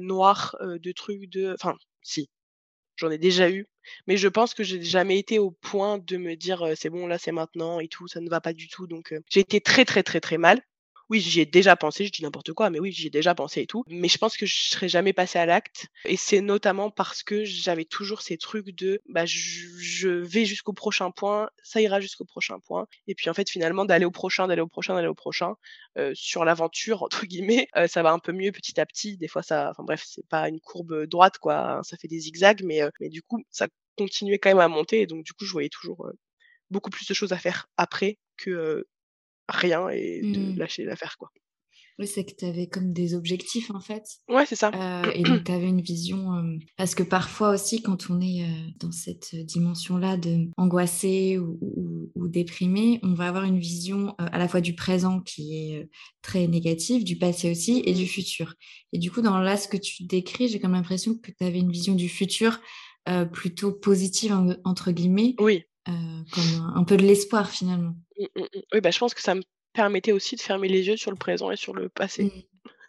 noires, 0.00 0.56
heu, 0.62 0.78
de 0.78 0.92
trucs 0.92 1.28
de 1.30 1.54
enfin 1.54 1.74
si, 2.02 2.28
j'en 2.96 3.10
ai 3.10 3.18
déjà 3.18 3.50
eu, 3.50 3.66
mais 4.06 4.16
je 4.18 4.28
pense 4.28 4.54
que 4.54 4.64
j'ai 4.64 4.82
jamais 4.82 5.18
été 5.18 5.38
au 5.38 5.50
point 5.52 5.98
de 5.98 6.16
me 6.18 6.36
dire, 6.36 6.72
«C'est 6.76 6.90
bon 6.90 7.06
là, 7.06 7.18
c'est 7.18 7.32
maintenant 7.32 7.80
et 7.80 7.88
tout, 7.88 8.08
ça 8.08 8.20
ne 8.20 8.30
va 8.30 8.40
pas 8.40 8.52
du 8.54 8.68
tout», 8.68 8.86
donc 8.88 9.14
j'ai 9.30 9.40
été 9.40 9.60
très, 9.60 9.84
très, 9.84 10.02
très, 10.02 10.20
très 10.20 10.38
mal. 10.38 10.62
Oui, 11.10 11.20
j'y 11.20 11.40
ai 11.40 11.46
déjà 11.46 11.76
pensé, 11.76 12.06
je 12.06 12.12
dis 12.12 12.22
n'importe 12.22 12.52
quoi, 12.52 12.70
mais 12.70 12.78
oui, 12.80 12.90
j'y 12.92 13.06
ai 13.06 13.10
déjà 13.10 13.34
pensé 13.34 13.60
et 13.62 13.66
tout, 13.66 13.84
mais 13.88 14.08
je 14.08 14.18
pense 14.18 14.36
que 14.36 14.46
je 14.46 14.54
serais 14.54 14.88
jamais 14.88 15.12
passée 15.12 15.38
à 15.38 15.46
l'acte. 15.46 15.88
Et 16.04 16.16
c'est 16.16 16.40
notamment 16.40 16.90
parce 16.90 17.22
que 17.22 17.44
j'avais 17.44 17.84
toujours 17.84 18.22
ces 18.22 18.38
trucs 18.38 18.70
de, 18.70 19.00
bah, 19.08 19.24
je 19.26 20.08
vais 20.18 20.44
jusqu'au 20.46 20.72
prochain 20.72 21.10
point, 21.10 21.48
ça 21.62 21.80
ira 21.80 22.00
jusqu'au 22.00 22.24
prochain 22.24 22.58
point. 22.60 22.86
Et 23.06 23.14
puis 23.14 23.28
en 23.30 23.34
fait, 23.34 23.48
finalement, 23.50 23.84
d'aller 23.84 24.04
au 24.06 24.10
prochain, 24.10 24.46
d'aller 24.48 24.62
au 24.62 24.66
prochain, 24.68 24.94
d'aller 24.94 25.08
au 25.08 25.14
prochain, 25.14 25.54
heu, 25.98 26.12
sur 26.14 26.44
«l'aventure» 26.44 27.02
entre 27.02 27.26
guillemets, 27.26 27.68
heu, 27.76 27.86
ça 27.88 28.02
va 28.02 28.12
un 28.12 28.18
peu 28.18 28.32
mieux 28.32 28.52
petit 28.52 28.80
à 28.80 28.86
petit. 28.86 29.16
Des 29.18 29.28
fois 29.28 29.42
ça 29.42 29.68
enfin 29.70 29.84
bref, 29.84 30.04
c'est 30.06 30.26
pas 30.28 30.48
une 30.48 30.60
courbe, 30.60 31.04
droite 31.06 31.38
quoi, 31.38 31.78
hein, 31.78 31.82
ça 31.82 31.96
fait 31.96 32.08
des 32.08 32.18
zigzags, 32.20 32.62
mais 32.64 32.80
mais 33.00 33.08
du 33.10 33.22
coup, 33.22 33.42
ça 33.50 33.68
continuait 33.96 34.38
quand 34.38 34.50
même 34.50 34.58
à 34.60 34.68
monter. 34.68 35.00
Et 35.02 35.06
donc 35.06 35.24
du 35.24 35.32
coup, 35.34 35.44
je 35.44 35.52
voyais 35.52 35.68
toujours, 35.68 36.08
beaucoup 36.70 36.90
plus 36.90 37.06
de 37.06 37.14
choses 37.14 37.32
à 37.32 37.38
faire 37.38 37.66
après 37.76 38.18
que, 38.36 38.86
rien 39.48 39.88
et 39.90 40.26
de 40.32 40.52
Mmh. 40.52 40.58
lâcher 40.58 40.84
l'affaire, 40.84 41.16
quoi. 41.18 41.30
Oui, 41.98 42.06
c'est 42.08 42.24
que 42.24 42.32
tu 42.36 42.44
avais 42.44 42.66
comme 42.66 42.92
des 42.92 43.14
objectifs, 43.14 43.70
en 43.70 43.78
fait, 43.80 44.02
Ouais, 44.28 44.46
c'est 44.46 44.56
ça. 44.56 44.74
heu 44.74 45.10
et 45.14 45.24
donc 45.24 45.44
tu 45.44 45.52
avais 45.52 45.68
une 45.68 45.80
vision, 45.80 46.36
hem 46.38 46.58
parce 46.76 46.94
que 46.96 47.02
parfois 47.04 47.50
aussi 47.54 47.82
quand 47.82 48.10
on 48.10 48.20
est, 48.20 48.42
heu, 48.44 48.72
dans 48.80 48.90
cette 48.92 49.34
dimension-là 49.36 50.16
d'angoissé 50.16 51.38
ou 51.38 51.58
ou 51.62 52.10
ou 52.16 52.28
déprimé, 52.28 52.98
on 53.04 53.14
va 53.14 53.28
avoir 53.28 53.44
une 53.44 53.58
vision, 53.60 54.14
à 54.18 54.38
la 54.38 54.48
fois 54.48 54.60
du 54.60 54.74
présent 54.74 55.20
qui 55.20 55.56
est, 55.72 55.88
très 56.22 56.48
négative, 56.48 57.04
du 57.04 57.16
passé 57.18 57.50
aussi 57.50 57.82
et 57.86 57.92
mh. 57.92 57.94
du 57.94 58.06
futur. 58.08 58.54
Et 58.92 58.98
du 58.98 59.10
coup, 59.12 59.20
dans 59.22 59.38
là, 59.38 59.56
ce 59.56 59.68
que 59.68 59.76
tu 59.76 60.04
décris, 60.04 60.48
j'ai 60.48 60.58
comme 60.60 60.72
l'impression 60.72 61.16
que 61.16 61.30
tu 61.30 61.44
avais 61.44 61.58
une 61.60 61.70
vision 61.72 61.94
du 61.94 62.08
futur, 62.08 62.60
plutôt 63.32 63.72
«positive» 63.72 64.32
en 64.32 64.48
entre 64.64 64.90
guillemets, 64.92 65.36
Oui. 65.38 65.64
Heu, 65.88 66.24
comme 66.32 66.44
un 66.60 66.74
un 66.76 66.84
peu 66.84 66.96
de 66.96 67.02
l'espoir 67.02 67.50
finalement. 67.50 67.94
Mmh, 68.18 68.24
mmh 68.36 68.42
mh. 68.42 68.60
Oui, 68.74 68.80
bah, 68.80 68.90
je 68.90 68.98
pense 68.98 69.14
que 69.14 69.22
ça 69.22 69.34
me 69.34 69.42
permettait 69.72 70.12
aussi 70.12 70.36
de 70.36 70.40
fermer 70.40 70.68
les 70.68 70.86
yeux 70.86 70.96
sur 70.96 71.10
le 71.10 71.16
présent 71.16 71.50
et 71.50 71.56
sur 71.56 71.74
le 71.74 71.88
passé. 71.88 72.24
Mmh. 72.24 72.30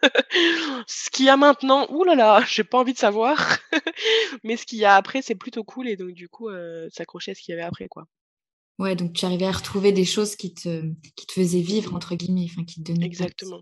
Ce 0.88 1.10
qu'il 1.10 1.26
y 1.26 1.30
a 1.30 1.38
maintenant, 1.38 1.88
ouh 1.90 2.04
là 2.04 2.16
là, 2.16 2.44
j'ai 2.48 2.64
pas 2.64 2.80
envie 2.80 2.94
de 2.94 2.98
savoir, 2.98 3.58
mais 4.44 4.58
ce 4.58 4.66
qu'il 4.66 4.80
y 4.80 4.86
a 4.86 4.96
après, 4.96 5.22
c'est 5.22 5.36
plutôt 5.36 5.64
cool 5.64 5.88
et 5.88 5.98
donc 5.98 6.12
du 6.12 6.30
coup, 6.30 6.50
heu, 6.50 6.88
s'accrocher 6.92 7.32
à 7.32 7.36
ce 7.36 7.42
qu'il 7.42 7.54
y 7.54 7.56
avait 7.58 7.68
après, 7.68 7.88
quoi. 7.88 8.06
Ouais, 8.78 8.96
donc 8.96 9.14
tu 9.14 9.26
arrivais 9.26 9.46
à 9.46 9.52
retrouver 9.54 9.94
des 9.94 10.04
choses 10.04 10.36
qui 10.36 10.54
te 10.54 10.82
qui 11.16 11.26
te 11.26 11.32
faisaient 11.34 11.62
«vivre» 11.62 11.96
entre 11.96 12.16
guillemets, 12.16 12.48
enfin 12.52 12.66
qui 12.66 12.84
te 12.84 12.92
donnaient 12.92 13.06
Exactement. 13.06 13.62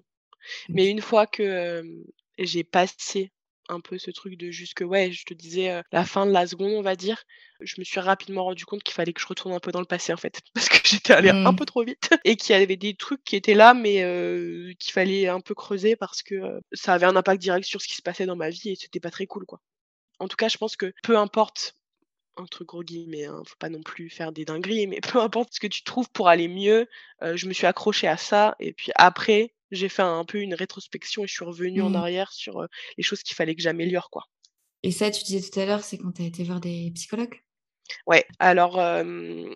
Mais 0.70 0.90
une 0.90 1.02
fois 1.02 1.28
que, 1.28 1.44
hem, 1.44 2.04
j'ai 2.40 2.64
passé 2.64 3.32
un 3.70 3.80
peu 3.82 3.98
ce 3.98 4.12
truc 4.12 4.36
de 4.38 4.52
jusque 4.52 4.82
ouais, 4.86 5.12
je 5.12 5.26
te 5.26 5.34
disais, 5.34 5.72
heu, 5.72 5.84
la 5.92 6.06
fin 6.06 6.26
de 6.26 6.32
la 6.32 6.48
seconde, 6.48 6.74
on 6.74 6.82
va 6.82 6.96
dire, 6.96 7.24
je 7.62 7.76
me 7.80 7.84
suis 7.86 8.00
rapidement 8.00 8.44
rendu 8.44 8.66
compte 8.66 8.84
qu'il 8.84 8.94
fallait 8.94 9.14
que 9.14 9.22
je 9.22 9.28
retourne 9.28 9.54
un 9.54 9.60
peu 9.60 9.72
dans 9.72 9.80
le 9.80 9.86
passé, 9.86 10.14
en 10.14 10.18
fait. 10.18 10.42
Parce 10.54 10.70
que 10.70 10.78
j'étais 10.88 11.14
allée 11.14 11.32
un 11.46 11.54
peu 11.54 11.64
Mmh. 11.64 11.68
trop 11.68 11.84
vite 11.84 12.10
et 12.26 12.36
qu'il 12.36 12.56
y 12.56 12.62
avait 12.62 12.76
des 12.78 12.96
trucs 12.96 13.24
qui 13.24 13.36
étaient 13.36 13.54
là, 13.56 13.74
mais 13.74 14.04
heu, 14.04 14.72
qu'il 14.80 14.94
fallait 14.94 15.28
un 15.28 15.40
peu 15.42 15.56
creuser 15.56 15.96
parce 15.96 16.24
que, 16.24 16.36
heu, 16.36 16.60
ça 16.74 16.94
avait 16.94 17.06
un 17.06 17.16
impact 17.16 17.42
direct 17.42 17.66
sur 17.68 17.82
ce 17.82 17.88
qui 17.88 17.96
se 17.96 18.02
passait 18.02 18.26
dans 18.26 18.36
ma 18.36 18.50
vie 18.50 18.70
et 18.72 18.76
c'était 18.76 19.00
pas 19.00 19.12
très 19.12 19.28
cool, 19.28 19.46
quoi. 19.46 19.60
En 20.20 20.28
tout 20.28 20.38
cas, 20.38 20.50
je 20.50 20.58
pense 20.58 20.76
que 20.78 20.94
peu 21.04 21.18
importe, 21.18 21.76
entre 22.38 22.64
gros 22.66 22.84
guillemets, 22.84 23.26
hein, 23.26 23.42
faut 23.46 23.56
pas 23.60 23.70
non 23.70 23.82
plus 23.84 24.10
faire 24.10 24.32
des 24.32 24.46
dingueries, 24.46 24.88
mais 24.88 25.00
peu 25.18 25.20
importe 25.20 25.54
ce 25.54 25.60
que 25.60 25.68
tu 25.68 25.84
trouves 25.84 26.10
pour 26.12 26.28
aller 26.30 26.48
mieux, 26.48 26.88
heu, 27.24 27.36
je 27.38 27.48
me 27.48 27.54
suis 27.54 27.66
accrochée 27.68 28.08
à 28.08 28.18
ça 28.18 28.56
et 28.60 28.74
puis 28.74 28.92
après, 28.96 29.54
j'ai 29.72 29.90
fait 29.90 30.02
un 30.04 30.26
peu 30.26 30.40
une 30.40 30.54
rétrospection 30.56 31.24
et 31.24 31.28
je 31.28 31.34
suis 31.34 31.46
revenue 31.46 31.82
en 31.82 31.94
Mmh. 31.94 31.96
arrière 31.96 32.32
sur, 32.34 32.62
heu, 32.62 32.68
les 32.98 33.04
choses 33.04 33.24
qu'il 33.24 33.36
fallait 33.36 33.56
que 33.56 33.62
j'améliore, 33.62 34.10
quoi. 34.10 34.26
Et 34.84 34.92
ça, 34.92 35.10
tu 35.10 35.24
disais 35.24 35.50
tout 35.50 35.60
à 35.60 35.66
l'heure, 35.66 35.84
c'est 35.84 35.98
quand 35.98 36.12
tu 36.12 36.22
as 36.22 36.26
été 36.26 36.44
voir 36.44 36.60
des 36.60 36.92
psychologues? 36.92 37.42
Ouais, 38.08 38.26
alors, 38.40 38.78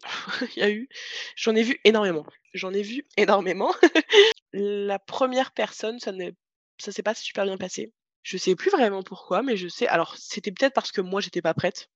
il 0.55 0.59
y 0.59 0.61
a 0.61 0.69
eu 0.69 0.88
j'en 1.36 1.55
ai 1.55 1.63
vu 1.63 1.80
énormément. 1.84 2.25
J'en 2.53 2.73
ai 2.73 2.82
vu 2.82 3.05
énormément. 3.17 3.73
La 4.53 4.99
première 4.99 5.51
personne, 5.53 5.99
ça 5.99 6.11
n'est 6.11 6.34
ça 6.80 6.91
s'est 6.91 7.03
pas 7.03 7.13
super 7.15 7.45
bien 7.45 7.57
passé. 7.57 7.93
Je 8.23 8.38
sais 8.38 8.55
plus 8.55 8.69
vraiment 8.71 9.03
pourquoi, 9.03 9.41
mais 9.43 9.57
je 9.57 9.67
sais 9.67 9.88
alors 9.88 10.17
c'était 10.17 10.51
peut-être 10.51 10.73
parce 10.73 10.91
que 10.91 11.01
moi 11.01 11.21
j'étais 11.21 11.41
pas 11.41 11.53
prête. 11.53 11.89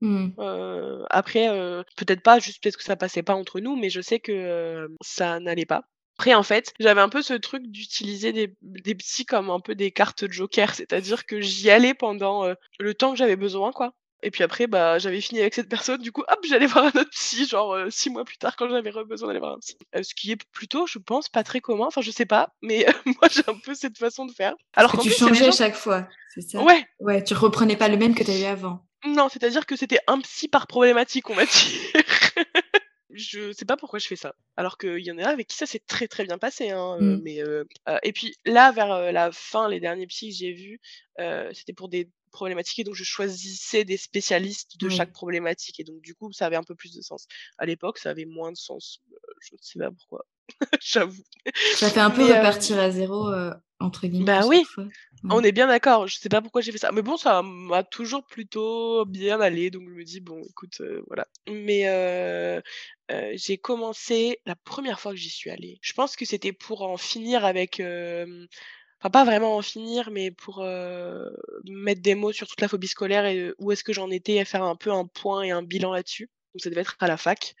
Mmh. 0.00 0.28
Après, 1.10 1.48
peut-être 1.96 2.22
pas, 2.22 2.38
juste 2.38 2.62
peut-être 2.62 2.76
que 2.76 2.84
ça 2.84 2.96
passait 2.96 3.22
pas 3.22 3.34
entre 3.34 3.60
nous, 3.60 3.76
mais 3.76 3.90
je 3.90 4.00
sais 4.00 4.20
que, 4.20 4.88
ça 5.02 5.40
n'allait 5.40 5.66
pas. 5.66 5.82
Après, 6.18 6.34
en 6.34 6.42
fait, 6.42 6.74
j'avais 6.80 7.00
un 7.00 7.08
peu 7.08 7.22
ce 7.22 7.34
truc 7.34 7.62
d'utiliser 7.68 8.32
des, 8.32 8.52
des 8.60 8.94
psys 8.96 9.24
comme 9.24 9.50
un 9.50 9.60
peu 9.60 9.76
des 9.76 9.92
cartes 9.92 10.28
joker, 10.28 10.74
c'est-à-dire 10.74 11.26
que 11.26 11.40
j'y 11.40 11.70
allais 11.70 11.94
pendant 11.94 12.44
euh, 12.44 12.54
le 12.80 12.92
temps 12.92 13.12
que 13.12 13.18
j'avais 13.18 13.36
besoin, 13.36 13.70
quoi. 13.70 13.92
Et 14.24 14.32
puis 14.32 14.42
après, 14.42 14.66
bah, 14.66 14.98
j'avais 14.98 15.20
fini 15.20 15.40
avec 15.40 15.54
cette 15.54 15.68
personne, 15.68 16.02
du 16.02 16.10
coup, 16.10 16.24
hop, 16.28 16.40
j'allais 16.44 16.66
voir 16.66 16.86
un 16.86 17.00
autre 17.00 17.10
psy, 17.10 17.46
genre 17.46 17.72
euh, 17.72 17.86
six 17.90 18.10
mois 18.10 18.24
plus 18.24 18.36
tard, 18.36 18.56
quand 18.56 18.68
j'avais 18.68 18.90
besoin 19.04 19.28
d'aller 19.28 19.38
voir 19.38 19.52
un 19.52 19.58
psy. 19.60 19.76
Euh, 19.94 20.02
ce 20.02 20.12
qui 20.12 20.32
est 20.32 20.44
plutôt, 20.50 20.88
je 20.88 20.98
pense, 20.98 21.28
pas 21.28 21.44
très 21.44 21.60
commun. 21.60 21.86
Enfin, 21.86 22.00
je 22.00 22.10
sais 22.10 22.26
pas, 22.26 22.48
mais 22.62 22.84
moi, 23.06 23.28
j'ai 23.30 23.44
un 23.46 23.58
peu 23.64 23.76
cette 23.76 23.96
façon 23.96 24.26
de 24.26 24.32
faire. 24.32 24.54
Alors 24.74 24.90
que 24.90 25.00
tu 25.00 25.10
changeais 25.10 25.46
à 25.46 25.52
chaque 25.52 25.76
fois, 25.76 26.08
c'est 26.34 26.40
ça? 26.40 26.64
Ouais. 26.64 26.84
Ouais, 26.98 27.22
tu 27.22 27.34
reprenais 27.34 27.76
pas 27.76 27.88
le 27.88 27.96
même 27.96 28.16
que 28.16 28.24
tu 28.24 28.32
avais 28.32 28.46
avant. 28.46 28.87
Non, 29.04 29.28
c'est-à-dire 29.28 29.66
que 29.66 29.76
c'était 29.76 30.00
un 30.06 30.20
psy 30.20 30.48
par 30.48 30.66
problématique, 30.66 31.30
on 31.30 31.34
va 31.34 31.44
dire. 31.46 31.92
je 33.10 33.52
sais 33.52 33.64
pas 33.64 33.76
pourquoi 33.76 33.98
je 33.98 34.06
fais 34.06 34.16
ça. 34.16 34.34
Alors 34.56 34.78
qu'il 34.78 35.04
y 35.04 35.10
en 35.10 35.18
a 35.18 35.28
avec 35.28 35.48
qui 35.48 35.56
ça 35.56 35.66
s'est 35.66 35.82
très 35.86 36.08
très 36.08 36.24
bien 36.24 36.38
passé. 36.38 36.70
Hein, 36.70 36.96
euh, 37.00 37.16
Mmh. 37.16 37.20
mais 37.22 37.42
euh, 37.42 37.64
euh, 37.88 37.98
et 38.02 38.12
puis 38.12 38.34
là, 38.44 38.72
vers 38.72 39.12
la 39.12 39.32
fin, 39.32 39.68
les 39.68 39.80
derniers 39.80 40.06
psys 40.06 40.30
que 40.30 40.36
j'ai 40.36 40.52
vus, 40.52 40.80
euh, 41.20 41.50
c'était 41.52 41.72
pour 41.72 41.88
des 41.88 42.10
problématiques 42.30 42.80
et 42.80 42.84
donc 42.84 42.94
je 42.94 43.04
choisissais 43.04 43.84
des 43.84 43.96
spécialistes 43.96 44.78
de 44.78 44.88
chaque 44.90 45.12
problématique 45.12 45.80
et 45.80 45.84
donc 45.84 46.02
du 46.02 46.14
coup 46.14 46.30
ça 46.32 46.44
avait 46.46 46.56
un 46.56 46.62
peu 46.62 46.74
plus 46.74 46.94
de 46.94 47.00
sens. 47.00 47.26
À 47.56 47.66
l'époque, 47.66 47.98
ça 47.98 48.10
avait 48.10 48.26
moins 48.26 48.52
de 48.52 48.56
sens. 48.56 49.00
Je 49.40 49.54
ne 49.54 49.58
sais 49.60 49.78
pas 49.78 49.90
pourquoi. 49.90 50.26
J'avoue. 50.80 51.22
Ça 51.74 51.90
fait 51.90 52.00
un 52.00 52.10
peu 52.10 52.24
Mais, 52.24 52.32
euh, 52.32 52.36
repartir 52.38 52.78
à 52.78 52.90
zéro, 52.90 53.28
euh, 53.28 53.52
entre 53.80 54.06
guillemets, 54.06 54.26
Bah 54.26 54.46
oui. 54.46 54.64
fois. 54.64 54.84
On 55.30 55.42
est 55.42 55.52
bien 55.52 55.66
d'accord, 55.66 56.06
je 56.06 56.16
sais 56.16 56.28
pas 56.28 56.40
pourquoi 56.40 56.60
j'ai 56.60 56.70
fait 56.70 56.78
ça. 56.78 56.92
Mais 56.92 57.02
bon, 57.02 57.16
ça 57.16 57.42
m'a 57.42 57.82
toujours 57.82 58.24
plutôt 58.24 59.04
bien 59.04 59.40
allé, 59.40 59.70
donc 59.70 59.82
je 59.88 59.94
me 59.94 60.04
dis: 60.04 60.20
«Bon, 60.20 60.40
écoute, 60.48 60.80
heu, 60.80 61.02
voilà». 61.08 61.26
Mais 61.48 62.62
j'ai 63.34 63.58
commencé 63.58 64.40
la 64.46 64.54
première 64.54 65.00
fois 65.00 65.12
que 65.12 65.18
j'y 65.18 65.30
suis 65.30 65.50
allée, 65.50 65.78
je 65.82 65.92
pense 65.92 66.16
que 66.16 66.24
c'était 66.24 66.52
pour 66.52 66.82
en 66.82 66.96
finir 66.96 67.44
avec, 67.44 67.80
enfin 67.80 69.10
pas 69.10 69.24
vraiment 69.24 69.56
en 69.56 69.62
finir, 69.62 70.10
mais 70.12 70.30
pour, 70.30 70.64
mettre 71.64 72.02
des 72.02 72.14
mots 72.14 72.32
sur 72.32 72.46
toute 72.46 72.60
la 72.60 72.68
phobie 72.68 72.88
scolaire 72.88 73.26
et 73.26 73.52
où 73.58 73.72
est-ce 73.72 73.82
que 73.82 73.92
j'en 73.92 74.10
étais 74.10 74.36
et 74.36 74.44
faire 74.44 74.62
un 74.62 74.76
peu 74.76 74.92
un 74.92 75.06
point 75.06 75.42
et 75.42 75.50
un 75.50 75.62
bilan 75.62 75.92
là-dessus. 75.92 76.30
Donc 76.54 76.62
ça 76.62 76.70
devait 76.70 76.82
être 76.82 76.96
à 77.00 77.08
la 77.08 77.16
fac, 77.16 77.54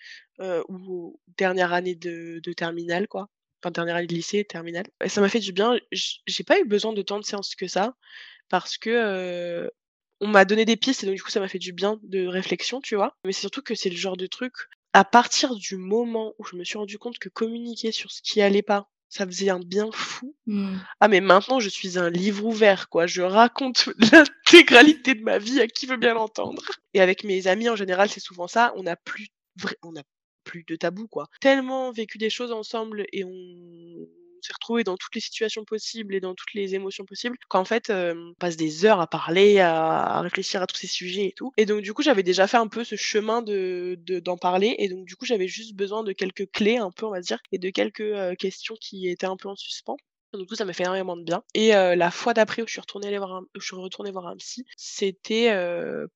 ou 0.68 1.20
dernière 1.38 1.72
année 1.72 1.94
de 1.94 2.52
terminale, 2.54 3.08
quoi. 3.08 3.28
Enfin 3.62 3.72
dernière 3.72 3.96
année 3.96 4.06
de 4.06 4.14
lycée, 4.14 4.44
terminale 4.44 4.86
ça 5.08 5.20
m'a 5.20 5.28
fait 5.28 5.40
du 5.40 5.52
bien. 5.52 5.78
J'ai 5.92 6.44
pas 6.44 6.60
eu 6.60 6.64
besoin 6.64 6.92
de 6.92 7.02
tant 7.02 7.18
de 7.18 7.24
séances 7.24 7.54
que 7.56 7.66
ça 7.68 7.94
parce 8.48 8.78
que, 8.78 9.70
on 10.20 10.28
m'a 10.28 10.44
donné 10.44 10.64
des 10.64 10.76
pistes 10.76 11.04
et 11.04 11.06
donc 11.06 11.16
du 11.16 11.22
coup 11.22 11.30
ça 11.30 11.40
m'a 11.40 11.48
fait 11.48 11.58
du 11.60 11.72
bien 11.72 12.00
de 12.04 12.26
réflexion, 12.26 12.80
tu 12.80 12.96
vois? 12.96 13.16
Mais 13.24 13.32
c'est 13.32 13.40
surtout 13.42 13.62
que 13.62 13.74
c'est 13.74 13.90
le 13.90 13.96
genre 13.96 14.16
de 14.16 14.26
truc, 14.26 14.52
à 14.92 15.04
partir 15.04 15.54
du 15.56 15.76
moment 15.76 16.34
où 16.38 16.44
je 16.44 16.56
me 16.56 16.64
suis 16.64 16.78
rendu 16.78 16.98
compte 16.98 17.18
que 17.18 17.28
communiquer 17.28 17.92
sur 17.92 18.10
ce 18.12 18.22
qui 18.22 18.40
allait 18.42 18.62
pas, 18.62 18.88
ça 19.08 19.26
faisait 19.26 19.50
un 19.50 19.60
bien 19.60 19.90
fou. 19.92 20.34
Mmh. 20.46 20.76
Ah 21.00 21.08
mais 21.08 21.20
maintenant 21.20 21.60
je 21.60 21.68
suis 21.68 21.98
un 21.98 22.10
livre 22.10 22.44
ouvert, 22.44 22.88
quoi. 22.88 23.06
Je 23.06 23.22
raconte 23.22 23.88
l'intégralité 24.12 25.14
de 25.14 25.22
ma 25.22 25.38
vie 25.38 25.60
à 25.60 25.66
qui 25.66 25.86
veut 25.86 25.96
bien 25.96 26.14
l'entendre 26.14 26.62
et 26.94 27.00
avec 27.00 27.24
mes 27.24 27.46
amis 27.46 27.68
en 27.68 27.76
général, 27.76 28.08
c'est 28.08 28.20
souvent 28.20 28.48
ça, 28.48 28.72
on 28.76 28.82
n'a 28.82 28.96
plus 28.96 29.28
on 29.82 29.92
n'a 29.92 30.02
plus 30.44 30.64
de 30.66 30.76
tabou, 30.76 31.08
quoi. 31.08 31.28
Tellement 31.40 31.92
vécu 31.92 32.18
des 32.18 32.30
choses 32.30 32.52
ensemble 32.52 33.04
et 33.12 33.24
on 33.24 34.08
s'est 34.42 34.52
retrouvés 34.54 34.84
dans 34.84 34.96
toutes 34.96 35.14
les 35.14 35.20
situations 35.20 35.64
possibles 35.64 36.14
et 36.14 36.20
dans 36.20 36.34
toutes 36.34 36.54
les 36.54 36.74
émotions 36.74 37.04
possibles 37.04 37.36
qu'en 37.48 37.64
fait, 37.64 37.90
on 37.90 38.34
passe 38.38 38.56
des 38.56 38.84
heures 38.84 39.00
à 39.00 39.06
parler, 39.06 39.60
à 39.60 40.20
réfléchir 40.20 40.62
à 40.62 40.66
tous 40.66 40.76
ces 40.76 40.86
sujets 40.86 41.26
et 41.26 41.32
tout. 41.32 41.52
Et 41.56 41.66
donc 41.66 41.82
du 41.82 41.92
coup, 41.92 42.02
j'avais 42.02 42.22
déjà 42.22 42.46
fait 42.46 42.56
un 42.56 42.68
peu 42.68 42.84
ce 42.84 42.96
chemin 42.96 43.42
de 43.42 43.96
de 44.00 44.20
d'en 44.20 44.36
parler 44.36 44.74
et 44.78 44.88
donc 44.88 45.04
du 45.04 45.16
coup, 45.16 45.26
j'avais 45.26 45.48
juste 45.48 45.74
besoin 45.74 46.02
de 46.02 46.12
quelques 46.12 46.50
clés 46.50 46.76
un 46.76 46.90
peu, 46.90 47.06
on 47.06 47.10
va 47.10 47.20
dire 47.20 47.38
et 47.52 47.58
de 47.58 47.70
quelques, 47.70 48.36
questions 48.38 48.74
qui 48.80 49.08
étaient 49.08 49.26
un 49.26 49.36
peu 49.36 49.48
en 49.48 49.56
suspens. 49.56 49.96
Du 50.34 50.44
coup, 50.44 50.54
ça 50.54 50.66
m'a 50.66 50.74
fait 50.74 50.82
énormément 50.82 51.16
de 51.16 51.24
bien. 51.24 51.42
Et 51.54 51.70
la 51.70 52.10
fois 52.10 52.34
d'après 52.34 52.62
où 52.62 52.66
je 52.66 52.72
suis 52.72 52.80
retournée 52.80 53.16
voir 53.16 53.32
un 53.32 53.44
je 53.54 53.64
suis 53.64 53.76
retournée 53.76 54.10
voir 54.10 54.26
un 54.26 54.36
psy, 54.36 54.64
c'était, 54.76 55.50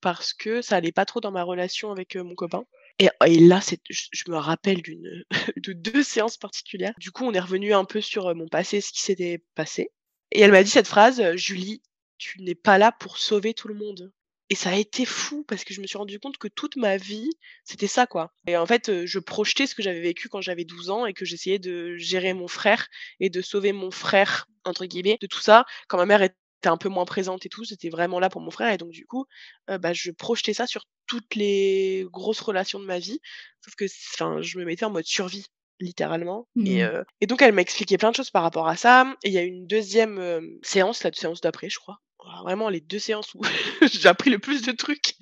parce 0.01 0.33
que 0.35 0.63
ça 0.63 0.77
allait 0.77 0.93
pas 0.93 1.05
trop 1.07 1.21
dans 1.21 1.33
ma 1.33 1.43
relation 1.43 1.91
avec, 1.91 2.17
mon 2.17 2.35
copain 2.35 2.65
et 2.99 3.09
et 3.27 3.39
là, 3.41 3.61
je 3.91 4.31
me 4.31 4.37
rappelle 4.37 4.83
de 5.57 5.73
2 5.73 6.03
séances 6.03 6.37
particulières. 6.37 6.95
Du 6.99 7.11
coup, 7.11 7.25
on 7.25 7.33
est 7.33 7.41
revenu 7.41 7.73
un 7.75 7.85
peu 7.85 8.01
sur, 8.01 8.29
heu, 8.29 8.35
mon 8.35 8.49
passé, 8.49 8.81
ce 8.81 8.93
qui 8.93 9.03
s'était 9.03 9.43
passé 9.55 9.91
et 10.35 10.41
elle 10.41 10.51
m'a 10.53 10.63
dit 10.63 10.71
cette 10.71 10.87
phrase, 10.89 11.21
heu: 11.21 11.37
«Julie, 11.37 11.83
tu 12.19 12.41
n'es 12.43 12.55
pas 12.55 12.79
là 12.79 12.91
pour 12.93 13.19
sauver 13.19 13.55
tout 13.55 13.69
le 13.69 13.75
monde» 13.75 14.13
et 14.51 14.55
ça 14.55 14.71
a 14.71 14.77
été 14.77 15.07
fou 15.07 15.45
parce 15.49 15.65
que 15.65 15.73
je 15.75 15.81
me 15.81 15.87
suis 15.87 15.97
rendu 15.99 16.19
compte 16.21 16.37
que 16.39 16.49
toute 16.49 16.77
ma 16.77 16.97
vie, 16.99 17.31
c'était 17.65 17.87
ça, 17.87 18.07
quoi 18.07 18.33
et 18.47 18.57
en 18.57 18.67
fait, 18.67 18.89
heu, 18.91 19.07
je 19.07 19.19
projetais 19.19 19.67
ce 19.67 19.75
que 19.75 19.83
j'avais 19.83 20.01
vécu 20.01 20.29
quand 20.29 20.41
j'avais 20.43 20.65
12 20.65 20.91
ans 20.91 21.07
et 21.07 21.15
que 21.15 21.25
j'essayais 21.25 21.59
de 21.59 21.97
gérer 21.97 22.35
mon 22.35 22.49
frère 22.49 22.87
et 23.21 23.31
de 23.31 23.41
«sauver 23.43 23.73
mon 23.73 23.91
frère» 23.91 24.49
entre 24.65 24.85
guillemets 24.87 25.19
de 25.21 25.27
tout 25.27 25.41
ça. 25.41 25.65
Quand 25.89 25.97
ma 25.99 26.07
mère 26.07 26.23
était 26.23 26.37
un 26.69 26.77
peu 26.77 26.89
moins 26.89 27.05
présente 27.05 27.47
et 27.47 27.49
tout, 27.49 27.65
j'étais 27.65 27.89
vraiment 27.91 28.21
là 28.21 28.29
pour 28.31 28.41
mon 28.41 28.51
frère 28.51 28.73
et 28.73 28.79
donc 28.79 28.91
du 28.91 29.07
coup, 29.07 29.27
bah, 29.69 29.93
je 29.93 30.11
projetais 30.11 30.55
ça 30.55 30.67
sur 30.67 30.85
toutes 31.07 31.35
les 31.35 32.07
grosses 32.11 32.41
relations 32.41 32.81
de 32.81 32.85
ma 32.87 32.99
vie. 32.99 33.21
Sauf 33.65 33.75
que 33.75 33.87
je 33.89 34.59
me 34.59 34.65
mettais 34.65 34.85
en 34.85 34.91
mode 34.91 35.05
survie, 35.07 35.47
littéralement 35.81 36.49
et 36.65 36.83
Mmh. 36.83 37.05
et 37.21 37.27
donc 37.27 37.43
elle 37.43 37.53
m'a 37.53 37.63
expliqué 37.63 37.99
plein 37.99 38.11
de 38.11 38.17
choses 38.17 38.31
par 38.31 38.43
rapport 38.43 38.69
à 38.69 38.77
ça 38.77 39.15
et 39.25 39.29
il 39.29 39.35
y 39.35 39.39
a 39.39 39.43
une 39.43 39.67
2e, 39.67 40.19
hem, 40.21 40.59
séance, 40.63 41.03
la 41.05 41.13
séance 41.13 41.41
d'après, 41.41 41.69
je 41.71 41.79
crois. 41.79 41.99
Vraiment 42.43 42.69
les 42.69 42.81
2 42.81 42.99
séances 42.99 43.35
où 43.35 43.41
j'ai 43.93 44.09
appris 44.09 44.31
le 44.31 44.39
plus 44.39 44.63
de 44.63 44.73
trucs. 44.73 45.15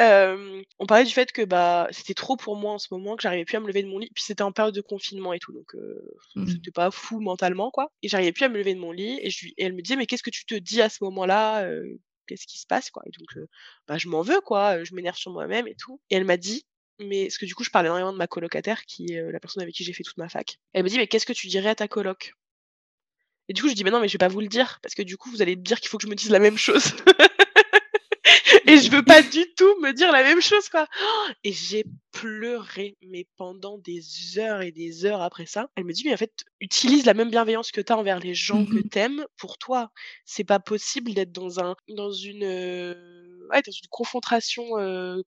Mmh. 0.00 0.62
On 0.78 0.86
parlait 0.86 1.04
du 1.04 1.12
fait 1.12 1.32
que, 1.32 1.42
bah, 1.42 1.88
c'était 1.90 2.14
trop 2.14 2.36
pour 2.36 2.56
moi 2.56 2.72
en 2.72 2.78
ce 2.78 2.88
moment, 2.92 3.16
que 3.16 3.22
j'arrivais 3.22 3.44
plus 3.44 3.56
à 3.56 3.60
me 3.60 3.66
lever 3.66 3.82
de 3.82 3.88
mon 3.88 3.98
lit. 3.98 4.10
Puis 4.14 4.24
c'était 4.24 4.42
en 4.42 4.52
période 4.52 4.74
de 4.74 4.80
confinement 4.80 5.32
et 5.32 5.38
tout, 5.38 5.52
donc 5.52 5.74
Mmh. 6.34 6.46
j'étais 6.46 6.70
pas 6.70 6.90
fou 6.90 7.20
mentalement, 7.20 7.70
quoi 7.70 7.90
et 8.02 8.08
j'arrivais 8.08 8.32
plus 8.32 8.44
à 8.44 8.48
me 8.48 8.58
lever 8.58 8.74
de 8.74 8.78
mon 8.80 8.92
lit 8.92 9.18
et 9.22 9.30
je 9.30 9.46
lui 9.46 9.54
et 9.56 9.64
elle 9.64 9.72
me 9.74 9.82
disait: 9.82 9.96
«Mais 9.96 10.06
qu'est-ce 10.06 10.22
que 10.22 10.30
tu 10.30 10.44
te 10.46 10.54
dis 10.54 10.80
à 10.82 10.88
ce 10.88 11.02
moment-là, 11.04 11.68
qu'est-ce 12.26 12.46
qui 12.46 12.58
se 12.58 12.66
passe, 12.66 12.90
quoi?» 12.90 13.02
et 13.06 13.10
donc 13.18 13.44
bah, 13.88 13.98
je 13.98 14.08
m'en 14.08 14.22
veux, 14.22 14.40
quoi, 14.40 14.84
je 14.84 14.94
m'énerve 14.94 15.16
sur 15.16 15.32
moi-même 15.32 15.66
et 15.68 15.74
tout 15.76 16.00
et 16.10 16.16
elle 16.16 16.24
m'a 16.24 16.36
dit, 16.36 16.64
mais 17.00 17.24
parce 17.26 17.38
que 17.38 17.46
du 17.46 17.54
coup, 17.54 17.64
je 17.64 17.70
parlais 17.70 17.88
énormément 17.88 18.12
de 18.12 18.18
ma 18.18 18.26
colocataire 18.28 18.84
qui 18.86 19.12
est, 19.12 19.32
la 19.32 19.40
personne 19.40 19.62
avec 19.62 19.74
qui 19.74 19.84
j'ai 19.84 19.92
fait 19.92 20.02
toute 20.04 20.16
ma 20.18 20.28
fac. 20.28 20.58
Elle 20.74 20.84
me 20.84 20.88
dit: 20.88 20.96
«Mais 20.98 21.06
qu'est-ce 21.08 21.26
que 21.26 21.32
tu 21.32 21.48
dirais 21.48 21.70
à 21.70 21.74
ta 21.74 21.88
coloc?» 21.88 22.34
Et 23.48 23.52
du 23.54 23.62
coup, 23.62 23.68
je 23.68 23.74
dis: 23.74 23.84
«Mais 23.84 23.90
non, 23.90 24.00
mais 24.00 24.08
je 24.08 24.14
vais 24.14 24.18
pas 24.18 24.28
vous 24.28 24.40
le 24.40 24.48
dire 24.48 24.78
parce 24.82 24.94
que 24.94 25.02
du 25.02 25.16
coup, 25.16 25.30
vous 25.30 25.42
allez 25.42 25.56
me 25.56 25.62
dire 25.62 25.80
qu'il 25.80 25.88
faut 25.88 25.98
que 25.98 26.04
je 26.04 26.10
me 26.10 26.14
dise 26.16 26.30
la 26.30 26.38
même 26.40 26.58
chose» 26.58 26.84
et 28.66 28.78
je 28.78 28.90
veux 28.90 29.04
pas 29.04 29.22
du 29.22 29.44
tout 29.56 29.80
me 29.82 29.92
dire 29.92 30.12
la 30.12 30.22
même 30.22 30.40
chose, 30.42 30.68
quoi 30.70 30.86
et 31.44 31.52
j'ai 31.52 31.84
pleuré, 32.12 32.96
mais 33.02 33.26
pendant 33.36 33.78
des 33.78 34.02
heures 34.38 34.62
et 34.62 34.72
des 34.72 35.04
heures 35.06 35.22
après 35.22 35.46
ça. 35.46 35.70
Elle 35.76 35.84
me 35.84 35.92
dit: 35.92 36.04
«Mais 36.06 36.14
en 36.14 36.18
fait, 36.18 36.32
utilise 36.60 37.06
la 37.06 37.14
même 37.14 37.30
bienveillance 37.30 37.72
que 37.72 37.80
tu 37.80 37.92
as 37.92 37.98
envers 37.98 38.20
les 38.20 38.34
gens 38.34 38.66
que 38.66 38.78
Mmh 38.78 38.90
tu 38.90 38.98
aimes 38.98 39.26
pour 39.38 39.58
toi. 39.58 39.90
C'est 40.24 40.44
pas 40.44 40.60
possible 40.60 41.14
d'être 41.14 41.32
dans 41.32 41.60
un 41.60 41.76
dans 41.88 42.12
une, 42.12 42.44
heu, 42.44 43.37
ouais, 43.50 43.62
dans 43.62 43.72
une 43.72 43.88
confrontation, 43.90 44.64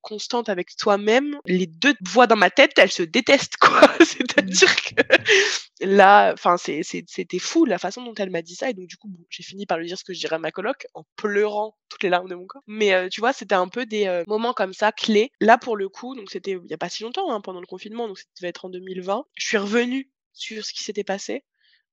constante 0.01 0.49
avec 0.49 0.75
toi-même. 0.75 1.37
Les 1.45 1.67
2 1.67 1.95
voix 2.07 2.27
dans 2.27 2.35
ma 2.35 2.49
tête, 2.49 2.71
elles 2.77 2.91
se 2.91 3.03
détestent, 3.03 3.57
quoi. 3.57 3.81
Mmh. 4.01 4.05
C'est-à-dire 4.05 4.75
que 4.75 5.85
là, 5.85 6.33
enfin, 6.33 6.55
c'était 6.57 7.39
fou 7.39 7.65
la 7.65 7.77
façon 7.77 8.03
dont 8.03 8.13
elle 8.15 8.29
m'a 8.29 8.41
dit 8.41 8.55
ça 8.55 8.69
et 8.69 8.73
donc 8.73 8.87
du 8.87 8.97
coup, 8.97 9.07
bon, 9.09 9.23
j'ai 9.29 9.43
fini 9.43 9.65
par 9.65 9.77
lui 9.77 9.87
dire 9.87 9.97
ce 9.97 10.03
que 10.03 10.13
je 10.13 10.19
dirais 10.19 10.35
à 10.35 10.39
ma 10.39 10.51
coloc 10.51 10.87
en 10.93 11.03
pleurant 11.15 11.77
toutes 11.89 12.03
les 12.03 12.09
larmes 12.09 12.29
de 12.29 12.35
mon 12.35 12.45
corps. 12.45 12.63
Mais 12.67 13.09
tu 13.09 13.19
vois, 13.19 13.33
c'était 13.33 13.55
un 13.55 13.67
peu 13.67 13.85
des, 13.85 14.23
moments 14.27 14.53
comme 14.53 14.73
ça 14.73 14.91
clés. 14.91 15.31
Là, 15.39 15.57
pour 15.57 15.75
le 15.75 15.89
coup, 15.89 16.15
donc 16.15 16.31
c'était 16.31 16.51
il 16.51 16.69
y 16.69 16.73
a 16.73 16.77
pas 16.77 16.89
si 16.89 17.03
longtemps, 17.03 17.31
hein, 17.31 17.41
pendant 17.41 17.59
le 17.59 17.67
confinement, 17.67 18.07
donc 18.07 18.17
ça 18.17 18.25
devait 18.39 18.49
être 18.49 18.65
en 18.65 18.69
2020. 18.69 19.25
Je 19.35 19.45
suis 19.45 19.57
revenue 19.57 20.11
sur 20.33 20.65
ce 20.65 20.73
qui 20.73 20.83
s'était 20.83 21.03
passé, 21.03 21.43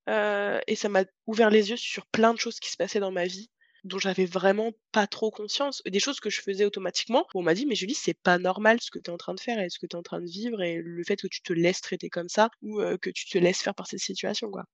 et 0.09 0.77
ça 0.77 0.89
m'a 0.89 1.05
ouvert 1.27 1.51
les 1.51 1.71
yeux 1.71 1.77
sur 1.77 2.07
plein 2.07 2.33
de 2.33 2.39
choses 2.39 2.61
qui 2.61 2.71
se 2.71 2.77
passaient 2.77 3.01
dans 3.01 3.13
ma 3.13 3.27
vie, 3.27 3.51
dont 3.85 3.99
j'avais 3.99 4.27
vraiment 4.27 4.73
pas 4.93 5.07
trop 5.07 5.31
conscience. 5.31 5.83
Des 5.87 6.01
choses 6.01 6.21
que 6.21 6.31
je 6.31 6.41
faisais 6.43 6.65
automatiquement. 6.65 7.27
On 7.35 7.43
m'a 7.43 7.55
dit: 7.55 7.67
«Mais 7.67 7.75
Julie, 7.77 7.95
c'est 7.95 8.15
pas 8.15 8.39
normal 8.39 8.79
ce 8.81 8.91
que 8.91 8.99
tu 8.99 9.11
es 9.11 9.15
en 9.15 9.19
train 9.19 9.35
de 9.35 9.41
faire 9.41 9.61
et 9.61 9.71
ce 9.71 9.79
que 9.79 9.87
tu 9.87 9.97
es 9.97 9.99
en 9.99 10.03
train 10.03 10.21
de 10.21 10.27
vivre 10.31 10.63
et 10.63 10.77
le 10.83 11.05
fait 11.05 11.17
que 11.17 11.29
tu 11.29 11.43
te 11.43 11.53
laisses 11.53 11.81
traiter 11.83 12.11
comme 12.11 12.29
ça 12.29 12.51
ou 12.63 12.81
que 13.03 13.11
tu 13.11 13.27
te 13.29 13.39
laisses 13.39 13.63
faire 13.63 13.75
par 13.75 13.87
cette 13.89 14.01
situation, 14.01 14.51
quoi» 14.51 14.65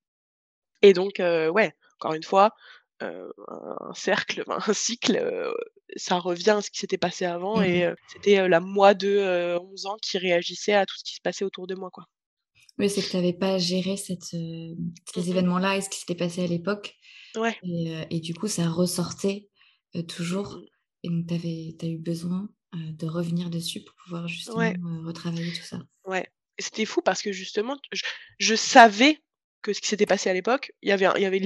et 0.83 0.93
donc 0.95 1.17
ouais, 1.21 1.73
encore 2.01 2.15
une 2.15 2.23
fois, 2.25 2.53
un 3.01 3.95
cercle, 3.95 4.45
un 4.49 4.73
cycle, 4.75 5.53
ça 5.97 6.19
revient 6.19 6.51
à 6.53 6.63
ce 6.63 6.71
qui 6.71 6.79
s'était 6.81 6.99
passé 6.99 7.25
avant 7.27 7.63
Mmh 7.63 7.65
et 7.65 7.93
c'était, 8.07 8.49
la 8.49 8.61
moi 8.61 8.95
de, 8.95 9.09
heu, 9.09 9.59
11 9.61 9.87
ans 9.87 9.97
qui 10.03 10.19
réagissait 10.19 10.75
à 10.75 10.87
tout 10.87 10.97
ce 10.99 11.05
qui 11.05 11.15
se 11.17 11.21
passait 11.23 11.45
autour 11.47 11.67
de 11.69 11.75
moi, 11.77 11.91
quoi. 11.93 12.07
Oui, 12.79 12.91
c'est 12.91 13.03
que 13.03 13.09
tu 13.11 13.17
avais 13.17 13.33
pas 13.33 13.57
géré 13.59 13.97
cette, 13.97 14.35
Mmh 14.79 14.93
ces 15.15 15.31
mh. 15.31 15.31
événements-là 15.31 15.77
et 15.77 15.81
ce 15.81 15.89
qui 15.89 15.99
s'était 16.01 16.15
passé 16.17 16.43
à 16.43 16.47
l'époque 16.49 16.97
Ouais. 17.37 17.61
et 17.63 18.21
du 18.21 18.35
coup, 18.35 18.49
ça 18.49 18.69
ressortait, 18.71 19.51
heu, 19.97 20.03
Mmh 20.33 20.43
toujours 20.43 20.61
mh. 20.61 20.65
et 21.03 21.09
donc 21.11 21.27
tu 21.29 21.35
as 21.87 21.89
eu 21.89 21.99
besoin, 21.99 22.49
de 22.75 23.07
revenir 23.07 23.51
dessus 23.51 23.83
pour 23.85 23.95
pouvoir 24.05 24.27
justement, 24.29 24.67
Ouais. 24.67 24.77
retravailler 25.05 25.53
tout 25.53 25.63
ça. 25.63 25.85
Ouais 26.05 26.27
c'était 26.61 26.85
fou 26.85 27.03
parce 27.03 27.21
que 27.21 27.33
justement, 27.33 27.77
je 27.93 28.03
je 28.39 28.55
savais 28.55 29.19
que 29.63 29.73
ce 29.73 29.81
qui 29.81 29.89
s'était 29.89 30.07
passé 30.07 30.31
à 30.31 30.33
l'époque, 30.35 30.71
il 30.83 30.89
y 30.89 30.93
avait 30.93 31.09
il 31.17 31.23
y 31.23 31.25
avait 31.27 31.41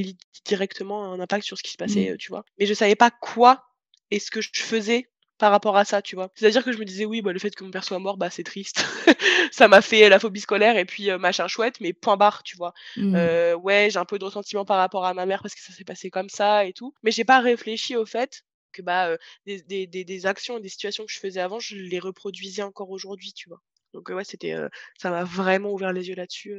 directement 0.45 1.13
un 1.15 1.19
impact 1.21 1.45
sur 1.47 1.57
ce 1.57 1.63
qui 1.63 1.71
se 1.71 1.79
passait, 1.79 2.11
Mmh. 2.11 2.13
heu, 2.13 2.19
tu 2.19 2.29
vois? 2.29 2.45
Mais 2.59 2.67
je 2.67 2.75
savais 2.75 2.95
pas 2.97 3.11
quoi 3.11 3.65
et 4.11 4.19
ce 4.21 4.31
que 4.31 4.43
je 4.43 4.51
faisais 4.55 5.11
par 5.39 5.51
rapport 5.51 5.77
à 5.77 5.85
ça, 5.85 6.03
tu 6.03 6.17
vois. 6.17 6.31
C'est-à-dire 6.35 6.65
que 6.65 6.73
je 6.73 6.79
me 6.79 6.85
disais 6.85 7.05
oui, 7.05 7.23
bah, 7.23 7.33
le 7.33 7.39
fait 7.39 7.55
que 7.55 7.65
mon 7.65 7.71
père 7.71 7.85
soit 7.85 7.99
mort, 7.99 8.17
bah 8.17 8.31
c'est 8.31 8.45
triste. 8.45 8.85
ça 9.53 9.69
m'a 9.69 9.81
fait 9.81 10.09
la 10.09 10.19
phobie 10.19 10.41
scolaire 10.41 10.77
et 10.77 10.85
puis 10.85 11.11
machin 11.19 11.47
chouette, 11.49 11.81
mais 11.81 11.93
point 11.93 12.17
barre, 12.17 12.43
tu 12.43 12.57
vois. 12.57 12.75
Mmh. 12.97 13.15
ouais, 13.63 13.89
j'ai 13.91 13.99
un 13.99 14.05
peu 14.05 14.19
de 14.19 14.25
ressentiment 14.25 14.65
par 14.65 14.79
rapport 14.79 15.05
à 15.05 15.15
ma 15.15 15.27
mère 15.27 15.43
parce 15.43 15.55
que 15.55 15.61
ça 15.61 15.73
s'est 15.73 15.85
passé 15.85 16.11
comme 16.11 16.29
ça 16.29 16.65
et 16.65 16.73
tout, 16.73 16.93
mais 17.03 17.11
j'ai 17.11 17.25
pas 17.25 17.41
réfléchi 17.41 17.97
au 17.97 18.07
fait 18.07 18.43
que 18.73 18.83
bah 18.83 19.17
des, 19.47 19.63
des, 19.63 19.87
des, 19.87 20.05
des, 20.05 20.27
actions, 20.27 20.61
des 20.61 20.69
situations 20.69 21.07
que 21.07 21.13
je 21.13 21.19
faisais 21.19 21.41
avant, 21.41 21.59
je 21.59 21.77
les 21.77 21.99
reproduisais 21.99 22.63
encore 22.63 22.91
aujourd'hui, 22.91 23.33
tu 23.33 23.49
vois. 23.49 23.61
Donc 23.95 24.09
ouais, 24.11 24.25
c'était, 24.25 24.55
ça 24.99 25.11
m'a 25.11 25.25
vraiment 25.25 25.71
ouvert 25.73 25.93
les 25.93 26.09
yeux 26.09 26.15
là-dessus. 26.15 26.55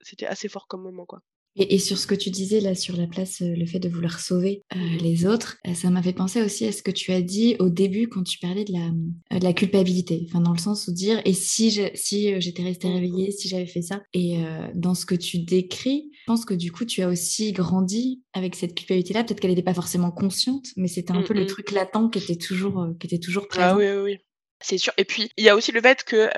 c'était 0.00 0.26
assez 0.26 0.48
fort 0.48 0.66
comme 0.66 0.82
moment, 0.82 1.06
quoi. 1.06 1.20
Et, 1.56 1.78
sur 1.78 1.98
ce 1.98 2.06
que 2.06 2.14
tu 2.14 2.30
disais 2.30 2.60
là 2.60 2.74
sur 2.74 2.96
la 2.96 3.06
place, 3.06 3.40
le 3.40 3.66
fait 3.66 3.78
de 3.78 3.88
vouloir 3.88 4.20
sauver 4.20 4.62
mmh 4.74 4.96
les 5.00 5.26
autres, 5.26 5.56
ça 5.74 5.90
m'a 5.90 6.02
fait 6.02 6.12
penser 6.12 6.42
aussi 6.42 6.66
à 6.66 6.72
ce 6.72 6.82
que 6.82 6.90
tu 6.90 7.12
as 7.12 7.20
dit 7.20 7.56
au 7.58 7.68
début 7.68 8.08
quand 8.08 8.22
tu 8.22 8.38
parlais 8.38 8.64
de 8.64 8.72
la, 8.72 9.38
de 9.38 9.44
la 9.44 9.52
culpabilité, 9.52 10.26
enfin 10.28 10.40
dans 10.40 10.52
le 10.52 10.58
sens 10.58 10.88
où 10.88 10.92
dire 10.92 11.20
et 11.24 11.32
si 11.32 11.80
si 11.94 12.40
j'étais 12.40 12.62
restée 12.62 12.88
mmh 12.88 12.94
réveillée, 12.94 13.30
si 13.32 13.48
j'avais 13.48 13.66
fait 13.66 13.82
ça. 13.82 14.02
Et 14.12 14.38
dans 14.74 14.94
ce 14.94 15.04
que 15.04 15.14
tu 15.14 15.38
décris, 15.38 16.10
je 16.12 16.24
pense 16.26 16.44
que 16.44 16.54
du 16.54 16.72
coup 16.72 16.84
tu 16.84 17.02
as 17.02 17.08
aussi 17.08 17.52
grandi 17.52 18.22
avec 18.32 18.54
cette 18.54 18.74
culpabilité-là. 18.74 19.24
Peut-être 19.24 19.40
qu'elle 19.40 19.50
n'était 19.50 19.62
pas 19.62 19.74
forcément 19.74 20.10
consciente, 20.10 20.66
mais 20.76 20.88
c'était 20.88 21.12
un 21.12 21.22
peu 21.22 21.34
le 21.34 21.46
truc 21.46 21.70
latent 21.70 22.10
qui 22.10 22.18
était 22.18 22.36
toujours, 22.36 22.88
qui 22.98 23.06
était 23.06 23.18
toujours 23.18 23.44
ah 23.44 23.48
présent. 23.48 23.66
Ah 23.68 23.76
oui, 23.76 23.86
oui, 23.86 24.02
oui. 24.12 24.18
C'est 24.60 24.78
sûr. 24.78 24.92
Et 24.96 25.04
puis, 25.04 25.30
il 25.36 25.44
y 25.44 25.48
a 25.48 25.56
aussi 25.56 25.72
le 25.72 25.80
fait 25.80 26.04
que 26.04 26.30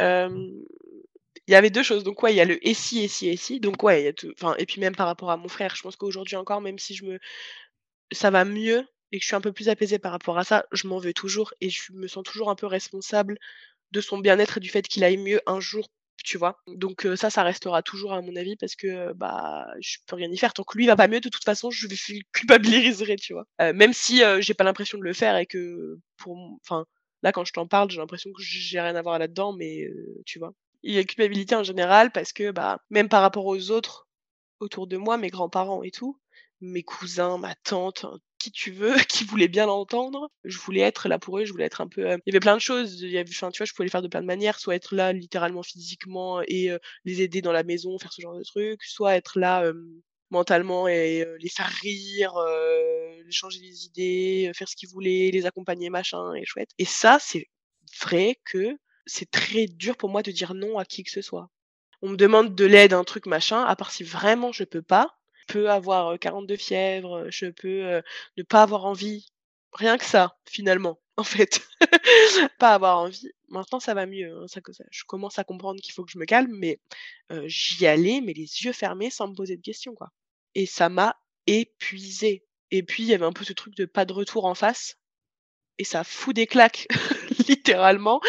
il 1.49 1.53
y 1.53 1.55
avait 1.55 1.71
deux 1.71 1.83
choses. 1.83 2.05
Donc, 2.05 2.23
ouais, 2.23 2.33
il 2.33 2.37
y 2.37 2.41
a 2.41 2.45
le 2.45 2.65
et 2.67 2.75
si, 2.75 3.01
et 3.05 3.09
si, 3.09 3.29
et 3.29 3.37
si. 3.37 3.61
Donc, 3.61 3.83
ouais. 3.83 4.15
Enfin, 4.35 4.55
et 4.59 4.67
puis, 4.67 4.81
même 4.81 4.97
par 4.97 5.07
rapport 5.07 5.31
à 5.31 5.37
mon 5.37 5.49
frère, 5.49 5.75
je 5.77 5.83
pense 5.83 5.97
qu'aujourd'hui 5.97 6.37
encore, 6.37 6.61
même 6.61 6.79
si 6.79 6.95
je 6.95 7.05
me. 7.05 7.19
Ça 8.13 8.31
va 8.31 8.45
mieux 8.45 8.87
et 9.13 9.19
que 9.19 9.23
je 9.23 9.27
suis 9.29 9.37
un 9.37 9.41
peu 9.41 9.53
plus 9.53 9.69
apaisée 9.69 9.99
par 9.99 10.13
rapport 10.13 10.39
à 10.39 10.45
ça, 10.45 10.67
je 10.73 10.87
m'en 10.89 10.99
veux 10.99 11.13
toujours 11.13 11.55
et 11.61 11.71
je 11.71 11.93
me 11.93 12.09
sens 12.09 12.25
toujours 12.25 12.51
un 12.51 12.57
peu 12.57 12.67
responsable 12.67 13.39
de 13.93 14.01
son 14.03 14.19
bien-être 14.19 14.59
et 14.59 14.61
du 14.61 14.71
fait 14.71 14.83
qu'il 14.89 15.05
aille 15.05 15.19
mieux 15.19 15.41
un 15.47 15.61
jour, 15.61 15.89
tu 16.25 16.39
vois. 16.39 16.59
Donc, 16.69 17.07
ça, 17.17 17.31
ça 17.31 17.43
restera 17.45 17.83
toujours, 17.83 18.15
à 18.15 18.23
mon 18.23 18.37
avis, 18.37 18.57
parce 18.57 18.77
que, 18.77 19.13
bah, 19.15 19.67
je 19.81 19.99
peux 20.07 20.17
rien 20.17 20.31
y 20.33 20.39
faire. 20.39 20.55
Tant 20.55 20.65
que 20.65 20.79
lui 20.79 20.87
va 20.87 20.97
pas 20.97 21.09
mieux, 21.09 21.21
de 21.21 21.29
toute 21.31 21.45
façon, 21.45 21.71
je 21.71 21.89
vais 21.89 21.97
culpabiliserai, 22.33 23.17
tu 23.17 23.35
vois. 23.35 23.47
même 23.75 23.93
si 23.95 24.23
j'ai 24.41 24.55
pas 24.55 24.65
l'impression 24.65 24.99
de 24.99 25.05
le 25.05 25.13
faire 25.15 25.37
et 25.37 25.47
que, 25.47 25.99
pour. 26.19 26.37
Enfin, 26.65 26.87
là, 27.23 27.33
quand 27.33 27.45
je 27.45 27.53
t'en 27.53 27.67
parle, 27.69 27.91
j'ai 27.91 27.99
l'impression 27.99 28.31
que 28.33 28.43
j'ai 28.43 28.81
rien 28.81 28.97
à 28.97 29.03
voir 29.03 29.19
là-dedans, 29.19 29.53
mais 29.55 29.89
tu 30.27 30.39
vois 30.39 30.53
il 30.87 30.95
y 30.95 30.99
a 30.99 31.05
culpabilité 31.05 31.55
en 31.55 31.65
général 31.65 32.13
parce 32.13 32.33
que 32.33 32.51
bah 32.53 32.81
même 32.91 33.09
par 33.09 33.23
rapport 33.23 33.47
aux 33.47 33.71
autres 33.71 34.07
autour 34.61 34.87
de 34.87 34.97
moi, 34.97 35.19
mes 35.19 35.29
grands-parents 35.29 35.83
et 35.83 35.91
tout, 35.91 36.19
mes 36.61 36.83
cousins, 36.83 37.39
ma 37.39 37.55
tante, 37.57 38.05
hein, 38.05 38.19
qui 38.39 38.51
tu 38.53 38.71
veux, 38.71 38.95
qui 39.09 39.25
voulait 39.25 39.49
bien 39.49 39.67
l'entendre. 39.67 40.31
Je 40.45 40.59
voulais 40.59 40.81
être 40.81 41.09
là 41.09 41.19
pour 41.19 41.39
eux, 41.39 41.45
je 41.45 41.53
voulais 41.53 41.65
être 41.67 41.81
un 41.81 41.89
peu. 41.89 42.03
il 42.03 42.23
y 42.27 42.31
avait 42.31 42.41
plein 42.41 42.55
de 42.57 42.61
choses. 42.61 43.01
Il 43.03 43.11
y 43.11 43.25
tu 43.25 43.35
vois, 43.35 43.51
je 43.51 43.73
pouvais 43.73 43.85
les 43.85 43.91
faire 43.91 44.03
de 44.03 44.09
plein 44.09 44.23
de 44.23 44.27
manières, 44.27 44.59
soit 44.59 44.75
être 44.77 44.95
là 44.95 45.13
littéralement 45.13 45.63
physiquement 45.63 46.41
et 46.43 46.71
les 47.05 47.23
aider 47.23 47.43
dans 47.43 47.53
la 47.53 47.65
maison, 47.65 47.99
faire 47.99 48.13
ce 48.13 48.23
genre 48.23 48.37
de 48.37 48.45
trucs, 48.45 48.83
soit 48.85 49.17
être 49.17 49.39
là 49.39 49.71
mentalement 50.31 50.89
et 50.89 51.27
les 51.39 51.49
faire 51.49 51.71
rire, 51.83 52.35
changer 53.31 53.61
des 53.61 53.85
idées, 53.87 54.51
faire 54.55 54.69
ce 54.69 54.77
qu'ils 54.77 54.89
voulaient, 54.89 55.31
les 55.33 55.47
accompagner, 55.47 55.91
machin, 55.91 56.35
et 56.35 56.45
chouette. 56.45 56.71
Et 56.79 56.85
ça, 56.85 57.19
c'est 57.21 57.47
vrai 58.01 58.39
que 58.45 58.77
c'est 59.07 59.31
très 59.31 59.67
dur 59.67 59.97
pour 59.97 60.11
moi 60.11 60.23
de 60.23 60.31
dire 60.31 60.55
non 60.55 60.79
à 60.79 60.85
qui 60.85 61.05
que 61.05 61.11
ce 61.11 61.23
soit. 61.23 61.49
On 62.03 62.11
me 62.11 62.17
demande 62.17 62.55
de 62.55 62.65
l'aide, 62.65 62.93
un 62.93 63.05
truc 63.05 63.27
machin, 63.27 63.63
à 63.65 63.77
part 63.77 63.91
si 63.91 64.05
vraiment 64.05 64.53
je 64.53 64.65
peux 64.65 64.83
pas. 64.83 65.17
Je 65.35 65.55
peux 65.55 65.71
avoir 65.71 66.19
42 66.19 66.57
fièvres, 66.57 67.27
je 67.31 67.47
peux 67.47 68.03
ne 68.37 68.43
pas 68.43 68.63
avoir 68.63 68.85
envie. 68.85 69.27
Rien 69.73 69.97
que 69.97 70.05
ça, 70.05 70.37
finalement, 70.45 71.01
en 71.17 71.25
fait. 71.25 71.67
pas 72.59 72.75
avoir 72.75 72.99
envie. 72.99 73.31
Maintenant, 73.49 73.81
ça 73.81 73.95
va 73.95 74.07
mieux. 74.07 74.37
Hein, 74.37 74.49
ça, 74.49 74.61
je 74.91 75.05
commence 75.05 75.39
à 75.39 75.45
comprendre 75.45 75.81
qu'il 75.81 75.93
faut 75.93 76.05
que 76.05 76.11
je 76.11 76.19
me 76.19 76.25
calme, 76.25 76.53
mais 76.53 76.81
j'y 77.45 77.87
allais, 77.87 78.21
mais 78.21 78.33
les 78.33 78.65
yeux 78.65 78.73
fermés, 78.73 79.11
sans 79.11 79.29
me 79.29 79.35
poser 79.35 79.57
de 79.57 79.63
questions, 79.63 79.95
quoi. 79.95 80.11
Et 80.55 80.67
ça 80.67 80.89
m'a 80.89 81.17
épuisé. 81.47 82.45
Et 82.71 82.83
puis, 82.83 83.05
il 83.05 83.09
y 83.09 83.15
avait 83.15 83.25
un 83.25 83.33
peu 83.33 83.45
ce 83.45 83.53
truc 83.53 83.77
de 83.77 83.85
pas 83.85 84.05
de 84.05 84.13
retour 84.13 84.47
en 84.47 84.55
face. 84.55 84.99
Et 85.79 85.85
ça 85.85 86.05
fout 86.05 86.35
des 86.35 86.47
claques. 86.47 86.87
littéralement. 87.49 88.21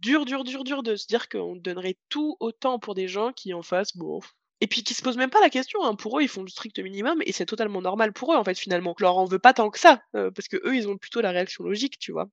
Dur, 0.00 0.24
dur, 0.24 0.44
dur, 0.44 0.64
dur 0.64 0.82
de 0.82 0.96
se 0.96 1.06
dire 1.06 1.28
qu'on 1.28 1.56
donnerait 1.56 1.96
tout 2.08 2.36
autant 2.40 2.78
pour 2.78 2.94
des 2.94 3.08
gens 3.08 3.32
qui 3.32 3.54
en 3.54 3.62
fassent, 3.62 3.96
bon. 3.96 4.20
Et 4.60 4.66
puis 4.66 4.82
qui 4.82 4.94
se 4.94 5.02
posent 5.02 5.18
même 5.18 5.30
pas 5.30 5.40
la 5.40 5.50
question, 5.50 5.84
hein. 5.84 5.94
pour 5.94 6.18
eux 6.18 6.22
ils 6.22 6.28
font 6.28 6.42
le 6.42 6.48
strict 6.48 6.78
minimum 6.78 7.20
et 7.26 7.32
c'est 7.32 7.44
totalement 7.44 7.82
normal 7.82 8.14
pour 8.14 8.32
eux 8.32 8.36
en 8.36 8.44
fait 8.44 8.58
finalement. 8.58 8.94
Je 8.98 9.04
leur 9.04 9.18
en 9.18 9.26
veux 9.26 9.38
pas 9.38 9.52
tant 9.52 9.68
que 9.68 9.78
ça, 9.78 10.02
euh, 10.14 10.30
parce 10.30 10.48
que 10.48 10.56
eux 10.64 10.74
ils 10.74 10.88
ont 10.88 10.96
plutôt 10.96 11.20
la 11.20 11.30
réaction 11.30 11.62
logique, 11.62 11.98
tu 11.98 12.10
vois. 12.10 12.28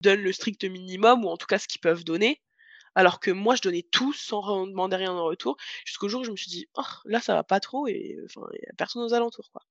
Ils 0.00 0.04
donnent 0.04 0.22
le 0.22 0.32
strict 0.32 0.64
minimum 0.64 1.24
ou 1.24 1.28
en 1.28 1.36
tout 1.36 1.46
cas 1.46 1.58
ce 1.58 1.68
qu'ils 1.68 1.80
peuvent 1.80 2.02
donner, 2.02 2.42
alors 2.96 3.20
que 3.20 3.30
moi 3.30 3.54
je 3.54 3.62
donnais 3.62 3.86
tout 3.92 4.12
sans 4.12 4.66
demander 4.66 4.96
rien 4.96 5.12
en 5.12 5.24
retour, 5.24 5.56
jusqu'au 5.84 6.08
jour 6.08 6.22
où 6.22 6.24
je 6.24 6.32
me 6.32 6.36
suis 6.36 6.50
dit, 6.50 6.66
oh 6.76 6.82
là 7.04 7.20
ça 7.20 7.34
va 7.34 7.44
pas 7.44 7.60
trop 7.60 7.86
et 7.86 8.18
enfin 8.24 8.42
personne 8.76 9.02
aux 9.02 9.14
alentours 9.14 9.50
quoi. 9.52 9.62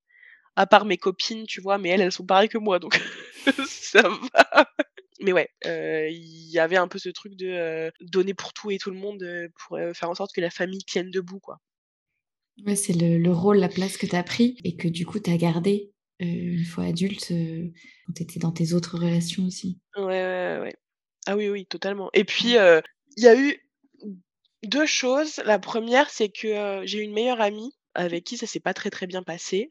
À 0.58 0.66
part 0.66 0.84
mes 0.84 0.96
copines, 0.96 1.46
tu 1.46 1.60
vois, 1.60 1.78
mais 1.78 1.90
elles 1.90 2.00
elles 2.00 2.10
sont 2.10 2.26
pareilles 2.26 2.48
que 2.48 2.58
moi 2.58 2.80
donc 2.80 3.00
ça 3.68 4.02
va 4.02 4.66
mais 5.20 5.32
ouais, 5.32 5.48
il 5.64 6.50
y 6.50 6.58
avait 6.58 6.76
un 6.76 6.88
peu 6.88 6.98
ce 6.98 7.08
truc 7.08 7.34
de 7.34 7.90
donner 8.00 8.34
pour 8.34 8.52
tout 8.52 8.70
et 8.70 8.78
tout 8.78 8.90
le 8.90 8.96
monde 8.96 9.24
pour 9.56 9.78
faire 9.94 10.10
en 10.10 10.14
sorte 10.14 10.34
que 10.34 10.40
la 10.40 10.50
famille 10.50 10.84
tienne 10.84 11.10
debout, 11.10 11.40
quoi. 11.40 11.58
Ouais, 12.66 12.76
c'est 12.76 12.92
le, 12.92 13.32
rôle, 13.32 13.58
la 13.58 13.68
place 13.68 13.96
que 13.96 14.06
tu 14.06 14.16
as 14.16 14.22
pris 14.22 14.58
et 14.64 14.76
que 14.76 14.88
du 14.88 15.06
coup 15.06 15.20
tu 15.20 15.30
as 15.30 15.36
gardé 15.36 15.92
une 16.20 16.64
fois 16.64 16.84
adulte 16.84 17.28
quand 17.28 18.12
tu 18.14 18.22
étais 18.22 18.40
dans 18.40 18.52
tes 18.52 18.72
autres 18.72 18.98
relations 18.98 19.44
aussi. 19.44 19.78
Ouais, 19.96 20.04
ouais, 20.04 20.58
ouais. 20.60 20.76
Ah 21.26 21.36
oui, 21.36 21.48
oui, 21.48 21.66
totalement. 21.66 22.10
Et 22.14 22.24
puis, 22.24 22.54
il 22.54 23.22
y 23.22 23.28
a 23.28 23.38
eu 23.38 23.56
deux 24.64 24.86
choses. 24.86 25.40
La 25.44 25.58
première, 25.58 26.10
c'est 26.10 26.30
que 26.30 26.82
j'ai 26.84 26.98
eu 26.98 27.02
une 27.02 27.12
meilleure 27.12 27.40
amie 27.40 27.72
avec 27.94 28.24
qui 28.24 28.36
ça 28.36 28.46
s'est 28.46 28.60
pas 28.60 28.74
très 28.74 28.90
très 28.90 29.06
bien 29.06 29.22
passé. 29.22 29.70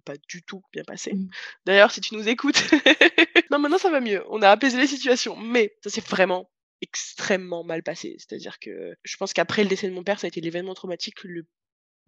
Pas 0.00 0.14
du 0.28 0.42
tout 0.42 0.62
bien 0.72 0.84
passé. 0.84 1.12
Mmh. 1.12 1.28
D'ailleurs, 1.66 1.90
si 1.90 2.00
tu 2.00 2.14
nous 2.14 2.28
écoutes, 2.28 2.62
non, 3.50 3.58
maintenant 3.58 3.78
ça 3.78 3.90
va 3.90 4.00
mieux. 4.00 4.24
On 4.28 4.42
a 4.42 4.48
apaisé 4.48 4.78
les 4.78 4.86
situations, 4.86 5.36
mais 5.36 5.76
ça 5.82 5.90
s'est 5.90 6.00
vraiment 6.00 6.50
extrêmement 6.80 7.64
mal 7.64 7.82
passé. 7.82 8.16
C'est-à-dire 8.18 8.58
que 8.58 8.94
je 9.02 9.16
pense 9.16 9.32
qu'après 9.32 9.62
le 9.62 9.68
décès 9.68 9.88
de 9.88 9.94
mon 9.94 10.04
père, 10.04 10.18
ça 10.18 10.26
a 10.26 10.28
été 10.28 10.40
l'événement 10.40 10.74
traumatique 10.74 11.22
le 11.24 11.46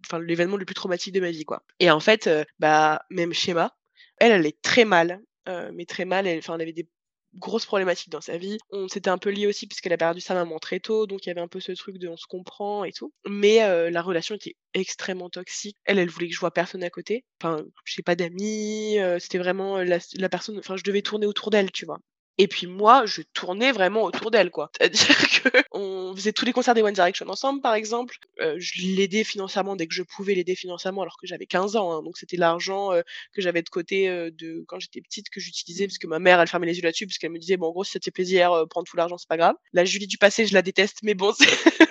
enfin 0.05 0.19
l'événement 0.19 0.57
le 0.57 0.65
plus 0.65 0.75
traumatique 0.75 1.13
de 1.13 1.21
ma 1.21 1.31
vie 1.31 1.45
quoi. 1.45 1.63
Et 1.79 1.89
en 1.89 2.01
fait, 2.01 2.29
bah 2.59 3.05
même 3.09 3.33
schéma, 3.33 3.75
elle 4.17 4.33
elle 4.33 4.45
est 4.45 4.61
très 4.61 4.83
mal, 4.83 5.21
mais 5.73 5.85
très 5.85 6.03
mal, 6.03 6.27
elle 6.27 6.39
enfin 6.39 6.55
elle 6.55 6.61
avait 6.61 6.73
des 6.73 6.89
grosse 7.35 7.65
problématique 7.65 8.09
dans 8.09 8.21
sa 8.21 8.37
vie. 8.37 8.57
On 8.71 8.87
s'était 8.87 9.09
un 9.09 9.17
peu 9.17 9.29
lié 9.29 9.47
aussi 9.47 9.67
puisqu'elle 9.67 9.93
a 9.93 9.97
perdu 9.97 10.21
sa 10.21 10.33
maman 10.33 10.59
très 10.59 10.79
tôt, 10.79 11.07
donc 11.07 11.25
il 11.25 11.29
y 11.29 11.31
avait 11.31 11.41
un 11.41 11.47
peu 11.47 11.59
ce 11.59 11.71
truc 11.73 11.97
de 11.97 12.07
on 12.07 12.17
se 12.17 12.27
comprend 12.27 12.83
et 12.83 12.91
tout. 12.91 13.13
Mais 13.27 13.59
la 13.91 14.01
relation 14.01 14.35
était 14.35 14.55
extrêmement 14.73 15.29
toxique. 15.29 15.77
Elle, 15.85 15.99
elle 15.99 16.09
voulait 16.09 16.27
que 16.27 16.33
je 16.33 16.39
vois 16.39 16.51
personne 16.51 16.83
à 16.83 16.89
côté. 16.89 17.25
Enfin, 17.41 17.63
j'ai 17.85 18.03
pas 18.03 18.15
d'amis. 18.15 18.97
c'était 19.19 19.37
vraiment 19.37 19.77
la, 19.77 19.99
la 20.15 20.29
personne. 20.29 20.57
Enfin, 20.59 20.77
je 20.77 20.83
devais 20.83 21.01
tourner 21.01 21.25
autour 21.25 21.49
d'elle, 21.49 21.71
tu 21.71 21.85
vois. 21.85 21.99
Et 22.37 22.47
puis 22.47 22.67
moi, 22.67 23.05
je 23.05 23.21
tournais 23.21 23.71
vraiment 23.71 24.03
autour 24.03 24.29
d'elle, 24.29 24.51
quoi. 24.51 24.69
C'est-à-dire 24.81 25.41
que 25.41 25.49
on 25.71 26.13
faisait 26.15 26.33
tous 26.33 26.45
les 26.45 26.51
concerts 26.51 26.73
des 26.73 26.81
One 26.81 26.93
Direction 26.93 27.27
ensemble, 27.29 27.61
par 27.61 27.73
exemple. 27.73 28.17
Euh, 28.41 28.55
je 28.59 28.81
l'aidais 28.95 29.23
financièrement 29.23 29.75
dès 29.75 29.87
que 29.87 29.93
je 29.93 30.03
pouvais 30.03 30.35
l'aider 30.35 30.55
financièrement, 30.55 31.01
alors 31.01 31.17
que 31.17 31.27
j'avais 31.27 31.45
15 31.45 31.75
ans. 31.75 31.91
Hein. 31.91 32.03
donc 32.03 32.17
c'était 32.17 32.37
l'argent 32.37 32.91
euh, 32.91 33.01
que 33.33 33.41
j'avais 33.41 33.61
de 33.61 33.69
côté 33.69 34.09
euh, 34.09 34.31
de 34.31 34.65
quand 34.67 34.79
j'étais 34.79 35.01
petite 35.01 35.29
que 35.29 35.39
j'utilisais 35.39 35.87
parce 35.87 35.97
que 35.97 36.07
ma 36.07 36.19
mère, 36.19 36.41
elle 36.41 36.47
fermait 36.47 36.67
les 36.67 36.75
yeux 36.75 36.83
là-dessus 36.83 37.07
parce 37.07 37.17
qu'elle 37.17 37.31
me 37.31 37.39
disait 37.39 37.57
bon, 37.57 37.67
en 37.67 37.71
gros, 37.71 37.83
si 37.83 37.91
ça 37.91 37.99
te 37.99 38.05
fait 38.05 38.11
plaisir, 38.11 38.65
prendre 38.69 38.87
tout 38.87 38.97
l'argent, 38.97 39.17
c'est 39.17 39.29
pas 39.29 39.37
grave. 39.37 39.55
La 39.73 39.85
Julie 39.85 40.07
du 40.07 40.17
passé, 40.17 40.45
je 40.45 40.53
la 40.53 40.61
déteste, 40.61 40.99
mais 41.03 41.13
bon, 41.13 41.33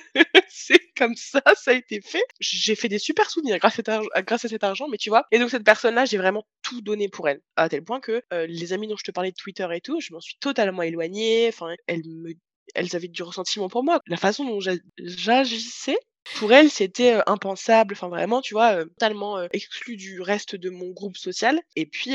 c'est 0.55 0.81
comme 0.97 1.17
ça, 1.17 1.43
ça 1.57 1.73
a 1.73 1.75
été 1.75 2.01
fait. 2.01 2.25
J'ai 2.41 2.75
fait 2.75 2.89
des 2.89 2.99
super 2.99 3.31
souvenirs 3.31 3.59
grâce 3.59 3.81
à, 3.81 4.49
cet 4.49 4.65
argent, 4.65 4.89
mais 4.89 4.99
tu 4.99 5.11
vois. 5.11 5.27
Et 5.33 5.39
donc 5.39 5.51
cette 5.51 5.65
personne-là, 5.65 6.05
j'ai 6.05 6.19
vraiment 6.19 6.47
tout 6.63 6.81
donné 6.81 7.09
pour 7.09 7.29
elle, 7.29 7.41
à 7.57 7.69
tel 7.69 7.83
point 7.83 8.01
que 8.01 8.23
les 8.31 8.73
amis 8.73 8.89
dont 8.89 8.97
je 8.97 9.05
te 9.05 9.11
parlais 9.11 9.31
de 9.31 9.37
Twitter 9.37 9.67
et 9.73 9.81
tout, 9.81 10.01
je 10.01 10.13
m'en 10.13 10.21
suis 10.21 10.37
totalement 10.41 10.83
éloignée. 10.83 11.49
Enfin, 11.49 11.75
elles 11.87 12.97
avaient 12.97 13.09
du 13.09 13.23
ressentiment 13.23 13.69
pour 13.69 13.83
moi. 13.83 14.01
La 14.07 14.17
façon 14.17 14.45
dont 14.45 14.61
j'agissais, 14.99 15.99
pour 16.37 16.53
elles, 16.53 16.71
c'était 16.71 17.19
impensable. 17.27 17.95
Enfin, 17.95 18.09
vraiment, 18.09 18.41
tu 18.41 18.55
vois, 18.55 18.85
totalement 18.85 19.43
exclu 19.53 19.97
du 19.97 20.21
reste 20.21 20.57
de 20.57 20.71
mon 20.71 20.91
groupe 20.91 21.17
social. 21.17 21.61
Et 21.77 21.87
puis, 21.87 22.13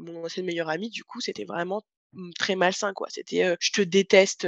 mon 0.00 0.24
ancienne 0.24 0.46
meilleure 0.46 0.68
amie, 0.68 0.90
du 0.90 1.04
coup, 1.04 1.20
c'était 1.20 1.44
vraiment 1.44 1.82
mmh, 2.12 2.30
très 2.38 2.56
malsain, 2.56 2.92
quoi. 2.92 3.08
C'était 3.10 3.56
je 3.60 3.70
te 3.70 3.82
déteste 3.82 4.46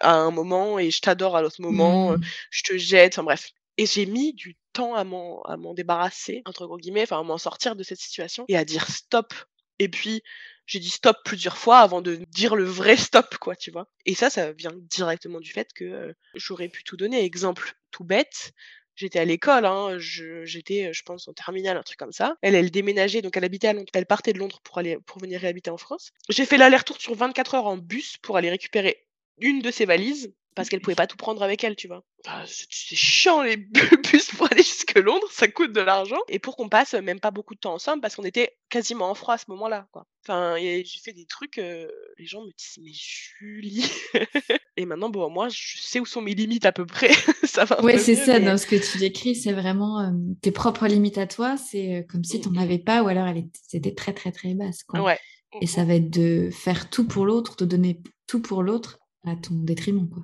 à 0.00 0.14
un 0.14 0.30
moment 0.30 0.78
et 0.78 0.90
je 0.90 1.00
t'adore 1.00 1.36
à 1.36 1.42
l'autre 1.42 1.60
moment, 1.60 2.12
mmh. 2.12 2.20
je 2.50 2.62
te 2.62 2.76
jette, 2.76 3.14
enfin 3.14 3.24
bref. 3.24 3.50
Et 3.76 3.86
j'ai 3.86 4.06
mis 4.06 4.34
du 4.34 4.56
temps 4.72 4.94
à 4.94 5.04
m'en, 5.04 5.42
à 5.42 5.56
m'en 5.56 5.74
débarrasser, 5.74 6.42
entre 6.44 6.66
gros 6.66 6.76
guillemets, 6.76 7.02
enfin 7.02 7.20
à 7.20 7.22
m'en 7.22 7.38
sortir 7.38 7.76
de 7.76 7.82
cette 7.82 8.00
situation 8.00 8.44
et 8.48 8.56
à 8.56 8.64
dire 8.64 8.88
stop. 8.90 9.32
Et 9.78 9.88
puis, 9.88 10.22
j'ai 10.66 10.80
dit 10.80 10.90
stop 10.90 11.16
plusieurs 11.24 11.56
fois 11.56 11.78
avant 11.78 12.02
de 12.02 12.16
dire 12.28 12.54
le 12.54 12.64
vrai 12.64 12.96
stop, 12.96 13.38
quoi, 13.38 13.56
tu 13.56 13.70
vois. 13.70 13.88
Et 14.04 14.14
ça, 14.14 14.28
ça 14.28 14.52
vient 14.52 14.72
directement 14.74 15.40
du 15.40 15.50
fait 15.50 15.72
que 15.72 16.14
j'aurais 16.34 16.68
pu 16.68 16.84
tout 16.84 16.96
donner. 16.96 17.24
Exemple 17.24 17.72
tout 17.90 18.04
bête, 18.04 18.52
J'étais 19.00 19.18
à 19.18 19.24
l'école, 19.24 19.64
hein, 19.64 19.96
j'étais, 19.98 20.92
je 20.92 21.02
pense, 21.04 21.26
en 21.26 21.32
terminale, 21.32 21.78
un 21.78 21.82
truc 21.82 21.98
comme 21.98 22.12
ça. 22.12 22.36
Elle, 22.42 22.54
elle 22.54 22.70
déménageait, 22.70 23.22
donc 23.22 23.34
elle 23.34 23.44
habitait 23.44 23.68
à 23.68 23.72
Londres. 23.72 23.88
Elle 23.94 24.04
partait 24.04 24.34
de 24.34 24.38
Londres 24.38 24.60
pour 24.62 24.76
aller 24.76 24.98
pour 25.06 25.18
venir 25.18 25.40
réhabiter 25.40 25.70
en 25.70 25.78
France. 25.78 26.12
J'ai 26.28 26.44
fait 26.44 26.58
l'aller-retour 26.58 27.00
sur 27.00 27.14
24 27.14 27.54
heures 27.54 27.66
en 27.66 27.78
bus 27.78 28.18
pour 28.18 28.36
aller 28.36 28.50
récupérer 28.50 29.06
une 29.40 29.60
de 29.60 29.70
ses 29.70 29.84
valises 29.84 30.32
parce 30.54 30.68
qu'elle 30.68 30.80
pouvait 30.80 30.96
pas 30.96 31.06
tout 31.06 31.16
prendre 31.16 31.42
avec 31.42 31.62
elle, 31.62 31.76
tu 31.76 31.86
vois. 31.86 32.04
c'est 32.46 32.96
chiant 32.96 33.42
les 33.42 33.56
bus 34.12 34.30
pour 34.36 34.50
aller 34.50 34.62
jusque 34.62 34.98
Londres, 34.98 35.26
ça 35.30 35.48
coûte 35.48 35.72
de 35.72 35.80
l'argent. 35.80 36.18
Et 36.28 36.38
pour 36.38 36.56
qu'on 36.56 36.68
passe 36.68 36.94
même 36.94 37.20
pas 37.20 37.30
beaucoup 37.30 37.54
de 37.54 37.60
temps 37.60 37.74
ensemble, 37.74 38.00
parce 38.02 38.16
qu'on 38.16 38.24
était 38.24 38.56
quasiment 38.68 39.10
en 39.10 39.14
froid 39.14 39.34
à 39.34 39.38
ce 39.38 39.44
moment-là, 39.48 39.86
quoi. 39.92 40.06
Enfin, 40.24 40.56
j'ai 40.58 41.00
fait 41.02 41.12
des 41.12 41.24
trucs, 41.24 41.56
les 41.56 42.26
gens 42.26 42.42
me 42.42 42.50
disent, 42.58 42.78
mais 42.82 42.90
Julie. 42.92 43.90
et 44.76 44.86
maintenant, 44.86 45.08
bon, 45.08 45.30
moi, 45.30 45.48
je 45.48 45.78
sais 45.80 46.00
où 46.00 46.06
sont 46.06 46.20
mes 46.20 46.34
limites 46.34 46.66
à 46.66 46.72
peu 46.72 46.84
près. 46.84 47.10
ça 47.44 47.64
va. 47.64 47.82
Ouais, 47.82 47.98
c'est 47.98 48.16
ça, 48.16 48.40
dans 48.40 48.58
ce 48.58 48.66
que 48.66 48.76
tu 48.76 48.98
décris, 48.98 49.36
c'est 49.36 49.52
vraiment 49.52 50.12
tes 50.42 50.50
propres 50.50 50.86
limites 50.88 51.18
à 51.18 51.26
toi. 51.26 51.56
C'est 51.56 52.06
comme 52.10 52.24
si 52.24 52.40
tu 52.40 52.48
n'en 52.48 52.60
mmh. 52.60 52.64
avais 52.64 52.78
pas, 52.78 53.02
ou 53.02 53.08
alors 53.08 53.28
elle 53.28 53.48
était 53.72 53.94
très, 53.94 54.12
très, 54.12 54.32
très 54.32 54.54
basse, 54.54 54.82
quoi. 54.82 55.00
Ouais. 55.00 55.18
Et 55.60 55.66
ça 55.66 55.84
va 55.84 55.94
être 55.94 56.10
de 56.10 56.50
faire 56.52 56.90
tout 56.90 57.06
pour 57.06 57.24
l'autre, 57.24 57.56
de 57.56 57.64
donner 57.64 58.00
tout 58.26 58.40
pour 58.40 58.62
l'autre 58.62 59.00
à 59.24 59.36
ton 59.36 59.54
détriment, 59.54 60.08
quoi. 60.08 60.22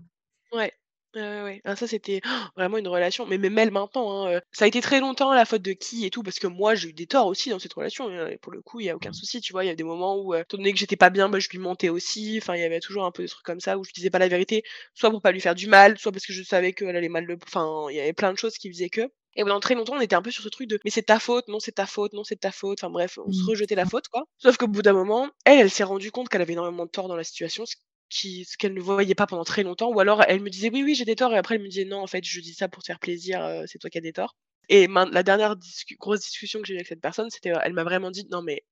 Ouais. 0.53 0.73
Ouais, 1.15 1.43
ouais, 1.43 1.61
ah, 1.65 1.77
ça, 1.77 1.87
c'était 1.87 2.21
vraiment 2.57 2.77
une 2.77 2.89
relation, 2.89 3.25
mais 3.25 3.39
même 3.39 3.57
elle 3.57 3.71
maintenant, 3.71 4.27
hein, 4.27 4.39
ça 4.53 4.67
a 4.67 4.69
été 4.69 4.83
très 4.83 5.01
longtemps 5.01 5.33
la 5.33 5.47
faute 5.47 5.63
de 5.63 5.73
qui 5.73 6.05
et 6.05 6.11
tout, 6.11 6.23
parce 6.23 6.39
que 6.39 6.47
moi 6.47 6.75
j'ai 6.75 6.91
eu 6.91 6.93
des 6.93 7.07
torts 7.07 7.27
aussi 7.27 7.49
dans 7.49 7.59
cette 7.59 7.73
relation, 7.73 8.09
hein, 8.09 8.29
et 8.29 8.37
pour 8.37 8.53
le 8.53 8.61
coup, 8.61 8.81
il 8.81 8.87
y 8.87 8.91
a 8.91 8.97
aucun 8.97 9.15
souci, 9.15 9.41
tu 9.41 9.55
vois? 9.55 9.65
Il 9.65 9.69
y 9.69 9.71
a 9.71 9.75
des 9.75 9.83
moments 9.83 10.21
où, 10.23 10.35
étant 10.35 10.59
donné 10.59 10.75
que 10.75 10.79
j'étais 10.79 10.97
pas 10.97 11.09
bien, 11.09 11.31
bah, 11.31 11.39
je 11.39 11.49
lui 11.49 11.57
mentais 11.57 11.89
aussi, 11.89 12.39
enfin, 12.43 12.55
il 12.55 12.61
y 12.61 12.65
avait 12.65 12.81
toujours 12.81 13.07
un 13.07 13.13
peu 13.13 13.23
des 13.23 13.31
trucs 13.31 13.47
comme 13.47 13.61
ça 13.61 13.79
où 13.79 13.85
je 13.85 13.93
disais 13.93 14.11
pas 14.11 14.19
la 14.19 14.29
vérité, 14.29 14.63
soit 14.93 15.11
pour 15.11 15.23
pas 15.23 15.33
lui 15.33 15.41
faire 15.41 15.55
du 15.55 15.69
mal, 15.69 15.99
soit 15.99 16.13
parce 16.13 16.27
que 16.27 16.35
je 16.35 16.43
savais 16.43 16.75
qu'elle 16.75 16.95
allait 16.95 17.09
mal 17.09 17.25
le 17.25 17.39
enfin, 17.47 17.87
il 17.89 17.97
y 17.97 18.01
avait 18.01 18.13
plein 18.13 18.33
de 18.33 18.39
choses 18.39 18.59
qui 18.59 18.71
faisaient 18.71 18.91
que 18.91 19.11
et 19.37 19.43
pendant 19.43 19.61
très 19.61 19.75
longtemps, 19.75 19.97
on 19.97 20.01
était 20.01 20.17
un 20.17 20.23
peu 20.23 20.31
sur 20.31 20.43
ce 20.43 20.49
truc 20.49 20.69
de 20.69 20.79
mais 20.85 20.91
c'est 20.91 21.03
ta 21.03 21.19
faute, 21.19 21.49
non 21.49 21.61
c'est 21.61 21.73
ta 21.73 21.87
faute, 21.87 22.15
non 22.15 22.25
c'est 22.25 22.37
ta 22.41 22.53
faute. 22.53 22.79
Enfin 22.83 22.91
bref, 22.91 23.19
on 23.25 23.31
se 23.31 23.43
mmh. 23.43 23.49
rejetait 23.49 23.75
la 23.75 23.85
faute 23.85 24.09
quoi. 24.09 24.25
Sauf 24.39 24.57
qu'au 24.57 24.67
bout 24.67 24.83
d'un 24.83 24.95
moment, 24.95 25.29
elle, 25.45 25.61
elle 25.61 25.71
s'est 25.71 25.85
rendue 25.85 26.11
compte 26.11 26.29
qu'elle 26.29 26.41
avait 26.41 26.55
énormément 26.55 26.87
de 26.87 26.91
tort 26.91 27.07
dans 27.09 27.17
la 27.17 27.25
situation, 27.25 27.65
qui, 28.09 28.45
ce 28.45 28.57
qu'elle 28.57 28.75
ne 28.75 28.81
voyait 28.81 29.15
pas 29.15 29.27
pendant 29.27 29.45
très 29.45 29.63
longtemps, 29.63 29.91
ou 29.93 30.01
alors 30.01 30.23
elle 30.29 30.41
me 30.41 30.51
disait 30.51 30.71
oui, 30.71 30.83
oui, 30.83 30.95
j'ai 30.95 31.05
des 31.05 31.17
torts, 31.17 31.35
et 31.35 31.39
après 31.39 31.57
elle 31.57 31.63
me 31.63 31.69
disait 31.69 31.85
non, 31.85 32.01
en 32.01 32.07
fait, 32.07 32.25
je 32.25 32.41
dis 32.41 32.55
ça 32.55 32.69
pour 32.69 32.83
te 32.83 32.87
faire 32.87 32.99
plaisir, 32.99 33.45
euh, 33.45 33.65
c'est 33.67 33.79
toi 33.79 33.91
qui 33.91 33.99
as 33.99 34.03
des 34.03 34.13
torts. 34.13 34.37
Et 34.69 34.89
la 34.89 35.23
dernière 35.23 35.57
grosse 35.99 36.21
discussion 36.21 36.61
que 36.61 36.67
j'ai 36.67 36.75
eu 36.75 36.77
avec 36.79 36.89
cette 36.89 37.01
personne, 37.01 37.31
c'était, 37.31 37.53
euh, 37.53 37.61
elle 37.63 37.73
m'a 37.73 37.85
vraiment 37.85 38.11
dit 38.11 38.27
non, 38.31 38.43
mais 38.43 38.65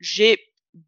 j'ai 0.00 0.38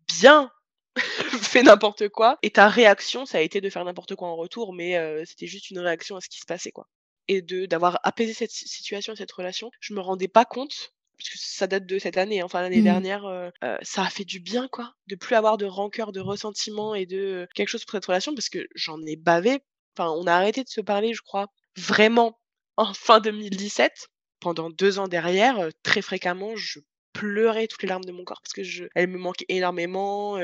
bien 0.09 0.51
fait 1.43 1.63
n'importe 1.63 2.09
quoi, 2.09 2.39
et 2.43 2.51
ta 2.51 2.69
réaction, 2.69 3.27
ça 3.27 3.39
a 3.39 3.41
été 3.43 3.61
de 3.61 3.71
faire 3.71 3.85
n'importe 3.85 4.15
quoi 4.17 4.29
en 4.29 4.37
retour, 4.37 4.75
mais 4.75 4.97
euh, 4.99 5.25
c'était 5.27 5.47
juste 5.47 5.71
une 5.71 5.79
réaction 5.79 6.17
à 6.17 6.21
ce 6.21 6.29
qui 6.29 6.41
se 6.41 6.47
passait, 6.47 6.73
quoi. 6.73 6.89
Et 7.29 7.43
d'avoir 7.43 8.01
apaisé 8.05 8.33
cette 8.33 8.51
situation, 8.51 9.15
cette 9.15 9.33
relation, 9.33 9.71
je 9.81 9.93
me 9.93 10.01
rendais 10.01 10.29
pas 10.29 10.47
compte 10.47 10.95
parce 11.19 11.31
que 11.31 11.39
ça 11.39 11.67
date 11.67 11.87
de 11.87 11.99
cette 11.99 12.17
année, 12.17 12.41
hein, 12.41 12.45
enfin 12.45 12.63
l'année 12.63 12.81
mmh. 12.81 12.85
dernière, 12.85 13.53
ça 13.83 14.03
a 14.03 14.11
fait 14.11 14.25
du 14.25 14.41
bien, 14.41 14.69
quoi, 14.69 14.95
de 15.09 15.17
plus 15.17 15.35
avoir 15.35 15.57
de 15.57 15.67
rancœur, 15.67 16.13
de 16.13 16.21
ressentiment 16.21 16.95
et 16.95 17.07
de 17.07 17.49
quelque 17.55 17.69
chose 17.69 17.85
pour 17.85 17.93
cette 17.93 18.07
relation, 18.07 18.35
parce 18.35 18.49
que 18.49 18.67
j'en 18.75 19.03
ai 19.05 19.17
bavé. 19.17 19.59
Enfin, 19.97 20.11
on 20.11 20.27
a 20.27 20.33
arrêté 20.33 20.63
de 20.63 20.69
se 20.69 20.81
parler, 20.81 21.13
je 21.13 21.23
crois, 21.23 21.49
vraiment 21.77 22.39
en 22.77 22.95
fin 22.95 23.21
2017. 23.21 24.09
Pendant 24.41 24.71
deux 24.71 25.01
ans 25.01 25.09
derrière, 25.09 25.69
très 25.83 26.01
fréquemment, 26.01 26.55
je 26.55 26.79
pleurais 27.13 27.67
toutes 27.67 27.83
les 27.83 27.89
larmes 27.89 28.05
de 28.05 28.13
mon 28.13 28.23
corps 28.23 28.41
parce 28.41 28.53
que 28.53 28.63
je, 28.63 28.85
elle 28.95 29.09
me 29.09 29.19
manquait 29.19 29.47
énormément. 29.49 30.39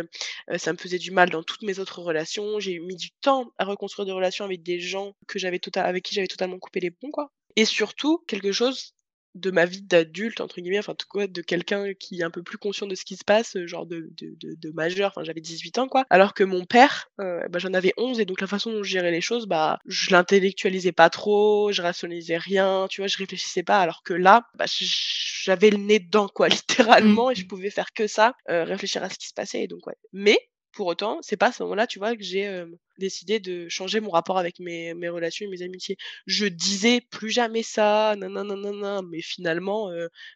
ça 0.57 0.73
me 0.73 0.79
faisait 0.79 0.99
du 0.99 1.13
mal 1.13 1.31
dans 1.31 1.45
toutes 1.45 1.63
mes 1.63 1.79
autres 1.79 2.03
relations. 2.03 2.59
J'ai 2.59 2.81
mis 2.81 2.97
du 2.97 3.11
temps 3.21 3.53
à 3.59 3.65
reconstruire 3.65 4.07
des 4.07 4.13
relations 4.13 4.45
avec 4.45 4.65
des 4.65 4.81
gens 4.81 5.15
que 5.29 5.39
j'avais 5.39 5.61
tota-, 5.61 5.85
avec 5.85 6.05
qui 6.05 6.15
j'avais 6.15 6.27
totalement 6.27 6.59
coupé 6.59 6.81
les 6.81 6.91
ponts, 6.91 7.13
quoi. 7.13 7.31
Et 7.55 7.65
surtout, 7.65 8.25
quelque 8.27 8.51
chose 8.51 8.94
de 9.35 9.51
ma 9.51 9.67
vie 9.67 9.83
d'adulte 9.83 10.41
entre 10.41 10.61
guillemets 10.61 10.79
enfin 10.79 10.95
tout 10.95 11.07
quoi 11.09 11.27
de 11.27 11.43
quelqu'un 11.43 11.93
qui 11.95 12.21
est 12.21 12.25
un 12.25 12.31
peu 12.31 12.43
plus 12.43 12.59
conscient 12.59 12.87
de 12.87 12.95
ce 12.95 13.05
qui 13.05 13.17
se 13.17 13.25
passe 13.25 13.57
genre 13.67 13.87
de, 13.87 14.11
de, 14.17 14.37
de, 14.41 14.71
majeur 14.71 15.11
enfin 15.11 15.25
j'avais 15.25 15.41
18 15.41 15.79
ans 15.79 15.89
quoi 15.89 16.05
alors 16.11 16.35
que 16.35 16.45
mon 16.45 16.65
père 16.65 17.09
euh, 17.21 17.47
bah, 17.49 17.59
j'en 17.59 17.75
avais 17.75 17.93
11 17.97 18.21
et 18.21 18.25
donc 18.25 18.41
la 18.41 18.47
façon 18.47 18.73
dont 18.73 18.83
je 18.83 18.91
gérais 18.91 19.11
les 19.11 19.21
choses 19.21 19.47
bah 19.47 19.79
je 19.87 20.11
l'intellectualisais 20.11 20.93
pas 20.93 21.11
trop 21.11 21.73
je 21.73 21.83
rationalisais 21.83 22.37
rien 22.37 22.87
tu 22.89 23.01
vois 23.01 23.09
je 23.09 23.19
réfléchissais 23.19 23.63
pas 23.63 23.81
alors 23.81 24.03
que 24.03 24.15
là 24.15 24.47
bah, 24.55 24.67
j'avais 24.69 25.71
le 25.71 25.79
nez 25.79 25.99
dedans 25.99 26.29
quoi 26.29 26.49
littéralement 26.49 27.31
et 27.31 27.35
je 27.35 27.45
mmh. 27.45 27.49
pouvais 27.49 27.71
faire 27.71 27.93
que 27.93 28.07
ça 28.07 28.35
euh, 28.51 28.65
réfléchir 28.65 29.03
à 29.03 29.11
ce 29.11 29.19
qui 29.19 29.29
se 29.29 29.35
passait 29.35 29.63
et 29.63 29.69
donc 29.69 29.87
ouais 29.87 29.97
mais 30.13 30.39
pour 30.75 30.87
autant, 30.87 31.19
c'est 31.23 31.37
pas 31.37 31.49
à 31.49 31.53
ce 31.53 31.63
moment-là, 31.63 31.87
tu 31.87 31.99
vois, 31.99 32.17
que 32.17 32.23
j'ai 32.23 32.65
décidé 32.99 33.41
de 33.41 33.69
changer 33.69 34.01
mon 34.01 34.11
rapport 34.11 34.39
avec 34.39 34.59
mes, 34.59 34.95
mes, 34.95 35.09
relations 35.09 35.47
et 35.47 35.49
mes 35.49 35.63
amitiés. 35.63 35.97
Je 36.27 36.47
disais 36.47 37.01
plus 37.01 37.31
jamais 37.31 37.63
ça, 37.63 38.15
nanana, 38.17 39.03
mais 39.03 39.21
finalement, 39.21 39.91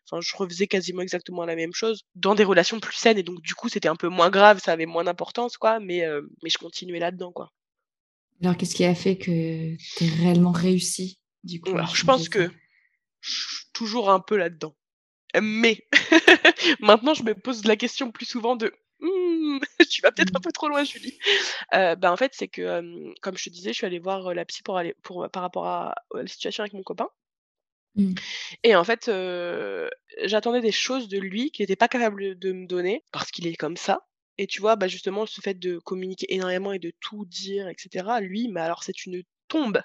enfin, 0.06 0.20
je 0.20 0.36
refaisais 0.36 0.66
quasiment 0.66 1.02
exactement 1.02 1.44
la 1.44 1.56
même 1.56 1.72
chose 1.72 2.04
dans 2.14 2.34
des 2.34 2.44
relations 2.44 2.80
plus 2.80 2.96
saines, 2.96 3.18
et 3.18 3.22
donc 3.22 3.40
du 3.42 3.54
coup, 3.54 3.68
c'était 3.68 3.88
un 3.88 3.96
peu 3.96 4.08
moins 4.08 4.30
grave, 4.30 4.60
ça 4.62 4.72
avait 4.72 4.86
moins 4.86 5.04
d'importance, 5.04 5.56
quoi, 5.56 5.80
mais, 5.80 6.04
mais 6.42 6.50
je 6.50 6.58
continuais 6.58 6.98
là-dedans, 6.98 7.32
quoi. 7.32 7.52
Alors, 8.42 8.56
qu'est-ce 8.56 8.74
qui 8.74 8.84
a 8.84 8.94
fait 8.94 9.16
que 9.16 9.76
tu 9.76 10.04
as 10.04 10.14
réellement 10.22 10.52
réussi, 10.52 11.18
du 11.42 11.60
coup 11.60 11.70
Alors, 11.70 11.94
je 11.94 12.04
pense 12.04 12.28
que 12.28 12.48
je 13.20 13.30
suis 13.30 13.66
toujours 13.72 14.10
un 14.10 14.20
peu 14.20 14.36
là-dedans. 14.36 14.74
Mais 15.40 15.86
maintenant, 16.80 17.14
je 17.14 17.22
me 17.22 17.34
pose 17.34 17.64
la 17.64 17.76
question 17.76 18.10
plus 18.10 18.26
souvent 18.26 18.56
de 18.56 18.72
Mmh, 19.00 19.58
tu 19.90 20.02
vas 20.02 20.12
peut-être 20.12 20.34
un 20.34 20.38
mmh. 20.38 20.42
peu 20.42 20.52
trop 20.52 20.68
loin, 20.68 20.84
Julie. 20.84 21.18
Euh, 21.74 21.94
bah, 21.96 22.12
en 22.12 22.16
fait, 22.16 22.32
c'est 22.34 22.48
que, 22.48 22.82
comme 23.20 23.36
je 23.36 23.44
te 23.44 23.50
disais, 23.50 23.72
je 23.72 23.76
suis 23.78 23.86
allée 23.86 23.98
voir, 23.98 24.34
la 24.34 24.44
psy 24.44 24.62
pour 24.62 24.76
aller 24.76 24.94
pour, 25.02 25.28
par 25.30 25.42
rapport 25.42 25.66
à 25.66 25.94
la 26.14 26.26
situation 26.26 26.62
avec 26.62 26.72
mon 26.72 26.82
copain 26.82 27.08
mmh. 27.96 28.14
et 28.64 28.76
en 28.76 28.84
fait, 28.84 29.10
j'attendais 30.24 30.60
des 30.60 30.72
choses 30.72 31.08
de 31.08 31.18
lui 31.18 31.50
qu'il 31.50 31.64
était 31.64 31.76
pas 31.76 31.88
capable 31.88 32.38
de 32.38 32.52
me 32.52 32.66
donner 32.66 33.04
parce 33.12 33.30
qu'il 33.30 33.46
est 33.46 33.56
comme 33.56 33.76
ça 33.76 34.08
et 34.38 34.46
tu 34.46 34.60
vois, 34.60 34.76
bah, 34.76 34.86
justement, 34.86 35.26
ce 35.26 35.40
fait 35.40 35.54
de 35.54 35.78
communiquer 35.78 36.32
énormément 36.32 36.72
et 36.72 36.78
de 36.78 36.92
tout 37.00 37.24
dire 37.26 37.68
et 37.68 37.74
cetera, 37.76 38.20
lui, 38.20 38.48
mais 38.48 38.60
alors 38.60 38.84
c'est 38.84 39.04
une 39.04 39.22
tombe. 39.48 39.82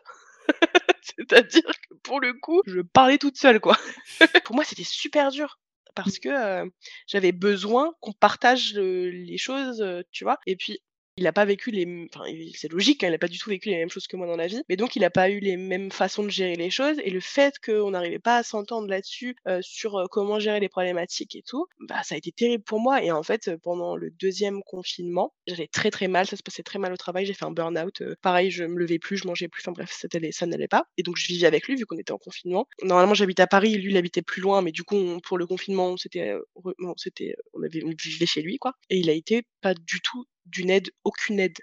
C'est-à-dire 1.02 1.64
que 1.64 1.96
pour 2.04 2.20
le 2.20 2.34
coup, 2.34 2.62
je 2.68 2.82
parlais 2.82 3.18
toute 3.18 3.38
seule, 3.38 3.60
quoi. 3.60 3.78
Pour 4.46 4.56
moi, 4.56 4.64
c'était 4.64 4.84
super 4.84 5.32
dur 5.32 5.60
parce 5.96 6.20
que 6.20 6.70
j'avais 7.08 7.32
besoin 7.32 7.94
qu'on 8.02 8.14
partage 8.14 8.74
les 8.76 9.38
choses, 9.38 9.84
tu 10.12 10.24
vois? 10.24 10.40
Et 10.48 10.56
puis 10.56 10.80
il 11.18 11.24
n'a 11.24 11.34
pas 11.34 11.46
vécu 11.46 11.72
les 11.72 12.08
enfin 12.14 12.26
c'est 12.56 12.72
logique 12.72 13.04
hein, 13.04 13.08
il 13.08 13.12
n'a 13.12 13.18
pas 13.18 13.28
du 13.28 13.38
tout 13.38 13.50
vécu 13.50 13.70
les 13.70 13.78
mêmes 13.78 13.90
choses 13.90 14.08
que 14.08 14.16
moi 14.16 14.28
dans 14.28 14.36
la 14.36 14.48
vie 14.48 14.62
mais 14.70 14.76
donc 14.76 14.96
il 14.96 15.02
n'a 15.02 15.10
pas 15.10 15.30
eu 15.30 15.40
les 15.40 15.58
mêmes 15.58 15.92
façons 15.92 16.24
de 16.24 16.30
gérer 16.30 16.56
les 16.56 16.70
choses 16.70 16.98
et 17.04 17.10
le 17.10 17.20
fait 17.20 17.56
qu'on 17.64 17.92
n'arrivait 17.92 18.20
pas 18.20 18.38
à 18.38 18.44
s'entendre 18.44 18.88
là-dessus 18.88 19.36
sur 19.62 20.06
comment 20.10 20.40
gérer 20.40 20.60
les 20.60 20.70
problématiques 20.70 21.36
et 21.36 21.44
tout 21.44 21.68
bah 21.88 22.02
ça 22.04 22.16
a 22.16 22.18
été 22.18 22.32
terrible 22.32 22.64
pour 22.64 22.80
moi 22.80 23.04
et 23.04 23.12
en 23.12 23.24
fait 23.24 23.52
pendant 23.62 23.96
le 23.96 24.10
deuxième 24.12 24.64
confinement 24.64 25.34
j'allais 25.48 25.68
très 25.68 25.92
très 25.92 26.08
mal 26.08 26.26
ça 26.26 26.36
se 26.36 26.44
passait 26.44 26.64
très 26.64 26.80
mal 26.80 26.94
au 26.94 26.98
travail 26.98 27.26
j'ai 27.26 27.34
fait 27.34 27.46
un 27.46 27.52
burn-out 27.52 28.02
pareil 28.22 28.50
je 28.50 28.64
me 28.64 28.80
levais 28.80 29.00
plus 29.00 29.18
je 29.18 29.28
mangeais 29.28 29.48
plus 29.48 29.62
enfin 29.62 29.72
bref 29.72 29.92
ça 30.32 30.46
n'allait 30.48 30.68
pas 30.68 30.86
et 30.98 31.04
donc 31.04 31.18
je 31.18 31.28
vivais 31.28 31.48
avec 31.48 31.68
lui 31.68 31.76
vu 31.76 31.86
qu'on 31.86 31.98
était 31.98 32.12
en 32.12 32.18
confinement. 32.18 32.68
Normalement 32.82 33.14
j'habite 33.14 33.40
à 33.40 33.48
Paris 33.48 33.76
lui 33.76 33.92
il 33.92 33.98
habitait 33.98 34.22
plus 34.22 34.42
loin 34.42 34.62
mais 34.62 34.72
du 34.72 34.84
coup 34.84 35.20
pour 35.24 35.38
le 35.38 35.46
confinement 35.46 35.96
on 35.96 37.64
avait 37.64 37.84
on 37.84 37.90
vivait 37.90 38.26
chez 38.26 38.42
lui 38.42 38.58
quoi 38.58 38.74
et 38.90 38.98
il 38.98 39.10
a 39.10 39.14
été 39.14 39.44
pas 39.62 39.74
du 39.74 40.02
tout 40.02 40.26
d'une 40.46 40.70
aide, 40.70 40.92
aucune 41.04 41.40
aide. 41.40 41.58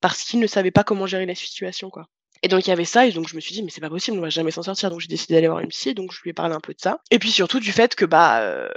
Parce 0.00 0.22
qu'il 0.24 0.40
ne 0.40 0.46
savait 0.46 0.70
pas 0.70 0.84
comment 0.84 1.06
gérer 1.06 1.26
la 1.26 1.34
situation, 1.34 1.90
quoi. 1.90 2.08
Et 2.42 2.48
donc 2.48 2.66
il 2.66 2.70
y 2.70 2.72
avait 2.72 2.84
ça, 2.84 3.06
et 3.06 3.12
donc 3.12 3.28
je 3.28 3.36
me 3.36 3.40
suis 3.40 3.54
dit, 3.54 3.62
mais 3.62 3.70
c'est 3.70 3.80
pas 3.80 3.88
possible, 3.88 4.18
on 4.18 4.20
va 4.20 4.30
jamais 4.30 4.50
s'en 4.50 4.64
sortir. 4.64 4.90
Donc 4.90 5.00
j'ai 5.00 5.08
décidé 5.08 5.34
d'aller 5.34 5.48
voir 5.48 5.62
psy, 5.68 5.94
donc 5.94 6.12
je 6.12 6.20
lui 6.22 6.30
ai 6.30 6.32
parlé 6.32 6.54
un 6.54 6.60
peu 6.60 6.74
de 6.74 6.80
ça. 6.80 7.00
Et 7.10 7.18
puis 7.18 7.30
surtout 7.30 7.60
du 7.60 7.70
fait 7.70 7.94
que, 7.94 8.04
bah, 8.04 8.42
euh, 8.42 8.68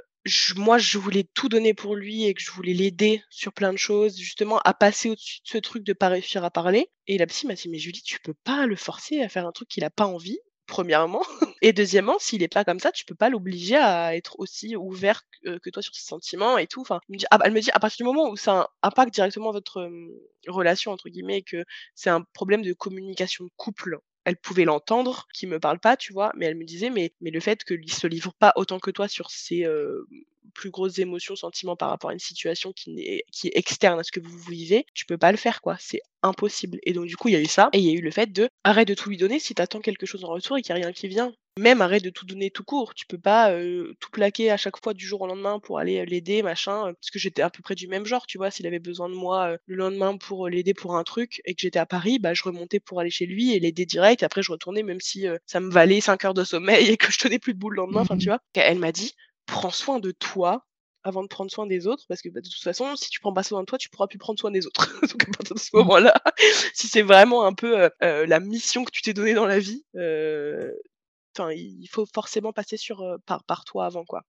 moi 0.56 0.78
je 0.78 0.98
voulais 0.98 1.26
tout 1.34 1.50
donner 1.50 1.74
pour 1.74 1.96
lui 1.96 2.26
et 2.26 2.34
que 2.34 2.42
je 2.42 2.52
voulais 2.52 2.74
l'aider 2.74 3.24
sur 3.30 3.54
plein 3.54 3.74
de 3.74 3.78
choses, 3.78 4.18
justement 4.18 4.60
à 4.60 4.74
passer 4.74 5.10
au-dessus 5.10 5.42
de 5.44 5.50
ce 5.50 5.58
truc 5.58 5.84
de 5.84 5.94
pas 5.94 6.10
réussir 6.10 6.44
à 6.44 6.52
parler. 6.52 6.90
Et 7.08 7.18
la 7.18 7.26
psy 7.26 7.48
m'a 7.48 7.56
dit, 7.56 7.70
mais 7.70 7.80
Julie, 7.80 8.04
tu 8.04 8.20
peux 8.20 8.36
pas 8.44 8.68
le 8.68 8.76
forcer 8.76 9.22
à 9.22 9.30
faire 9.30 9.48
un 9.48 9.52
truc 9.52 9.68
qu'il 9.68 9.84
a 9.84 9.90
pas 9.90 10.06
envie 10.06 10.40
premièrement. 10.68 11.24
Et 11.68 11.74
deuxièmement, 11.74 12.20
s'il 12.20 12.44
est 12.44 12.54
pas 12.54 12.64
comme 12.64 12.80
ça, 12.80 12.92
tu 12.92 13.06
peux 13.06 13.16
pas 13.16 13.32
l'obliger 13.32 13.76
à 13.76 14.16
être 14.16 14.40
aussi 14.40 14.76
ouvert 14.76 15.24
que, 15.44 15.70
toi 15.72 15.82
sur 15.82 15.96
ses 15.96 16.06
sentiments 16.06 16.60
et 16.60 16.68
tout. 16.68 16.82
Enfin, 16.82 17.00
ah, 17.32 17.40
elle 17.44 17.54
me 17.54 17.60
dit, 17.60 17.72
à 17.72 17.80
partir 17.80 17.98
du 17.98 18.04
moment 18.04 18.30
où 18.30 18.38
ça 18.38 18.70
impacte 18.84 19.12
directement 19.12 19.52
votre 19.52 19.90
relation, 20.48 20.92
entre 20.92 21.10
guillemets, 21.10 21.42
que 21.42 21.66
c'est 21.96 22.12
un 22.12 22.22
problème 22.34 22.62
de 22.62 22.72
communication 22.74 23.46
de 23.46 23.50
couple, 23.58 23.98
elle 24.26 24.38
pouvait 24.38 24.66
l'entendre, 24.66 25.28
qui 25.34 25.48
me 25.48 25.60
parle 25.60 25.80
pas, 25.80 25.98
tu 25.98 26.14
vois, 26.14 26.32
mais 26.36 26.46
elle 26.46 26.56
me 26.56 26.66
disait, 26.66 26.92
mais, 26.92 27.16
mais 27.20 27.32
le 27.32 27.40
fait 27.40 27.64
qu'il 27.64 27.92
se 27.92 28.06
livre 28.06 28.36
pas 28.38 28.54
autant 28.58 28.78
que 28.78 28.92
toi 28.92 29.08
sur 29.08 29.32
ses 29.32 29.66
plus 30.54 30.70
grosses 30.70 31.00
émotions, 31.00 31.36
sentiments 31.36 31.76
par 31.76 31.90
rapport 31.90 32.10
à 32.10 32.14
une 32.14 32.20
situation 32.20 32.72
qui, 32.74 33.00
est, 33.02 33.24
qui 33.32 33.48
est 33.48 33.58
externe 33.58 34.00
à 34.00 34.04
ce 34.04 34.12
que 34.12 34.20
vous 34.20 34.38
vivez, 34.50 34.86
tu 34.94 35.06
peux 35.06 35.18
pas 35.18 35.32
le 35.32 35.38
faire, 35.38 35.62
quoi. 35.62 35.78
C'est 35.80 36.02
impossible. 36.24 36.80
Et 36.84 36.94
donc, 36.94 37.06
du 37.06 37.18
coup, 37.18 37.28
il 37.28 37.34
y 37.34 37.38
a 37.38 37.42
eu 37.42 37.46
ça. 37.46 37.70
Et 37.74 37.80
il 37.80 37.86
y 37.86 37.90
a 37.90 37.94
eu 37.94 38.02
le 38.02 38.12
fait 38.12 38.32
de 38.32 38.50
arrête 38.64 38.88
de 38.88 38.94
tout 38.94 39.10
lui 39.10 39.18
donner 39.18 39.40
si 39.40 39.54
t'attends 39.56 39.80
quelque 39.82 40.06
chose 40.06 40.24
en 40.24 40.30
retour 40.30 40.58
et 40.58 40.62
qu'il 40.62 40.74
n'y 40.76 40.82
a 40.82 40.86
rien 40.86 40.94
qui 40.94 41.08
vient. 41.08 41.34
Même 41.58 41.82
arrête 41.82 42.04
de 42.04 42.10
tout 42.10 42.26
donner 42.26 42.50
tout 42.52 42.66
court. 42.66 42.94
Tu 42.96 43.06
peux 43.06 43.18
pas 43.18 43.56
tout 44.00 44.10
plaquer 44.12 44.52
à 44.52 44.58
chaque 44.58 44.82
fois 44.84 44.94
du 44.94 45.06
jour 45.06 45.22
au 45.22 45.28
lendemain 45.28 45.60
pour 45.60 45.80
aller 45.80 46.06
l'aider, 46.06 46.44
machin. 46.44 46.94
parce 46.94 47.12
que 47.12 47.20
j'étais 47.20 47.42
à 47.42 47.50
peu 47.50 47.62
près 47.62 47.76
du 47.76 47.88
même 47.88 48.06
genre, 48.06 48.28
tu 48.28 48.38
vois. 48.38 48.52
S'il 48.52 48.68
avait 48.68 48.80
besoin 48.80 49.08
de 49.08 49.14
moi 49.14 49.56
le 49.66 49.76
lendemain 49.76 50.18
pour 50.18 50.50
l'aider 50.50 50.74
pour 50.74 50.98
un 50.98 51.04
truc 51.04 51.42
et 51.46 51.54
que 51.56 51.62
j'étais 51.62 51.80
à 51.80 51.86
Paris, 51.86 52.20
bah 52.20 52.34
je 52.34 52.44
remontais 52.44 52.82
pour 52.82 53.00
aller 53.00 53.10
chez 53.10 53.26
lui 53.26 53.54
et 53.54 53.60
l'aider 53.60 53.86
direct. 53.86 54.24
Après, 54.24 54.42
je 54.42 54.52
retournais 54.52 54.84
même 54.84 55.00
si 55.00 55.28
ça 55.46 55.62
me 55.62 55.72
valait 55.72 56.02
5 56.02 56.26
heures 56.26 56.34
de 56.34 56.44
sommeil 56.44 56.90
et 56.90 56.98
que 56.98 57.10
je 57.10 57.20
tenais 57.20 57.40
plus 57.40 57.54
de 57.54 57.60
boule 57.60 57.76
le 57.76 57.84
lendemain. 57.84 58.02
Enfin, 58.02 58.18
tu 58.18 58.28
mmh 58.28 58.32
vois. 58.32 58.40
Elle 58.56 58.80
m'a 58.80 58.92
dit 58.92 59.14
prends 59.46 59.72
soin 59.72 60.00
de 60.00 60.12
toi 60.12 60.66
avant 61.04 61.22
de 61.22 61.28
prendre 61.28 61.52
soin 61.52 61.68
des 61.68 61.86
autres, 61.86 62.06
parce 62.08 62.22
que 62.22 62.30
bah, 62.30 62.42
de 62.42 62.50
toute 62.50 62.64
façon, 62.64 62.96
si 62.96 63.10
tu 63.10 63.20
prends 63.20 63.34
pas 63.34 63.44
soin 63.44 63.62
de 63.62 63.66
toi, 63.66 63.78
tu 63.78 63.90
pourras 63.90 64.08
plus 64.08 64.18
prendre 64.18 64.40
soin 64.40 64.52
des 64.52 64.66
autres. 64.66 65.00
Donc 65.02 65.24
à 65.24 65.32
partir 65.32 65.56
de 65.56 65.60
ce 65.60 65.76
moment-là, 65.76 66.16
si 66.74 66.88
c'est 66.88 67.04
vraiment 67.04 67.46
un 67.46 67.54
peu 67.54 67.90
la 68.02 68.40
mission 68.40 68.84
que 68.84 68.92
tu 68.92 69.02
t'es 69.02 69.14
donnée 69.14 69.36
dans 69.36 69.46
la 69.46 69.60
vie, 69.60 69.86
enfin, 69.94 71.52
il 71.52 71.88
faut 71.92 72.06
forcément 72.12 72.54
passer 72.54 72.78
sur 72.78 73.04
par, 73.26 73.44
par 73.44 73.66
toi 73.66 73.86
avant, 73.86 74.06
quoi. 74.06 74.24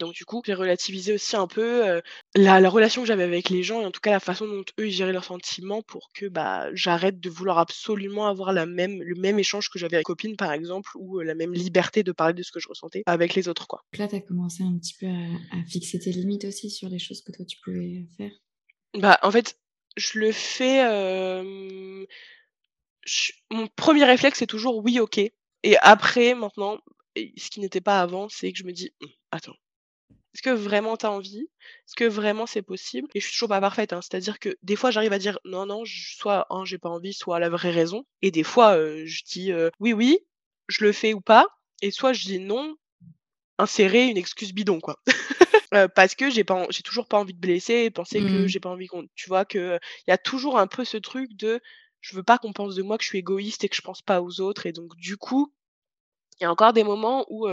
Donc 0.00 0.14
du 0.14 0.24
coup, 0.24 0.42
j'ai 0.44 0.54
relativisé 0.54 1.12
aussi 1.12 1.36
un 1.36 1.46
peu 1.46 2.00
la, 2.34 2.70
relation 2.70 3.02
que 3.02 3.08
j'avais 3.08 3.22
avec 3.22 3.50
les 3.50 3.62
gens 3.62 3.82
et 3.82 3.84
en 3.84 3.90
tout 3.90 4.00
cas 4.00 4.10
la 4.10 4.20
façon 4.20 4.46
dont 4.46 4.64
eux 4.80 4.88
ils 4.88 4.92
géraient 4.92 5.12
leurs 5.12 5.24
sentiments 5.24 5.82
pour 5.82 6.10
que 6.14 6.26
bah 6.26 6.68
j'arrête 6.72 7.20
de 7.20 7.28
vouloir 7.28 7.58
absolument 7.58 8.26
avoir 8.26 8.52
la 8.52 8.64
même 8.64 9.02
le 9.02 9.14
même 9.14 9.38
échange 9.38 9.68
que 9.68 9.78
j'avais 9.78 9.96
avec 9.96 10.06
copine 10.06 10.36
par 10.36 10.52
exemple 10.52 10.90
ou 10.96 11.20
la 11.20 11.34
même 11.34 11.52
liberté 11.52 12.02
de 12.02 12.12
parler 12.12 12.34
de 12.34 12.42
ce 12.42 12.50
que 12.50 12.60
je 12.60 12.68
ressentais 12.68 13.02
avec 13.06 13.34
les 13.34 13.48
autres 13.48 13.66
quoi. 13.66 13.82
là 13.98 14.08
tu 14.08 14.16
as 14.16 14.20
commencé 14.20 14.62
un 14.62 14.76
petit 14.78 14.94
peu 14.98 15.06
à, 15.06 15.64
fixer 15.68 15.98
tes 15.98 16.12
limites 16.12 16.44
aussi 16.44 16.70
sur 16.70 16.88
les 16.88 16.98
choses 16.98 17.20
que 17.22 17.32
toi 17.32 17.44
tu 17.44 17.58
pouvais 17.62 18.06
faire? 18.16 18.32
Bah 18.94 19.18
en 19.22 19.30
fait, 19.30 19.58
je 19.96 20.18
le 20.18 20.32
fais 20.32 20.82
mon 23.50 23.66
premier 23.76 24.04
réflexe 24.04 24.38
c'est 24.38 24.46
toujours 24.46 24.82
oui, 24.82 24.98
OK 24.98 25.18
et 25.18 25.76
après 25.82 26.34
maintenant 26.34 26.78
ce 27.16 27.50
qui 27.50 27.60
n'était 27.60 27.80
pas 27.80 28.00
avant, 28.00 28.28
c'est 28.28 28.52
que 28.52 28.58
je 28.58 28.64
me 28.64 28.72
dis 28.72 28.92
«Mmh, 29.00 29.06
attends 29.32 29.56
est-ce 30.34 30.42
que 30.42 30.50
vraiment 30.50 30.96
tu 30.96 31.06
as 31.06 31.10
envie 31.10 31.48
Est-ce 31.86 31.96
que 31.96 32.04
vraiment 32.04 32.46
c'est 32.46 32.62
possible 32.62 33.08
Et 33.14 33.20
je 33.20 33.26
suis 33.26 33.34
toujours 33.34 33.48
pas 33.48 33.60
parfaite, 33.60 33.92
hein. 33.92 34.00
c'est-à-dire 34.00 34.38
que 34.38 34.56
des 34.62 34.76
fois 34.76 34.90
j'arrive 34.90 35.12
à 35.12 35.18
dire 35.18 35.38
non, 35.44 35.66
non, 35.66 35.82
soit 35.86 36.46
un, 36.50 36.64
j'ai 36.64 36.78
pas 36.78 36.88
envie, 36.88 37.12
soit 37.12 37.40
la 37.40 37.48
vraie 37.48 37.72
raison. 37.72 38.04
Et 38.22 38.30
des 38.30 38.44
fois 38.44 38.76
je 38.76 39.22
dis 39.24 39.52
oui, 39.80 39.92
oui, 39.92 40.18
je 40.68 40.84
le 40.84 40.92
fais 40.92 41.14
ou 41.14 41.20
pas. 41.20 41.46
Et 41.82 41.90
soit 41.90 42.12
je 42.12 42.24
dis 42.24 42.38
non, 42.38 42.76
insérer 43.58 44.08
une 44.08 44.16
excuse 44.16 44.52
bidon, 44.52 44.80
quoi. 44.80 45.00
parce 45.94 46.14
que 46.14 46.30
j'ai 46.30 46.44
pas, 46.44 46.66
j'ai 46.70 46.82
toujours 46.82 47.06
pas 47.06 47.18
envie 47.18 47.34
de 47.34 47.38
blesser, 47.38 47.90
penser 47.90 48.20
que 48.20 48.44
mmh. 48.44 48.48
j'ai 48.48 48.60
pas 48.60 48.70
envie 48.70 48.86
qu'on, 48.86 49.06
tu 49.14 49.28
vois, 49.28 49.44
que 49.44 49.78
il 50.06 50.10
y 50.10 50.12
a 50.12 50.18
toujours 50.18 50.58
un 50.58 50.66
peu 50.66 50.84
ce 50.84 50.96
truc 50.96 51.34
de 51.36 51.60
je 52.00 52.16
veux 52.16 52.22
pas 52.22 52.38
qu'on 52.38 52.52
pense 52.52 52.74
de 52.74 52.82
moi 52.82 52.98
que 52.98 53.04
je 53.04 53.08
suis 53.08 53.18
égoïste 53.18 53.64
et 53.64 53.68
que 53.68 53.76
je 53.76 53.82
pense 53.82 54.02
pas 54.02 54.22
aux 54.22 54.40
autres. 54.40 54.66
Et 54.66 54.72
donc 54.72 54.96
du 54.96 55.16
coup, 55.16 55.52
il 56.40 56.44
y 56.44 56.46
a 56.46 56.50
encore 56.50 56.72
des 56.72 56.84
moments 56.84 57.26
où 57.28 57.46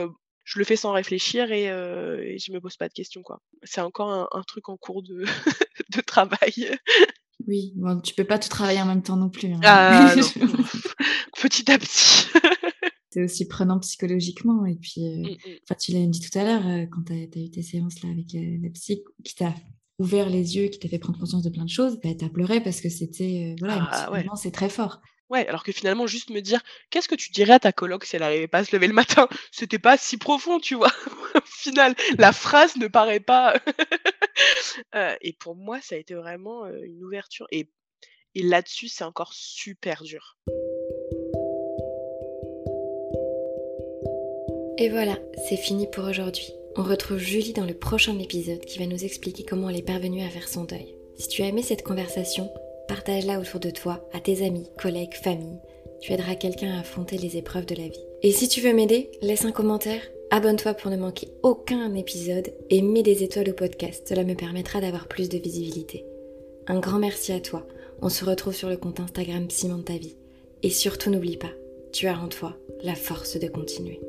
je 0.47 0.59
le 0.59 0.65
fais 0.65 0.77
sans 0.77 0.93
réfléchir 0.93 1.51
et, 1.51 1.69
euh, 1.69 2.21
et 2.23 2.39
je 2.39 2.53
me 2.53 2.61
pose 2.61 2.77
pas 2.77 2.87
de 2.87 2.93
questions 2.93 3.21
quoi. 3.21 3.41
C'est 3.63 3.81
encore 3.81 4.29
un, 4.31 4.43
truc 4.43 4.69
en 4.69 4.77
cours 4.77 5.03
de, 5.03 5.25
de 5.95 6.01
travail. 6.01 6.71
Oui, 7.45 7.73
bon, 7.75 7.99
tu 7.99 8.15
peux 8.15 8.23
pas 8.23 8.39
tout 8.39 8.47
travailler 8.47 8.81
en 8.81 8.85
même 8.85 9.03
temps 9.03 9.17
non 9.17 9.29
plus. 9.29 9.51
Hein. 9.51 9.59
Ah, 9.63 10.15
non. 10.15 10.47
petit 11.41 11.69
à 11.69 11.77
petit. 11.77 12.27
c'est 13.11 13.23
aussi 13.23 13.45
prenant 13.45 13.77
psychologiquement 13.79 14.65
et 14.65 14.75
puis, 14.75 15.05
euh, 15.05 15.17
mmh, 15.17 15.51
mmh. 15.69 15.75
tu 15.81 15.91
l'as 15.91 16.05
dit 16.05 16.21
tout 16.21 16.39
à 16.39 16.43
l'heure 16.45 16.65
euh, 16.65 16.85
quand 16.85 17.03
tu 17.03 17.13
as, 17.13 17.43
eu 17.43 17.51
tes 17.51 17.61
séances 17.61 18.01
là 18.01 18.09
avec 18.09 18.27
la, 18.33 18.69
psy 18.69 19.03
qui 19.25 19.35
t'a 19.35 19.53
ouvert 19.99 20.29
les 20.29 20.55
yeux, 20.55 20.69
qui 20.69 20.79
t'a 20.79 20.87
fait 20.87 20.99
prendre 20.99 21.19
conscience 21.19 21.43
de 21.43 21.49
plein 21.49 21.65
de 21.65 21.69
choses, 21.69 21.99
bah, 22.01 22.15
tu 22.17 22.23
as 22.23 22.29
pleuré 22.29 22.61
parce 22.61 22.79
que 22.79 22.87
c'était 22.87 23.53
voilà, 23.59 23.89
ah, 23.91 24.35
c'est 24.37 24.51
très 24.51 24.69
fort. 24.69 25.01
Ouais, 25.30 25.45
alors 25.47 25.63
que 25.63 25.71
finalement, 25.73 26.07
juste 26.07 26.30
me 26.30 26.39
dire, 26.39 26.61
qu'est-ce 26.89 27.09
que 27.09 27.15
tu 27.15 27.32
dirais 27.32 27.53
à 27.53 27.59
ta 27.59 27.73
coloc 27.73 28.05
si 28.05 28.15
elle 28.15 28.21
n'arrivait 28.21 28.47
pas 28.47 28.59
à 28.59 28.63
se 28.63 28.73
lever 28.75 28.88
le 28.88 28.93
matin? 28.93 29.28
C'était 29.51 29.80
pas 29.80 29.97
si 29.97 30.17
profond, 30.17 30.59
tu 30.59 30.75
vois? 30.75 30.91
Au 31.36 31.41
final, 31.45 31.95
la 32.17 32.32
phrase 32.32 32.75
ne 32.78 32.88
paraît 32.88 33.19
pas. 33.19 33.55
Euh, 34.93 35.15
et 35.21 35.34
pour 35.34 35.55
moi, 35.55 35.82
ça 35.82 35.95
a 35.95 35.97
été 35.97 36.13
vraiment 36.13 36.67
une 36.67 37.03
ouverture. 37.03 37.47
Et, 37.51 37.71
et 38.36 38.43
là-dessus, 38.43 38.88
c'est 38.88 39.03
encore 39.03 39.34
super 39.34 40.03
dur. 40.03 40.38
Et 44.78 44.89
voilà, 44.89 45.17
c'est 45.49 45.57
fini 45.57 45.88
pour 45.89 46.03
aujourd'hui. 46.03 46.53
On 46.75 46.84
retrouve 46.84 47.17
Julie 47.17 47.53
dans 47.53 47.65
le 47.65 47.73
prochain 47.73 48.19
épisode 48.19 48.63
qui 48.63 48.78
va 48.78 48.86
nous 48.86 49.03
expliquer 49.03 49.43
comment 49.43 49.71
elle 49.71 49.78
est 49.78 49.82
parvenue 49.82 50.21
à 50.21 50.30
faire 50.30 50.47
son 50.47 50.65
deuil. 50.65 50.95
Si 51.17 51.28
tu 51.28 51.41
as 51.41 51.47
aimé 51.47 51.63
cette 51.63 51.82
conversation, 51.82 52.51
Partage-la 52.88 53.39
autour 53.39 53.59
de 53.59 53.69
toi, 53.69 54.07
à 54.13 54.19
tes 54.19 54.45
amis, 54.45 54.69
collègues, 54.77 55.15
famille. 55.15 55.59
Tu 56.01 56.13
aideras 56.13 56.35
quelqu'un 56.35 56.75
à 56.75 56.79
affronter 56.79 57.17
les 57.17 57.38
épreuves 57.38 57.65
de 57.65 57.75
la 57.75 57.88
vie. 57.88 58.05
Et 58.23 58.31
si 58.31 58.47
tu 58.47 58.61
veux 58.61 58.73
m'aider, 58.73 59.11
laisse 59.21 59.45
un 59.45 59.51
commentaire, 59.51 60.01
abonne-toi 60.31 60.73
pour 60.73 60.91
ne 60.91 60.97
manquer 60.97 61.29
aucun 61.43 61.93
épisode 61.95 62.53
et 62.69 62.81
mets 62.81 63.03
des 63.03 63.23
étoiles 63.23 63.49
au 63.49 63.53
podcast. 63.53 64.07
Cela 64.07 64.23
me 64.23 64.35
permettra 64.35 64.79
d'avoir 64.79 65.07
plus 65.07 65.29
de 65.29 65.38
visibilité. 65.38 66.05
Un 66.67 66.79
grand 66.79 66.99
merci 66.99 67.31
à 67.31 67.39
toi. 67.39 67.67
On 68.01 68.09
se 68.09 68.25
retrouve 68.25 68.53
sur 68.53 68.69
le 68.69 68.77
compte 68.77 68.99
Instagram 68.99 69.49
Ciment 69.49 69.81
ta 69.81 69.97
vie. 69.97 70.15
Et 70.63 70.69
surtout 70.69 71.09
n'oublie 71.09 71.38
pas, 71.38 71.51
tu 71.91 72.07
as 72.07 72.17
en 72.17 72.27
toi 72.27 72.57
la 72.83 72.95
force 72.95 73.39
de 73.39 73.47
continuer. 73.47 73.99